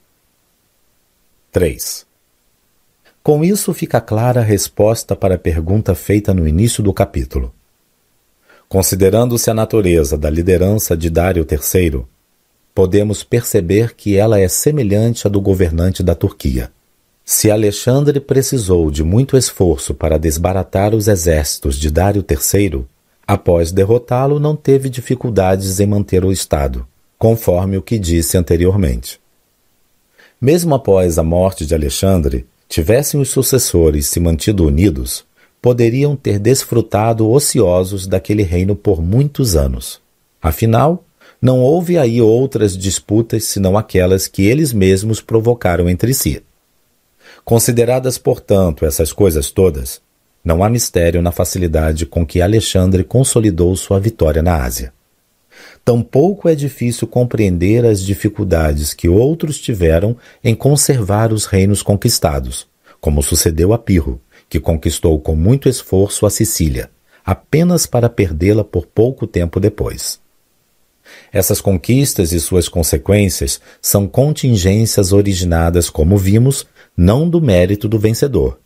[1.52, 2.06] 3.
[3.22, 7.52] Com isso fica clara a resposta para a pergunta feita no início do capítulo.
[8.68, 12.04] Considerando-se a natureza da liderança de Dário III,
[12.72, 16.70] podemos perceber que ela é semelhante à do governante da Turquia.
[17.24, 22.84] Se Alexandre precisou de muito esforço para desbaratar os exércitos de Dário III,
[23.32, 26.84] Após derrotá-lo, não teve dificuldades em manter o Estado,
[27.16, 29.20] conforme o que disse anteriormente.
[30.40, 35.24] Mesmo após a morte de Alexandre, tivessem os sucessores se mantido unidos,
[35.62, 40.00] poderiam ter desfrutado ociosos daquele reino por muitos anos.
[40.42, 41.04] Afinal,
[41.40, 46.42] não houve aí outras disputas senão aquelas que eles mesmos provocaram entre si.
[47.44, 50.02] Consideradas, portanto, essas coisas todas,
[50.44, 54.92] não há mistério na facilidade com que Alexandre consolidou sua vitória na Ásia.
[55.84, 62.66] Tampouco é difícil compreender as dificuldades que outros tiveram em conservar os reinos conquistados,
[63.00, 66.90] como sucedeu a Pirro, que conquistou com muito esforço a Sicília,
[67.24, 70.20] apenas para perdê-la por pouco tempo depois.
[71.32, 78.58] Essas conquistas e suas consequências são contingências originadas, como vimos, não do mérito do vencedor,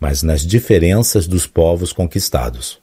[0.00, 2.80] mas nas diferenças dos povos conquistados.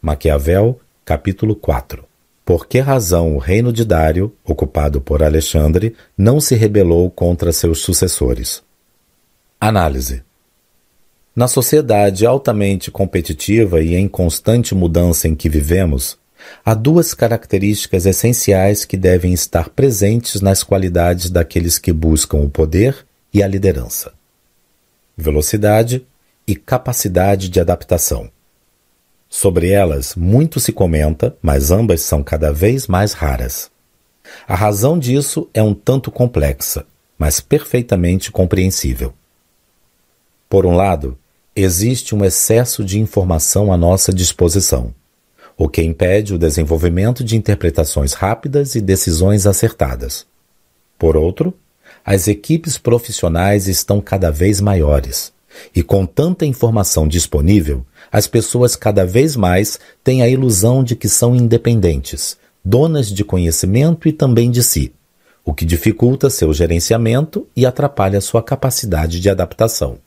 [0.00, 2.04] Maquiavel, capítulo 4
[2.44, 7.80] Por que razão o reino de Dário, ocupado por Alexandre, não se rebelou contra seus
[7.80, 8.62] sucessores?
[9.60, 10.22] Análise
[11.36, 16.18] Na sociedade altamente competitiva e em constante mudança em que vivemos,
[16.64, 23.06] Há duas características essenciais que devem estar presentes nas qualidades daqueles que buscam o poder
[23.32, 24.12] e a liderança:
[25.20, 26.06] velocidade
[26.46, 28.30] e capacidade de adaptação.
[29.28, 33.70] Sobre elas muito se comenta, mas ambas são cada vez mais raras.
[34.48, 36.84] A razão disso é um tanto complexa,
[37.18, 39.14] mas perfeitamente compreensível.
[40.48, 41.16] Por um lado,
[41.54, 44.92] existe um excesso de informação à nossa disposição
[45.60, 50.26] o que impede o desenvolvimento de interpretações rápidas e decisões acertadas.
[50.98, 51.52] Por outro,
[52.04, 55.32] as equipes profissionais estão cada vez maiores,
[55.74, 61.08] e com tanta informação disponível, as pessoas cada vez mais têm a ilusão de que
[61.08, 64.92] são independentes, donas de conhecimento e também de si,
[65.44, 69.98] o que dificulta seu gerenciamento e atrapalha sua capacidade de adaptação.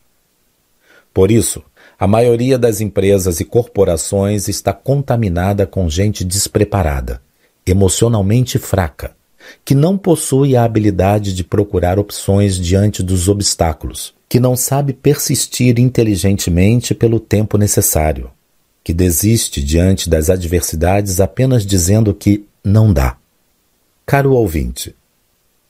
[1.14, 1.64] Por isso,
[2.00, 7.22] a maioria das empresas e corporações está contaminada com gente despreparada,
[7.66, 9.16] emocionalmente fraca,
[9.64, 15.80] que não possui a habilidade de procurar opções diante dos obstáculos, que não sabe persistir
[15.80, 18.32] inteligentemente pelo tempo necessário,
[18.84, 23.18] que desiste diante das adversidades apenas dizendo que não dá.
[24.06, 24.96] Caro ouvinte,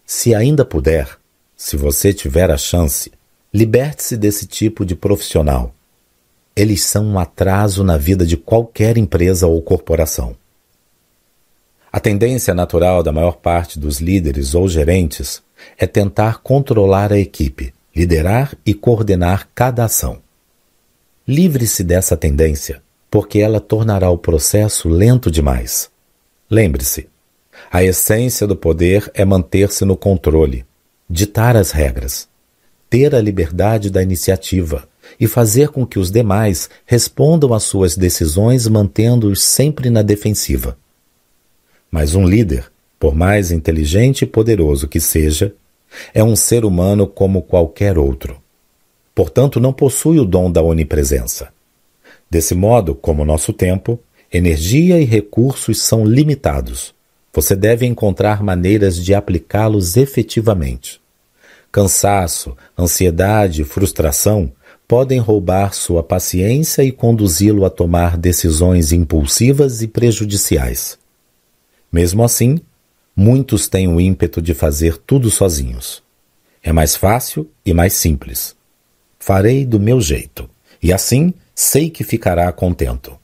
[0.05, 1.17] se ainda puder,
[1.55, 3.11] se você tiver a chance,
[3.53, 5.73] liberte-se desse tipo de profissional
[6.55, 10.35] eles são um atraso na vida de qualquer empresa ou corporação.
[11.95, 15.43] A tendência natural da maior parte dos líderes ou gerentes
[15.77, 20.17] é tentar controlar a equipe, liderar e coordenar cada ação.
[21.27, 22.81] Livre-se dessa tendência,
[23.11, 25.91] porque ela tornará o processo lento demais.
[26.49, 27.07] Lembre-se,
[27.71, 30.65] a essência do poder é manter-se no controle,
[31.07, 32.27] ditar as regras,
[32.89, 34.89] ter a liberdade da iniciativa,
[35.19, 40.75] e fazer com que os demais respondam às suas decisões mantendo-os sempre na defensiva.
[41.93, 45.53] Mas um líder, por mais inteligente e poderoso que seja,
[46.11, 48.41] é um ser humano como qualquer outro.
[49.13, 51.49] Portanto, não possui o dom da onipresença.
[52.27, 53.99] Desse modo, como nosso tempo,
[54.33, 56.95] energia e recursos são limitados.
[57.31, 60.99] Você deve encontrar maneiras de aplicá-los efetivamente.
[61.71, 64.51] Cansaço, ansiedade frustração
[64.87, 71.02] podem roubar sua paciência e conduzi-lo a tomar decisões impulsivas e prejudiciais.
[71.93, 72.59] Mesmo assim,
[73.15, 76.01] muitos têm o ímpeto de fazer tudo sozinhos.
[76.63, 78.55] É mais fácil e mais simples.
[79.19, 80.49] Farei do meu jeito,
[80.81, 83.15] e assim sei que ficará contento.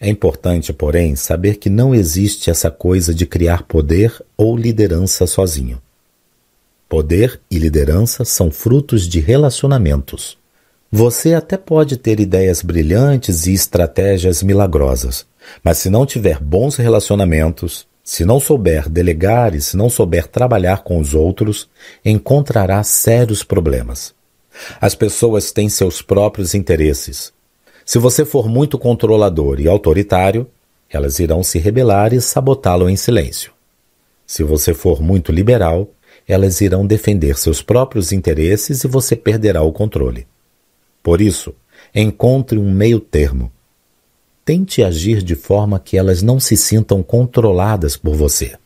[0.00, 5.80] É importante, porém, saber que não existe essa coisa de criar poder ou liderança sozinho.
[6.88, 10.36] Poder e liderança são frutos de relacionamentos.
[10.90, 15.24] Você até pode ter ideias brilhantes e estratégias milagrosas,
[15.62, 20.82] mas se não tiver bons relacionamentos, se não souber delegar e se não souber trabalhar
[20.82, 21.68] com os outros,
[22.04, 24.14] encontrará sérios problemas.
[24.80, 27.32] As pessoas têm seus próprios interesses.
[27.84, 30.46] Se você for muito controlador e autoritário,
[30.88, 33.52] elas irão se rebelar e sabotá-lo em silêncio.
[34.26, 35.90] Se você for muito liberal,
[36.26, 40.26] elas irão defender seus próprios interesses e você perderá o controle.
[41.02, 41.54] Por isso,
[41.94, 43.52] encontre um meio termo.
[44.44, 48.56] Tente agir de forma que elas não se sintam controladas por você,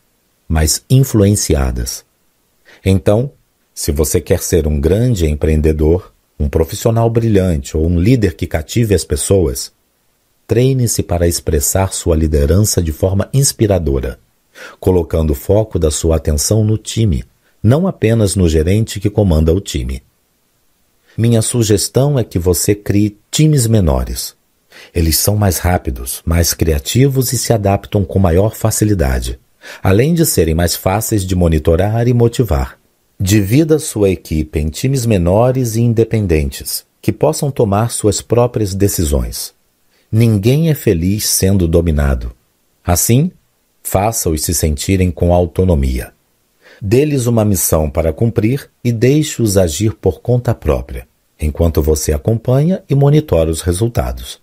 [0.49, 2.05] mas influenciadas.
[2.85, 3.31] Então,
[3.73, 8.93] se você quer ser um grande empreendedor, um profissional brilhante ou um líder que cative
[8.93, 9.73] as pessoas,
[10.49, 14.19] treine-se para expressar sua liderança de forma inspiradora,
[14.81, 17.25] colocando o foco da sua atenção no time,
[17.63, 20.03] não apenas no gerente que comanda o time.
[21.17, 24.38] minha sugestão é que você crie times menores.
[24.95, 29.39] Eles são mais rápidos, mais criativos e se adaptam com maior facilidade,
[29.83, 32.79] além de serem mais fáceis de monitorar e motivar.
[33.21, 39.53] Divida sua equipe em times menores e independentes, que possam tomar suas próprias decisões.
[40.11, 42.33] Ninguém é feliz sendo dominado.
[42.85, 43.31] Assim,
[43.83, 46.13] faça-os se sentirem com autonomia.
[46.81, 51.07] Dê-lhes uma missão para cumprir e deixe-os agir por conta própria,
[51.41, 54.41] enquanto você acompanha e monitora os resultados.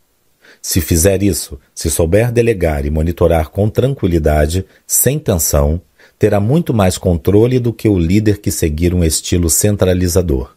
[0.67, 5.79] Se fizer isso, se souber delegar e monitorar com tranquilidade, sem tensão,
[6.17, 10.55] terá muito mais controle do que o líder que seguir um estilo centralizador.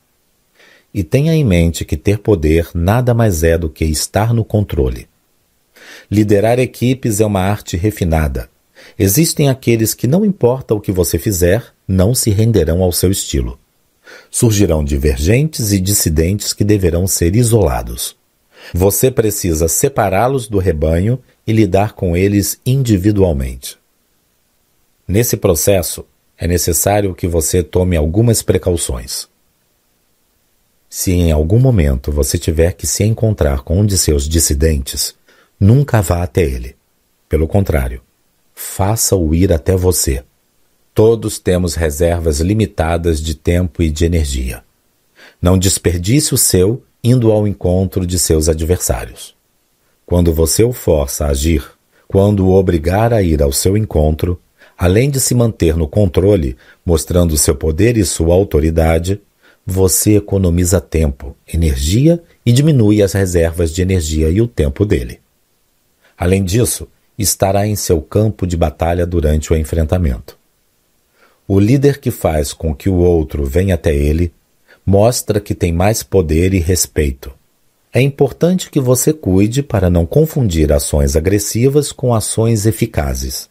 [0.95, 5.07] E tenha em mente que ter poder nada mais é do que estar no controle.
[6.11, 8.49] Liderar equipes é uma arte refinada.
[8.99, 13.61] Existem aqueles que, não importa o que você fizer, não se renderão ao seu estilo.
[14.31, 18.18] Surgirão divergentes e dissidentes que deverão ser isolados.
[18.75, 23.79] Você precisa separá-los do rebanho e lidar com eles individualmente.
[25.07, 26.05] Nesse processo,
[26.37, 29.29] é necessário que você tome algumas precauções.
[30.89, 35.15] Se em algum momento você tiver que se encontrar com um de seus dissidentes,
[35.59, 36.77] nunca vá até ele.
[37.29, 38.01] Pelo contrário,
[38.55, 40.25] faça-o ir até você.
[40.95, 44.63] Todos temos reservas limitadas de tempo e de energia.
[45.41, 49.35] Não desperdice o seu indo ao encontro de seus adversários.
[50.05, 51.65] Quando você o força a agir,
[52.07, 54.41] quando o obrigar a ir ao seu encontro,
[54.77, 59.20] além de se manter no controle, mostrando seu poder e sua autoridade,
[59.67, 65.20] você economiza tempo, energia e diminui as reservas de energia e o tempo dele.
[66.17, 70.39] Além disso, estará em seu campo de batalha durante o enfrentamento.
[71.47, 74.33] O líder que faz com que o outro venha até ele
[74.89, 77.31] mostra que tem mais poder e respeito.
[77.92, 83.50] É importante que você cuide para não confundir ações agressivas com ações eficazes.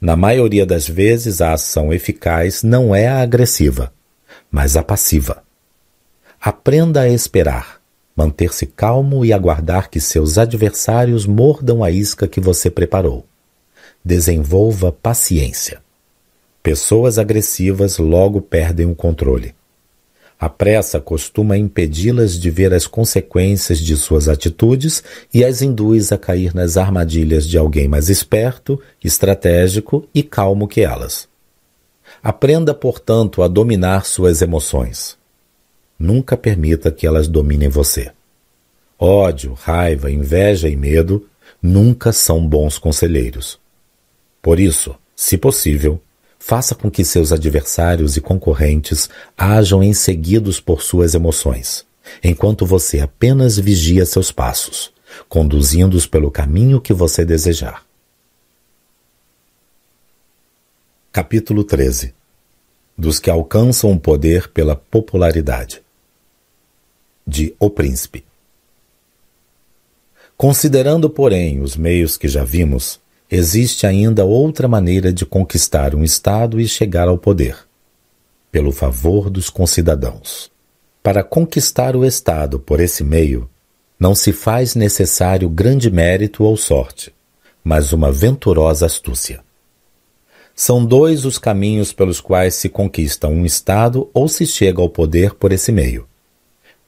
[0.00, 3.92] Na maioria das vezes, a ação eficaz não é a agressiva,
[4.50, 5.42] mas a passiva.
[6.40, 7.78] Aprenda a esperar,
[8.16, 13.26] manter-se calmo e aguardar que seus adversários mordam a isca que você preparou.
[14.02, 15.82] Desenvolva paciência.
[16.62, 19.54] Pessoas agressivas logo perdem o controle.
[20.38, 26.18] A pressa costuma impedi-las de ver as consequências de suas atitudes e as induz a
[26.18, 31.26] cair nas armadilhas de alguém mais esperto, estratégico e calmo que elas.
[32.22, 35.16] Aprenda, portanto, a dominar suas emoções.
[35.98, 38.12] Nunca permita que elas dominem você.
[38.98, 41.26] Ódio, raiva, inveja e medo
[41.62, 43.58] nunca são bons conselheiros.
[44.42, 46.00] Por isso, se possível,
[46.38, 51.84] Faça com que seus adversários e concorrentes hajam enseguidos por suas emoções,
[52.22, 54.92] enquanto você apenas vigia seus passos,
[55.28, 57.84] conduzindo-os pelo caminho que você desejar.
[61.12, 62.14] Capítulo 13
[62.96, 65.82] Dos que alcançam o poder pela popularidade.
[67.26, 68.24] De O Príncipe.
[70.36, 76.60] Considerando, porém, os meios que já vimos, existe ainda outra maneira de conquistar um Estado
[76.60, 77.56] e chegar ao poder:
[78.50, 80.50] pelo favor dos concidadãos.
[81.02, 83.48] Para conquistar o Estado por esse meio,
[83.98, 87.14] não se faz necessário grande mérito ou sorte,
[87.62, 89.40] mas uma venturosa astúcia.
[90.54, 95.34] São dois os caminhos pelos quais se conquista um Estado ou se chega ao poder
[95.34, 96.08] por esse meio: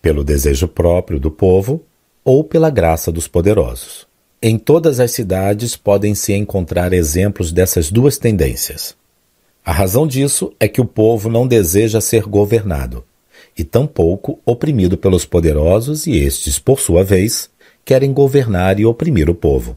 [0.00, 1.84] pelo desejo próprio do povo
[2.24, 4.07] ou pela graça dos poderosos.
[4.40, 8.94] Em todas as cidades podem se encontrar exemplos dessas duas tendências.
[9.64, 13.04] A razão disso é que o povo não deseja ser governado,
[13.58, 17.50] e tampouco oprimido pelos poderosos, e estes, por sua vez,
[17.84, 19.76] querem governar e oprimir o povo.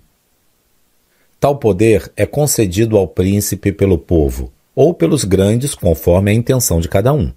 [1.39, 6.87] Tal poder é concedido ao príncipe pelo povo, ou pelos grandes, conforme a intenção de
[6.87, 7.31] cada um.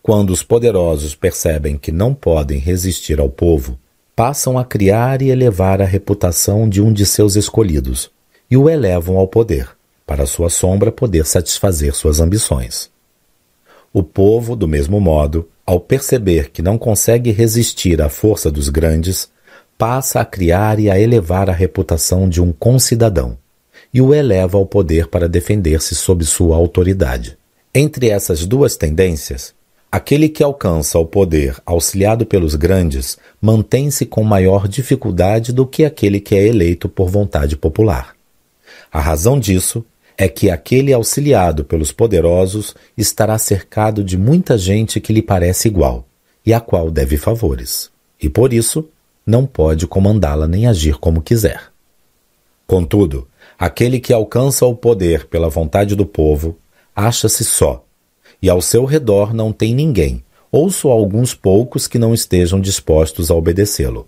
[0.00, 3.76] Quando os poderosos percebem que não podem resistir ao povo,
[4.16, 8.10] passam a criar e elevar a reputação de um de seus escolhidos
[8.50, 9.68] e o elevam ao poder,
[10.06, 12.90] para sua sombra poder satisfazer suas ambições.
[13.92, 19.28] O povo, do mesmo modo, ao perceber que não consegue resistir à força dos grandes,
[19.76, 23.36] passa a criar e a elevar a reputação de um concidadão
[23.92, 27.36] e o eleva ao poder para defender-se sob sua autoridade.
[27.74, 29.54] Entre essas duas tendências,
[29.90, 36.20] Aquele que alcança o poder auxiliado pelos grandes mantém-se com maior dificuldade do que aquele
[36.20, 38.14] que é eleito por vontade popular.
[38.92, 39.84] A razão disso
[40.18, 46.06] é que aquele auxiliado pelos poderosos estará cercado de muita gente que lhe parece igual,
[46.44, 47.90] e a qual deve favores,
[48.20, 48.88] e por isso
[49.26, 51.70] não pode comandá-la nem agir como quiser.
[52.66, 56.56] Contudo, aquele que alcança o poder pela vontade do povo
[56.94, 57.85] acha-se só,
[58.46, 63.28] e ao seu redor não tem ninguém, ou só alguns poucos que não estejam dispostos
[63.28, 64.06] a obedecê-lo.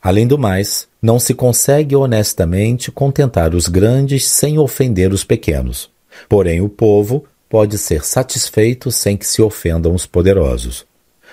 [0.00, 5.90] Além do mais, não se consegue honestamente contentar os grandes sem ofender os pequenos.
[6.26, 10.86] Porém, o povo pode ser satisfeito sem que se ofendam os poderosos,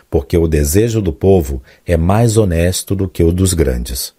[0.09, 4.14] porque o desejo do povo é mais honesto do que o dos grandes.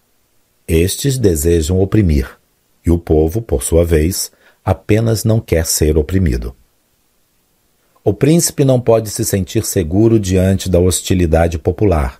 [0.66, 2.26] Estes desejam oprimir,
[2.86, 4.32] e o povo, por sua vez,
[4.64, 6.54] apenas não quer ser oprimido.
[8.02, 12.18] O príncipe não pode se sentir seguro diante da hostilidade popular,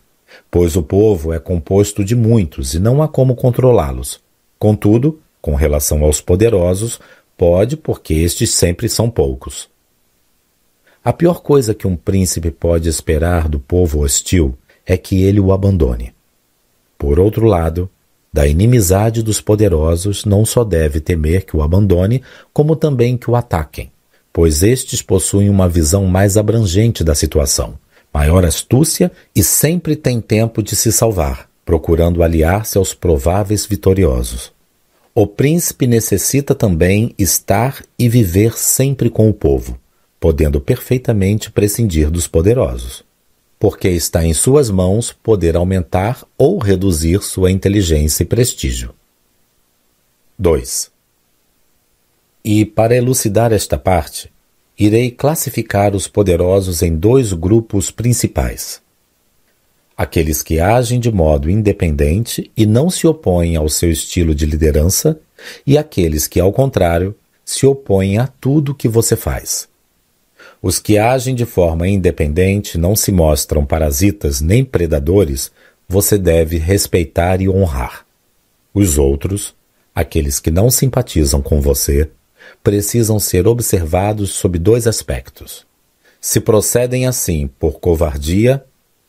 [0.51, 4.21] pois o povo é composto de muitos e não há como controlá-los.
[4.59, 7.01] Contudo, com relação aos poderosos,
[7.35, 9.71] pode, porque estes sempre são poucos.
[11.03, 15.51] A pior coisa que um príncipe pode esperar do povo hostil é que ele o
[15.51, 16.13] abandone.
[16.99, 17.89] Por outro lado,
[18.31, 23.35] da inimizade dos poderosos não só deve temer que o abandone, como também que o
[23.35, 23.91] ataquem,
[24.33, 27.79] pois estes possuem uma visão mais abrangente da situação
[28.13, 34.53] maior astúcia e sempre tem tempo de se salvar, procurando aliar-se aos prováveis vitoriosos.
[35.15, 39.79] O príncipe necessita também estar e viver sempre com o povo,
[40.19, 43.05] podendo perfeitamente prescindir dos poderosos,
[43.59, 48.95] porque está em suas mãos poder aumentar ou reduzir sua inteligência e prestígio.
[50.39, 50.91] 2.
[52.45, 54.31] E para elucidar esta parte,
[54.79, 58.81] irei classificar os poderosos em dois grupos principais.
[59.95, 65.21] Aqueles que agem de modo independente e não se opõem ao seu estilo de liderança,
[65.67, 69.69] e aqueles que, ao contrário, se opõem a tudo que você faz.
[70.63, 75.53] Os que agem de forma independente não se mostram parasitas nem predadores,
[75.87, 78.07] você deve respeitar e honrar.
[78.73, 79.55] Os outros,
[79.95, 82.09] aqueles que não simpatizam com você,
[82.63, 85.67] precisam ser observados sob dois aspectos.
[86.21, 88.65] Se procedem assim por covardia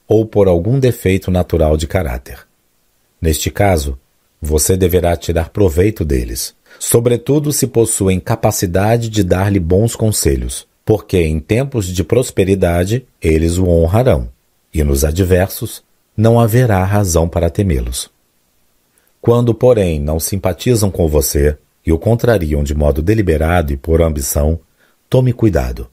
[0.07, 2.39] ou por algum defeito natural de caráter.
[3.21, 3.97] Neste caso,
[4.41, 11.39] você deverá tirar proveito deles, sobretudo se possuem capacidade de dar-lhe bons conselhos, porque em
[11.39, 14.29] tempos de prosperidade eles o honrarão,
[14.73, 15.83] e nos adversos
[16.17, 18.09] não haverá razão para temê-los.
[19.21, 24.59] Quando, porém, não simpatizam com você, e o contrariam de modo deliberado e por ambição,
[25.09, 25.89] tome cuidado,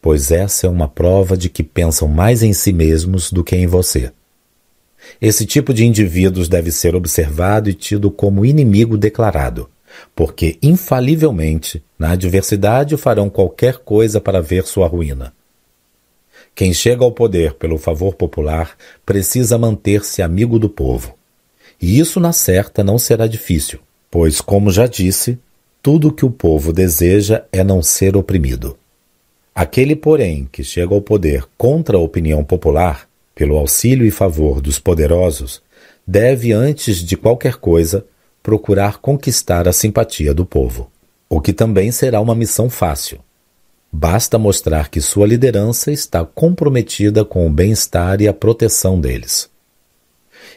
[0.00, 3.66] pois essa é uma prova de que pensam mais em si mesmos do que em
[3.66, 4.12] você.
[5.20, 9.68] Esse tipo de indivíduos deve ser observado e tido como inimigo declarado,
[10.14, 15.32] porque infalivelmente, na adversidade, farão qualquer coisa para ver sua ruína.
[16.54, 18.76] Quem chega ao poder pelo favor popular
[19.06, 21.16] precisa manter-se amigo do povo.
[21.80, 23.80] E isso, na certa, não será difícil
[24.12, 25.38] Pois, como já disse,
[25.80, 28.76] tudo o que o povo deseja é não ser oprimido.
[29.54, 34.78] Aquele, porém, que chega ao poder contra a opinião popular, pelo auxílio e favor dos
[34.78, 35.62] poderosos,
[36.06, 38.04] deve, antes de qualquer coisa,
[38.42, 40.92] procurar conquistar a simpatia do povo,
[41.26, 43.18] o que também será uma missão fácil.
[43.90, 49.48] Basta mostrar que sua liderança está comprometida com o bem-estar e a proteção deles.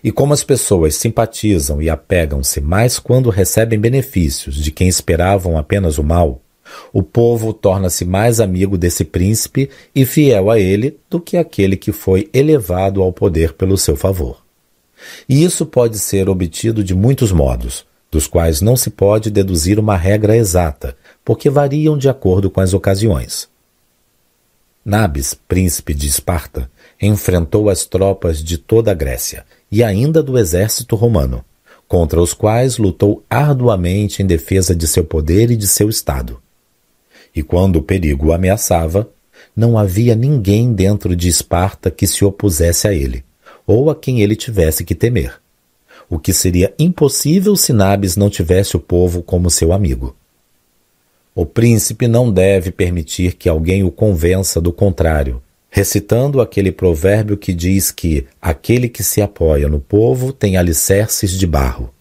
[0.04, 5.98] E como as pessoas simpatizam e apegam-se mais quando recebem benefícios de quem esperavam apenas
[5.98, 6.42] o mal,
[6.92, 11.92] o povo torna-se mais amigo desse príncipe e fiel a ele do que aquele que
[11.92, 14.44] foi elevado ao poder pelo seu favor.
[15.28, 19.96] E isso pode ser obtido de muitos modos, dos quais não se pode deduzir uma
[19.96, 23.50] regra exata, porque variam de acordo com as ocasiões.
[24.84, 26.70] Nabis, príncipe de Esparta,
[27.02, 31.44] enfrentou as tropas de toda a Grécia e ainda do exército romano,
[31.88, 36.40] contra os quais lutou arduamente em defesa de seu poder e de seu Estado.
[37.36, 39.10] E quando o perigo o ameaçava,
[39.56, 43.24] não havia ninguém dentro de Esparta que se opusesse a ele,
[43.68, 45.40] ou a quem ele tivesse que temer,
[46.10, 50.16] o que seria impossível se Nabis não tivesse o povo como seu amigo.
[51.34, 55.42] O príncipe não deve permitir que alguém o convença do contrário,
[55.76, 61.46] recitando aquele provérbio que diz que aquele que se apoia no povo tem alicerces de
[61.46, 61.94] barro.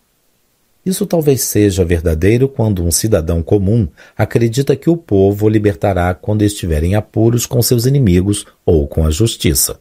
[0.86, 6.43] Isso talvez seja verdadeiro quando um cidadão comum acredita que o povo o libertará quando
[6.43, 9.81] estiver em apuros com seus inimigos ou com a justiça.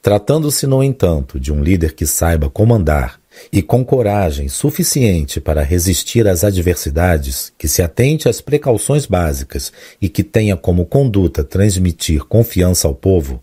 [0.00, 3.18] Tratando-se, no entanto, de um líder que saiba comandar
[3.52, 10.08] e com coragem suficiente para resistir às adversidades, que se atente às precauções básicas e
[10.08, 13.42] que tenha como conduta transmitir confiança ao povo,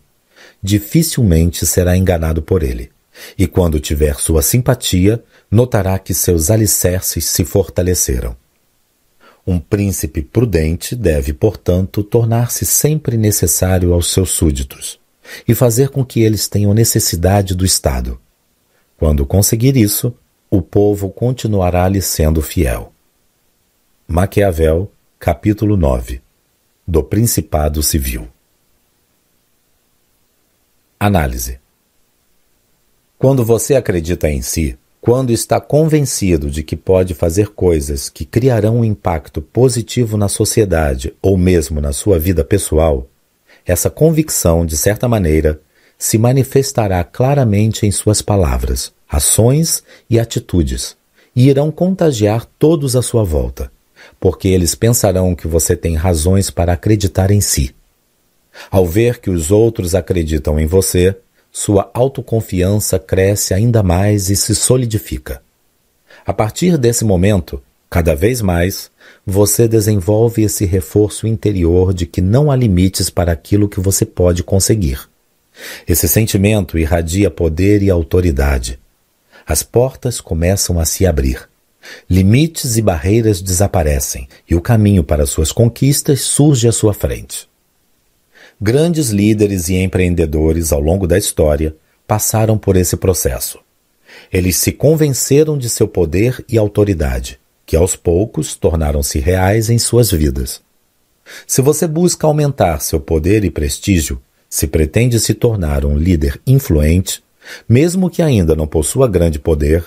[0.62, 2.90] dificilmente será enganado por ele.
[3.36, 8.36] E quando tiver sua simpatia, notará que seus alicerces se fortaleceram.
[9.46, 15.00] Um príncipe prudente deve, portanto, tornar-se sempre necessário aos seus súditos
[15.46, 18.20] e fazer com que eles tenham necessidade do Estado.
[19.02, 20.14] Quando conseguir isso,
[20.48, 22.92] o povo continuará lhe sendo fiel.
[24.06, 26.20] Maquiavel, capítulo 9
[26.86, 28.28] Do Principado Civil
[31.00, 31.58] Análise
[33.18, 38.76] Quando você acredita em si, quando está convencido de que pode fazer coisas que criarão
[38.76, 43.08] um impacto positivo na sociedade ou mesmo na sua vida pessoal,
[43.66, 45.60] essa convicção, de certa maneira,
[46.02, 50.96] se manifestará claramente em suas palavras, ações e atitudes,
[51.34, 53.70] e irão contagiar todos à sua volta,
[54.18, 57.72] porque eles pensarão que você tem razões para acreditar em si.
[58.68, 61.16] Ao ver que os outros acreditam em você,
[61.52, 65.40] sua autoconfiança cresce ainda mais e se solidifica.
[66.26, 68.90] A partir desse momento, cada vez mais,
[69.24, 74.42] você desenvolve esse reforço interior de que não há limites para aquilo que você pode
[74.42, 75.11] conseguir.
[75.86, 78.78] Esse sentimento irradia poder e autoridade.
[79.46, 81.48] As portas começam a se abrir.
[82.08, 87.48] Limites e barreiras desaparecem e o caminho para suas conquistas surge à sua frente.
[88.60, 91.74] Grandes líderes e empreendedores ao longo da história
[92.06, 93.58] passaram por esse processo.
[94.32, 100.10] Eles se convenceram de seu poder e autoridade, que aos poucos tornaram-se reais em suas
[100.10, 100.60] vidas.
[101.46, 104.20] Se você busca aumentar seu poder e prestígio,
[104.52, 107.24] se pretende se tornar um líder influente,
[107.66, 109.82] mesmo que ainda não possua grande poder,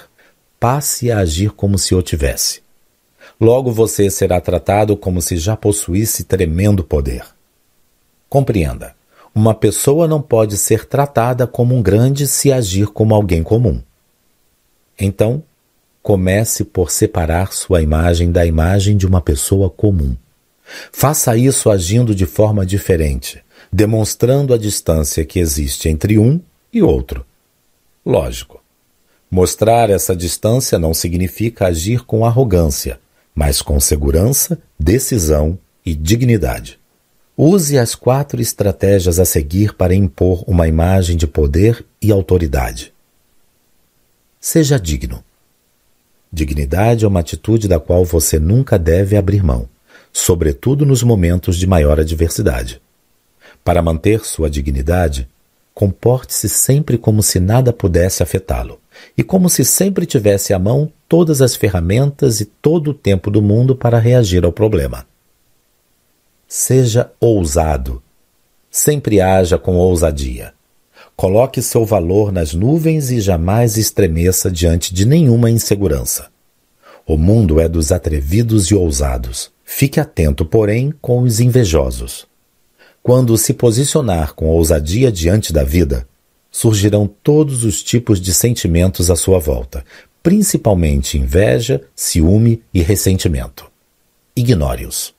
[0.59, 2.63] passe a agir como se o tivesse.
[3.39, 7.23] Logo você será tratado como se já possuísse tremendo poder.
[8.27, 8.95] Compreenda.
[9.35, 13.79] Uma pessoa não pode ser tratada como um grande se agir como alguém comum.
[14.99, 15.43] Então,
[16.01, 20.15] comece por separar sua imagem da imagem de uma pessoa comum.
[20.91, 23.44] Faça isso agindo de forma diferente,
[23.75, 26.39] demonstrando a distância que existe entre um
[26.71, 27.25] e outro.
[28.05, 28.63] Lógico.
[29.29, 33.01] Mostrar essa distância não significa agir com arrogância,
[33.35, 36.79] mas com segurança, decisão e dignidade.
[37.35, 42.93] Use as quatro estratégias a seguir para impor uma imagem de poder e autoridade.
[44.39, 45.21] Seja digno.
[46.31, 49.67] Dignidade é uma atitude da qual você nunca deve abrir mão,
[50.13, 52.84] sobretudo nos momentos de maior adversidade.
[53.65, 55.27] Para manter sua dignidade,
[55.73, 58.79] comporte-se sempre como se nada pudesse afetá-lo
[59.17, 63.41] e como se sempre tivesse à mão todas as ferramentas e todo o tempo do
[63.41, 65.07] mundo para reagir ao problema.
[66.47, 68.03] Seja ousado.
[68.69, 70.53] Sempre haja com ousadia.
[71.15, 76.27] Coloque seu valor nas nuvens e jamais estremeça diante de nenhuma insegurança.
[77.03, 79.51] O mundo é dos atrevidos e ousados.
[79.63, 82.27] Fique atento, porém, com os invejosos.
[83.05, 86.07] Quando se posicionar com ousadia diante da vida,
[86.49, 89.85] surgirão todos os tipos de sentimentos à sua volta,
[90.23, 93.71] principalmente inveja, ciúme e ressentimento.
[94.35, 95.13] Ignore-os.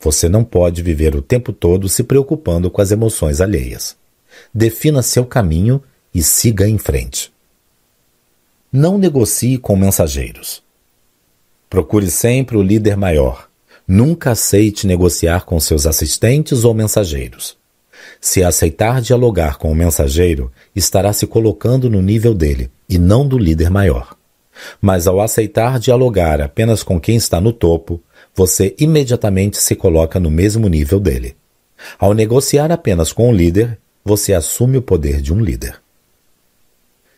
[0.00, 3.94] Você não pode viver o tempo todo se preocupando com as emoções alheias.
[4.54, 5.82] Defina seu caminho
[6.14, 7.30] e siga em frente.
[8.72, 10.62] Não negocie com mensageiros.
[11.68, 13.47] Procure sempre o líder maior.
[13.90, 17.56] Nunca aceite negociar com seus assistentes ou mensageiros.
[18.20, 23.38] Se aceitar dialogar com o mensageiro, estará se colocando no nível dele e não do
[23.38, 24.14] líder maior.
[24.78, 27.98] Mas ao aceitar dialogar apenas com quem está no topo,
[28.34, 31.34] você imediatamente se coloca no mesmo nível dele.
[31.98, 35.80] Ao negociar apenas com o líder, você assume o poder de um líder.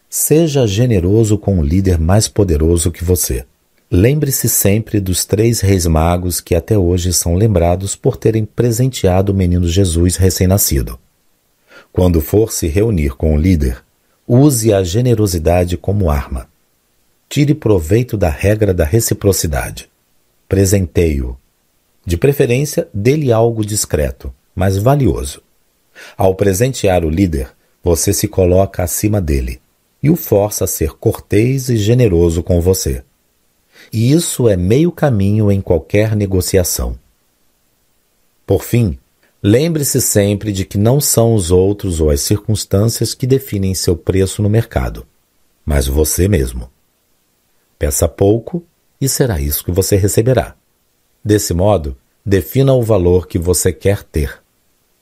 [0.08, 3.44] Seja generoso com o líder mais poderoso que você.
[3.90, 9.34] Lembre-se sempre dos três reis magos que até hoje são lembrados por terem presenteado o
[9.34, 10.98] menino Jesus recém-nascido.
[11.92, 13.82] Quando for se reunir com o líder,
[14.28, 16.48] use a generosidade como arma.
[17.28, 19.90] Tire proveito da regra da reciprocidade
[20.50, 21.38] presenteio.
[22.04, 25.40] De preferência, dê-lhe algo discreto, mas valioso.
[26.16, 27.52] Ao presentear o líder,
[27.84, 29.60] você se coloca acima dele
[30.02, 33.04] e o força a ser cortês e generoso com você.
[33.92, 36.98] E isso é meio caminho em qualquer negociação.
[38.46, 38.98] Por fim,
[39.42, 44.42] lembre-se sempre de que não são os outros ou as circunstâncias que definem seu preço
[44.42, 45.06] no mercado,
[45.64, 46.70] mas você mesmo.
[47.78, 48.64] Peça pouco
[49.00, 50.54] e será isso que você receberá.
[51.24, 54.40] Desse modo, defina o valor que você quer ter.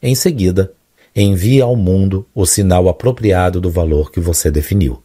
[0.01, 0.73] Em seguida,
[1.15, 5.03] envie ao mundo o sinal apropriado do valor que você definiu.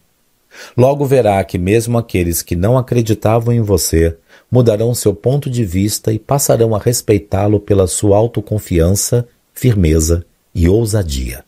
[0.77, 4.17] Logo verá que mesmo aqueles que não acreditavam em você
[4.51, 11.43] mudarão seu ponto de vista e passarão a respeitá-lo pela sua autoconfiança, firmeza e ousadia.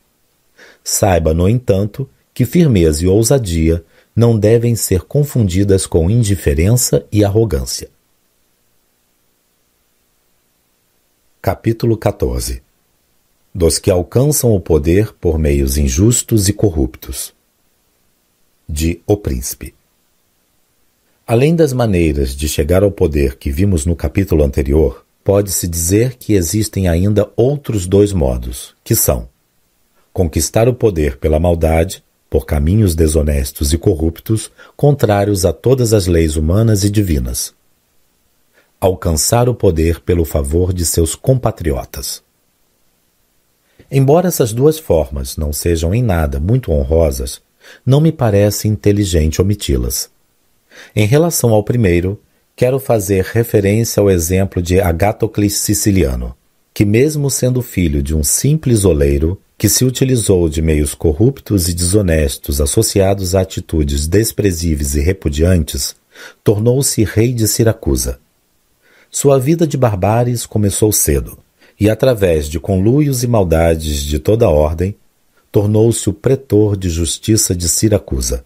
[0.84, 3.84] Saiba, no entanto, que firmeza e ousadia
[4.16, 7.90] não devem ser confundidas com indiferença e arrogância.
[11.42, 12.64] Capítulo 14
[13.54, 17.35] Dos que alcançam o poder por meios injustos e corruptos.
[18.68, 19.76] De O Príncipe.
[21.28, 26.34] Além das maneiras de chegar ao poder que vimos no capítulo anterior, pode-se dizer que
[26.34, 29.28] existem ainda outros dois modos, que são
[30.12, 36.36] conquistar o poder pela maldade, por caminhos desonestos e corruptos, contrários a todas as leis
[36.36, 37.54] humanas e divinas,
[38.80, 42.24] alcançar o poder pelo favor de seus compatriotas.
[43.92, 47.42] Embora essas duas formas não sejam em nada muito honrosas,
[47.86, 50.10] não me parece inteligente omiti-las.
[50.96, 52.20] Em relação ao primeiro,
[52.56, 56.36] quero fazer referência ao exemplo de Agatocles Siciliano,
[56.74, 61.74] que, mesmo sendo filho de um simples oleiro que se utilizou de meios corruptos e
[61.74, 65.96] desonestos associados a atitudes desprezíveis e repudiantes,
[66.44, 68.20] tornou-se rei de Siracusa.
[69.10, 71.38] Sua vida de barbáries começou cedo,
[71.80, 74.96] e através de conluios e maldades de toda ordem,
[75.56, 78.44] tornou-se o pretor de justiça de Siracusa.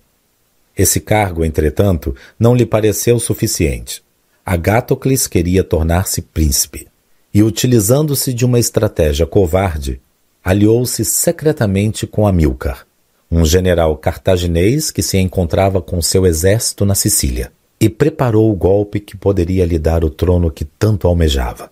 [0.78, 4.04] Esse cargo, entretanto, não lhe pareceu suficiente.
[4.46, 6.88] Agatocles queria tornar-se príncipe,
[7.34, 10.00] e, utilizando-se de uma estratégia covarde,
[10.44, 12.86] aliou-se secretamente com Amilcar,
[13.32, 19.00] um general cartaginês que se encontrava com seu exército na Sicília e preparou o golpe
[19.00, 21.72] que poderia lhe dar o trono que tanto almejava.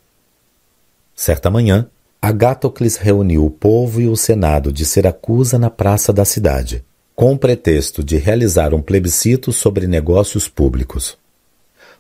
[1.14, 1.88] Certa manhã,
[2.28, 6.84] Agatocles reuniu o povo e o senado de Siracusa na praça da cidade,
[7.16, 11.18] com o pretexto de realizar um plebiscito sobre negócios públicos.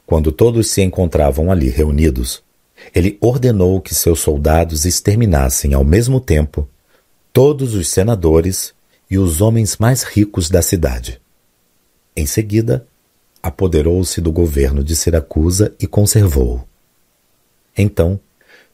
[0.05, 2.43] Quando todos se encontravam ali reunidos,
[2.93, 6.67] ele ordenou que seus soldados exterminassem ao mesmo tempo
[7.31, 8.73] todos os senadores
[9.09, 11.21] e os homens mais ricos da cidade.
[12.13, 12.85] Em seguida,
[13.41, 16.67] apoderou-se do governo de Siracusa e conservou-o.
[17.77, 18.19] Então,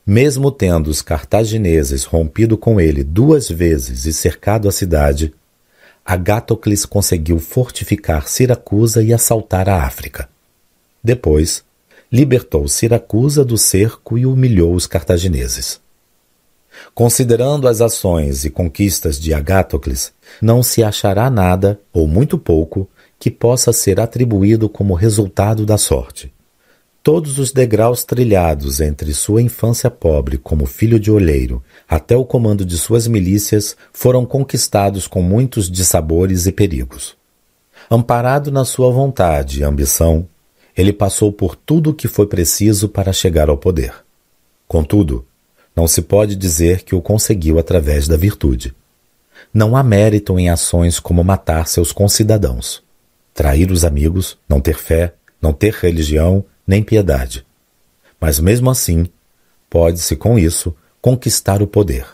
[0.05, 5.33] mesmo tendo os cartagineses rompido com ele duas vezes e cercado a cidade,
[6.05, 10.27] Agatocles conseguiu fortificar Siracusa e assaltar a África.
[11.01, 11.63] Depois,
[12.11, 15.79] libertou Siracusa do cerco e humilhou os cartagineses.
[16.93, 23.31] Considerando as ações e conquistas de Agatocles, não se achará nada, ou muito pouco, que
[23.31, 26.33] possa ser atribuído como resultado da sorte.
[27.03, 32.65] Todos os degraus trilhados entre sua infância pobre como filho de olheiro até o comando
[32.65, 37.17] de suas milícias foram conquistados com muitos dissabores e perigos.
[37.91, 40.25] Amparado na sua vontade e ambição,
[40.77, 43.93] ele passou por tudo o que foi preciso para chegar ao poder.
[44.65, 45.25] Contudo,
[45.75, 48.73] não se pode dizer que o conseguiu através da virtude.
[49.53, 52.81] Não há mérito em ações como matar seus concidadãos
[53.33, 57.45] trair os amigos, não ter fé, não ter religião nem piedade.
[58.19, 59.07] Mas mesmo assim,
[59.69, 62.05] pode-se com isso conquistar o poder,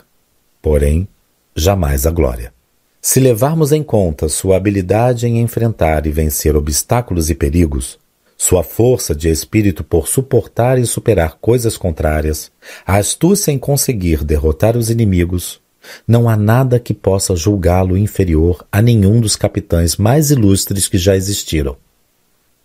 [0.60, 1.06] porém,
[1.54, 2.52] jamais a glória.
[3.00, 7.98] Se levarmos em conta sua habilidade em enfrentar e vencer obstáculos e perigos,
[8.36, 12.50] sua força de espírito por suportar e superar coisas contrárias,
[12.86, 15.60] a astúcia em conseguir derrotar os inimigos,
[16.06, 21.16] não há nada que possa julgá-lo inferior a nenhum dos capitães mais ilustres que já
[21.16, 21.76] existiram.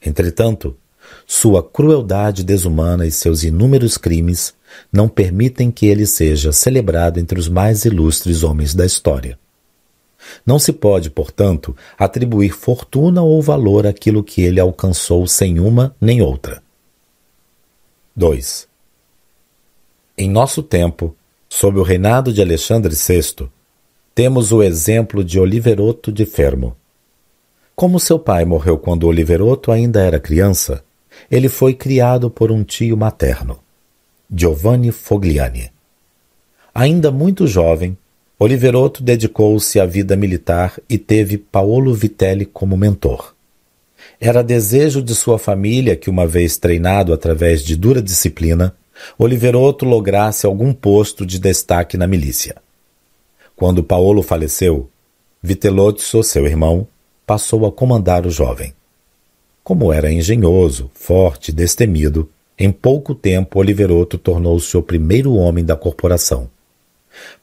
[0.06, 0.76] Entretanto,
[1.26, 4.54] sua crueldade desumana e seus inúmeros crimes
[4.92, 9.38] não permitem que ele seja celebrado entre os mais ilustres homens da história.
[10.46, 16.22] Não se pode, portanto, atribuir fortuna ou valor àquilo que ele alcançou sem uma nem
[16.22, 16.62] outra.
[18.16, 18.68] 2.
[20.18, 21.16] Em nosso tempo,
[21.58, 23.48] Sob o reinado de Alexandre VI,
[24.14, 26.76] temos o exemplo de Oliveroto de Fermo.
[27.74, 30.84] Como seu pai morreu quando Oliveroto ainda era criança,
[31.30, 33.60] ele foi criado por um tio materno,
[34.34, 35.72] Giovanni Fogliani.
[36.74, 37.98] Ainda muito jovem,
[38.38, 43.34] Oliveroto dedicou-se à vida militar e teve Paolo Vitelli como mentor.
[44.20, 48.76] Era desejo de sua família que, uma vez treinado através de dura disciplina,
[49.18, 52.56] Oliveroto lograsse algum posto de destaque na milícia.
[53.56, 54.90] Quando Paolo faleceu,
[55.42, 56.88] Vitelozzo, seu irmão,
[57.26, 58.74] passou a comandar o jovem.
[59.66, 66.48] Como era engenhoso, forte destemido, em pouco tempo Oliveroto tornou-se o primeiro homem da corporação.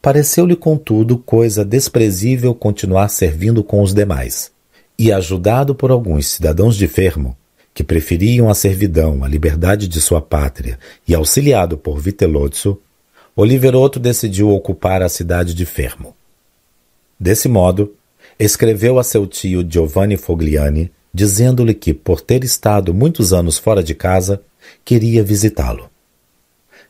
[0.00, 4.52] Pareceu-lhe, contudo, coisa desprezível continuar servindo com os demais.
[4.96, 7.36] E, ajudado por alguns cidadãos de Fermo,
[7.74, 10.78] que preferiam a servidão à liberdade de sua pátria,
[11.08, 12.78] e auxiliado por Vitelozzo,
[13.34, 16.14] Oliverotto decidiu ocupar a cidade de Fermo.
[17.18, 17.96] Desse modo,
[18.38, 23.94] escreveu a seu tio Giovanni Fogliani, dizendo-lhe que, por ter estado muitos anos fora de
[23.94, 24.40] casa,
[24.84, 25.90] queria visitá-lo.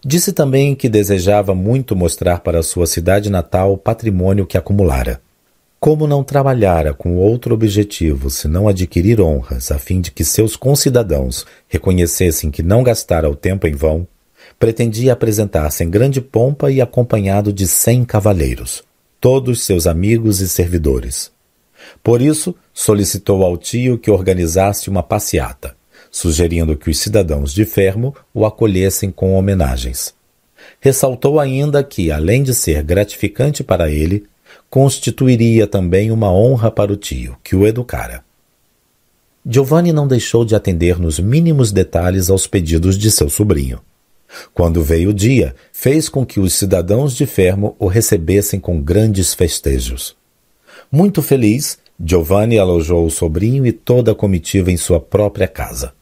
[0.05, 5.21] Disse também que desejava muito mostrar para sua cidade natal o patrimônio que acumulara.
[5.83, 11.45] Como não trabalhara com outro objetivo senão adquirir honras a fim de que seus concidadãos
[11.69, 14.07] reconhecessem que não gastara o tempo em vão,
[14.61, 18.85] pretendia apresentar-se em grande pompa e acompanhado de cem cavaleiros,
[19.21, 21.32] todos seus amigos e servidores.
[22.03, 25.77] Por isso, solicitou ao tio que organizasse uma passeata,
[26.11, 30.15] sugerindo que os cidadãos de Fermo o acolhessem com homenagens.
[30.81, 34.27] Ressaltou ainda que, além de ser gratificante para ele,
[34.69, 38.25] constituiria também uma honra para o tio, que o educara.
[39.45, 43.81] Giovanni não deixou de atender nos mínimos detalhes aos pedidos de seu sobrinho.
[44.55, 49.35] Quando veio o dia, fez com que os cidadãos de Fermo o recebessem com grandes
[49.35, 50.17] festejos.
[50.91, 55.93] Muito feliz, Giovanni alojou o sobrinho e toda a comitiva em sua própria casa.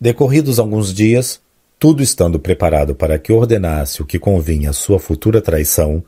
[0.00, 1.40] Decorridos alguns dias,
[1.78, 6.02] tudo estando preparado para que ordenasse o que convinha à sua futura traição,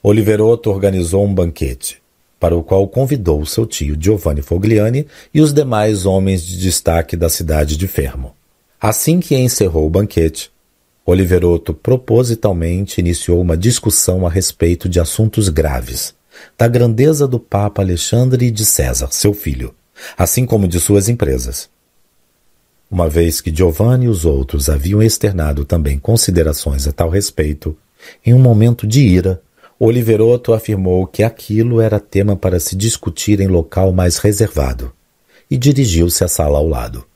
[0.00, 2.00] Oliverotto organizou um banquete,
[2.38, 7.28] para o qual convidou seu tio Giovanni Fogliani e os demais homens de destaque da
[7.28, 8.34] cidade de Fermo.
[8.80, 10.52] Assim que encerrou o banquete,
[11.04, 16.14] Oliverotto propositalmente iniciou uma discussão a respeito de assuntos graves,
[16.56, 19.74] da grandeza do Papa Alexandre e de César, seu filho,
[20.16, 21.68] assim como de suas empresas.
[22.90, 27.76] Uma vez que Giovanni e os outros haviam externado também considerações a tal respeito,
[28.24, 29.42] em um momento de ira,
[29.78, 34.92] Oliverotto afirmou que aquilo era tema para se discutir em local mais reservado
[35.50, 37.06] e dirigiu-se à sala ao lado.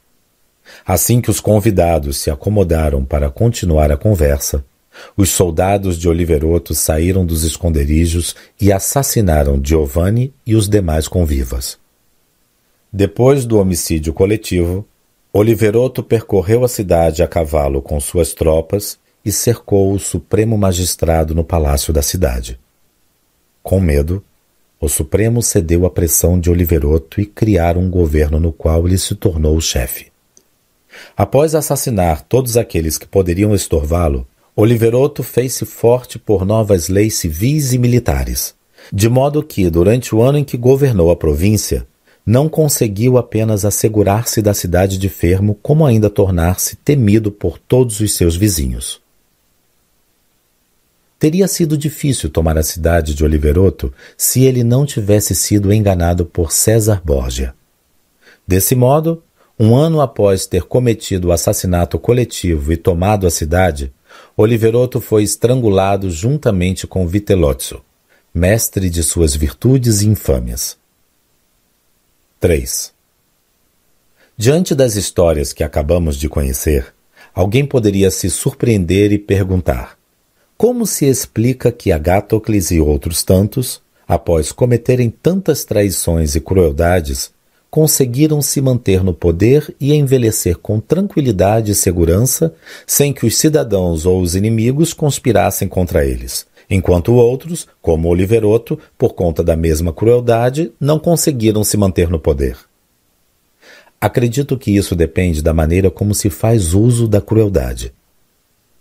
[0.87, 4.65] Assim que os convidados se acomodaram para continuar a conversa,
[5.17, 11.79] os soldados de Oliverotto saíram dos esconderijos e assassinaram Giovanni e os demais convivas.
[12.93, 14.87] Depois do homicídio coletivo,
[15.33, 21.43] Oliverotto percorreu a cidade a cavalo com suas tropas e cercou o Supremo Magistrado no
[21.43, 22.61] palácio da cidade.
[23.63, 24.23] Com medo,
[24.81, 29.15] o Supremo cedeu à pressão de Oliverotto e criaram um governo no qual ele se
[29.15, 30.11] tornou o chefe.
[31.17, 37.79] Após assassinar todos aqueles que poderiam estorvá-lo, Oliverotto fez-se forte por novas leis civis e
[37.79, 38.55] militares,
[38.93, 41.87] de modo que, durante o ano em que governou a província,
[42.25, 48.15] não conseguiu apenas assegurar-se da cidade de Fermo, como ainda tornar-se temido por todos os
[48.15, 49.01] seus vizinhos.
[51.19, 56.53] Teria sido difícil tomar a cidade de Oliverotto se ele não tivesse sido enganado por
[56.53, 57.55] César Borgia.
[58.47, 59.23] Desse modo,
[59.59, 63.93] um ano após ter cometido o assassinato coletivo e tomado a cidade,
[64.37, 67.83] Oliverotto foi estrangulado juntamente com Vitellozzo,
[68.33, 70.79] mestre de suas virtudes e infâmias.
[72.41, 72.93] 3.
[74.37, 76.95] Diante das histórias que acabamos de conhecer,
[77.35, 79.99] alguém poderia se surpreender e perguntar:
[80.57, 87.31] como se explica que Agatocles e outros tantos, após cometerem tantas traições e crueldades,
[87.73, 92.55] conseguiram se manter no poder e envelhecer com tranquilidade e segurança,
[92.87, 96.47] sem que os cidadãos ou os inimigos conspirassem contra eles?
[96.75, 102.57] enquanto outros, como Oliverotto, por conta da mesma crueldade, não conseguiram se manter no poder.
[104.01, 107.93] Acredito que isso depende da maneira como se faz uso da crueldade.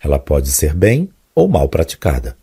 [0.02, 2.38] Ela pode ser bem ou mal praticada.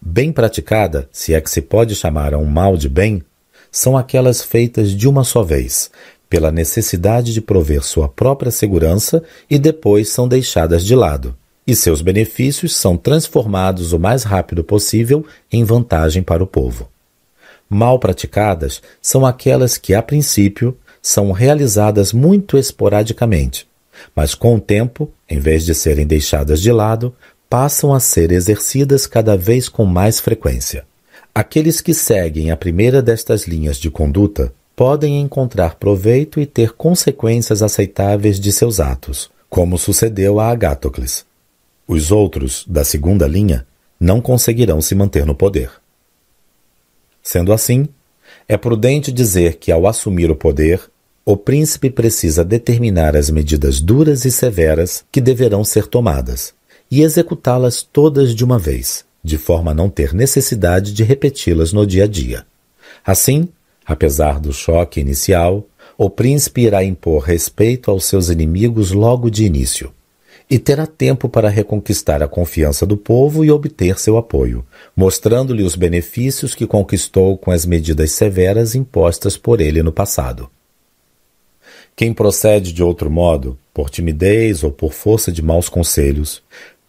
[0.00, 3.22] Bem praticada, se é que se pode chamar a um mal de bem,
[3.72, 5.90] são aquelas feitas de uma só vez,
[6.30, 11.34] pela necessidade de prover sua própria segurança e depois são deixadas de lado
[11.66, 16.88] e seus benefícios são transformados o mais rápido possível em vantagem para o povo.
[17.68, 23.66] Mal praticadas são aquelas que, a princípio, são realizadas muito esporadicamente,
[24.14, 27.14] mas com o tempo, em vez de serem deixadas de lado,
[27.48, 30.84] passam a ser exercidas cada vez com mais frequência.
[31.34, 37.62] Aqueles que seguem a primeira destas linhas de conduta podem encontrar proveito e ter consequências
[37.62, 41.24] aceitáveis de seus atos, como sucedeu a Agatocles.
[41.88, 43.66] Os outros, da segunda linha,
[43.98, 45.70] não conseguirão se manter no poder.
[47.22, 47.88] Sendo assim,
[48.46, 50.82] é prudente dizer que, ao assumir o poder,
[51.24, 56.52] o príncipe precisa determinar as medidas duras e severas que deverão ser tomadas
[56.90, 61.86] e executá-las todas de uma vez, de forma a não ter necessidade de repeti-las no
[61.86, 62.44] dia a dia.
[63.04, 63.48] Assim,
[63.84, 69.92] apesar do choque inicial, o príncipe irá impor respeito aos seus inimigos logo de início
[70.52, 74.62] e terá tempo para reconquistar a confiança do povo e obter seu apoio,
[74.94, 80.50] mostrando-lhe os benefícios que conquistou com as medidas severas impostas por ele no passado.
[81.96, 86.42] Quem procede de outro modo, por timidez ou por força de maus conselhos,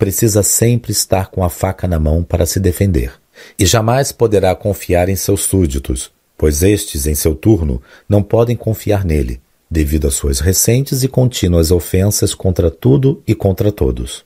[0.03, 3.13] precisa sempre estar com a faca na mão para se defender,
[3.57, 9.05] e jamais poderá confiar em seus súditos, pois estes, em seu turno, não podem confiar
[9.05, 9.39] nele,
[9.71, 14.25] devido às suas recentes e contínuas ofensas contra tudo e contra todos.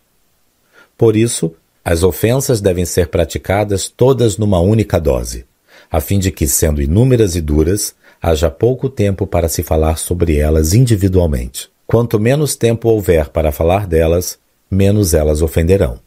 [0.98, 1.54] Por isso,
[1.86, 5.46] as ofensas devem ser praticadas todas numa única dose,
[5.92, 10.38] a fim de que, sendo inúmeras e duras, haja pouco tempo para se falar sobre
[10.38, 11.70] elas individualmente.
[11.86, 14.40] Quanto menos tempo houver para falar delas,
[14.70, 16.00] menos elas ofenderão.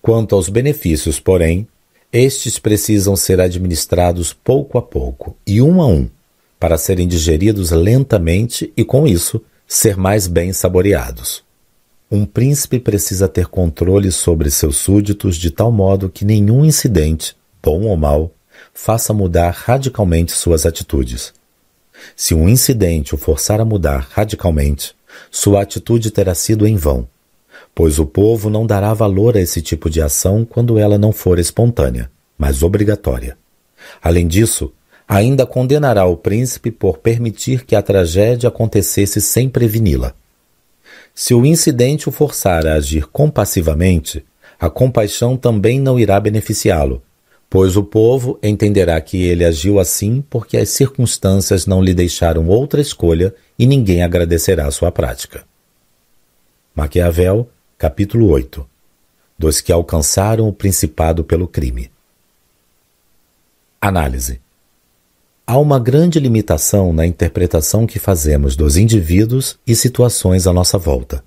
[0.00, 1.66] Quanto aos benefícios, porém,
[2.12, 6.08] estes precisam ser administrados pouco a pouco e um a um,
[6.58, 11.44] para serem digeridos lentamente e, com isso, ser mais bem saboreados.
[12.10, 17.82] Um príncipe precisa ter controle sobre seus súditos de tal modo que nenhum incidente, bom
[17.82, 18.32] ou mau,
[18.72, 21.34] faça mudar radicalmente suas atitudes.
[22.14, 24.94] Se um incidente o forçar a mudar radicalmente,
[25.30, 27.08] sua atitude terá sido em vão,
[27.76, 31.38] pois o povo não dará valor a esse tipo de ação quando ela não for
[31.38, 33.36] espontânea, mas obrigatória.
[34.02, 34.72] Além disso,
[35.06, 40.14] ainda condenará o príncipe por permitir que a tragédia acontecesse sem preveni-la.
[41.14, 44.24] Se o incidente o forçar a agir compassivamente,
[44.58, 47.02] a compaixão também não irá beneficiá-lo,
[47.50, 52.80] pois o povo entenderá que ele agiu assim porque as circunstâncias não lhe deixaram outra
[52.80, 55.44] escolha e ninguém agradecerá sua prática.
[56.74, 58.66] Maquiavel, capítulo 8
[59.38, 61.90] Dos que alcançaram o principado pelo crime.
[63.78, 64.40] Análise
[65.46, 71.22] Há uma grande limitação na interpretação que fazemos dos indivíduos e situações à nossa volta.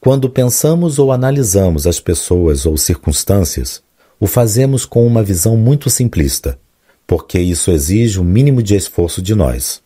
[0.00, 3.82] Quando pensamos ou analisamos as pessoas ou circunstâncias,
[4.18, 6.58] o fazemos com uma visão muito simplista,
[7.06, 9.82] porque isso exige um mínimo de esforço de nós.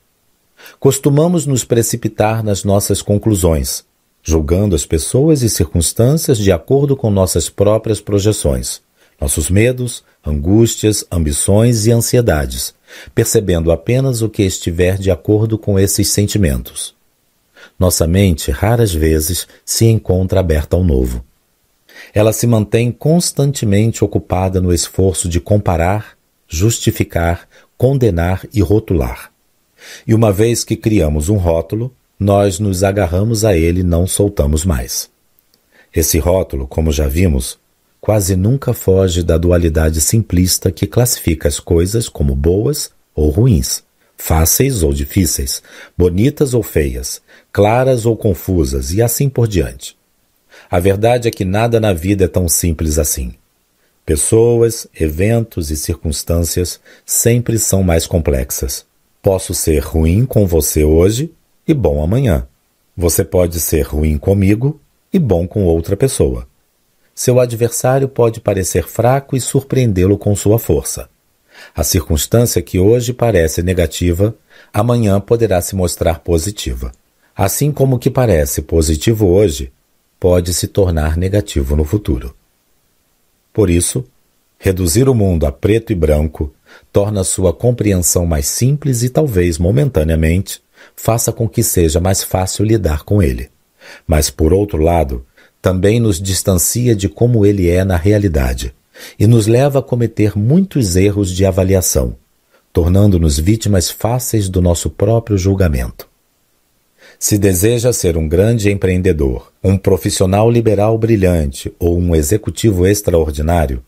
[0.78, 3.84] Costumamos nos precipitar nas nossas conclusões,
[4.24, 8.80] julgando as pessoas e circunstâncias de acordo com nossas próprias projeções,
[9.20, 12.74] nossos medos, angústias, ambições e ansiedades,
[13.14, 16.94] percebendo apenas o que estiver de acordo com esses sentimentos.
[17.78, 21.22] Nossa mente raras vezes se encontra aberta ao novo
[22.12, 26.16] ela se mantém constantemente ocupada no esforço de comparar,
[26.48, 29.30] justificar, condenar e rotular.
[30.06, 34.64] E uma vez que criamos um rótulo, nós nos agarramos a ele e não soltamos
[34.64, 35.10] mais.
[35.94, 37.58] Esse rótulo, como já vimos,
[38.00, 43.82] quase nunca foge da dualidade simplista que classifica as coisas como boas ou ruins,
[44.16, 45.62] fáceis ou difíceis,
[45.96, 49.96] bonitas ou feias, claras ou confusas e assim por diante.
[50.70, 53.34] A verdade é que nada na vida é tão simples assim.
[54.04, 58.84] Pessoas, eventos e circunstâncias sempre são mais complexas.
[59.22, 61.32] Posso ser ruim com você hoje
[61.66, 62.46] e bom amanhã.
[62.96, 64.80] Você pode ser ruim comigo
[65.12, 66.46] e bom com outra pessoa.
[67.14, 71.08] Seu adversário pode parecer fraco e surpreendê-lo com sua força.
[71.74, 74.34] A circunstância que hoje parece negativa,
[74.72, 76.92] amanhã poderá se mostrar positiva.
[77.36, 79.72] Assim como o que parece positivo hoje
[80.18, 82.34] pode se tornar negativo no futuro.
[83.52, 84.04] Por isso,
[84.58, 86.52] reduzir o mundo a preto e branco
[86.92, 90.60] torna sua compreensão mais simples e talvez momentaneamente
[90.96, 93.50] faça com que seja mais fácil lidar com ele.
[94.06, 95.24] Mas, por outro lado,
[95.60, 98.74] também nos distancia de como ele é na realidade
[99.18, 102.16] e nos leva a cometer muitos erros de avaliação,
[102.72, 106.08] tornando-nos vítimas fáceis do nosso próprio julgamento.
[107.18, 113.82] Se deseja ser um grande empreendedor, um profissional liberal brilhante ou um executivo extraordinário,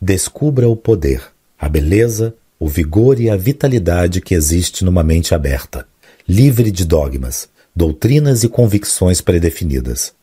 [0.00, 1.22] descubra o poder,
[1.58, 5.86] a beleza, o vigor e a vitalidade que existe numa mente aberta,
[6.28, 10.14] livre de dogmas, doutrinas e convicções predefinidas.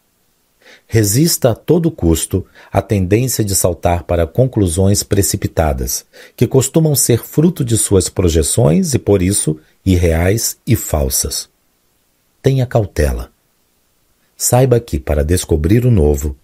[0.88, 7.64] Resista a todo custo à tendência de saltar para conclusões precipitadas, que costumam ser fruto
[7.64, 11.52] de suas projeções e, por isso, irreais e falsas
[12.44, 13.32] tenha cautela.
[14.36, 16.36] Saiba que, para descobrir o novo,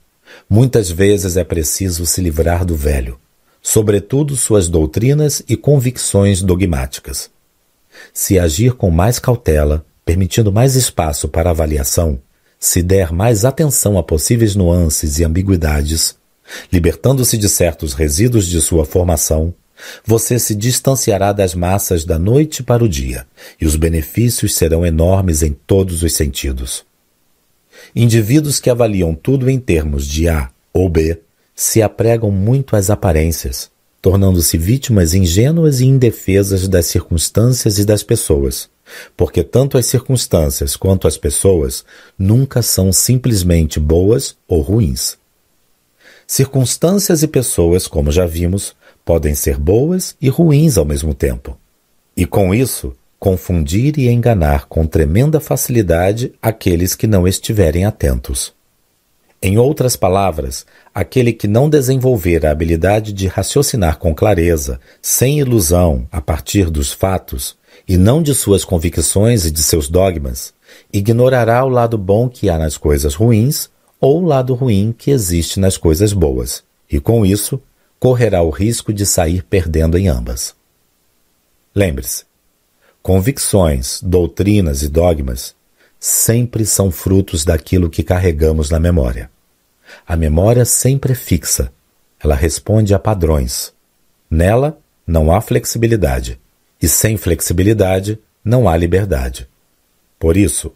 [0.50, 3.20] muitas vezes é preciso se livrar do velho,
[3.62, 7.30] sobretudo suas doutrinas e convicções dogmáticas.
[8.14, 12.19] Se agir com mais cautela, permitindo mais espaço para avaliação,
[12.60, 16.18] se der mais atenção a possíveis nuances e ambiguidades,
[16.72, 19.53] libertando-se de certos resíduos de sua formação,
[20.06, 23.26] você se distanciará das massas da noite para o dia,
[23.60, 26.84] e os benefícios serão enormes em todos os sentidos.
[27.95, 31.22] Indivíduos que avaliam tudo em termos de A ou B
[31.56, 33.72] se apregam muito às aparências,
[34.02, 38.69] tornando-se vítimas ingênuas e indefesas das circunstâncias e das pessoas,
[39.16, 41.84] porque tanto as circunstâncias quanto as pessoas
[42.18, 45.18] nunca são simplesmente boas ou ruins.
[46.26, 51.58] Circunstâncias e pessoas, como já vimos, podem ser boas e ruins ao mesmo tempo.
[52.16, 58.53] E com isso, confundir e enganar com tremenda facilidade aqueles que não estiverem atentos.
[59.42, 66.06] Em outras palavras, aquele que não desenvolver a habilidade de raciocinar com clareza, sem ilusão,
[66.11, 70.53] a partir dos fatos, e não de suas convicções e de seus dogmas,
[70.92, 73.69] ignorará o lado bom que há nas coisas ruins
[74.00, 76.61] ou o lado ruim que existe nas coisas boas,
[76.92, 77.61] e com isso
[77.98, 80.53] correrá o risco de sair perdendo em ambas.
[81.74, 82.26] Lembre-se,
[83.01, 85.56] convicções, doutrinas e dogmas
[86.00, 89.30] sempre são frutos daquilo que carregamos na memória.
[90.08, 91.72] A memória sempre é fixa,
[92.19, 93.74] ela responde a padrões.
[94.30, 96.40] Nela não há flexibilidade,
[96.82, 99.48] e sem flexibilidade não há liberdade.
[100.18, 100.72] Por isso,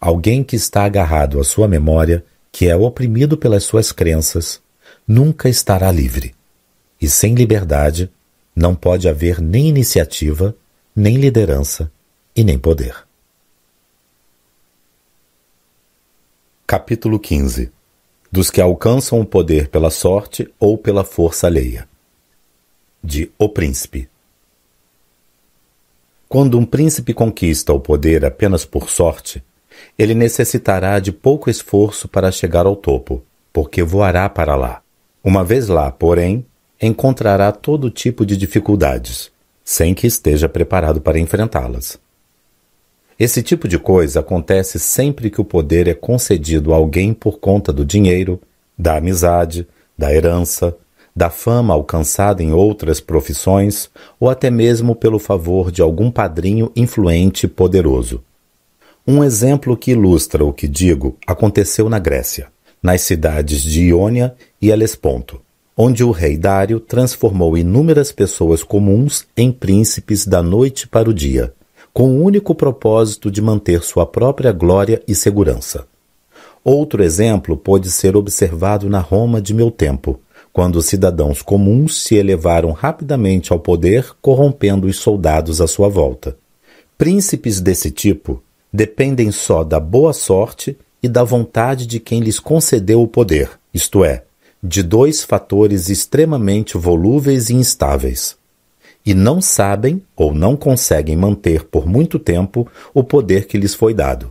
[0.00, 4.60] alguém que está agarrado à sua memória, que é oprimido pelas suas crenças,
[5.06, 6.34] nunca estará livre.
[7.00, 8.10] E sem liberdade
[8.54, 10.54] não pode haver nem iniciativa,
[10.94, 11.90] nem liderança
[12.34, 13.07] e nem poder.
[16.70, 17.72] Capítulo 15
[18.30, 21.88] Dos que alcançam o poder pela sorte ou pela força alheia.
[23.02, 24.06] De O Príncipe.
[26.28, 29.42] Quando um príncipe conquista o poder apenas por sorte,
[29.98, 34.82] ele necessitará de pouco esforço para chegar ao topo, porque voará para lá.
[35.24, 36.44] Uma vez lá, porém,
[36.78, 39.32] encontrará todo tipo de dificuldades,
[39.64, 41.98] sem que esteja preparado para enfrentá-las.
[43.18, 47.72] Esse tipo de coisa acontece sempre que o poder é concedido a alguém por conta
[47.72, 48.40] do dinheiro,
[48.78, 49.66] da amizade,
[49.96, 50.76] da herança,
[51.16, 53.90] da fama alcançada em outras profissões
[54.20, 58.22] ou até mesmo pelo favor de algum padrinho influente e poderoso.
[59.04, 62.46] Um exemplo que ilustra o que digo aconteceu na Grécia,
[62.80, 65.40] nas cidades de Iônia e Helesponto
[65.80, 71.54] onde o rei Dário transformou inúmeras pessoas comuns em príncipes da noite para o dia,
[71.92, 75.86] com o único propósito de manter sua própria glória e segurança.
[76.64, 80.20] Outro exemplo pode ser observado na Roma de meu tempo,
[80.52, 86.36] quando cidadãos comuns se elevaram rapidamente ao poder, corrompendo os soldados à sua volta.
[86.96, 88.42] Príncipes desse tipo
[88.72, 94.04] dependem só da boa sorte e da vontade de quem lhes concedeu o poder, isto
[94.04, 94.24] é,
[94.62, 98.36] de dois fatores extremamente volúveis e instáveis,
[99.04, 103.94] e não sabem ou não conseguem manter por muito tempo o poder que lhes foi
[103.94, 104.30] dado.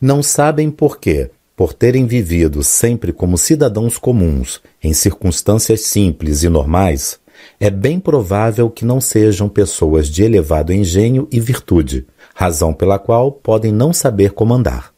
[0.00, 6.48] Não sabem por quê, por terem vivido sempre como cidadãos comuns, em circunstâncias simples e
[6.48, 7.18] normais,
[7.60, 13.30] é bem provável que não sejam pessoas de elevado engenho e virtude, razão pela qual
[13.30, 14.97] podem não saber comandar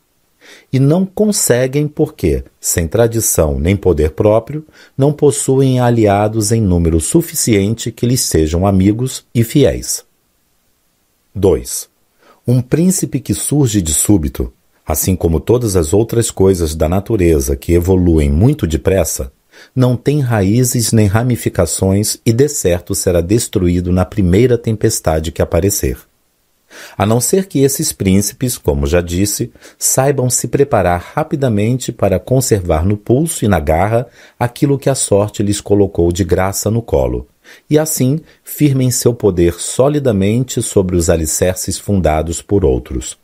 [0.73, 4.65] e não conseguem porque, sem tradição nem poder próprio,
[4.97, 10.05] não possuem aliados em número suficiente que lhes sejam amigos e fiéis.
[11.35, 11.89] 2.
[12.47, 14.53] Um príncipe que surge de súbito,
[14.87, 19.33] assim como todas as outras coisas da natureza que evoluem muito depressa,
[19.75, 26.10] não tem raízes nem ramificações e de certo será destruído na primeira tempestade que aparecer
[26.97, 32.85] a não ser que esses príncipes, como já disse, saibam se preparar rapidamente para conservar
[32.85, 34.07] no pulso e na garra
[34.39, 37.27] aquilo que a sorte lhes colocou de graça no colo,
[37.69, 43.19] e assim firmem seu poder solidamente sobre os alicerces fundados por outros.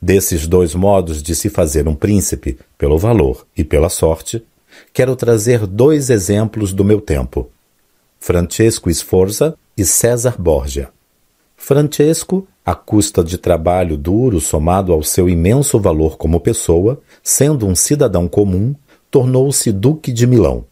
[0.00, 4.42] Desses dois modos de se fazer um príncipe, pelo valor e pela sorte,
[4.92, 7.50] quero trazer dois exemplos do meu tempo:
[8.18, 10.88] Francesco Sforza e César Borgia.
[11.56, 17.76] Francesco à custa de trabalho duro somado ao seu imenso valor como pessoa, sendo um
[17.76, 18.74] cidadão comum,
[19.08, 20.64] tornou-se Duque de Milão.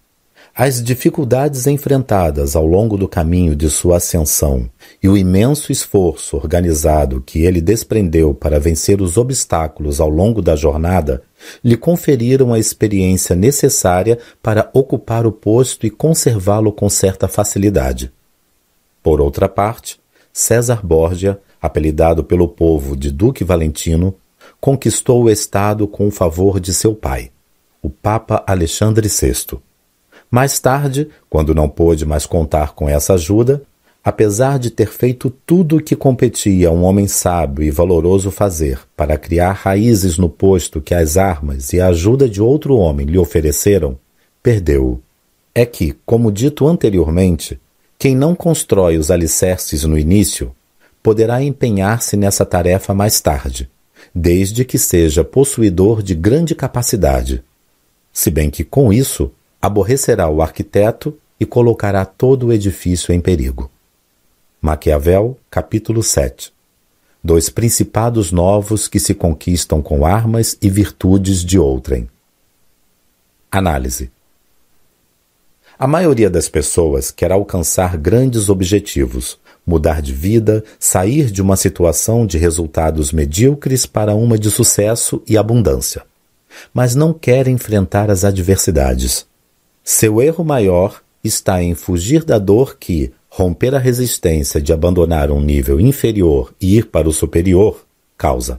[0.56, 4.68] As dificuldades enfrentadas ao longo do caminho de sua ascensão
[5.02, 10.54] e o imenso esforço organizado que ele desprendeu para vencer os obstáculos ao longo da
[10.54, 11.22] jornada
[11.62, 18.12] lhe conferiram a experiência necessária para ocupar o posto e conservá-lo com certa facilidade.
[19.02, 19.98] Por outra parte,
[20.32, 24.14] César Borgia apelidado pelo povo de Duque Valentino,
[24.60, 27.30] conquistou o Estado com o favor de seu pai,
[27.80, 29.58] o Papa Alexandre VI.
[30.30, 33.62] Mais tarde, quando não pôde mais contar com essa ajuda,
[34.04, 38.80] apesar de ter feito tudo o que competia a um homem sábio e valoroso fazer
[38.94, 43.16] para criar raízes no posto que as armas e a ajuda de outro homem lhe
[43.16, 43.98] ofereceram,
[44.42, 45.00] perdeu-o.
[45.54, 47.58] É que, como dito anteriormente,
[47.98, 50.54] quem não constrói os alicerces no início
[51.04, 53.70] poderá empenhar-se nessa tarefa mais tarde,
[54.14, 57.44] desde que seja possuidor de grande capacidade.
[58.10, 63.70] Se bem que, com isso, aborrecerá o arquiteto e colocará todo o edifício em perigo.
[64.62, 66.50] Maquiavel, capítulo 7
[67.22, 72.08] Dois principados novos que se conquistam com armas e virtudes de outrem.
[73.50, 74.10] Análise
[75.78, 82.26] A maioria das pessoas quer alcançar grandes objetivos, mudar de vida, sair de uma situação
[82.26, 86.02] de resultados medíocres para uma de sucesso e abundância.
[86.72, 89.26] Mas não quer enfrentar as adversidades
[89.84, 95.42] seu erro maior está em fugir da dor que, romper a resistência de abandonar um
[95.42, 97.84] nível inferior e ir para o superior,
[98.16, 98.58] causa.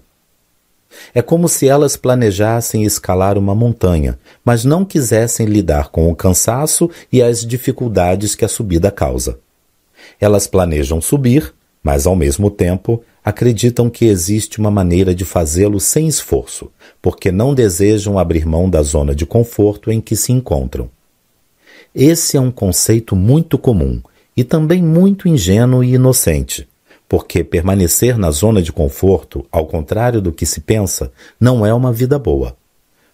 [1.16, 6.92] É como se elas planejassem escalar uma montanha, mas não quisessem lidar com o cansaço
[7.11, 9.40] e as dificuldades que a subida causa.
[10.19, 11.53] Elas planejam subir,
[11.83, 16.71] mas ao mesmo tempo acreditam que existe uma maneira de fazê-lo sem esforço,
[17.01, 20.89] porque não desejam abrir mão da zona de conforto em que se encontram.
[21.93, 24.01] Esse é um conceito muito comum
[24.35, 26.67] e também muito ingênuo e inocente,
[27.07, 31.93] porque permanecer na zona de conforto, ao contrário do que se pensa, não é uma
[31.93, 32.55] vida boa.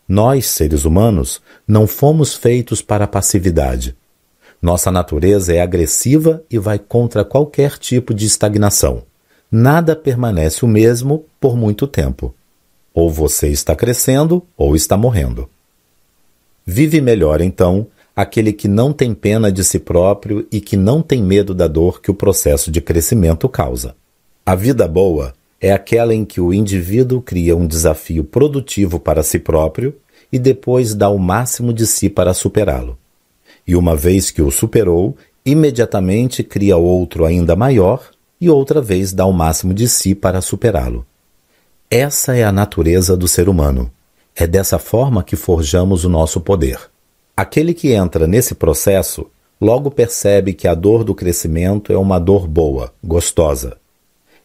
[0.08, 3.96] Nós, seres humanos, não fomos feitos para a passividade.
[4.62, 9.04] Nossa natureza é agressiva e vai contra qualquer tipo de estagnação.
[9.52, 12.34] Nada permanece o mesmo por muito tempo.
[12.94, 15.50] Ou você está crescendo ou está morrendo.
[16.64, 21.24] Vive melhor, então, aquele que não tem pena de si próprio e que não tem
[21.24, 23.96] medo da dor que o processo de crescimento causa.
[24.46, 29.40] A vida boa é aquela em que o indivíduo cria um desafio produtivo para si
[29.40, 29.96] próprio
[30.32, 33.01] e depois dá o máximo de si para superá-lo.
[33.72, 38.04] E uma vez que o superou, imediatamente cria outro ainda maior
[38.42, 41.06] e outra vez dá o máximo de si para superá-lo.
[41.90, 43.90] Essa é a natureza do ser humano.
[44.36, 46.82] É dessa forma que forjamos o nosso poder.
[47.34, 49.26] Aquele que entra nesse processo
[49.62, 53.78] logo percebe que a dor do crescimento é uma dor boa, gostosa.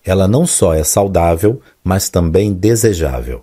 [0.04, 3.42] Ela não só é saudável, mas também desejável.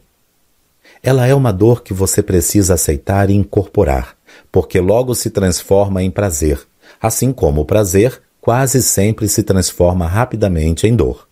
[1.03, 4.15] Ela é uma dor que você precisa aceitar e incorporar,
[4.51, 6.59] porque logo se transforma em prazer,
[7.01, 11.27] assim como o prazer quase sempre se transforma rapidamente em dor.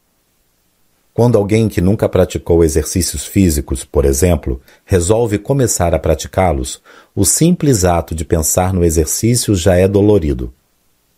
[1.14, 6.82] Quando alguém que nunca praticou exercícios físicos, por exemplo, resolve começar a praticá-los,
[7.14, 10.54] o simples ato de pensar no exercício já é dolorido.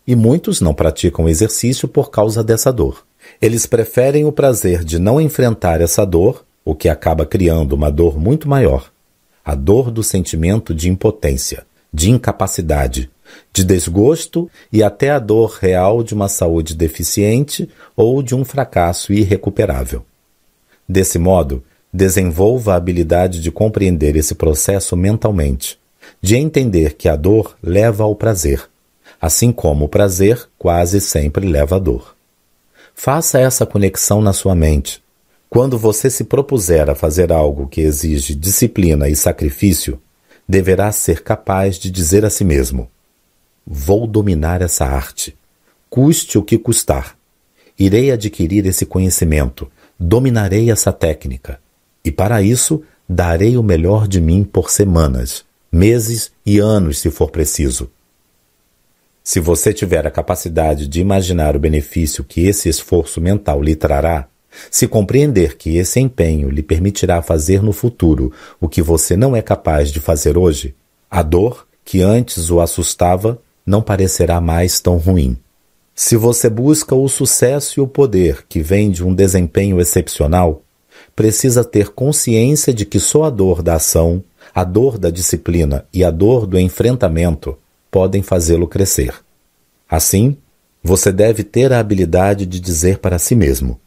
[0.05, 3.05] E muitos não praticam exercício por causa dessa dor.
[3.39, 8.17] Eles preferem o prazer de não enfrentar essa dor, o que acaba criando uma dor
[8.17, 8.91] muito maior
[9.45, 13.09] a dor do sentimento de impotência, de incapacidade,
[13.51, 19.13] de desgosto e até a dor real de uma saúde deficiente ou de um fracasso
[19.13, 20.03] irrecuperável.
[20.87, 21.63] Desse modo,
[21.93, 25.79] desenvolva a habilidade de compreender esse processo mentalmente,
[26.21, 28.63] de entender que a dor leva ao prazer,
[29.21, 32.15] assim como o prazer quase sempre leva à dor.
[32.95, 35.01] Faça essa conexão na sua mente.
[35.49, 39.99] Quando você se propuser a fazer algo que exige disciplina e sacrifício,
[40.47, 42.89] deverá ser capaz de dizer a si mesmo:
[43.65, 45.37] Vou dominar essa arte,
[45.89, 47.15] custe o que custar.
[47.77, 51.59] Irei adquirir esse conhecimento, dominarei essa técnica,
[52.03, 57.31] e para isso darei o melhor de mim por semanas, meses e anos, se for
[57.31, 57.89] preciso.
[59.23, 64.27] Se você tiver a capacidade de imaginar o benefício que esse esforço mental lhe trará,
[64.69, 69.41] se compreender que esse empenho lhe permitirá fazer no futuro o que você não é
[69.41, 70.75] capaz de fazer hoje,
[71.09, 75.37] a dor que antes o assustava não parecerá mais tão ruim.
[75.95, 80.63] Se você busca o sucesso e o poder que vem de um desempenho excepcional,
[81.15, 84.23] precisa ter consciência de que só a dor da ação,
[84.53, 87.57] a dor da disciplina e a dor do enfrentamento
[87.91, 89.13] podem fazê-lo crescer.
[89.87, 90.35] Assim,
[90.83, 93.79] você deve ter a habilidade de dizer para si mesmo: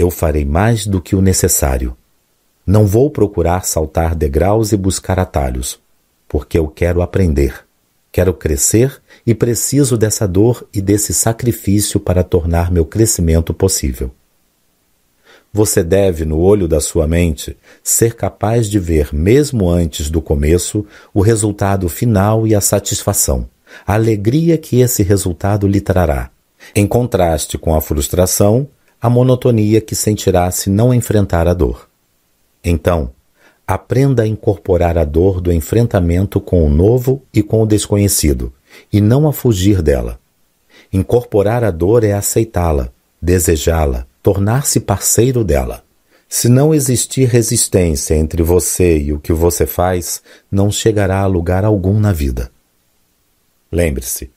[0.00, 1.94] Eu farei mais do que o necessário.
[2.66, 5.78] Não vou procurar saltar degraus e buscar atalhos,
[6.26, 7.66] porque eu quero aprender.
[8.10, 14.10] Quero crescer e preciso dessa dor e desse sacrifício para tornar meu crescimento possível.
[15.52, 20.86] você deve, no olho da sua mente, ser capaz de ver, mesmo antes do começo,
[21.12, 23.46] o resultado final e a satisfação,
[23.86, 26.30] a alegria que esse resultado lhe trará,
[26.74, 28.66] em contraste com a frustração,
[29.00, 31.88] a monotonia que sentirá se não enfrentar a dor.
[32.62, 33.10] Então,
[33.66, 38.52] aprenda a incorporar a dor do enfrentamento com o novo e com o desconhecido,
[38.92, 40.18] e não a fugir dela.
[40.92, 42.90] Incorporar a dor é aceitá-la,
[43.22, 45.84] desejá-la, tornar-se parceiro dela.
[46.28, 51.64] Se não existir resistência entre você e o que você faz, não chegará a lugar
[51.64, 52.50] algum na vida.
[53.70, 54.30] Lembre-se,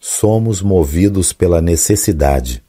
[0.00, 2.62] somos movidos pela necessidade.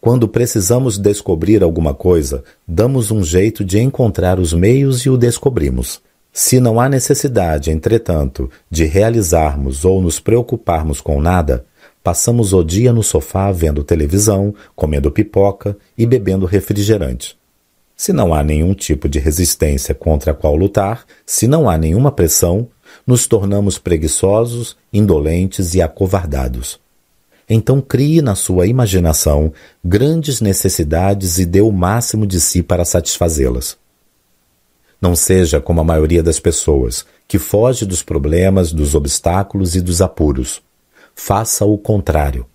[0.00, 6.00] Quando precisamos descobrir alguma coisa, damos um jeito de encontrar os meios e o descobrimos.
[6.32, 11.64] Se não há necessidade, entretanto, de realizarmos ou nos preocuparmos com nada,
[12.02, 17.36] passamos o dia no sofá vendo televisão, comendo pipoca e bebendo refrigerante.
[17.96, 22.12] Se não há nenhum tipo de resistência contra a qual lutar, se não há nenhuma
[22.12, 22.68] pressão,
[23.04, 26.78] nos tornamos preguiçosos, indolentes e acovardados.
[27.48, 29.52] Então crie na sua imaginação
[29.82, 33.76] grandes necessidades e dê o máximo de si para satisfazê-las.
[35.00, 40.02] Não seja como a maioria das pessoas, que foge dos problemas, dos obstáculos e dos
[40.02, 40.60] apuros.
[41.14, 42.46] Faça o contrário.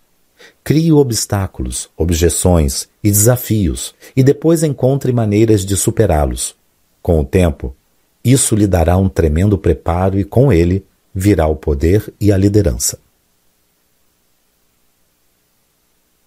[0.64, 6.56] Crie obstáculos, objeções e desafios e depois encontre maneiras de superá-los.
[7.02, 7.76] Com o tempo,
[8.24, 13.03] isso lhe dará um tremendo preparo e com ele virá o poder e a liderança.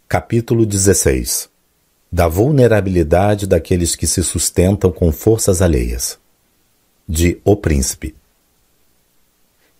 [0.09, 1.49] Capítulo 16
[2.13, 6.17] Da vulnerabilidade daqueles que se sustentam com forças alheias.
[7.09, 8.15] De O Príncipe.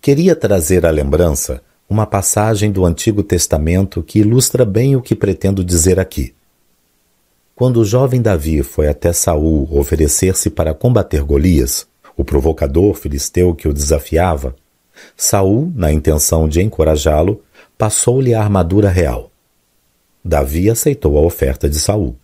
[0.01, 5.63] Queria trazer à lembrança uma passagem do Antigo Testamento que ilustra bem o que pretendo
[5.63, 6.33] dizer aqui.
[7.55, 13.69] Quando o jovem Davi foi até Saul oferecer-se para combater Golias, o provocador filisteu que
[13.69, 14.53] o desafiava,
[15.15, 17.41] Saul, na intenção de encorajá-lo,
[17.77, 19.31] passou-lhe a armadura real.
[20.27, 22.15] Davi aceitou a oferta de Saul.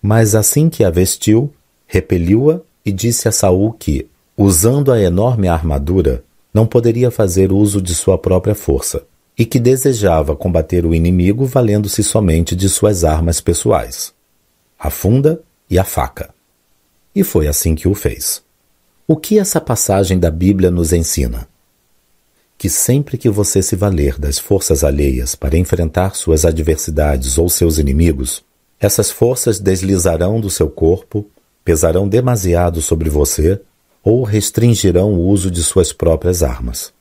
[0.00, 1.52] Mas assim que a vestiu,
[1.86, 4.06] repeliu-a e disse a Saul que,
[4.36, 6.22] usando a enorme armadura,
[6.54, 9.02] não poderia fazer uso de sua própria força
[9.36, 14.14] e que desejava combater o inimigo valendo-se somente de suas armas pessoais,
[14.78, 16.30] a funda e a faca.
[17.14, 18.42] E foi assim que o fez.
[19.06, 21.48] O que essa passagem da Bíblia nos ensina?
[22.58, 27.78] Que sempre que você se valer das forças alheias para enfrentar suas adversidades ou seus
[27.78, 28.42] inimigos,
[28.80, 31.24] essas forças deslizarão do seu corpo,
[31.64, 33.60] pesarão demasiado sobre você
[34.02, 36.92] ou restringirão o uso de suas próprias armas.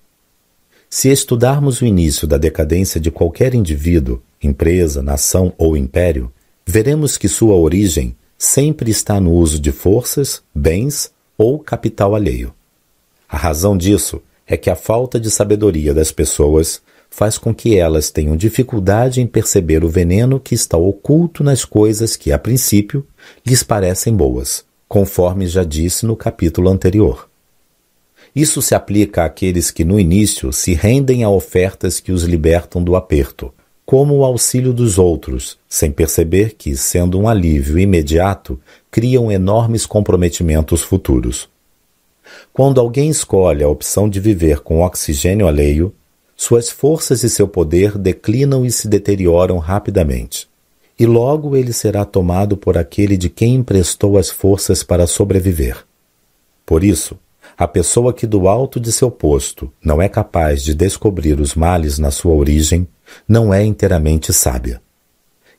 [0.87, 6.31] Se estudarmos o início da decadência de qualquer indivíduo, empresa, nação ou império,
[6.65, 12.53] veremos que sua origem sempre está no uso de forças, bens ou capital alheio.
[13.27, 18.09] A razão disso é que a falta de sabedoria das pessoas faz com que elas
[18.09, 23.05] tenham dificuldade em perceber o veneno que está oculto nas coisas que, a princípio,
[23.45, 27.29] lhes parecem boas, conforme já disse no capítulo anterior.
[28.35, 32.95] Isso se aplica àqueles que no início se rendem a ofertas que os libertam do
[32.95, 33.51] aperto,
[33.85, 38.59] como o auxílio dos outros, sem perceber que, sendo um alívio imediato,
[38.91, 41.49] criam enormes comprometimentos futuros.
[42.57, 45.93] Quando alguém escolhe a opção de viver com oxigênio alheio,
[46.35, 50.49] suas forças e seu poder declinam e se deterioram rapidamente.
[50.97, 55.85] E logo ele será tomado por aquele de quem emprestou as forças para sobreviver.
[56.65, 57.15] Por isso,
[57.55, 61.99] a pessoa que do alto de seu posto não é capaz de descobrir os males
[61.99, 62.87] na sua origem,
[63.27, 64.81] não é inteiramente sábia.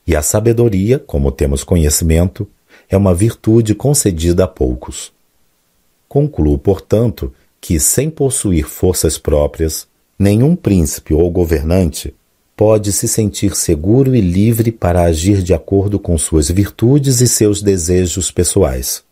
[0.05, 2.45] E a sabedoria, como temos conhecimento,
[2.89, 5.17] é uma virtude concedida a poucos.
[6.09, 7.31] Concluo, portanto,
[7.61, 12.15] que, sem possuir forças próprias, nenhum príncipe ou governante
[12.57, 17.61] pode se sentir seguro e livre para agir de acordo com suas virtudes e seus
[17.61, 19.03] desejos pessoais.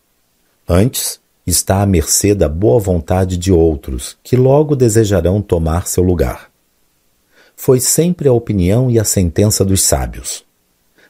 [0.68, 6.50] Antes, está à mercê da boa vontade de outros, que logo desejarão tomar seu lugar.
[7.56, 10.44] Foi sempre a opinião e a sentença dos sábios.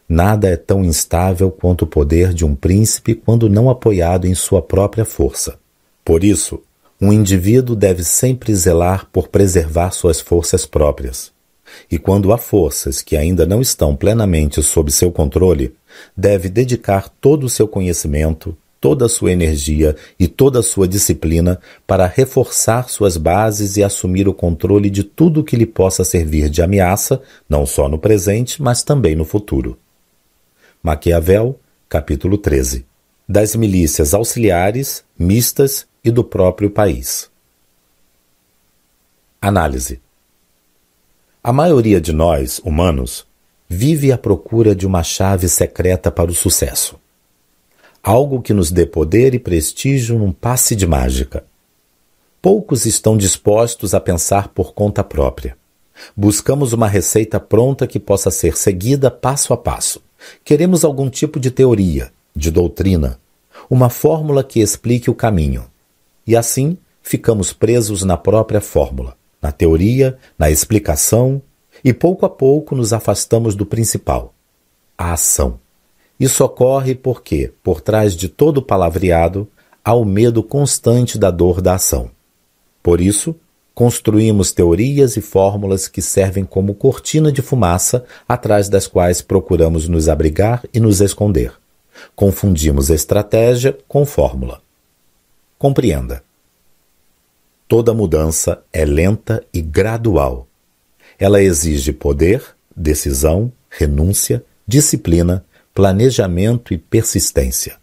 [0.08, 4.62] Nada é tão instável quanto o poder de um príncipe quando não apoiado em sua
[4.62, 5.58] própria força.
[6.08, 6.62] Por isso,
[6.98, 11.30] um indivíduo deve sempre zelar por preservar suas forças próprias.
[11.90, 15.74] E quando há forças que ainda não estão plenamente sob seu controle,
[16.16, 21.60] deve dedicar todo o seu conhecimento, toda a sua energia e toda a sua disciplina
[21.86, 26.62] para reforçar suas bases e assumir o controle de tudo que lhe possa servir de
[26.62, 29.78] ameaça, não só no presente, mas também no futuro.
[30.82, 32.86] Maquiavel capítulo 13,
[33.28, 37.30] das milícias auxiliares, mistas e do próprio país.
[39.40, 40.00] Análise:
[41.44, 43.26] A maioria de nós, humanos,
[43.68, 46.98] vive à procura de uma chave secreta para o sucesso.
[48.02, 51.44] Algo que nos dê poder e prestígio num passe de mágica.
[52.40, 55.56] Poucos estão dispostos a pensar por conta própria.
[56.16, 60.00] Buscamos uma receita pronta que possa ser seguida passo a passo.
[60.44, 63.20] Queremos algum tipo de teoria, de doutrina,
[63.68, 65.66] uma fórmula que explique o caminho.
[66.28, 71.40] E assim ficamos presos na própria fórmula, na teoria, na explicação,
[71.82, 74.34] e pouco a pouco nos afastamos do principal,
[74.96, 75.58] a ação.
[76.20, 79.48] Isso ocorre porque, por trás de todo palavreado,
[79.82, 82.10] há o medo constante da dor da ação.
[82.82, 83.34] Por isso,
[83.74, 90.10] construímos teorias e fórmulas que servem como cortina de fumaça atrás das quais procuramos nos
[90.10, 91.54] abrigar e nos esconder.
[92.14, 94.60] Confundimos estratégia com fórmula.
[95.58, 96.22] Compreenda.
[97.66, 100.46] Toda mudança é lenta e gradual.
[101.18, 102.42] Ela exige poder,
[102.74, 107.76] decisão, renúncia, disciplina, planejamento e persistência.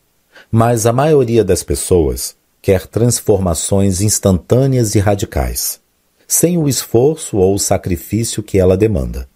[0.52, 5.80] Mas a maioria das pessoas quer transformações instantâneas e radicais
[6.28, 9.28] sem o esforço ou o sacrifício que ela demanda.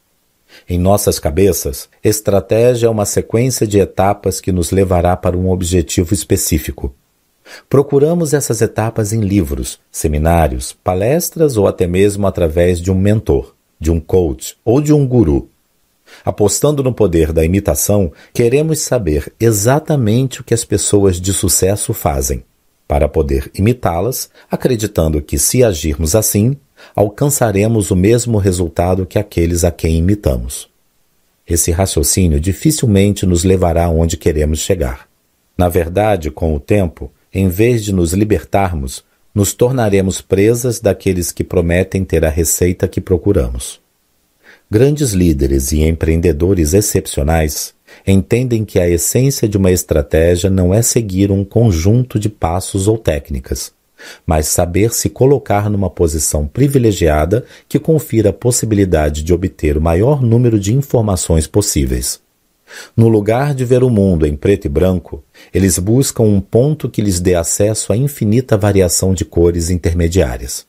[0.67, 6.13] Em nossas cabeças, estratégia é uma sequência de etapas que nos levará para um objetivo
[6.13, 6.93] específico.
[7.69, 13.91] Procuramos essas etapas em livros, seminários, palestras ou até mesmo através de um mentor, de
[13.91, 15.49] um coach ou de um guru.
[16.25, 22.43] Apostando no poder da imitação, queremos saber exatamente o que as pessoas de sucesso fazem,
[22.87, 26.57] para poder imitá-las, acreditando que, se agirmos assim,
[26.95, 30.69] alcançaremos o mesmo resultado que aqueles a quem imitamos.
[31.47, 35.07] Esse raciocínio dificilmente nos levará onde queremos chegar.
[35.57, 41.43] Na verdade, com o tempo, em vez de nos libertarmos, nos tornaremos presas daqueles que
[41.43, 43.79] prometem ter a receita que procuramos.
[44.69, 47.73] Grandes líderes e empreendedores excepcionais
[48.05, 52.97] entendem que a essência de uma estratégia não é seguir um conjunto de passos ou
[52.97, 53.71] técnicas,
[54.25, 60.21] mas saber se colocar numa posição privilegiada que confira a possibilidade de obter o maior
[60.21, 62.21] número de informações possíveis.
[62.95, 65.23] No lugar de ver o mundo em preto e branco,
[65.53, 70.67] eles buscam um ponto que lhes dê acesso à infinita variação de cores intermediárias.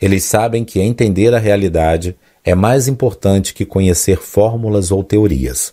[0.00, 5.72] Eles sabem que entender a realidade é mais importante que conhecer fórmulas ou teorias,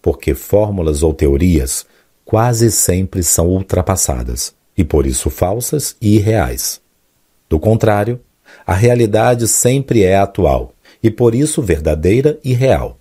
[0.00, 1.84] porque fórmulas ou teorias
[2.24, 6.80] quase sempre são ultrapassadas e por isso falsas e irreais.
[7.48, 8.20] Do contrário,
[8.66, 12.98] a realidade sempre é atual e por isso verdadeira e real.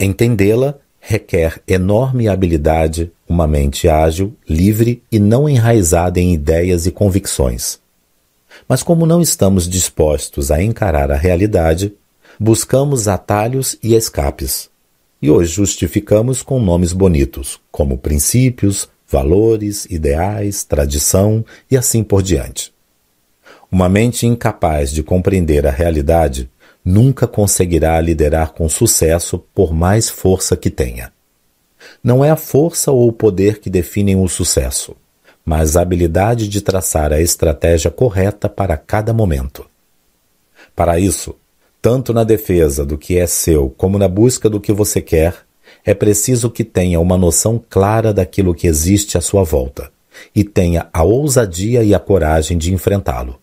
[0.00, 7.78] Entendê-la requer enorme habilidade, uma mente ágil, livre e não enraizada em ideias e convicções.
[8.66, 11.92] Mas como não estamos dispostos a encarar a realidade,
[12.40, 14.70] buscamos atalhos e escapes.
[15.20, 22.72] E hoje justificamos com nomes bonitos, como princípios, valores, ideais, tradição e assim por diante.
[23.70, 26.48] Uma mente incapaz de compreender a realidade
[26.84, 31.12] nunca conseguirá liderar com sucesso por mais força que tenha.
[32.02, 34.94] Não é a força ou o poder que definem o sucesso,
[35.44, 39.66] mas a habilidade de traçar a estratégia correta para cada momento.
[40.76, 41.34] Para isso,
[41.80, 45.36] tanto na defesa do que é seu como na busca do que você quer,
[45.84, 49.90] é preciso que tenha uma noção clara daquilo que existe à sua volta
[50.34, 53.38] e tenha a ousadia e a coragem de enfrentá-lo.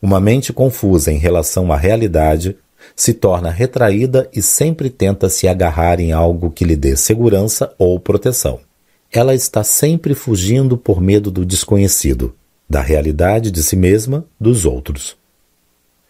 [0.00, 2.56] Uma mente confusa em relação à realidade
[2.96, 8.00] se torna retraída e sempre tenta se agarrar em algo que lhe dê segurança ou
[8.00, 8.60] proteção.
[9.12, 12.34] Ela está sempre fugindo por medo do desconhecido,
[12.68, 15.16] da realidade de si mesma, dos outros.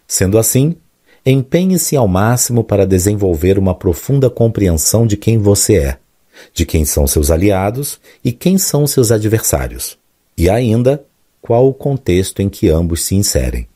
[0.07, 0.77] Sendo assim,
[1.25, 5.99] Empenhe-se ao máximo para desenvolver uma profunda compreensão de quem você é,
[6.55, 9.99] de quem são seus aliados e quem são seus adversários,
[10.37, 11.05] e ainda
[11.43, 13.69] qual o contexto em que ambos se inserem.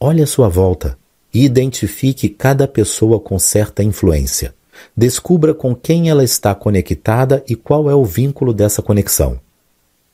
[0.00, 0.98] Olhe à sua volta
[1.32, 4.54] e identifique cada pessoa com certa influência.
[4.96, 9.38] Descubra com quem ela está conectada e qual é o vínculo dessa conexão.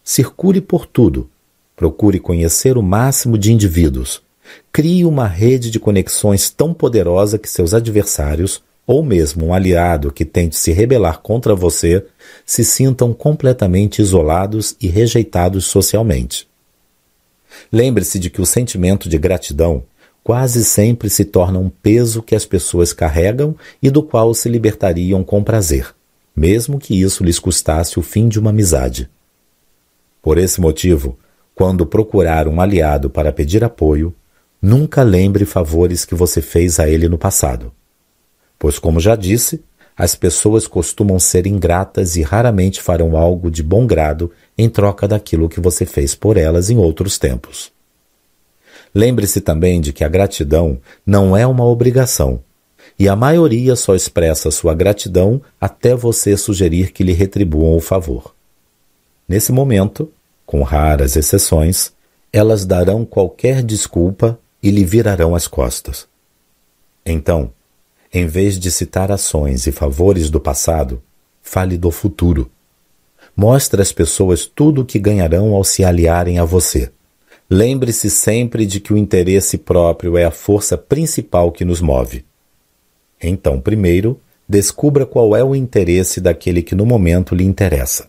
[0.02, 1.30] Circule por tudo.
[1.76, 4.22] Procure conhecer o máximo de indivíduos
[4.72, 10.24] Crie uma rede de conexões tão poderosa que seus adversários, ou mesmo um aliado que
[10.24, 12.04] tente se rebelar contra você,
[12.44, 16.46] se sintam completamente isolados e rejeitados socialmente.
[17.72, 19.84] Lembre-se de que o sentimento de gratidão
[20.22, 25.22] quase sempre se torna um peso que as pessoas carregam e do qual se libertariam
[25.22, 25.94] com prazer.
[26.36, 29.08] mesmo que isso lhes custasse o fim de uma amizade.
[30.20, 31.18] Por esse motivo,
[31.54, 34.14] quando procurar um aliado para pedir apoio,
[34.60, 37.72] nunca lembre favores que você fez a ele no passado.
[38.58, 39.62] Pois, como já disse,
[39.96, 45.48] as pessoas costumam ser ingratas e raramente farão algo de bom grado em troca daquilo
[45.48, 47.70] que você fez por elas em outros tempos.
[48.94, 52.40] Lembre-se também de que a gratidão não é uma obrigação,
[52.98, 58.34] e a maioria só expressa sua gratidão até você sugerir que lhe retribuam o favor.
[59.28, 60.10] Nesse momento,
[60.46, 61.92] com raras exceções,
[62.32, 66.06] elas darão qualquer desculpa e lhe virarão as costas.
[67.04, 67.52] Então,
[68.12, 71.02] em vez de citar ações e favores do passado,
[71.42, 72.50] fale do futuro.
[73.36, 76.90] Mostre às pessoas tudo o que ganharão ao se aliarem a você.
[77.48, 82.24] Lembre-se sempre de que o interesse próprio é a força principal que nos move.
[83.22, 88.08] Então, primeiro, descubra qual é o interesse daquele que no momento lhe interessa.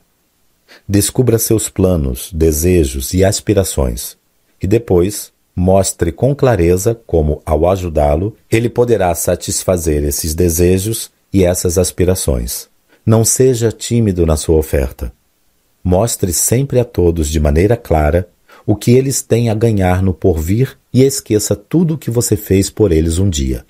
[0.87, 4.17] Descubra seus planos, desejos e aspirações.
[4.61, 11.77] E depois, mostre com clareza como, ao ajudá-lo, ele poderá satisfazer esses desejos e essas
[11.77, 12.69] aspirações.
[13.07, 15.13] Não seja tímido na sua oferta.
[15.81, 18.27] Mostre sempre a todos de maneira clara
[18.65, 22.69] o que eles têm a ganhar no porvir e esqueça tudo o que você fez
[22.69, 23.65] por eles um dia.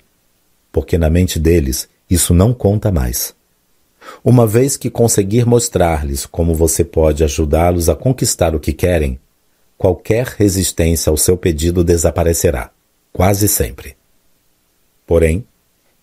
[0.72, 3.32] Porque na mente deles isso não conta mais.
[4.24, 9.20] Uma vez que conseguir mostrar-lhes como você pode ajudá-los a conquistar o que querem,
[9.76, 12.72] qualquer resistência ao seu pedido desaparecerá,
[13.12, 13.96] quase sempre.
[15.06, 15.46] Porém,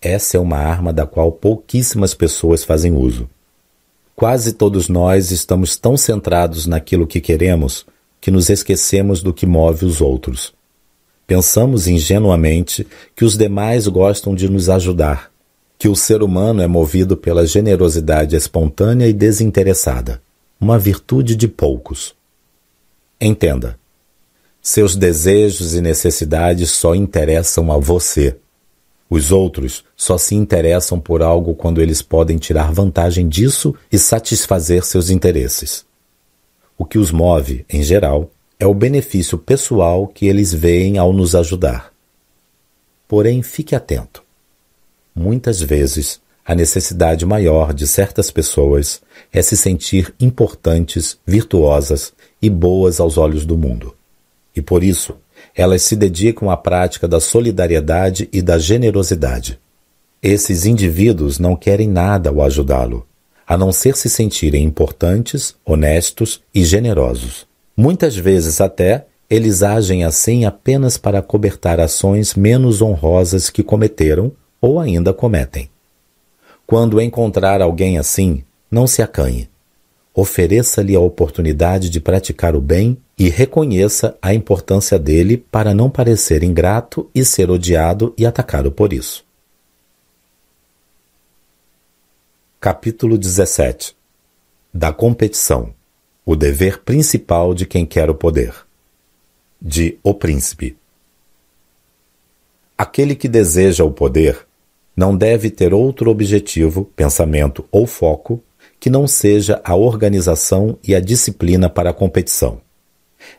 [0.00, 3.28] essa é uma arma da qual pouquíssimas pessoas fazem uso.
[4.14, 7.84] Quase todos nós estamos tão centrados naquilo que queremos
[8.20, 10.52] que nos esquecemos do que move os outros.
[11.26, 15.30] Pensamos ingenuamente que os demais gostam de nos ajudar
[15.78, 20.22] que o ser humano é movido pela generosidade espontânea e desinteressada,
[20.58, 22.14] uma virtude de poucos.
[23.20, 23.78] Entenda.
[24.62, 28.36] Seus desejos e necessidades só interessam a você.
[29.08, 34.84] Os outros só se interessam por algo quando eles podem tirar vantagem disso e satisfazer
[34.84, 35.86] seus interesses.
[36.76, 41.34] O que os move, em geral, é o benefício pessoal que eles veem ao nos
[41.34, 41.92] ajudar.
[43.06, 44.24] Porém, fique atento.
[45.14, 49.00] Muitas vezes, a necessidade maior de certas pessoas
[49.32, 53.94] é se sentir importantes, virtuosas e boas aos olhos do mundo.
[54.54, 55.16] E por isso,
[55.56, 59.58] elas se dedicam à prática da solidariedade e da generosidade.
[60.22, 63.06] Esses indivíduos não querem nada ao ajudá-lo,
[63.46, 67.46] a não ser se sentirem importantes, honestos e generosos.
[67.74, 74.78] Muitas vezes até eles agem assim apenas para cobertar ações menos honrosas que cometeram ou
[74.78, 75.70] ainda cometem.
[76.66, 79.48] Quando encontrar alguém assim, não se acanhe.
[80.18, 86.42] Ofereça-lhe a oportunidade de praticar o bem e reconheça a importância dele para não parecer
[86.42, 89.26] ingrato e ser odiado e atacado por isso.
[92.58, 93.94] Capítulo 17
[94.72, 95.74] Da competição
[96.24, 98.54] O dever principal de quem quer o poder.
[99.60, 100.78] De O Príncipe.
[102.78, 104.46] Aquele que deseja o poder
[104.96, 108.42] não deve ter outro objetivo, pensamento ou foco
[108.86, 112.60] que não seja a organização e a disciplina para a competição.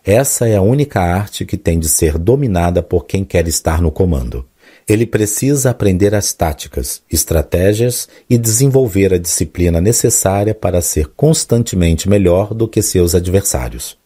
[0.06, 3.90] Essa é a única arte que tem de ser dominada por quem quer estar no
[3.90, 4.46] comando.
[4.86, 12.54] Ele precisa aprender as táticas, estratégias e desenvolver a disciplina necessária para ser constantemente melhor
[12.54, 13.98] do que seus adversários.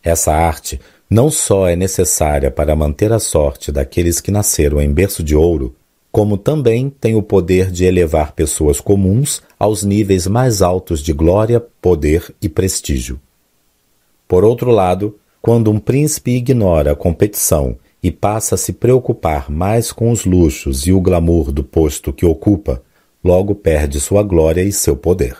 [0.00, 5.24] Essa arte não só é necessária para manter a sorte daqueles que nasceram em berço
[5.24, 5.74] de ouro,
[6.12, 11.58] como também tem o poder de elevar pessoas comuns aos níveis mais altos de glória,
[11.80, 13.18] poder e prestígio.
[14.28, 19.90] Por outro lado, quando um príncipe ignora a competição e passa a se preocupar mais
[19.90, 22.82] com os luxos e o glamour do posto que ocupa,
[23.24, 25.36] logo perde sua glória e seu poder.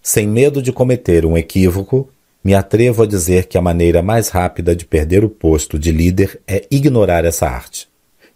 [0.00, 2.08] Sem medo de cometer um equívoco,
[2.42, 6.40] me atrevo a dizer que a maneira mais rápida de perder o posto de líder
[6.46, 7.91] é ignorar essa arte.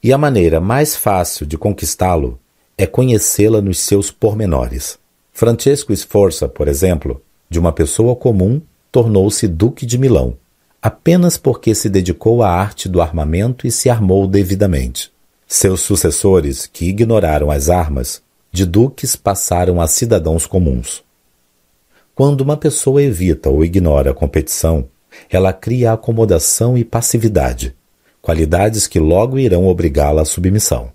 [0.06, 2.38] E a maneira mais fácil de conquistá-lo
[2.78, 5.00] é conhecê-la nos seus pormenores.
[5.32, 7.20] Francesco Sforza, por exemplo,
[7.50, 8.62] de uma pessoa comum,
[8.92, 10.36] tornou-se Duque de Milão,
[10.80, 15.10] apenas porque se dedicou à arte do armamento e se armou devidamente.
[15.44, 21.02] Seus sucessores, que ignoraram as armas, de duques passaram a cidadãos comuns.
[22.14, 24.84] Quando uma pessoa evita ou ignora a competição,
[25.28, 27.74] ela cria acomodação e passividade,
[28.26, 30.90] qualidades que logo irão obrigá-la à submissão.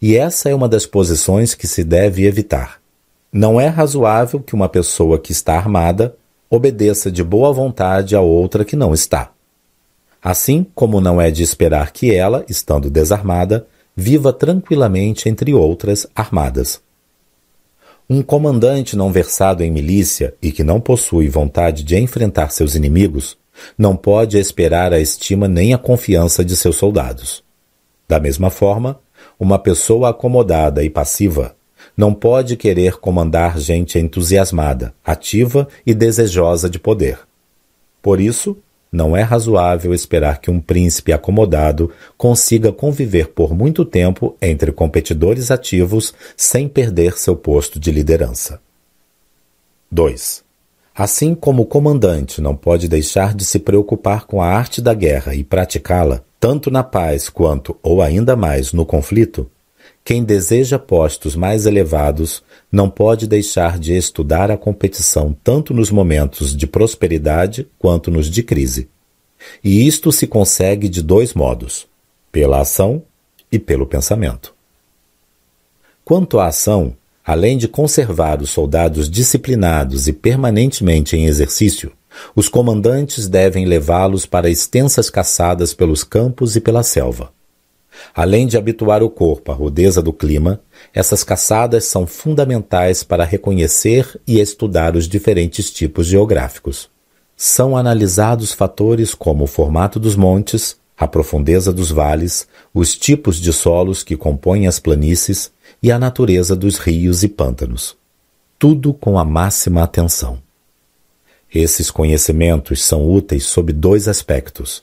[0.00, 2.80] E essa é uma das posições que se deve evitar.
[3.30, 6.16] Não é razoável que uma pessoa que está armada
[6.48, 9.30] obedeça de boa vontade a outra que não está.
[10.22, 16.80] Assim como não é de esperar que ela, estando desarmada, viva tranquilamente entre outras armadas.
[18.08, 23.36] Um comandante não versado em milícia e que não possui vontade de enfrentar seus inimigos
[23.76, 27.42] não pode esperar a estima nem a confiança de seus soldados.
[28.08, 29.00] Da mesma forma,
[29.38, 31.54] uma pessoa acomodada e passiva
[31.96, 37.20] não pode querer comandar gente entusiasmada, ativa e desejosa de poder.
[38.02, 38.56] Por isso,
[38.90, 45.50] não é razoável esperar que um príncipe acomodado consiga conviver por muito tempo entre competidores
[45.50, 48.60] ativos sem perder seu posto de liderança.
[49.90, 50.43] 2.
[50.94, 55.34] Assim como o comandante não pode deixar de se preocupar com a arte da guerra
[55.34, 59.50] e praticá-la, tanto na paz quanto, ou ainda mais, no conflito,
[60.04, 66.54] quem deseja postos mais elevados não pode deixar de estudar a competição tanto nos momentos
[66.54, 68.88] de prosperidade quanto nos de crise.
[69.64, 71.86] E isto se consegue de dois modos:
[72.30, 73.02] pela ação
[73.50, 74.54] e pelo pensamento.
[76.04, 76.94] Quanto à ação,
[77.24, 81.92] além de conservar os soldados disciplinados e permanentemente em exercício,
[82.34, 87.32] os comandantes devem levá-los para extensas caçadas pelos campos e pela selva
[88.14, 90.60] Além de habituar o corpo à rudeza do clima,
[90.92, 96.88] essas caçadas são fundamentais para reconhecer e estudar os diferentes tipos geográficos.
[97.36, 103.52] São analisados fatores como o formato dos montes, a profundeza dos vales, os tipos de
[103.52, 105.50] solos que compõem as planícies
[105.84, 107.94] e a natureza dos rios e pântanos.
[108.58, 110.38] Tudo com a máxima atenção.
[111.54, 114.82] Esses conhecimentos são úteis sob dois aspectos.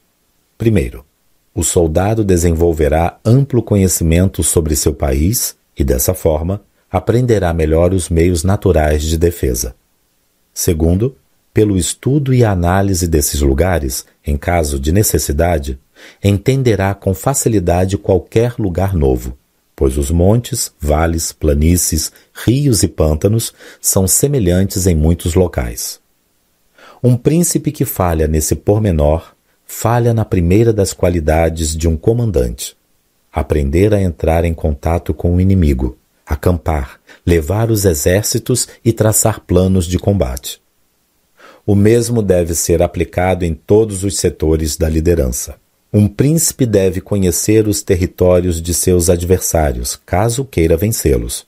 [0.59, 1.03] Primeiro,
[1.55, 8.43] o soldado desenvolverá amplo conhecimento sobre seu país e, dessa forma, aprenderá melhor os meios
[8.43, 9.73] naturais de defesa.
[10.53, 11.15] Segundo,
[11.51, 15.79] pelo estudo e análise desses lugares, em caso de necessidade,
[16.23, 19.35] entenderá com facilidade qualquer lugar novo,
[19.81, 22.11] pois os montes, vales, planícies,
[22.45, 23.51] rios e pântanos
[23.81, 25.99] são semelhantes em muitos locais.
[27.03, 29.33] Um príncipe que falha nesse pormenor
[29.65, 32.77] falha na primeira das qualidades de um comandante:
[33.33, 39.87] aprender a entrar em contato com o inimigo, acampar, levar os exércitos e traçar planos
[39.87, 40.61] de combate.
[41.65, 45.55] O mesmo deve ser aplicado em todos os setores da liderança.
[45.93, 51.45] Um príncipe deve conhecer os territórios de seus adversários, caso queira vencê-los.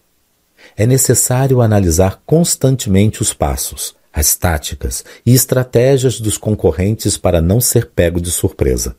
[0.76, 7.92] É necessário analisar constantemente os passos, as táticas e estratégias dos concorrentes para não ser
[7.92, 8.98] pego de surpresa.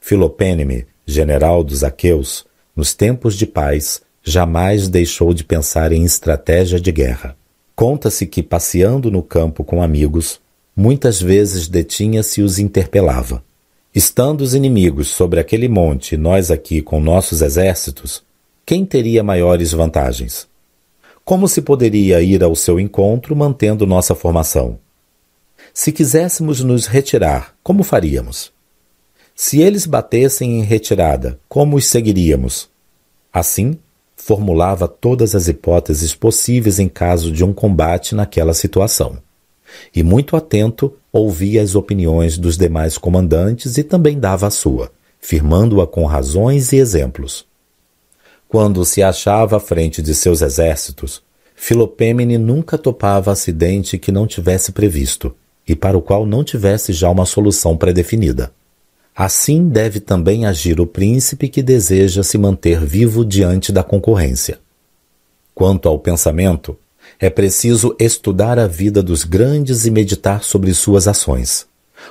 [0.00, 6.92] Filopêneme, general dos aqueus, nos tempos de paz, jamais deixou de pensar em estratégia de
[6.92, 7.36] guerra.
[7.74, 10.40] Conta-se que, passeando no campo com amigos,
[10.76, 13.42] muitas vezes detinha-se e os interpelava.
[13.94, 18.22] Estando os inimigos sobre aquele monte e nós aqui com nossos exércitos,
[18.64, 20.48] quem teria maiores vantagens?
[21.22, 24.78] Como se poderia ir ao seu encontro mantendo nossa formação?
[25.74, 28.50] Se quiséssemos nos retirar, como faríamos?
[29.34, 32.70] Se eles batessem em retirada, como os seguiríamos?
[33.30, 33.78] Assim,
[34.16, 39.18] formulava todas as hipóteses possíveis em caso de um combate naquela situação.
[39.94, 45.86] E muito atento, ouvia as opiniões dos demais comandantes e também dava a sua, firmando-a
[45.86, 47.46] com razões e exemplos.
[48.48, 51.22] Quando se achava à frente de seus exércitos,
[51.54, 55.34] Filopêmene nunca topava acidente que não tivesse previsto
[55.66, 58.52] e para o qual não tivesse já uma solução predefinida.
[59.14, 64.58] Assim deve também agir o príncipe que deseja se manter vivo diante da concorrência.
[65.54, 66.76] Quanto ao pensamento,
[67.18, 71.66] é preciso estudar a vida dos grandes e meditar sobre suas ações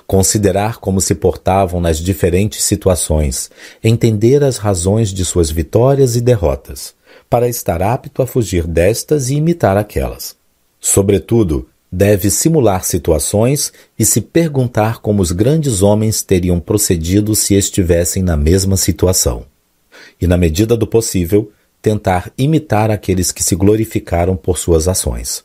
[0.08, 3.50] considerar como se portavam nas diferentes situações,
[3.84, 6.94] entender as razões de suas vitórias e derrotas,
[7.30, 10.36] para estar apto a fugir destas e imitar aquelas.
[10.80, 18.24] Sobretudo, deve simular situações e se perguntar como os grandes homens teriam procedido se estivessem
[18.24, 19.46] na mesma situação.
[20.20, 25.44] E, na medida do possível, tentar imitar aqueles que se glorificaram por suas ações.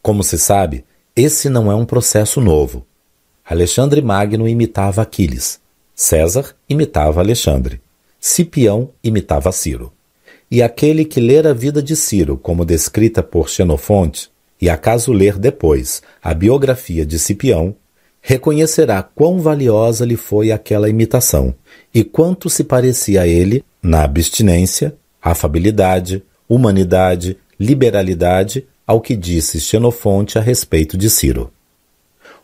[0.00, 2.84] Como se sabe, esse não é um processo novo,
[3.46, 5.60] Alexandre Magno imitava Aquiles,
[5.94, 7.78] César imitava Alexandre,
[8.18, 9.92] Cipião imitava Ciro.
[10.50, 15.38] E aquele que ler a vida de Ciro como descrita por Xenofonte, e acaso ler
[15.38, 17.76] depois a biografia de Cipião,
[18.22, 21.54] reconhecerá quão valiosa lhe foi aquela imitação
[21.92, 30.36] e quanto se parecia a ele na abstinência, afabilidade, humanidade, liberalidade ao que disse Xenofonte
[30.36, 31.50] a respeito de Ciro.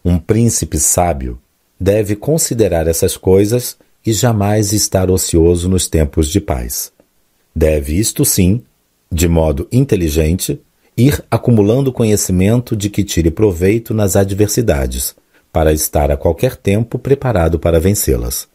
[0.02, 1.39] Um príncipe sábio
[1.78, 6.91] deve considerar essas coisas e jamais estar ocioso nos tempos de paz.
[7.55, 8.62] Deve, isto sim,
[9.12, 10.59] de modo inteligente,
[10.97, 15.15] ir acumulando conhecimento de que tire proveito nas adversidades,
[15.52, 18.49] para estar a qualquer tempo preparado para vencê-las.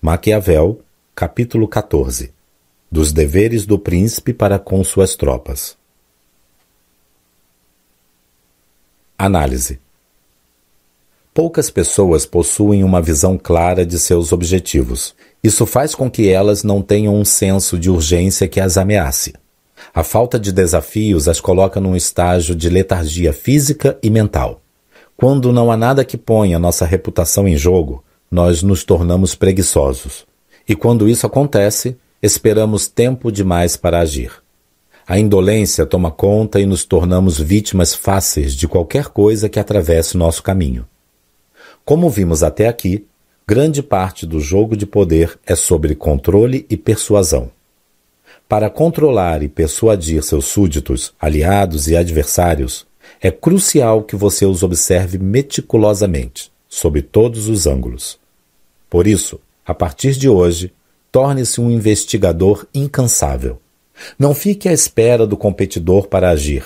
[0.00, 0.80] Maquiavel,
[1.14, 2.37] capítulo 14
[2.90, 5.76] Dos deveres do príncipe para com suas tropas.
[9.18, 9.78] Análise
[11.34, 15.14] Poucas pessoas possuem uma visão clara de seus objetivos.
[15.44, 19.34] Isso faz com que elas não tenham um senso de urgência que as ameace.
[19.94, 24.62] A falta de desafios as coloca num estágio de letargia física e mental.
[25.16, 30.26] Quando não há nada que ponha nossa reputação em jogo, nós nos tornamos preguiçosos.
[30.68, 34.32] E quando isso acontece, esperamos tempo demais para agir.
[35.06, 40.42] A indolência toma conta e nos tornamos vítimas fáceis de qualquer coisa que atravesse nosso
[40.42, 40.86] caminho.
[41.84, 43.06] Como vimos até aqui,
[43.46, 47.50] grande parte do jogo de poder é sobre controle e persuasão.
[48.46, 52.86] Para controlar e persuadir seus súditos, aliados e adversários,
[53.20, 58.18] é crucial que você os observe meticulosamente, sob todos os ângulos.
[58.90, 60.72] Por isso, a partir de hoje,
[61.10, 63.60] torne-se um investigador incansável.
[64.18, 66.64] Não fique à espera do competidor para agir.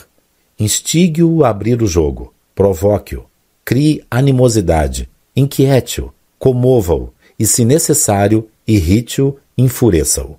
[0.59, 3.25] Instigue-o a abrir o jogo, provoque-o,
[3.65, 10.37] crie animosidade, inquiete-o, comova-o e, se necessário, irrite-o, enfureça-o.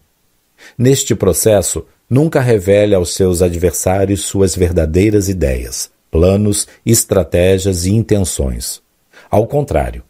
[0.77, 8.82] Neste processo, nunca revele aos seus adversários suas verdadeiras ideias, planos, estratégias e intenções.
[9.30, 10.03] Ao contrário,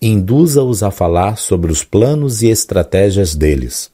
[0.00, 3.90] induza-os a falar sobre os planos e estratégias deles.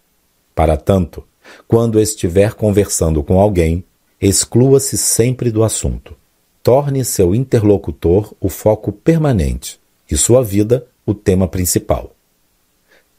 [0.54, 1.24] Para tanto,
[1.66, 3.84] quando estiver conversando com alguém,
[4.20, 6.14] exclua-se sempre do assunto.
[6.62, 9.78] Torne seu interlocutor o foco permanente
[10.10, 12.12] e sua vida o tema principal.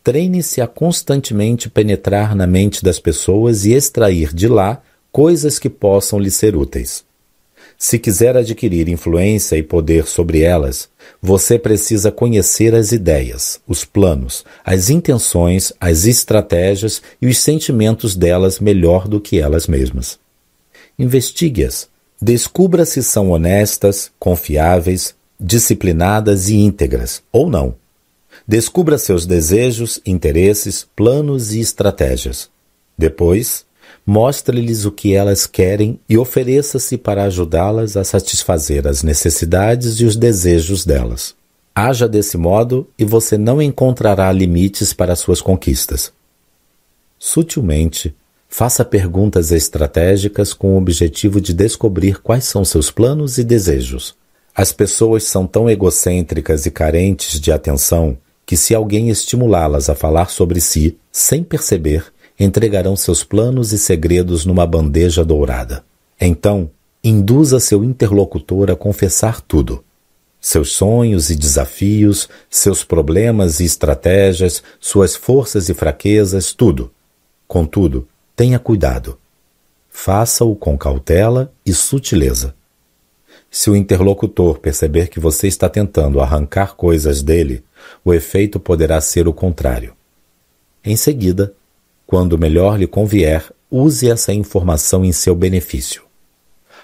[0.03, 6.19] Treine-se a constantemente penetrar na mente das pessoas e extrair de lá coisas que possam
[6.19, 7.06] lhe ser úteis.
[7.77, 10.89] Se quiser adquirir influência e poder sobre elas,
[11.21, 18.59] você precisa conhecer as ideias, os planos, as intenções, as estratégias e os sentimentos delas
[18.59, 20.17] melhor do que elas mesmas.
[20.97, 21.87] Investigue-as.
[22.19, 27.75] Descubra se são honestas, confiáveis, disciplinadas e íntegras, ou não.
[28.47, 32.49] Descubra seus desejos, interesses, planos e estratégias.
[32.97, 33.66] Depois,
[34.09, 40.15] Mostre-lhes o que elas querem e ofereça-se para ajudá-las a satisfazer as necessidades e os
[40.15, 41.35] desejos delas.
[41.75, 46.13] Haja desse modo e você não encontrará limites para suas conquistas.
[47.19, 48.15] Sutilmente,
[48.47, 54.15] faça perguntas estratégicas com o objetivo de descobrir quais são seus planos e desejos.
[54.55, 60.29] As pessoas são tão egocêntricas e carentes de atenção que, se alguém estimulá-las a falar
[60.29, 62.05] sobre si, sem perceber,
[62.39, 65.83] entregarão seus planos e segredos numa bandeja dourada.
[66.19, 66.69] Então,
[67.03, 69.83] induza seu interlocutor a confessar tudo.
[70.39, 76.91] Seus sonhos e desafios, seus problemas e estratégias, suas forças e fraquezas, tudo.
[77.47, 79.17] Contudo, tenha cuidado.
[79.89, 82.53] Faça-o com cautela e sutileza.
[83.49, 87.63] Se o interlocutor perceber que você está tentando arrancar coisas dele,
[88.05, 89.93] o efeito poderá ser o contrário.
[90.83, 91.53] Em seguida,
[92.07, 96.03] quando melhor lhe convier, use essa informação em seu benefício.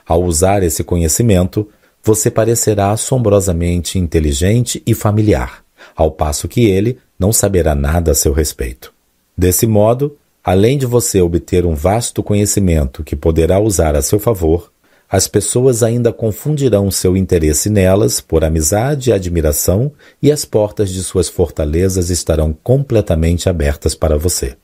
[0.06, 1.68] Ao usar esse conhecimento,
[2.04, 5.64] você parecerá assombrosamente inteligente e familiar,
[5.96, 8.94] ao passo que ele não saberá nada a seu respeito.
[9.38, 14.74] Desse modo, além de você obter um vasto conhecimento que poderá usar a seu favor,
[15.10, 21.02] as pessoas ainda confundirão seu interesse nelas por amizade e admiração e as portas de
[21.02, 24.58] suas fortalezas estarão completamente abertas para você.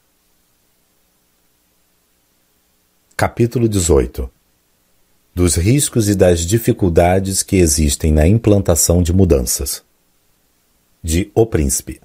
[3.20, 4.30] Capítulo 18
[5.36, 9.84] Dos riscos e das dificuldades que existem na implantação de mudanças.
[11.04, 12.00] De O Príncipe.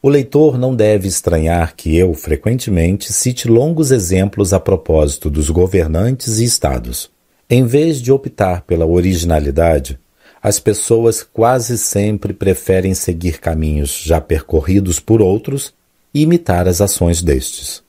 [0.00, 6.38] O leitor não deve estranhar que eu, frequentemente, cite longos exemplos a propósito dos governantes
[6.38, 7.10] e estados.
[7.46, 9.98] Em vez de optar pela originalidade,
[10.42, 15.74] as pessoas quase sempre preferem seguir caminhos já percorridos por outros
[16.14, 17.82] e imitar as ações destes.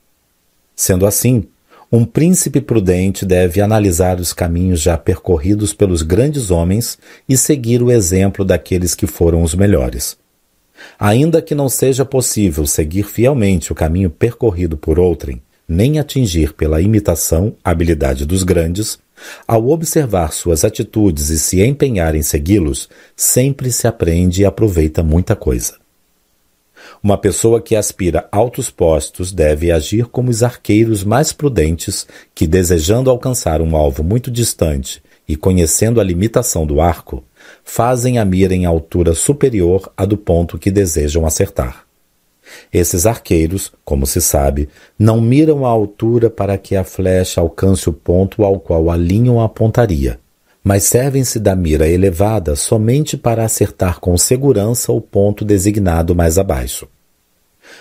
[0.76, 1.48] Sendo assim,
[1.90, 7.90] um príncipe prudente deve analisar os caminhos já percorridos pelos grandes homens e seguir o
[7.90, 10.18] exemplo daqueles que foram os melhores.
[10.98, 16.80] Ainda que não seja possível seguir fielmente o caminho percorrido por outrem, nem atingir pela
[16.80, 18.98] imitação a habilidade dos grandes,
[19.46, 25.34] ao observar suas atitudes e se empenhar em segui-los, sempre se aprende e aproveita muita
[25.34, 25.74] coisa.
[27.02, 33.08] Uma pessoa que aspira altos postos deve agir como os arqueiros mais prudentes que, desejando
[33.08, 37.22] alcançar um alvo muito distante e conhecendo a limitação do arco,
[37.62, 41.84] fazem a mira em altura superior à do ponto que desejam acertar.
[42.72, 44.68] Esses arqueiros, como se sabe,
[44.98, 49.48] não miram a altura para que a flecha alcance o ponto ao qual alinham a
[49.48, 50.18] pontaria,
[50.62, 56.88] mas servem-se da mira elevada somente para acertar com segurança o ponto designado mais abaixo.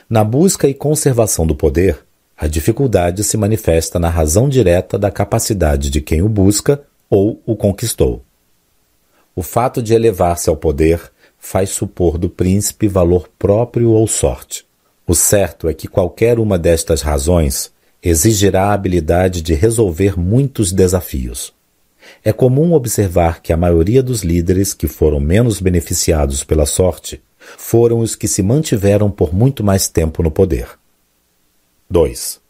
[0.09, 2.05] Na busca e conservação do poder,
[2.37, 7.55] a dificuldade se manifesta na razão direta da capacidade de quem o busca ou o
[7.55, 8.23] conquistou.
[9.35, 14.65] O fato de elevar-se ao poder faz supor do príncipe valor próprio ou sorte.
[15.05, 17.71] O certo é que qualquer uma destas razões
[18.03, 21.53] exigirá a habilidade de resolver muitos desafios.
[22.27, 27.21] É comum observar que a maioria dos líderes que foram menos beneficiados pela sorte
[27.57, 30.67] foram os que se mantiveram por muito mais tempo no poder.
[31.89, 32.41] 2.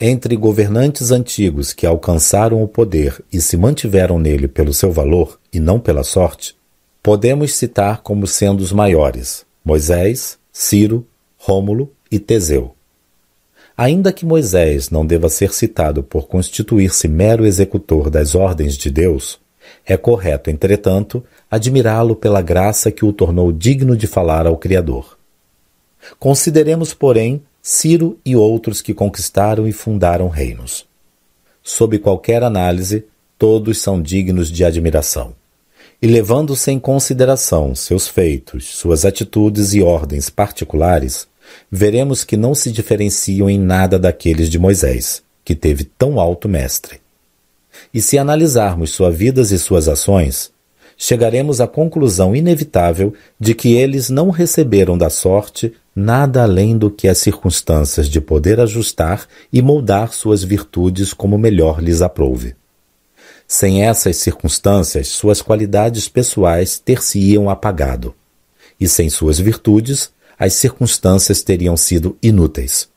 [0.00, 5.60] Entre governantes antigos que alcançaram o poder e se mantiveram nele pelo seu valor e
[5.60, 6.56] não pela sorte,
[7.02, 11.06] podemos citar como sendo os maiores Moisés, Ciro,
[11.36, 12.75] Rômulo e Teseu.
[13.76, 19.38] Ainda que Moisés não deva ser citado por constituir-se mero executor das ordens de Deus,
[19.84, 25.18] é correto, entretanto, admirá-lo pela graça que o tornou digno de falar ao Criador.
[26.18, 30.86] Consideremos, porém, Ciro e outros que conquistaram e fundaram reinos.
[31.62, 33.04] Sob qualquer análise,
[33.36, 35.34] todos são dignos de admiração
[36.00, 41.26] e levando-se em consideração seus feitos, suas atitudes e ordens particulares,
[41.70, 47.00] veremos que não se diferenciam em nada daqueles de Moisés, que teve tão alto mestre.
[47.92, 50.50] E se analisarmos suas vidas e suas ações,
[50.96, 57.08] chegaremos à conclusão inevitável de que eles não receberam da sorte nada além do que
[57.08, 62.54] as circunstâncias de poder ajustar e moldar suas virtudes como melhor lhes aprouve.
[63.48, 68.14] Sem essas circunstâncias, suas qualidades pessoais ter-se-iam apagado,
[68.78, 72.88] e sem suas virtudes, as circunstâncias teriam sido inúteis.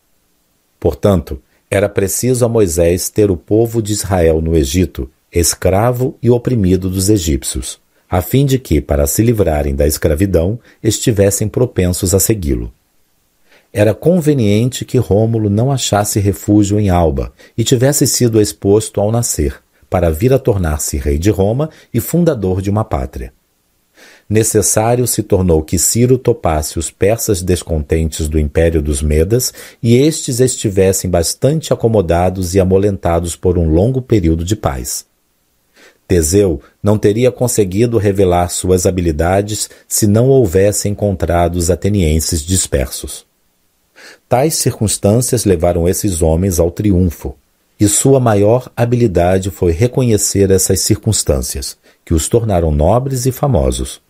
[0.80, 6.90] Portanto, era preciso a Moisés ter o povo de Israel no Egito, escravo e oprimido
[6.90, 12.74] dos egípcios, a fim de que, para se livrarem da escravidão, estivessem propensos a segui-lo.
[13.72, 19.62] Era conveniente que Rômulo não achasse refúgio em Alba e tivesse sido exposto ao nascer,
[19.88, 23.32] para vir a tornar-se rei de Roma e fundador de uma pátria.
[24.30, 29.52] Necessário se tornou que Ciro topasse os persas descontentes do império dos Medas
[29.82, 35.04] e estes estivessem bastante acomodados e amolentados por um longo período de paz.
[36.08, 43.26] Teseu não teria conseguido revelar suas habilidades se não houvesse encontrado os atenienses dispersos.
[44.28, 47.36] Tais circunstâncias levaram esses homens ao triunfo,
[47.80, 54.02] e sua maior habilidade foi reconhecer essas circunstâncias, que os tornaram nobres e famosos.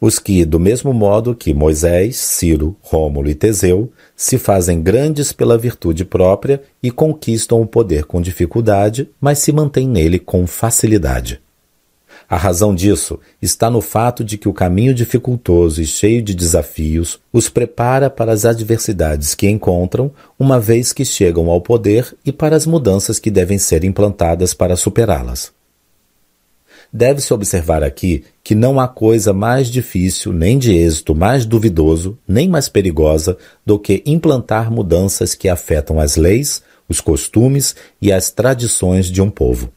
[0.00, 5.58] Os que, do mesmo modo que Moisés, Ciro, Rômulo e Teseu, se fazem grandes pela
[5.58, 11.40] virtude própria e conquistam o poder com dificuldade, mas se mantêm nele com facilidade.
[12.30, 17.18] A razão disso está no fato de que o caminho dificultoso e cheio de desafios
[17.32, 22.56] os prepara para as adversidades que encontram, uma vez que chegam ao poder e para
[22.56, 25.52] as mudanças que devem ser implantadas para superá-las.
[26.92, 32.48] Deve-se observar aqui que não há coisa mais difícil, nem de êxito mais duvidoso, nem
[32.48, 39.06] mais perigosa do que implantar mudanças que afetam as leis, os costumes e as tradições
[39.06, 39.70] de um povo.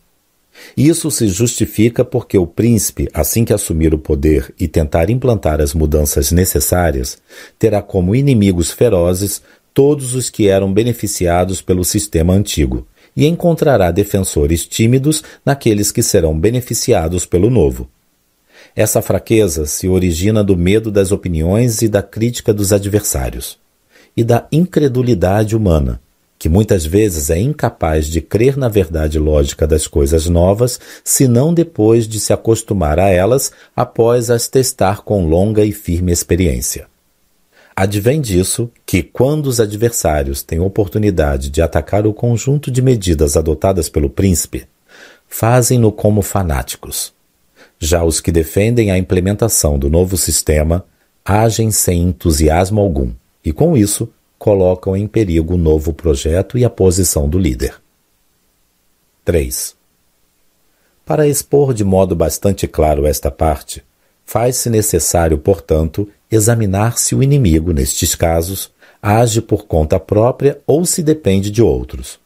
[0.76, 5.74] Isso se justifica porque o príncipe, assim que assumir o poder e tentar implantar as
[5.74, 7.20] mudanças necessárias,
[7.60, 9.42] terá como inimigos ferozes
[9.74, 16.38] todos os que eram beneficiados pelo sistema antigo, e encontrará defensores tímidos naqueles que serão
[16.38, 17.90] beneficiados pelo novo.
[18.76, 23.58] Essa fraqueza se origina do medo das opiniões e da crítica dos adversários,
[24.16, 26.00] e da incredulidade humana,
[26.40, 32.08] que muitas vezes é incapaz de crer na verdade lógica das coisas novas, senão depois
[32.08, 36.93] de se acostumar a elas após as testar com longa e firme experiência.
[37.76, 43.90] Advém disso que, quando os adversários têm oportunidade de atacar o conjunto de medidas adotadas
[43.90, 44.68] pelo príncipe,
[45.28, 47.12] fazem-no como fanáticos.
[47.80, 50.86] Já os que defendem a implementação do novo sistema
[51.26, 53.12] agem sem entusiasmo algum
[53.44, 57.82] e, com isso, colocam em perigo o novo projeto e a posição do líder.
[59.26, 59.76] 3.
[61.06, 63.84] Para expor de modo bastante claro esta parte,
[64.26, 68.72] faz-se necessário, portanto, examinar se o inimigo, nestes casos,
[69.02, 72.20] age por conta própria ou se depende de outros.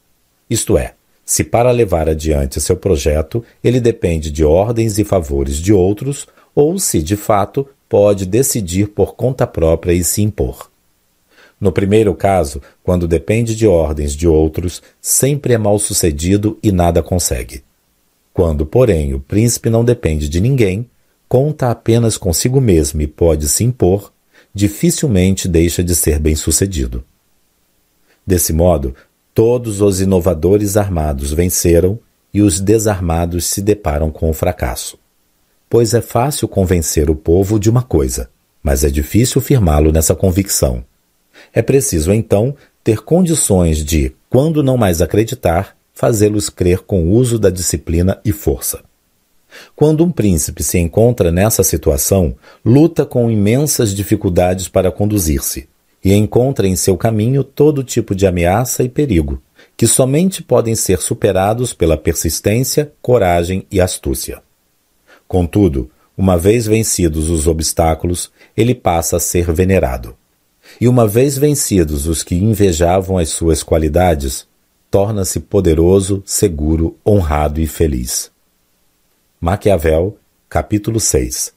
[0.50, 0.94] Isto é,
[1.26, 6.80] se para levar adiante seu projeto ele depende de ordens e favores de outros, ou
[6.80, 10.69] se, de fato, pode decidir por conta própria e se impor.
[11.60, 17.02] No primeiro caso, quando depende de ordens de outros, sempre é mal sucedido e nada
[17.02, 17.64] consegue.
[18.32, 20.88] Quando, porém, o príncipe não depende de ninguém,
[21.27, 24.11] conta apenas consigo mesmo e pode se impor,
[24.53, 27.03] dificilmente deixa de ser bem-sucedido.
[28.25, 28.95] Desse modo,
[29.33, 31.99] todos os inovadores armados venceram
[32.33, 34.97] e os desarmados se deparam com o fracasso.
[35.69, 38.30] Pois é fácil convencer o povo de uma coisa,
[38.64, 40.83] mas é difícil firmá-lo nessa convicção.
[41.53, 47.49] É preciso, então, ter condições de, quando não mais acreditar, fazê-los crer com uso da
[47.49, 48.86] disciplina e força.
[49.76, 55.68] Quando um príncipe se encontra nessa situação, luta com imensas dificuldades para conduzir-se
[56.03, 59.42] e encontra em seu caminho todo tipo de ameaça e perigo,
[59.76, 64.42] que somente podem ser superados pela persistência, coragem e astúcia.
[65.27, 70.16] Contudo, uma vez vencidos os obstáculos, ele passa a ser venerado.
[70.82, 74.48] E uma vez vencidos os que invejavam as suas qualidades,
[74.90, 78.32] torna-se poderoso, seguro, honrado e feliz.
[79.40, 80.17] Maquiavel,
[80.49, 81.53] capítulo 6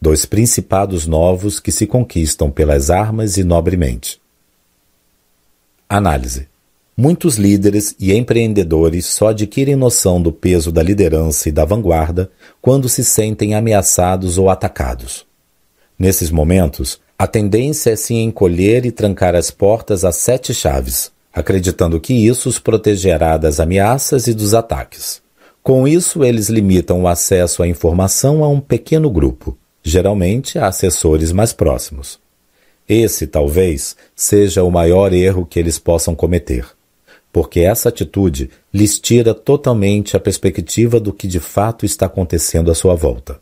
[0.00, 4.18] Dois principados novos que se conquistam pelas armas e nobremente.
[5.86, 6.48] Análise.
[6.96, 12.30] Muitos líderes e empreendedores só adquirem noção do peso da liderança e da vanguarda
[12.62, 15.26] quando se sentem ameaçados ou atacados.
[15.98, 22.00] Nesses momentos, a tendência é se encolher e trancar as portas a sete chaves, acreditando
[22.00, 25.20] que isso os protegerá das ameaças e dos ataques.
[25.68, 31.30] Com isso, eles limitam o acesso à informação a um pequeno grupo, geralmente a assessores
[31.30, 32.18] mais próximos.
[32.88, 36.66] Esse, talvez, seja o maior erro que eles possam cometer,
[37.30, 42.74] porque essa atitude lhes tira totalmente a perspectiva do que de fato está acontecendo à
[42.74, 43.38] sua volta.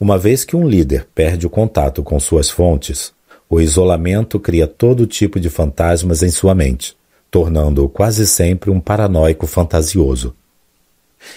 [0.00, 3.12] Uma vez que um líder perde o contato com suas fontes,
[3.50, 6.96] o isolamento cria todo tipo de fantasmas em sua mente,
[7.30, 10.34] tornando-o quase sempre um paranoico fantasioso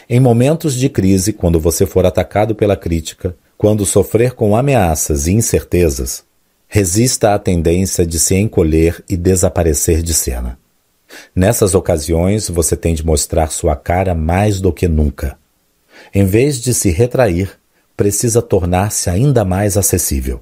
[0.10, 5.34] em momentos de crise, quando você for atacado pela crítica, quando sofrer com ameaças e
[5.34, 6.24] incertezas,
[6.68, 10.58] resista à tendência de se encolher e desaparecer de cena.
[11.36, 15.38] Nessas ocasiões, você tem de mostrar sua cara mais do que nunca.
[16.14, 17.52] Em vez de se retrair,
[17.96, 20.42] precisa tornar-se ainda mais acessível.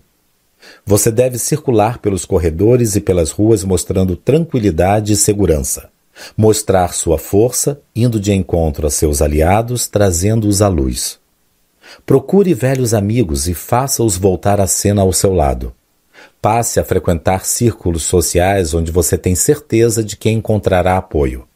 [0.86, 5.90] Você deve circular pelos corredores e pelas ruas mostrando tranquilidade e segurança
[6.38, 11.20] mostrar sua força, indo de encontro a seus aliados, trazendo-os à luz.
[12.06, 15.74] Procure velhos amigos e faça-os voltar à cena ao seu lado.
[16.42, 21.48] Passe a frequentar círculos sociais onde você tem certeza de que encontrará apoio.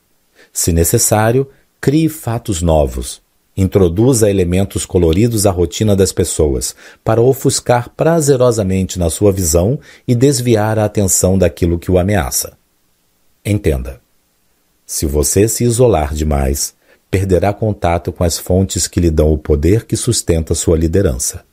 [0.52, 1.48] Se necessário,
[1.80, 3.22] crie fatos novos.
[3.56, 10.80] Introduza elementos coloridos à rotina das pessoas, para ofuscar prazerosamente na sua visão e desviar
[10.80, 12.58] a atenção daquilo que o ameaça.
[13.46, 13.99] Entenda.
[14.92, 16.74] Se você se isolar demais,
[17.12, 21.46] perderá contato com as fontes que lhe dão o poder que sustenta sua liderança.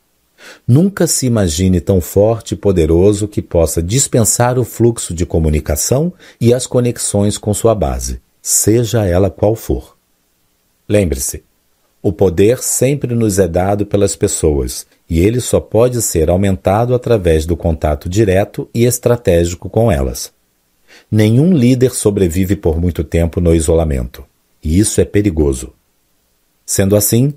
[0.66, 6.54] Nunca se imagine tão forte e poderoso que possa dispensar o fluxo de comunicação e
[6.54, 9.98] as conexões com sua base, seja ela qual for.
[10.88, 11.44] Lembre-se,
[12.00, 17.44] o poder sempre nos é dado pelas pessoas e ele só pode ser aumentado através
[17.44, 20.34] do contato direto e estratégico com elas.
[21.10, 24.24] Nenhum líder sobrevive por muito tempo no isolamento,
[24.62, 25.72] e isso é perigoso.
[26.64, 27.32] Sendo assim,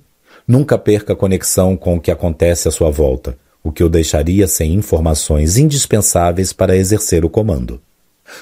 [0.47, 4.73] nunca perca conexão com o que acontece à sua volta, o que o deixaria sem
[4.73, 7.79] informações indispensáveis para exercer o comando.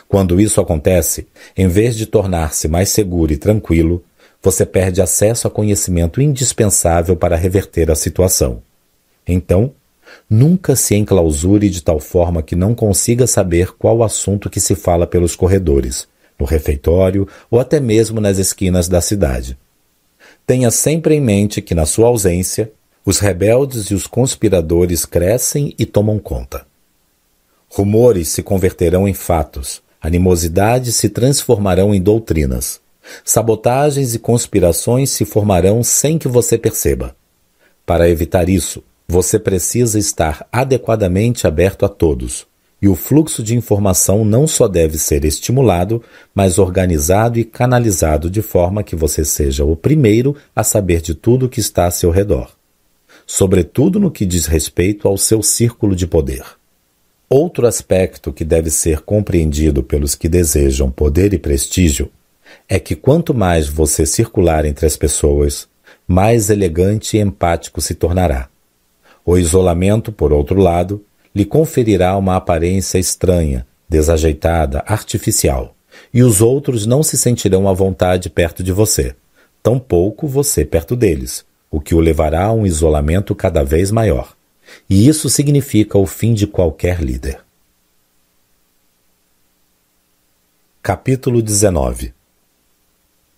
[0.07, 4.03] Quando isso acontece, em vez de tornar-se mais seguro e tranquilo,
[4.41, 8.61] você perde acesso a conhecimento indispensável para reverter a situação.
[9.27, 9.73] Então,
[10.29, 15.07] Nunca se enclausure de tal forma que não consiga saber qual assunto que se fala
[15.07, 16.07] pelos corredores,
[16.39, 19.57] no refeitório ou até mesmo nas esquinas da cidade.
[20.45, 22.71] Tenha sempre em mente que, na sua ausência,
[23.05, 26.65] os rebeldes e os conspiradores crescem e tomam conta.
[27.69, 32.79] Rumores se converterão em fatos, animosidades se transformarão em doutrinas,
[33.23, 37.15] sabotagens e conspirações se formarão sem que você perceba.
[37.85, 42.45] Para evitar isso, você precisa estar adequadamente aberto a todos,
[42.81, 46.03] e o fluxo de informação não só deve ser estimulado,
[46.35, 51.49] mas organizado e canalizado de forma que você seja o primeiro a saber de tudo
[51.49, 52.51] que está a seu redor,
[53.25, 56.43] sobretudo no que diz respeito ao seu círculo de poder.
[57.29, 62.11] Outro aspecto que deve ser compreendido pelos que desejam poder e prestígio
[62.69, 65.67] é que quanto mais você circular entre as pessoas,
[66.07, 68.49] mais elegante e empático se tornará.
[69.29, 71.03] O isolamento, por outro lado,
[71.35, 75.75] lhe conferirá uma aparência estranha, desajeitada, artificial,
[76.13, 79.13] e os outros não se sentirão à vontade perto de você,
[79.61, 84.33] tampouco você perto deles, o que o levará a um isolamento cada vez maior.
[84.89, 87.41] E isso significa o fim de qualquer líder.
[90.81, 92.13] Capítulo 19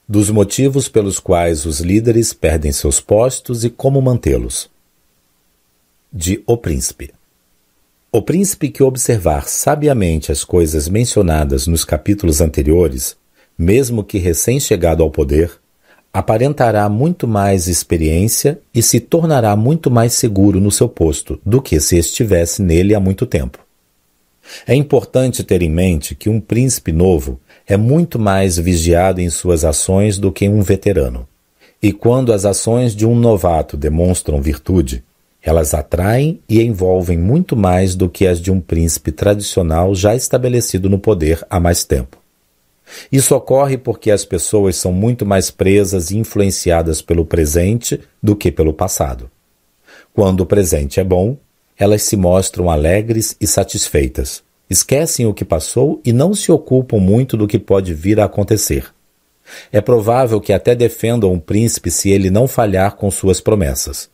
[0.07, 4.69] Dos motivos pelos quais os líderes perdem seus postos e como mantê-los
[6.11, 7.11] de O Príncipe.
[8.11, 13.15] O príncipe que observar sabiamente as coisas mencionadas nos capítulos anteriores,
[13.55, 15.51] mesmo que recém-chegado ao poder,
[16.11, 21.79] aparentará muito mais experiência e se tornará muito mais seguro no seu posto do que
[21.79, 23.59] se estivesse nele há muito tempo.
[24.65, 29.63] É importante ter em mente que um príncipe novo é muito mais vigiado em suas
[29.63, 31.27] ações do que um veterano.
[31.79, 35.03] E quando as ações de um novato demonstram virtude,
[35.41, 40.89] elas atraem e envolvem muito mais do que as de um príncipe tradicional já estabelecido
[40.89, 42.17] no poder há mais tempo.
[43.11, 48.51] Isso ocorre porque as pessoas são muito mais presas e influenciadas pelo presente do que
[48.51, 49.29] pelo passado.
[50.11, 51.37] Quando o presente é bom,
[51.77, 57.37] elas se mostram alegres e satisfeitas, esquecem o que passou e não se ocupam muito
[57.37, 58.87] do que pode vir a acontecer.
[59.71, 64.09] É provável que até defendam o príncipe se ele não falhar com suas promessas.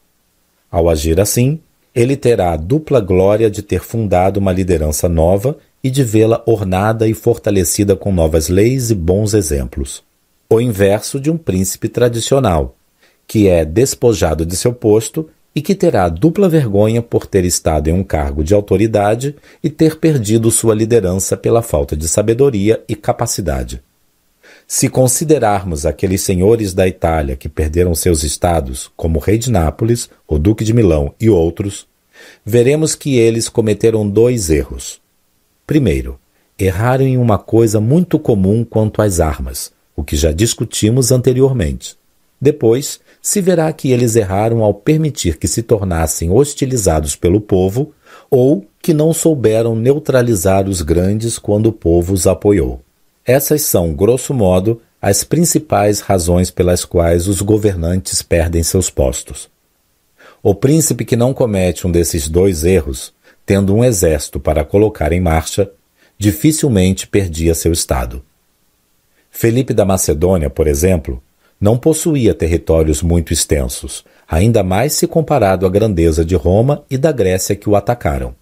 [0.75, 1.61] Ao agir assim,
[1.95, 7.07] ele terá a dupla glória de ter fundado uma liderança nova e de vê-la ornada
[7.07, 10.03] e fortalecida com novas leis e bons exemplos.
[10.49, 12.75] O inverso de um príncipe tradicional,
[13.25, 17.93] que é despojado de seu posto e que terá dupla vergonha por ter estado em
[17.93, 23.81] um cargo de autoridade e ter perdido sua liderança pela falta de sabedoria e capacidade.
[24.67, 30.09] Se considerarmos aqueles senhores da Itália que perderam seus estados, como o rei de Nápoles,
[30.27, 31.85] o duque de Milão e outros,
[32.43, 34.99] veremos que eles cometeram dois erros.
[35.67, 36.19] Primeiro,
[36.57, 41.95] erraram em uma coisa muito comum quanto às armas, o que já discutimos anteriormente.
[42.41, 47.93] Depois, se verá que eles erraram ao permitir que se tornassem hostilizados pelo povo
[48.29, 52.84] ou que não souberam neutralizar os grandes quando o povo os apoiou.
[53.25, 59.49] Essas são, grosso modo, as principais razões pelas quais os governantes perdem seus postos.
[60.43, 63.13] O príncipe que não comete um desses dois erros,
[63.45, 65.71] tendo um exército para colocar em marcha,
[66.17, 68.23] dificilmente perdia seu estado.
[69.31, 71.21] Felipe da Macedônia, por exemplo,
[71.59, 77.11] não possuía territórios muito extensos, ainda mais se comparado à grandeza de Roma e da
[77.11, 78.35] Grécia que o atacaram.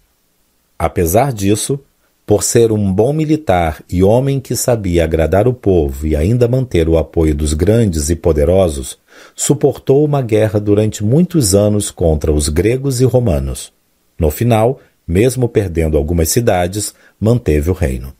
[0.78, 1.80] Apesar disso,
[2.26, 6.88] por ser um bom militar e homem que sabia agradar o povo e ainda manter
[6.88, 8.98] o apoio dos grandes e poderosos,
[9.34, 13.72] suportou uma guerra durante muitos anos contra os gregos e romanos.
[14.18, 18.14] No final, mesmo perdendo algumas cidades, manteve o reino.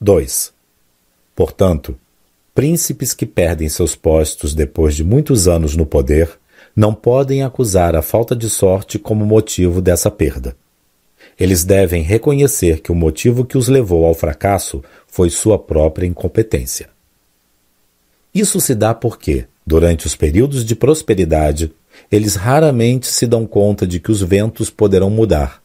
[0.00, 0.52] 2.
[1.34, 1.96] Portanto,
[2.54, 6.30] príncipes que perdem seus postos depois de muitos anos no poder
[6.74, 10.56] não podem acusar a falta de sorte como motivo dessa perda.
[11.38, 16.88] Eles devem reconhecer que o motivo que os levou ao fracasso foi sua própria incompetência.
[18.34, 21.72] Isso se dá porque, durante os períodos de prosperidade,
[22.10, 25.62] eles raramente se dão conta de que os ventos poderão mudar.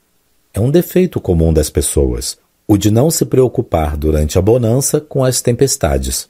[0.54, 5.24] É um defeito comum das pessoas, o de não se preocupar durante a bonança com
[5.24, 6.30] as tempestades.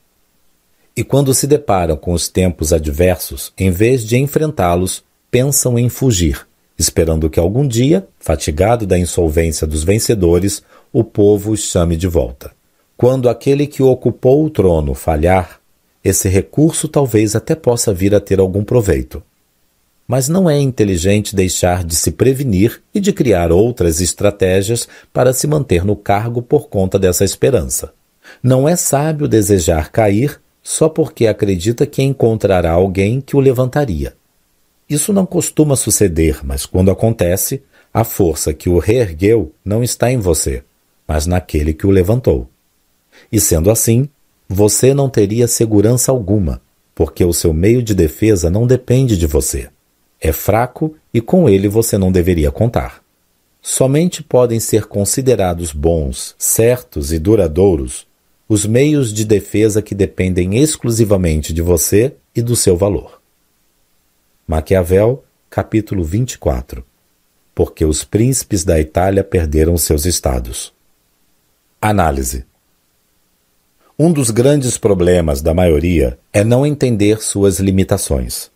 [0.96, 6.46] E quando se deparam com os tempos adversos, em vez de enfrentá-los, pensam em fugir
[6.82, 12.52] esperando que algum dia, fatigado da insolvência dos vencedores, o povo os chame de volta.
[12.98, 15.60] Quando aquele que ocupou o trono falhar,
[16.04, 19.24] esse recurso talvez até possa vir a ter algum proveito.
[20.08, 25.48] Mas não é inteligente deixar de se prevenir e de criar outras estratégias para se
[25.48, 27.94] manter no cargo por conta dessa esperança.
[28.42, 34.14] Não é sábio desejar cair só porque acredita que encontrará alguém que o levantaria.
[34.92, 37.64] Isso não costuma suceder, mas quando acontece,
[37.94, 40.66] a força que o reergueu não está em você,
[41.08, 42.50] mas naquele que o levantou.
[43.32, 44.10] E sendo assim,
[44.50, 46.62] você não teria segurança alguma,
[46.94, 49.70] porque o seu meio de defesa não depende de você.
[50.20, 53.02] É fraco e com ele você não deveria contar.
[53.62, 58.06] somente podem ser considerados bons, certos e duradouros
[58.50, 63.21] os meios de defesa que dependem exclusivamente de você e do seu valor.
[64.52, 66.84] Maquiavel, capítulo 24
[67.56, 70.74] Porque os príncipes da Itália perderam seus estados.
[71.82, 72.46] Análise
[73.98, 78.52] Um dos grandes problemas da maioria é não entender suas limitações.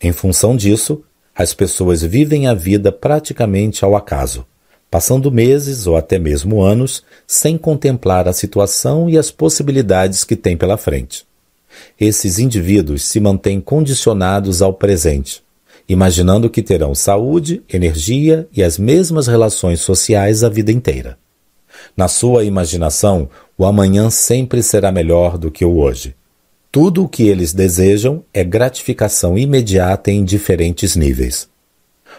[0.00, 1.02] Em função disso,
[1.34, 4.46] as pessoas vivem a vida praticamente ao acaso,
[4.88, 10.56] passando meses ou até mesmo anos sem contemplar a situação e as possibilidades que têm
[10.56, 11.26] pela frente.
[11.98, 15.42] Esses indivíduos se mantêm condicionados ao presente,
[15.88, 21.18] imaginando que terão saúde, energia e as mesmas relações sociais a vida inteira.
[21.96, 26.14] Na sua imaginação, o amanhã sempre será melhor do que o hoje.
[26.70, 31.48] Tudo o que eles desejam é gratificação imediata em diferentes níveis.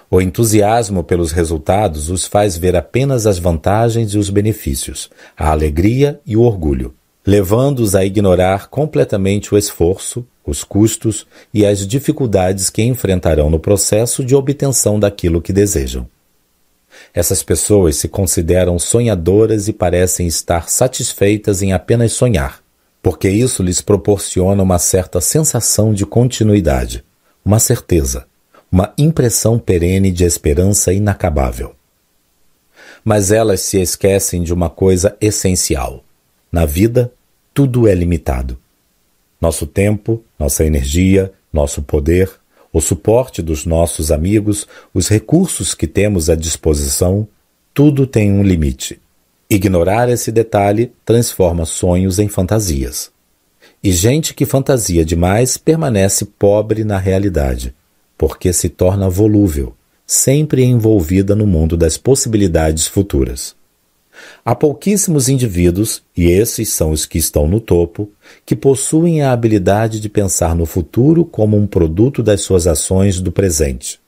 [0.09, 6.19] O entusiasmo pelos resultados os faz ver apenas as vantagens e os benefícios, a alegria
[6.25, 6.93] e o orgulho,
[7.25, 14.25] levando-os a ignorar completamente o esforço, os custos e as dificuldades que enfrentarão no processo
[14.25, 16.07] de obtenção daquilo que desejam.
[17.13, 22.61] Essas pessoas se consideram sonhadoras e parecem estar satisfeitas em apenas sonhar,
[23.01, 27.03] porque isso lhes proporciona uma certa sensação de continuidade,
[27.43, 28.25] uma certeza,
[28.71, 31.73] uma impressão perene de esperança inacabável.
[33.03, 36.03] Mas elas se esquecem de uma coisa essencial.
[36.53, 37.11] Na vida,
[37.51, 38.59] tudo é limitado.
[39.41, 42.29] Nosso tempo, nossa energia, nosso poder,
[42.71, 47.27] o suporte dos nossos amigos, os recursos que temos à disposição,
[47.73, 49.01] tudo tem um limite.
[49.49, 53.11] Ignorar esse detalhe transforma sonhos em fantasias.
[53.83, 57.73] E gente que fantasia demais permanece pobre na realidade,
[58.15, 59.75] porque se torna volúvel,
[60.05, 63.55] sempre envolvida no mundo das possibilidades futuras.
[64.45, 68.09] Há pouquíssimos indivíduos, e esses são os que estão no topo,
[68.45, 73.31] que possuem a habilidade de pensar no futuro como um produto das suas ações do
[73.31, 73.99] presente.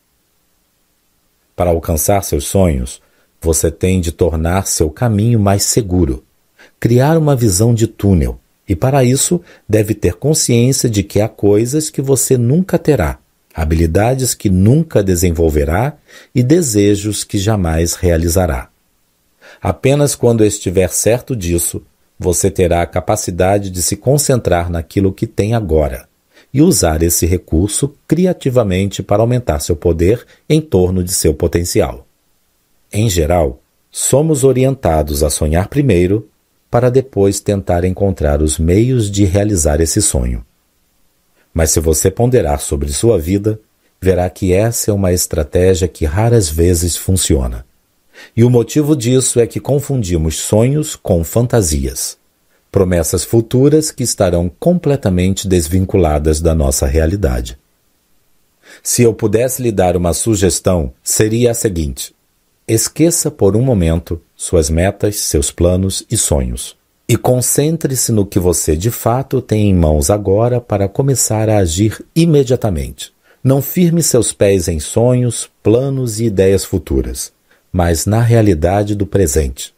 [1.55, 3.01] Para alcançar seus sonhos,
[3.41, 6.23] você tem de tornar seu caminho mais seguro,
[6.79, 11.89] criar uma visão de túnel, e para isso deve ter consciência de que há coisas
[11.89, 13.19] que você nunca terá,
[13.53, 15.95] habilidades que nunca desenvolverá
[16.33, 18.69] e desejos que jamais realizará.
[19.61, 21.81] Apenas quando estiver certo disso,
[22.17, 26.07] você terá a capacidade de se concentrar naquilo que tem agora
[26.53, 32.05] e usar esse recurso criativamente para aumentar seu poder em torno de seu potencial.
[32.91, 33.59] Em geral,
[33.91, 36.29] somos orientados a sonhar primeiro
[36.71, 40.45] para depois tentar encontrar os meios de realizar esse sonho.
[41.53, 43.59] Mas se você ponderar sobre sua vida,
[44.01, 47.65] verá que essa é uma estratégia que raras vezes funciona.
[48.35, 52.17] E o motivo disso é que confundimos sonhos com fantasias,
[52.71, 57.57] promessas futuras que estarão completamente desvinculadas da nossa realidade.
[58.81, 62.13] Se eu pudesse lhe dar uma sugestão, seria a seguinte:
[62.67, 66.75] Esqueça por um momento suas metas, seus planos e sonhos.
[67.07, 72.03] E concentre-se no que você de fato tem em mãos agora para começar a agir
[72.15, 73.13] imediatamente.
[73.43, 77.31] Não firme seus pés em sonhos, planos e ideias futuras,
[77.75, 79.73] mas na realidade do presente.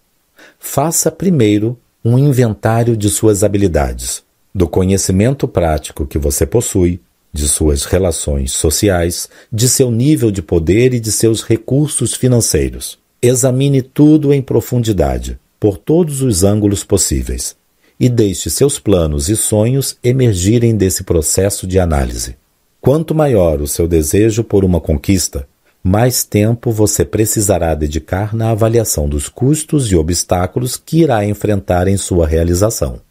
[0.60, 4.22] Faça primeiro um inventário de suas habilidades,
[4.54, 7.00] do conhecimento prático que você possui,
[7.34, 13.00] de suas relações sociais, de seu nível de poder e de seus recursos financeiros.
[13.20, 17.56] Examine tudo em profundidade, por todos os ângulos possíveis,
[18.00, 22.36] e deixe seus planos e sonhos emergirem desse processo de análise.
[22.80, 25.48] Quanto maior o seu desejo por uma conquista,
[25.88, 31.98] mais tempo você precisará dedicar na avaliação dos custos e obstáculos que irá enfrentar em
[31.98, 33.02] sua realização.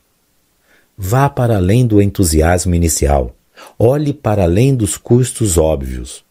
[0.96, 3.36] Vá para além do entusiasmo inicial
[3.78, 6.24] Olhe para além dos custos óbvios.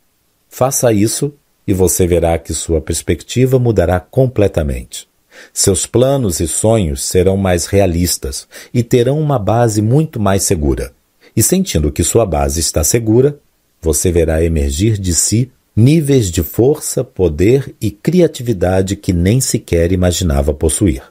[0.50, 1.34] Faça isso
[1.68, 5.08] e você verá que sua perspectiva mudará completamente.
[5.54, 10.94] Seus planos e sonhos serão mais realistas e terão uma base muito mais segura.
[11.36, 13.38] E sentindo que sua base está segura,
[13.82, 20.54] você verá emergir de si níveis de força, poder e criatividade que nem sequer imaginava
[20.54, 21.04] possuir.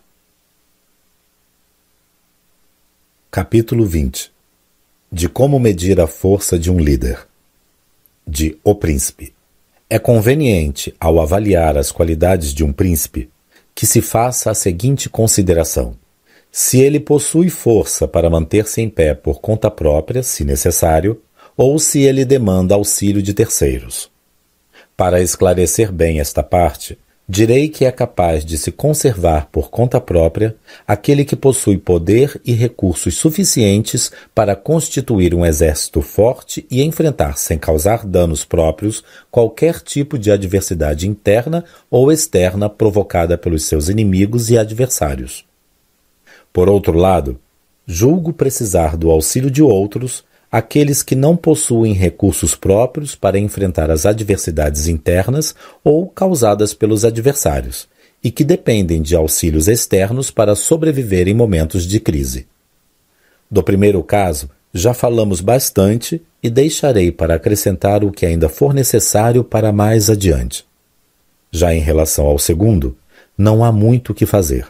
[3.30, 4.34] Capítulo 20
[5.14, 7.24] de como medir a força de um líder.
[8.26, 9.32] De O Príncipe.
[9.88, 13.30] É conveniente, ao avaliar as qualidades de um príncipe,
[13.76, 15.94] que se faça a seguinte consideração:
[16.50, 21.22] se ele possui força para manter-se em pé por conta própria, se necessário,
[21.56, 24.10] ou se ele demanda auxílio de terceiros.
[24.96, 30.54] Para esclarecer bem esta parte, Direi que é capaz de se conservar por conta própria
[30.86, 37.56] aquele que possui poder e recursos suficientes para constituir um exército forte e enfrentar sem
[37.56, 44.58] causar danos próprios qualquer tipo de adversidade interna ou externa provocada pelos seus inimigos e
[44.58, 45.46] adversários.
[46.52, 47.40] Por outro lado,
[47.86, 50.24] julgo precisar do auxílio de outros
[50.56, 55.52] aqueles que não possuem recursos próprios para enfrentar as adversidades internas
[55.82, 57.88] ou causadas pelos adversários,
[58.22, 62.46] e que dependem de auxílios externos para sobreviver em momentos de crise.
[63.50, 69.42] Do primeiro caso, já falamos bastante e deixarei para acrescentar o que ainda for necessário
[69.42, 70.64] para mais adiante.
[71.50, 72.96] Já em relação ao segundo,
[73.36, 74.68] não há muito o que fazer,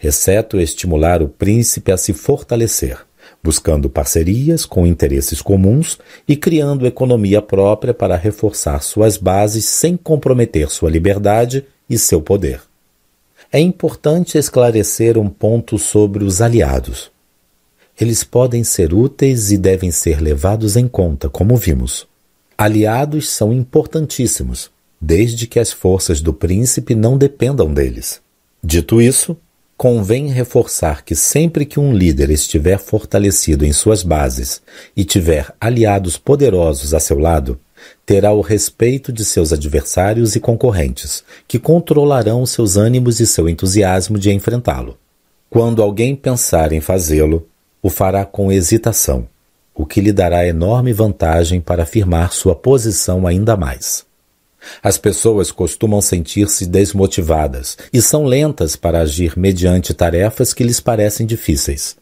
[0.00, 3.05] exceto estimular o príncipe a se fortalecer
[3.46, 10.68] buscando parcerias com interesses comuns e criando economia própria para reforçar suas bases sem comprometer
[10.68, 12.60] sua liberdade e seu poder.
[13.52, 17.08] É importante esclarecer um ponto sobre os aliados.
[18.00, 22.04] Eles podem ser úteis e devem ser levados em conta, como vimos.
[22.58, 28.20] Aliados são importantíssimos, desde que as forças do príncipe não dependam deles.
[28.60, 29.36] Dito isso,
[29.76, 34.62] Convém reforçar que sempre que um líder estiver fortalecido em suas bases
[34.96, 37.60] e tiver aliados poderosos a seu lado,
[38.06, 44.18] terá o respeito de seus adversários e concorrentes, que controlarão seus ânimos e seu entusiasmo
[44.18, 44.96] de enfrentá-lo.
[45.50, 47.46] Quando alguém pensar em fazê-lo,
[47.82, 49.28] o fará com hesitação,
[49.74, 54.06] o que lhe dará enorme vantagem para afirmar sua posição ainda mais.
[54.82, 61.26] As pessoas costumam sentir-se desmotivadas e são lentas para agir mediante tarefas que lhes parecem
[61.26, 61.96] difíceis.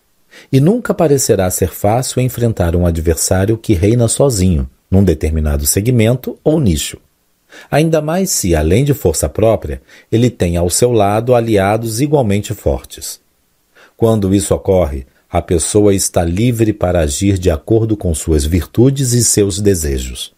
[0.53, 6.61] E nunca parecerá ser fácil enfrentar um adversário que reina sozinho, num determinado segmento ou
[6.61, 6.99] nicho.
[7.71, 13.21] Ainda mais se, além de força própria, ele tem ao seu lado aliados igualmente fortes.
[13.97, 19.25] Quando isso ocorre, a pessoa está livre para agir de acordo com suas virtudes e
[19.25, 20.33] seus desejos.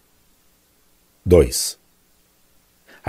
[1.25, 1.77] 2.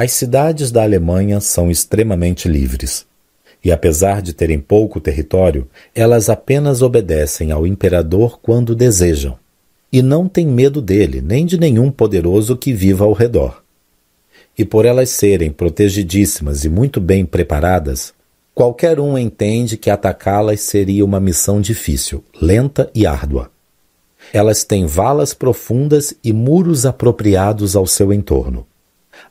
[0.01, 3.05] As cidades da Alemanha são extremamente livres.
[3.65, 9.37] E apesar de terem pouco território, elas apenas obedecem ao imperador quando desejam.
[9.93, 13.61] E não têm medo dele, nem de nenhum poderoso que viva ao redor.
[14.57, 18.15] E por elas serem protegidíssimas e muito bem preparadas,
[18.55, 23.51] qualquer um entende que atacá-las seria uma missão difícil, lenta e árdua.
[24.33, 28.65] Elas têm valas profundas e muros apropriados ao seu entorno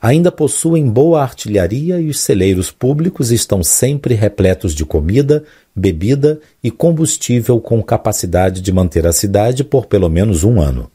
[0.00, 5.44] ainda possuem boa artilharia e os celeiros públicos estão sempre repletos de comida,
[5.74, 10.90] bebida e combustível com capacidade de manter a cidade por pelo menos um ano.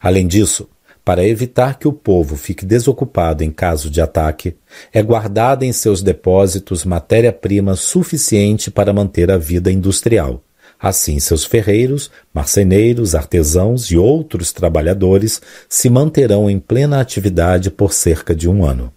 [0.00, 0.68] Além disso,
[1.04, 4.54] para evitar que o povo fique desocupado em caso de ataque,
[4.92, 10.42] é guardada em seus depósitos matéria-prima suficiente para manter a vida industrial
[10.82, 18.34] Assim, seus ferreiros, marceneiros, artesãos e outros trabalhadores se manterão em plena atividade por cerca
[18.34, 18.92] de um ano.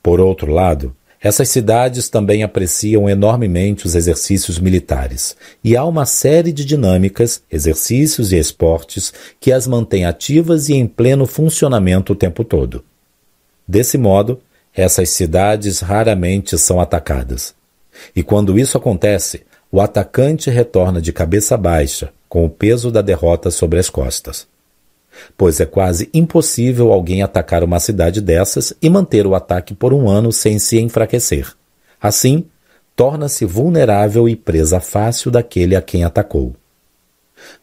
[0.00, 6.52] Por outro lado, essas cidades também apreciam enormemente os exercícios militares, e há uma série
[6.52, 12.44] de dinâmicas, exercícios e esportes que as mantêm ativas e em pleno funcionamento o tempo
[12.44, 12.84] todo.
[13.66, 14.40] Desse modo,
[14.72, 17.56] essas cidades raramente são atacadas.
[18.14, 19.42] E quando isso acontece,
[19.76, 24.46] o atacante retorna de cabeça baixa, com o peso da derrota sobre as costas.
[25.36, 30.08] Pois é quase impossível alguém atacar uma cidade dessas e manter o ataque por um
[30.08, 31.52] ano sem se enfraquecer.
[32.00, 32.46] Assim,
[32.96, 36.54] torna-se vulnerável e presa fácil daquele a quem atacou.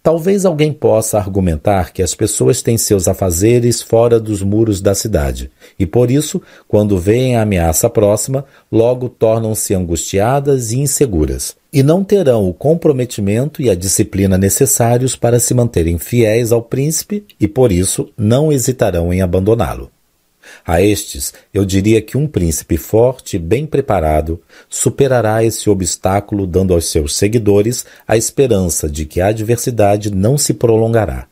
[0.03, 5.49] Talvez alguém possa argumentar que as pessoas têm seus afazeres fora dos muros da cidade
[5.79, 12.03] e, por isso, quando veem a ameaça próxima, logo tornam-se angustiadas e inseguras, e não
[12.03, 17.71] terão o comprometimento e a disciplina necessários para se manterem fiéis ao príncipe e, por
[17.71, 19.89] isso, não hesitarão em abandoná-lo.
[20.63, 26.73] A estes, eu diria que um príncipe forte e bem preparado superará esse obstáculo, dando
[26.73, 31.25] aos seus seguidores a esperança de que a adversidade não se prolongará,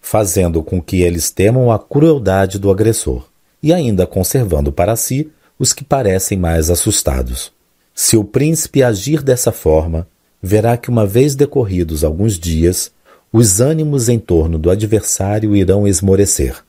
[0.00, 3.28] fazendo com que eles temam a crueldade do agressor
[3.62, 7.52] e ainda conservando para si os que parecem mais assustados.
[7.94, 10.06] Se o príncipe agir dessa forma,
[10.42, 12.90] verá que uma vez decorridos alguns dias,
[13.32, 16.62] os ânimos em torno do adversário irão esmorecer.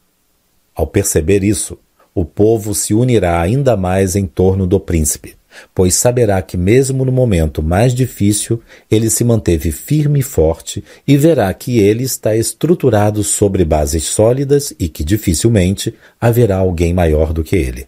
[0.76, 1.77] Ao perceber isso,
[2.16, 5.35] o povo se unirá ainda mais em torno do príncipe,
[5.74, 11.18] pois saberá que, mesmo no momento mais difícil, ele se manteve firme e forte e
[11.18, 17.44] verá que ele está estruturado sobre bases sólidas e que dificilmente haverá alguém maior do
[17.44, 17.88] que ele.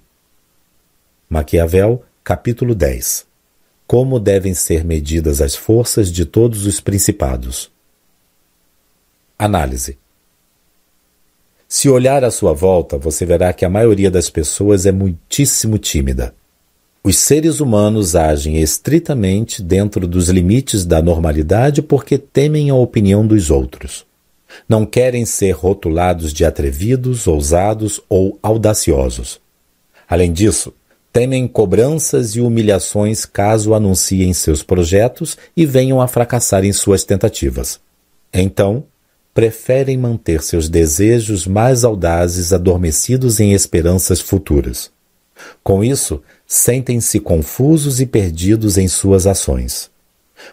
[1.30, 3.24] Maquiavel, capítulo 10.
[3.86, 7.72] Como devem ser medidas as forças de todos os principados.
[9.38, 10.00] Análise.
[11.68, 16.34] Se olhar à sua volta, você verá que a maioria das pessoas é muitíssimo tímida.
[17.04, 23.52] Os seres humanos agem estritamente dentro dos limites da normalidade porque temem a opinião dos
[23.52, 24.04] outros.
[24.68, 29.40] Não querem ser rotulados de atrevidos, ousados ou audaciosos.
[30.10, 30.74] Além disso,
[31.16, 37.80] temem cobranças e humilhações caso anunciem seus projetos e venham a fracassar em suas tentativas.
[38.34, 38.84] Então,
[39.34, 44.92] preferem manter seus desejos mais audazes adormecidos em esperanças futuras.
[45.64, 49.90] Com isso, sentem-se confusos e perdidos em suas ações.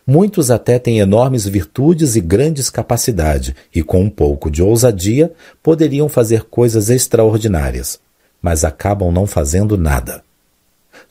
[0.07, 6.09] Muitos até têm enormes virtudes e grandes capacidade, e com um pouco de ousadia poderiam
[6.09, 7.99] fazer coisas extraordinárias,
[8.41, 10.23] mas acabam não fazendo nada.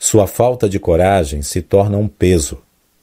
[0.04, 2.58] Sua falta de coragem se torna um peso.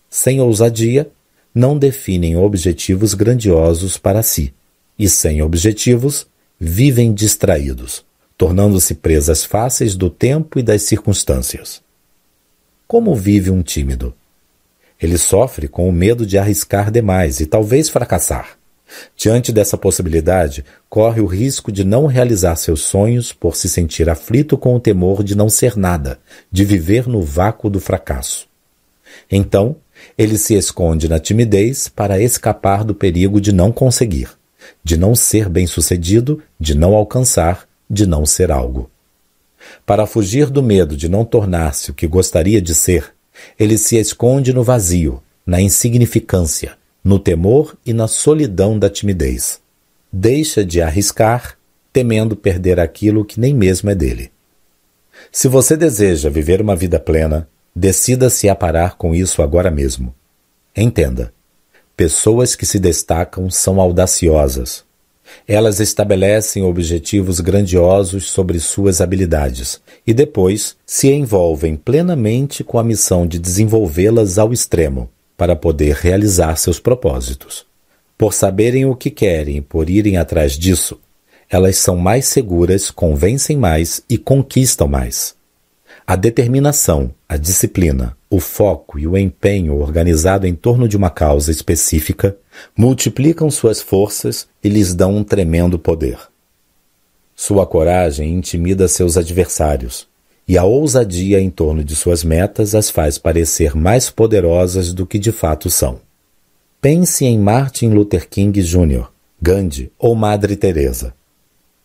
[0.10, 1.10] Sem ousadia,
[1.56, 4.54] não definem objetivos grandiosos para si
[5.00, 6.28] e sem objetivos,
[6.60, 8.04] vivem distraídos,
[8.38, 11.82] tornando-se presas fáceis do tempo e das circunstâncias.
[12.86, 14.14] Como vive um tímido?
[15.02, 18.59] Ele sofre com o medo de arriscar demais e talvez fracassar.
[19.16, 24.58] Diante dessa possibilidade, corre o risco de não realizar seus sonhos por se sentir aflito
[24.58, 26.20] com o temor de não ser nada,
[26.52, 28.48] de viver no vácuo do fracasso.
[29.32, 29.76] Então,
[30.18, 34.30] ele se esconde na timidez para escapar do perigo de não conseguir
[34.84, 38.90] de não ser bem-sucedido, de não alcançar, de não ser algo.
[39.86, 43.14] Para fugir do medo de não tornar-se o que gostaria de ser,
[43.60, 49.62] ele se esconde no vazio, na insignificância, no temor e na solidão da timidez.
[50.12, 51.58] Deixa de arriscar,
[51.92, 54.32] temendo perder aquilo que nem mesmo é dele.
[55.32, 60.14] Se você deseja viver uma vida plena, decida-se a parar com isso agora mesmo.
[60.76, 61.34] Entenda,
[62.00, 64.86] Pessoas que se destacam são audaciosas.
[65.46, 73.28] Elas estabelecem objetivos grandiosos sobre suas habilidades e depois se envolvem plenamente com a missão
[73.28, 77.66] de desenvolvê-las ao extremo para poder realizar seus propósitos.
[78.18, 81.00] Por saberem o que querem e por irem atrás disso,
[81.50, 85.34] elas são mais seguras, convencem mais e conquistam mais.
[86.06, 91.52] A determinação, a disciplina, o foco e o empenho organizado em torno de uma causa
[91.52, 92.36] específica
[92.76, 96.20] multiplicam suas forças e lhes dão um tremendo poder.
[97.34, 100.06] Sua coragem intimida seus adversários,
[100.50, 105.20] e a ousadia em torno de suas metas as faz parecer mais poderosas do que
[105.20, 106.00] de fato são.
[106.82, 109.06] Pense em Martin Luther King Jr.,
[109.40, 111.14] Gandhi ou Madre Teresa.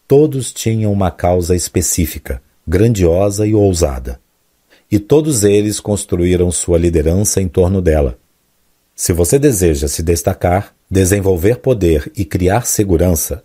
[0.08, 4.18] Todos tinham uma causa específica, grandiosa e ousada.
[4.90, 8.16] E todos eles construíram sua liderança em torno dela.
[8.96, 13.44] Se você deseja se destacar, desenvolver poder e criar segurança,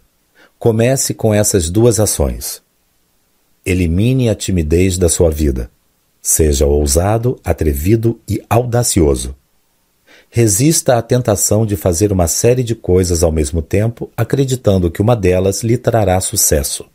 [0.57, 2.61] comece com essas duas ações.
[3.65, 5.69] Elimine a timidez da sua vida.
[6.21, 9.35] Seja ousado, atrevido e audacioso.
[10.29, 15.15] Resista à tentação de fazer uma série de coisas ao mesmo tempo, acreditando que uma
[15.15, 16.85] delas lhe trará sucesso.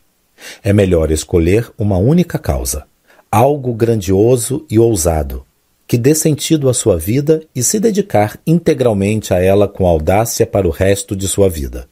[0.63, 2.85] É melhor escolher uma única causa,
[3.31, 5.45] algo grandioso e ousado,
[5.87, 10.67] que dê sentido à sua vida e se dedicar integralmente a ela com audácia para
[10.67, 11.89] o resto de sua vida.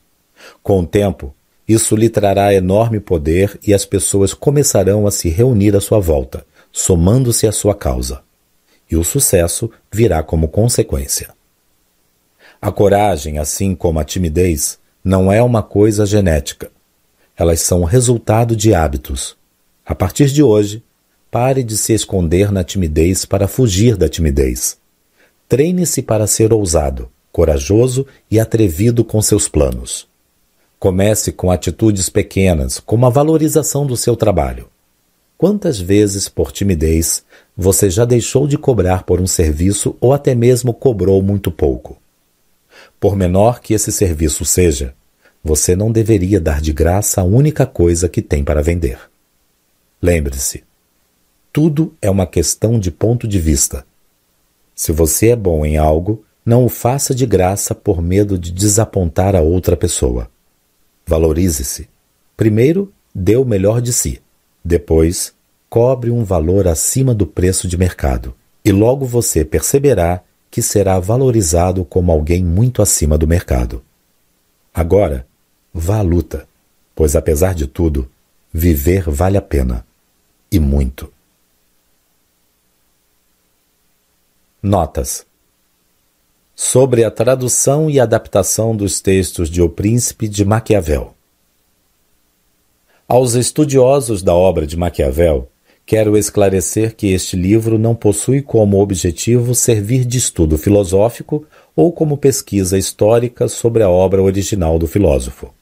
[0.62, 1.35] Com o tempo,
[1.72, 6.44] isso lhe trará enorme poder e as pessoas começarão a se reunir à sua volta,
[6.71, 8.22] somando-se à sua causa.
[8.90, 11.31] E o sucesso virá como consequência.
[12.60, 16.71] A coragem, assim como a timidez, não é uma coisa genética
[17.37, 19.37] elas são resultado de hábitos.
[19.85, 20.83] A partir de hoje,
[21.31, 24.76] pare de se esconder na timidez para fugir da timidez.
[25.49, 30.06] Treine-se para ser ousado, corajoso e atrevido com seus planos.
[30.83, 34.69] Comece com atitudes pequenas, como a valorização do seu trabalho.
[35.39, 37.23] Quantas vezes, por timidez,
[37.57, 41.99] você já deixou de cobrar por um serviço ou até mesmo cobrou muito pouco?
[42.99, 44.93] Por menor que esse serviço seja,
[45.41, 48.99] você não deveria dar de graça a única coisa que tem para vender.
[50.03, 50.65] Lembre-se,
[51.53, 53.87] tudo é uma questão de ponto de vista.
[54.75, 59.37] Se você é bom em algo, não o faça de graça por medo de desapontar
[59.37, 60.32] a outra pessoa.
[61.12, 61.91] Valorize-se.
[62.39, 64.19] Primeiro, dê o melhor de si.
[64.65, 65.35] Depois,
[65.69, 68.35] cobre um valor acima do preço de mercado.
[68.65, 73.83] E logo você perceberá que será valorizado como alguém muito acima do mercado.
[74.73, 75.27] Agora,
[75.75, 76.49] Vá à luta,
[76.95, 78.11] pois apesar de tudo,
[78.51, 79.87] viver vale a pena.
[80.51, 81.12] E muito.
[84.62, 85.27] Notas
[86.65, 91.12] sobre a tradução e adaptação dos textos de O Príncipe de Maquiavel.
[93.07, 95.49] Aos estudiosos da obra de Maquiavel,
[95.85, 102.17] quero esclarecer que este livro não possui como objetivo servir de estudo filosófico ou como
[102.17, 105.53] pesquisa histórica sobre a obra original do filósofo.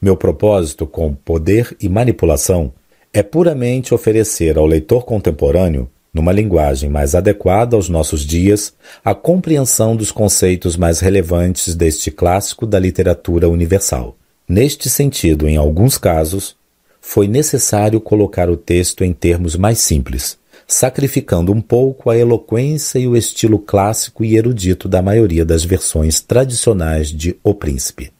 [0.00, 2.74] Meu propósito com Poder e Manipulação
[3.10, 8.72] é puramente oferecer ao leitor contemporâneo numa linguagem mais adequada aos nossos dias,
[9.04, 14.16] a compreensão dos conceitos mais relevantes deste clássico da literatura universal.
[14.48, 16.56] Neste sentido, em alguns casos,
[17.02, 23.06] foi necessário colocar o texto em termos mais simples, sacrificando um pouco a eloquência e
[23.06, 28.10] o estilo clássico e erudito da maioria das versões tradicionais de O Príncipe.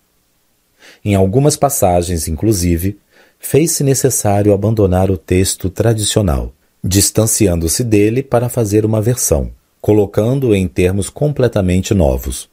[1.03, 2.99] Em algumas passagens, inclusive,
[3.39, 6.53] fez-se necessário abandonar o texto tradicional,
[6.87, 12.49] distanciando-se dele para fazer uma versão, colocando-o em termos completamente novos.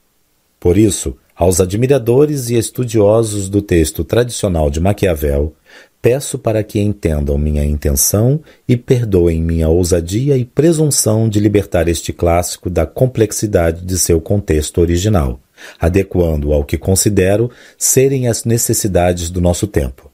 [0.60, 5.54] Por isso, aos admiradores e estudiosos do texto tradicional de Maquiavel,
[6.02, 12.12] peço para que entendam minha intenção e perdoem minha ousadia e presunção de libertar este
[12.12, 15.40] clássico da complexidade de seu contexto original,
[15.80, 20.12] adequando-o ao que considero serem as necessidades do nosso tempo.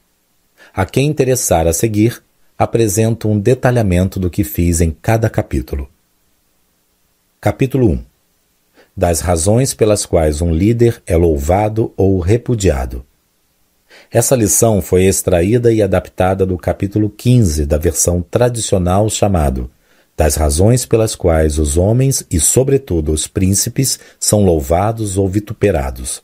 [0.74, 2.22] A quem interessar a seguir,
[2.60, 5.90] apresento um detalhamento do que fiz em cada capítulo.
[7.40, 8.04] Capítulo 1
[8.98, 13.06] Das razões pelas quais um líder é louvado ou repudiado.
[14.12, 19.72] Essa lição foi extraída e adaptada do capítulo 15 da versão tradicional chamado
[20.18, 26.22] Das razões pelas quais os homens e, sobretudo, os príncipes são louvados ou vituperados.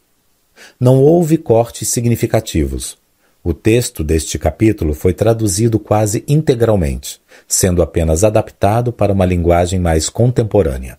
[0.77, 2.97] Não houve cortes significativos
[3.45, 10.09] o texto deste capítulo foi traduzido quase integralmente, sendo apenas adaptado para uma linguagem mais
[10.09, 10.97] contemporânea.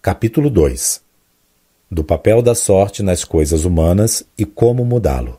[0.00, 1.02] Capítulo 2
[1.90, 5.38] Do papel da sorte nas coisas humanas e como mudá-lo.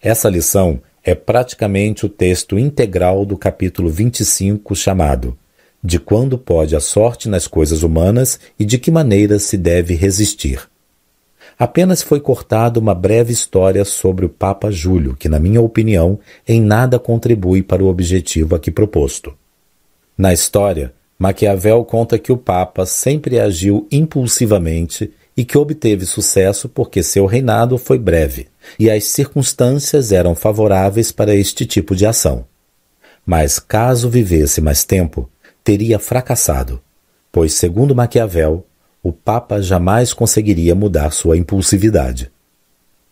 [0.00, 5.36] Essa lição é praticamente o texto integral do capítulo 25, chamado
[5.82, 10.66] De quando pode a sorte nas coisas humanas e de que maneira se deve resistir
[11.58, 16.60] apenas foi cortada uma breve história sobre o Papa Júlio, que, na minha opinião, em
[16.60, 19.34] nada contribui para o objetivo aqui proposto.
[20.16, 27.02] Na história, Maquiavel conta que o Papa sempre agiu impulsivamente e que obteve sucesso porque
[27.02, 32.44] seu reinado foi breve e as circunstâncias eram favoráveis para este tipo de ação.
[33.26, 35.28] Mas caso vivesse mais tempo,
[35.62, 36.80] teria fracassado,
[37.32, 38.64] pois, segundo Maquiavel,
[39.04, 42.32] o Papa jamais conseguiria mudar sua impulsividade.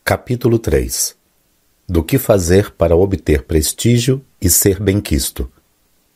[0.03, 1.15] Capítulo 3
[1.87, 5.47] Do que fazer para obter prestígio e ser benquisto.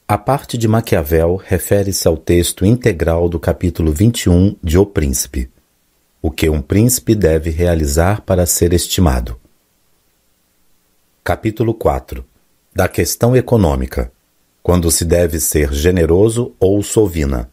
[0.07, 5.47] A parte de Maquiavel refere-se ao texto integral do capítulo 21 de O Príncipe.
[6.23, 9.39] O que um príncipe deve realizar para ser estimado.
[11.23, 12.25] Capítulo 4
[12.73, 14.11] Da questão econômica.
[14.63, 17.47] Quando se deve ser generoso ou sovina.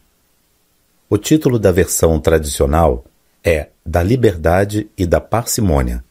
[1.07, 3.05] O título da versão tradicional
[3.43, 6.03] é Da Liberdade e da Parcimônia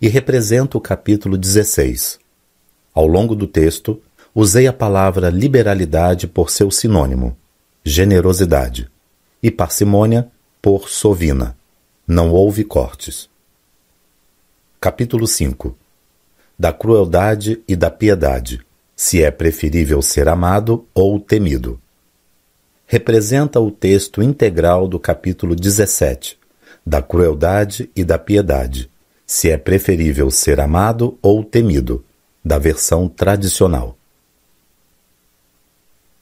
[0.00, 2.20] e representa o capítulo 16.
[2.94, 4.00] Ao longo do texto,
[4.32, 7.36] usei a palavra liberalidade por seu sinônimo,
[7.82, 8.88] generosidade,
[9.42, 10.30] e parcimônia
[10.62, 11.56] por sovina.
[12.06, 13.28] Não houve cortes.
[14.80, 15.76] Capítulo 5
[16.56, 21.80] Da crueldade e da piedade, se é preferível ser amado ou temido
[22.90, 26.38] representa o texto integral do capítulo 17,
[26.84, 28.90] da crueldade e da piedade,
[29.26, 32.02] se é preferível ser amado ou temido,
[32.42, 33.94] da versão tradicional.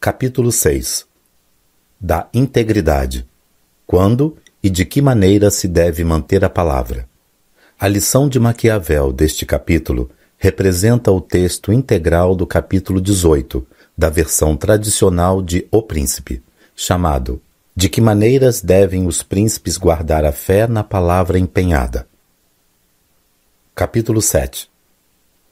[0.00, 1.06] Capítulo 6
[2.00, 3.24] Da integridade.
[3.86, 7.08] Quando e de que maneira se deve manter a palavra.
[7.78, 13.64] A lição de Maquiavel deste capítulo representa o texto integral do capítulo 18,
[13.96, 16.42] da versão tradicional de O Príncipe
[16.76, 17.40] chamado
[17.74, 22.06] De que maneiras devem os príncipes guardar a fé na palavra empenhada?
[23.74, 24.68] Capítulo 7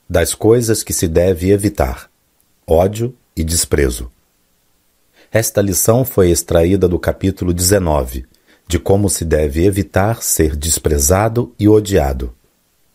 [0.07, 2.11] Das coisas que se deve evitar:
[2.67, 4.13] ódio e desprezo.
[5.33, 8.27] Esta lição foi extraída do capítulo 19,
[8.69, 12.35] de como se deve evitar ser desprezado e odiado.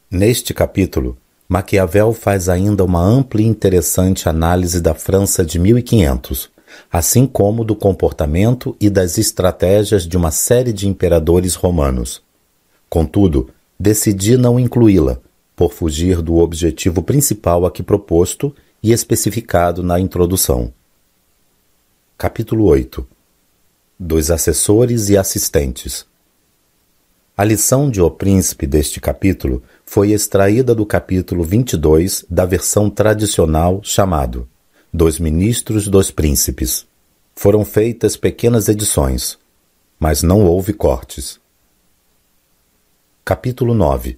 [0.10, 6.50] Neste capítulo, Maquiavel faz ainda uma ampla e interessante análise da França de 1500,
[6.92, 12.22] assim como do comportamento e das estratégias de uma série de imperadores romanos.
[12.90, 15.20] Contudo, decidi não incluí-la,
[15.56, 20.74] por fugir do objetivo principal aqui proposto e especificado na introdução.
[22.18, 23.06] Capítulo 8
[24.00, 26.06] dos assessores e assistentes.
[27.36, 33.82] A lição de O Príncipe deste capítulo foi extraída do capítulo 22 da versão tradicional
[33.84, 34.48] chamado
[34.92, 36.88] Dos Ministros dos Príncipes.
[37.36, 39.38] Foram feitas pequenas edições,
[40.00, 41.40] mas não houve cortes.
[43.24, 44.18] Capítulo 9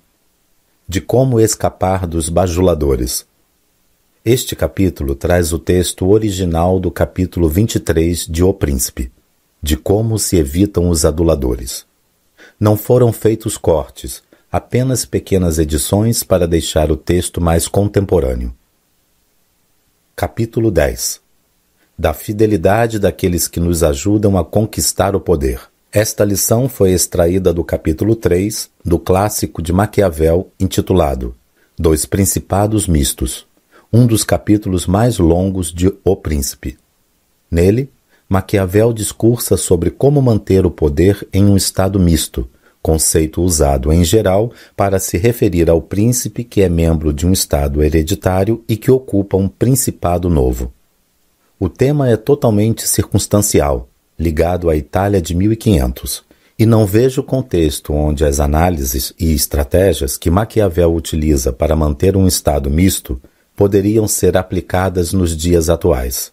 [0.87, 3.27] De como escapar dos bajuladores.
[4.23, 9.11] Este capítulo traz o texto original do capítulo 23 de O Príncipe,
[9.61, 11.85] de como se evitam os aduladores.
[12.57, 18.55] Não foram feitos cortes, apenas pequenas edições para deixar o texto mais contemporâneo.
[20.21, 21.19] Capítulo 10
[21.97, 25.59] Da fidelidade daqueles que nos ajudam a conquistar o poder.
[25.91, 31.33] Esta lição foi extraída do capítulo 3 do clássico de Maquiavel intitulado
[31.75, 33.47] Dois Principados Mistos,
[33.91, 36.77] um dos capítulos mais longos de O Príncipe.
[37.49, 37.89] Nele,
[38.29, 42.47] Maquiavel discursa sobre como manter o poder em um estado misto,
[42.81, 47.83] conceito usado em geral para se referir ao príncipe que é membro de um estado
[47.83, 50.71] hereditário e que ocupa um principado novo.
[51.59, 53.87] O tema é totalmente circunstancial
[54.21, 56.23] ligado à Itália de 1500,
[56.59, 62.27] e não vejo contexto onde as análises e estratégias que Maquiavel utiliza para manter um
[62.27, 63.19] Estado misto
[63.55, 66.31] poderiam ser aplicadas nos dias atuais.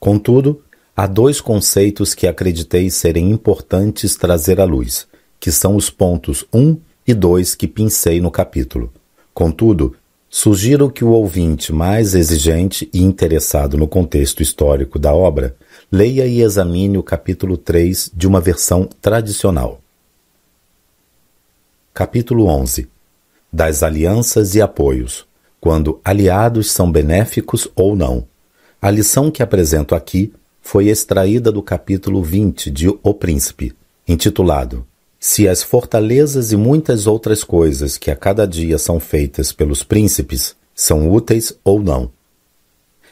[0.00, 0.60] Contudo,
[0.96, 5.06] há dois conceitos que acreditei serem importantes trazer à luz,
[5.40, 8.92] que são os pontos 1 e 2 que pincei no capítulo.
[9.32, 9.94] Contudo,
[10.28, 15.56] sugiro que o ouvinte mais exigente e interessado no contexto histórico da obra
[15.90, 19.80] leia e examine o capítulo 3 de uma versão tradicional.
[21.94, 22.88] Capítulo 11
[23.52, 25.26] Das alianças e apoios,
[25.60, 28.26] quando aliados são benéficos ou não.
[28.82, 33.74] A lição que apresento aqui foi extraída do capítulo 20 de O Príncipe,
[34.06, 34.86] intitulado
[35.20, 40.54] Se as fortalezas e muitas outras coisas que a cada dia são feitas pelos príncipes
[40.74, 42.10] são úteis ou não.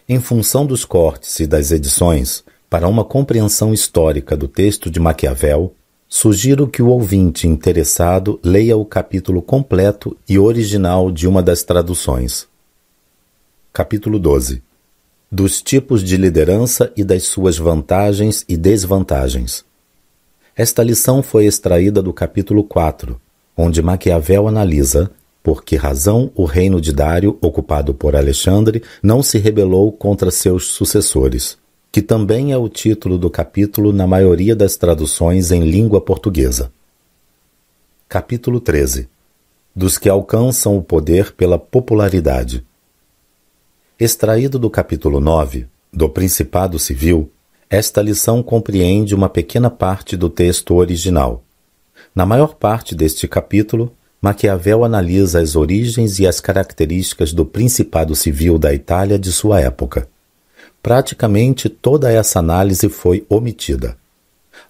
[0.08, 5.74] Em função dos cortes e das edições, para uma compreensão histórica do texto de Maquiavel,
[6.08, 12.47] sugiro que o ouvinte interessado leia o capítulo completo e original de uma das traduções.
[13.72, 14.62] Capítulo 12
[15.31, 19.65] Dos tipos de liderança e das suas vantagens e desvantagens.
[20.56, 23.21] Esta lição foi extraída do capítulo 4,
[23.56, 25.10] onde Maquiavel analisa
[25.42, 30.69] por que razão o reino de Dário, ocupado por Alexandre, não se rebelou contra seus
[30.69, 31.58] sucessores
[31.97, 36.71] que também é o título do capítulo na maioria das traduções em língua portuguesa.
[38.06, 39.08] Capítulo 13
[39.74, 42.62] Dos que alcançam o poder pela popularidade.
[43.99, 47.31] Extraído do capítulo 9, do Principado Civil,
[47.69, 51.43] esta lição compreende uma pequena parte do texto original.
[52.15, 58.59] Na maior parte deste capítulo, Maquiavel analisa as origens e as características do Principado Civil
[58.59, 60.09] da Itália de sua época
[60.87, 63.99] praticamente toda essa análise foi omitida.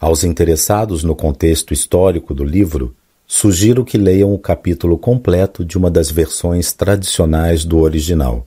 [0.01, 2.97] Aos interessados no contexto histórico do livro,
[3.27, 8.47] sugiro que leiam o capítulo completo de uma das versões tradicionais do original.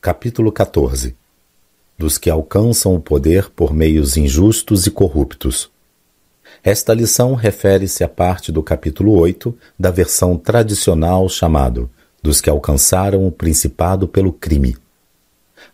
[0.00, 1.14] Capítulo 14
[1.98, 5.68] Dos que alcançam o poder por meios injustos e corruptos.
[6.62, 11.90] Esta lição refere-se à parte do capítulo 8 da versão tradicional chamado
[12.22, 14.76] Dos que alcançaram o principado pelo crime.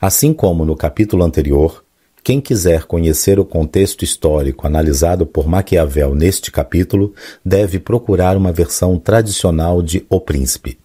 [0.01, 1.85] Assim como no capítulo anterior,
[2.23, 7.13] quem quiser conhecer o contexto histórico analisado por Maquiavel neste capítulo
[7.45, 10.79] deve procurar uma versão tradicional de O Príncipe.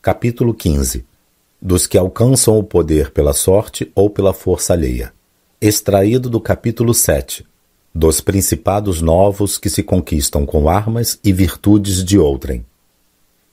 [0.00, 1.04] Capítulo 15
[1.60, 5.12] Dos que alcançam o poder pela sorte ou pela força alheia.
[5.60, 7.44] Extraído do capítulo 7
[7.92, 12.64] Dos principados novos que se conquistam com armas e virtudes de outrem.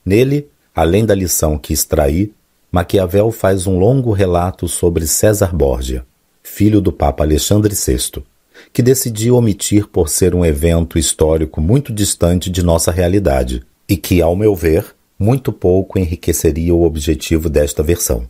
[0.06, 2.32] Nele, além da lição que extraí,
[2.72, 6.06] Maquiavel faz um longo relato sobre César Borgia,
[6.44, 8.24] filho do Papa Alexandre VI,
[8.72, 14.22] que decidiu omitir por ser um evento histórico muito distante de nossa realidade e que,
[14.22, 18.28] ao meu ver, muito pouco enriqueceria o objetivo desta versão.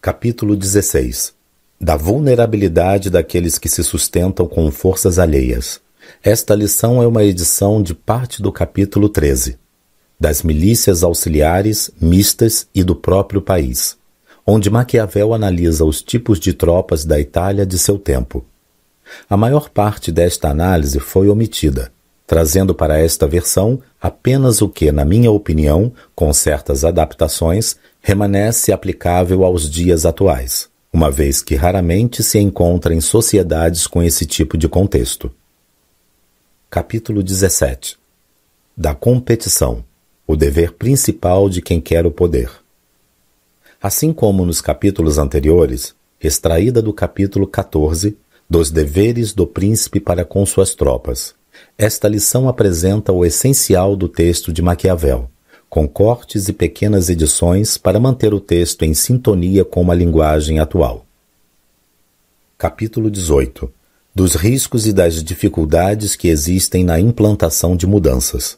[0.00, 1.34] Capítulo 16
[1.80, 5.80] Da vulnerabilidade daqueles que se sustentam com forças alheias.
[6.22, 9.58] Esta lição é uma edição de parte do capítulo 13
[10.18, 13.96] das milícias auxiliares, mistas e do próprio país,
[14.46, 18.44] onde Maquiavel analisa os tipos de tropas da Itália de seu tempo.
[19.28, 21.92] A maior parte desta análise foi omitida,
[22.26, 29.44] trazendo para esta versão apenas o que, na minha opinião, com certas adaptações, remanesce aplicável
[29.44, 30.68] aos dias atuais.
[30.92, 35.30] uma vez que raramente se encontra em sociedades com esse tipo de contexto.
[36.70, 37.98] Capítulo 17
[38.74, 39.84] Da competição
[40.26, 42.50] o dever principal de quem quer o poder.
[43.80, 48.16] Assim como nos capítulos anteriores, extraída do capítulo 14,
[48.50, 51.35] dos deveres do príncipe para com suas tropas,
[51.78, 55.30] esta lição apresenta o essencial do texto de Maquiavel,
[55.68, 61.04] com cortes e pequenas edições para manter o texto em sintonia com uma linguagem atual.
[62.56, 63.70] Capítulo 18
[64.14, 68.56] Dos riscos e das dificuldades que existem na implantação de mudanças.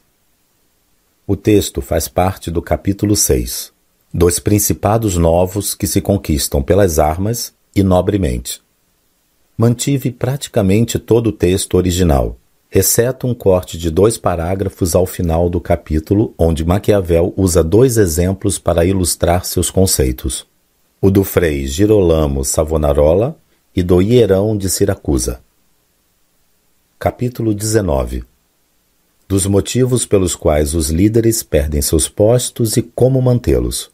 [1.27, 3.73] O texto faz parte do capítulo 6,
[4.13, 8.61] dos principados novos que se conquistam pelas armas e nobremente.
[9.57, 12.38] Mantive praticamente todo o texto original,
[12.71, 18.59] exceto um corte de dois parágrafos ao final do capítulo, onde Maquiavel usa dois exemplos
[18.59, 20.45] para ilustrar seus conceitos:
[21.01, 23.37] o do Frei Girolamo Savonarola
[23.75, 25.41] e do Hierão de Siracusa.
[26.97, 28.23] Capítulo 19
[29.29, 33.91] dos motivos pelos quais os líderes perdem seus postos e como mantê-los.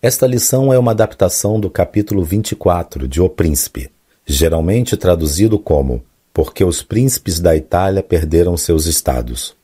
[0.00, 3.90] Esta lição é uma adaptação do capítulo 24 de O Príncipe,
[4.24, 6.02] geralmente traduzido como
[6.40, 9.54] Porque os príncipes da Itália perderam seus estados.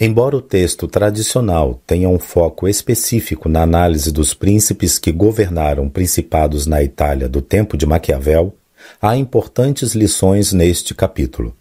[0.00, 6.66] Embora o texto tradicional tenha um foco específico na análise dos príncipes que governaram principados
[6.66, 8.54] na Itália do tempo de Maquiavel,
[9.02, 11.54] há importantes lições neste capítulo.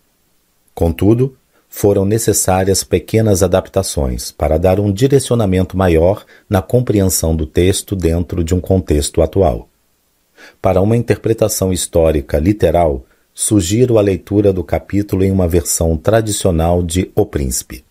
[0.74, 1.36] Contudo,
[1.68, 8.56] foram necessárias pequenas adaptações para dar um direcionamento maior na compreensão do texto dentro de
[8.56, 9.68] um contexto atual.
[10.62, 17.12] Para uma interpretação histórica literal, sugiro a leitura do capítulo em uma versão tradicional de
[17.16, 17.84] O Príncipe.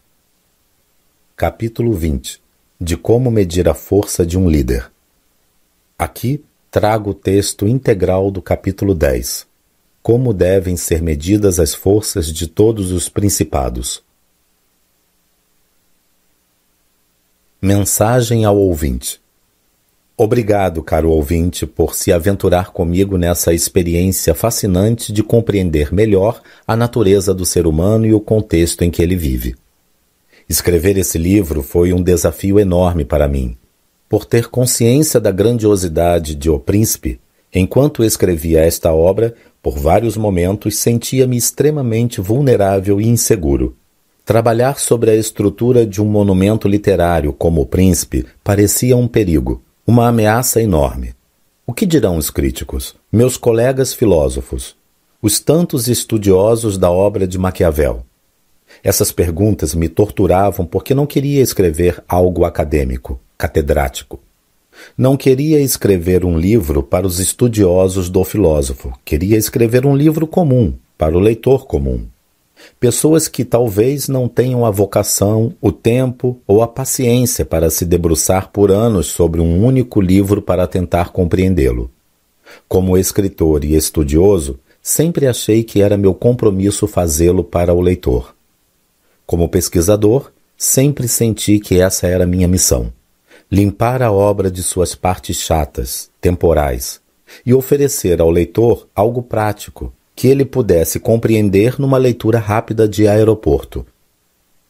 [1.36, 2.40] Capítulo 20
[2.80, 4.90] De como medir a força de um líder.
[5.98, 9.50] Aqui trago o texto integral do capítulo 10
[10.02, 14.02] como devem ser medidas as forças de todos os principados.
[17.60, 19.21] Mensagem ao ouvinte.
[20.22, 27.34] Obrigado, caro ouvinte, por se aventurar comigo nessa experiência fascinante de compreender melhor a natureza
[27.34, 29.56] do ser humano e o contexto em que ele vive.
[30.48, 33.56] Escrever esse livro foi um desafio enorme para mim.
[34.08, 37.18] Por ter consciência da grandiosidade de O Príncipe,
[37.52, 43.74] enquanto escrevia esta obra, por vários momentos sentia-me extremamente vulnerável e inseguro.
[44.24, 50.06] Trabalhar sobre a estrutura de um monumento literário como o Príncipe parecia um perigo, uma
[50.06, 51.12] ameaça enorme.
[51.66, 54.76] O que dirão os críticos, meus colegas filósofos,
[55.20, 58.04] os tantos estudiosos da obra de Maquiavel?
[58.82, 64.20] Essas perguntas me torturavam porque não queria escrever algo acadêmico, catedrático.
[64.96, 70.74] Não queria escrever um livro para os estudiosos do filósofo, queria escrever um livro comum,
[70.96, 72.06] para o leitor comum.
[72.78, 78.50] Pessoas que talvez não tenham a vocação, o tempo ou a paciência para se debruçar
[78.50, 81.90] por anos sobre um único livro para tentar compreendê-lo.
[82.68, 88.34] Como escritor e estudioso, sempre achei que era meu compromisso fazê-lo para o leitor.
[89.26, 92.92] Como pesquisador, sempre senti que essa era minha missão
[93.52, 97.02] limpar a obra de suas partes chatas, temporais,
[97.44, 103.84] e oferecer ao leitor algo prático que ele pudesse compreender numa leitura rápida de aeroporto.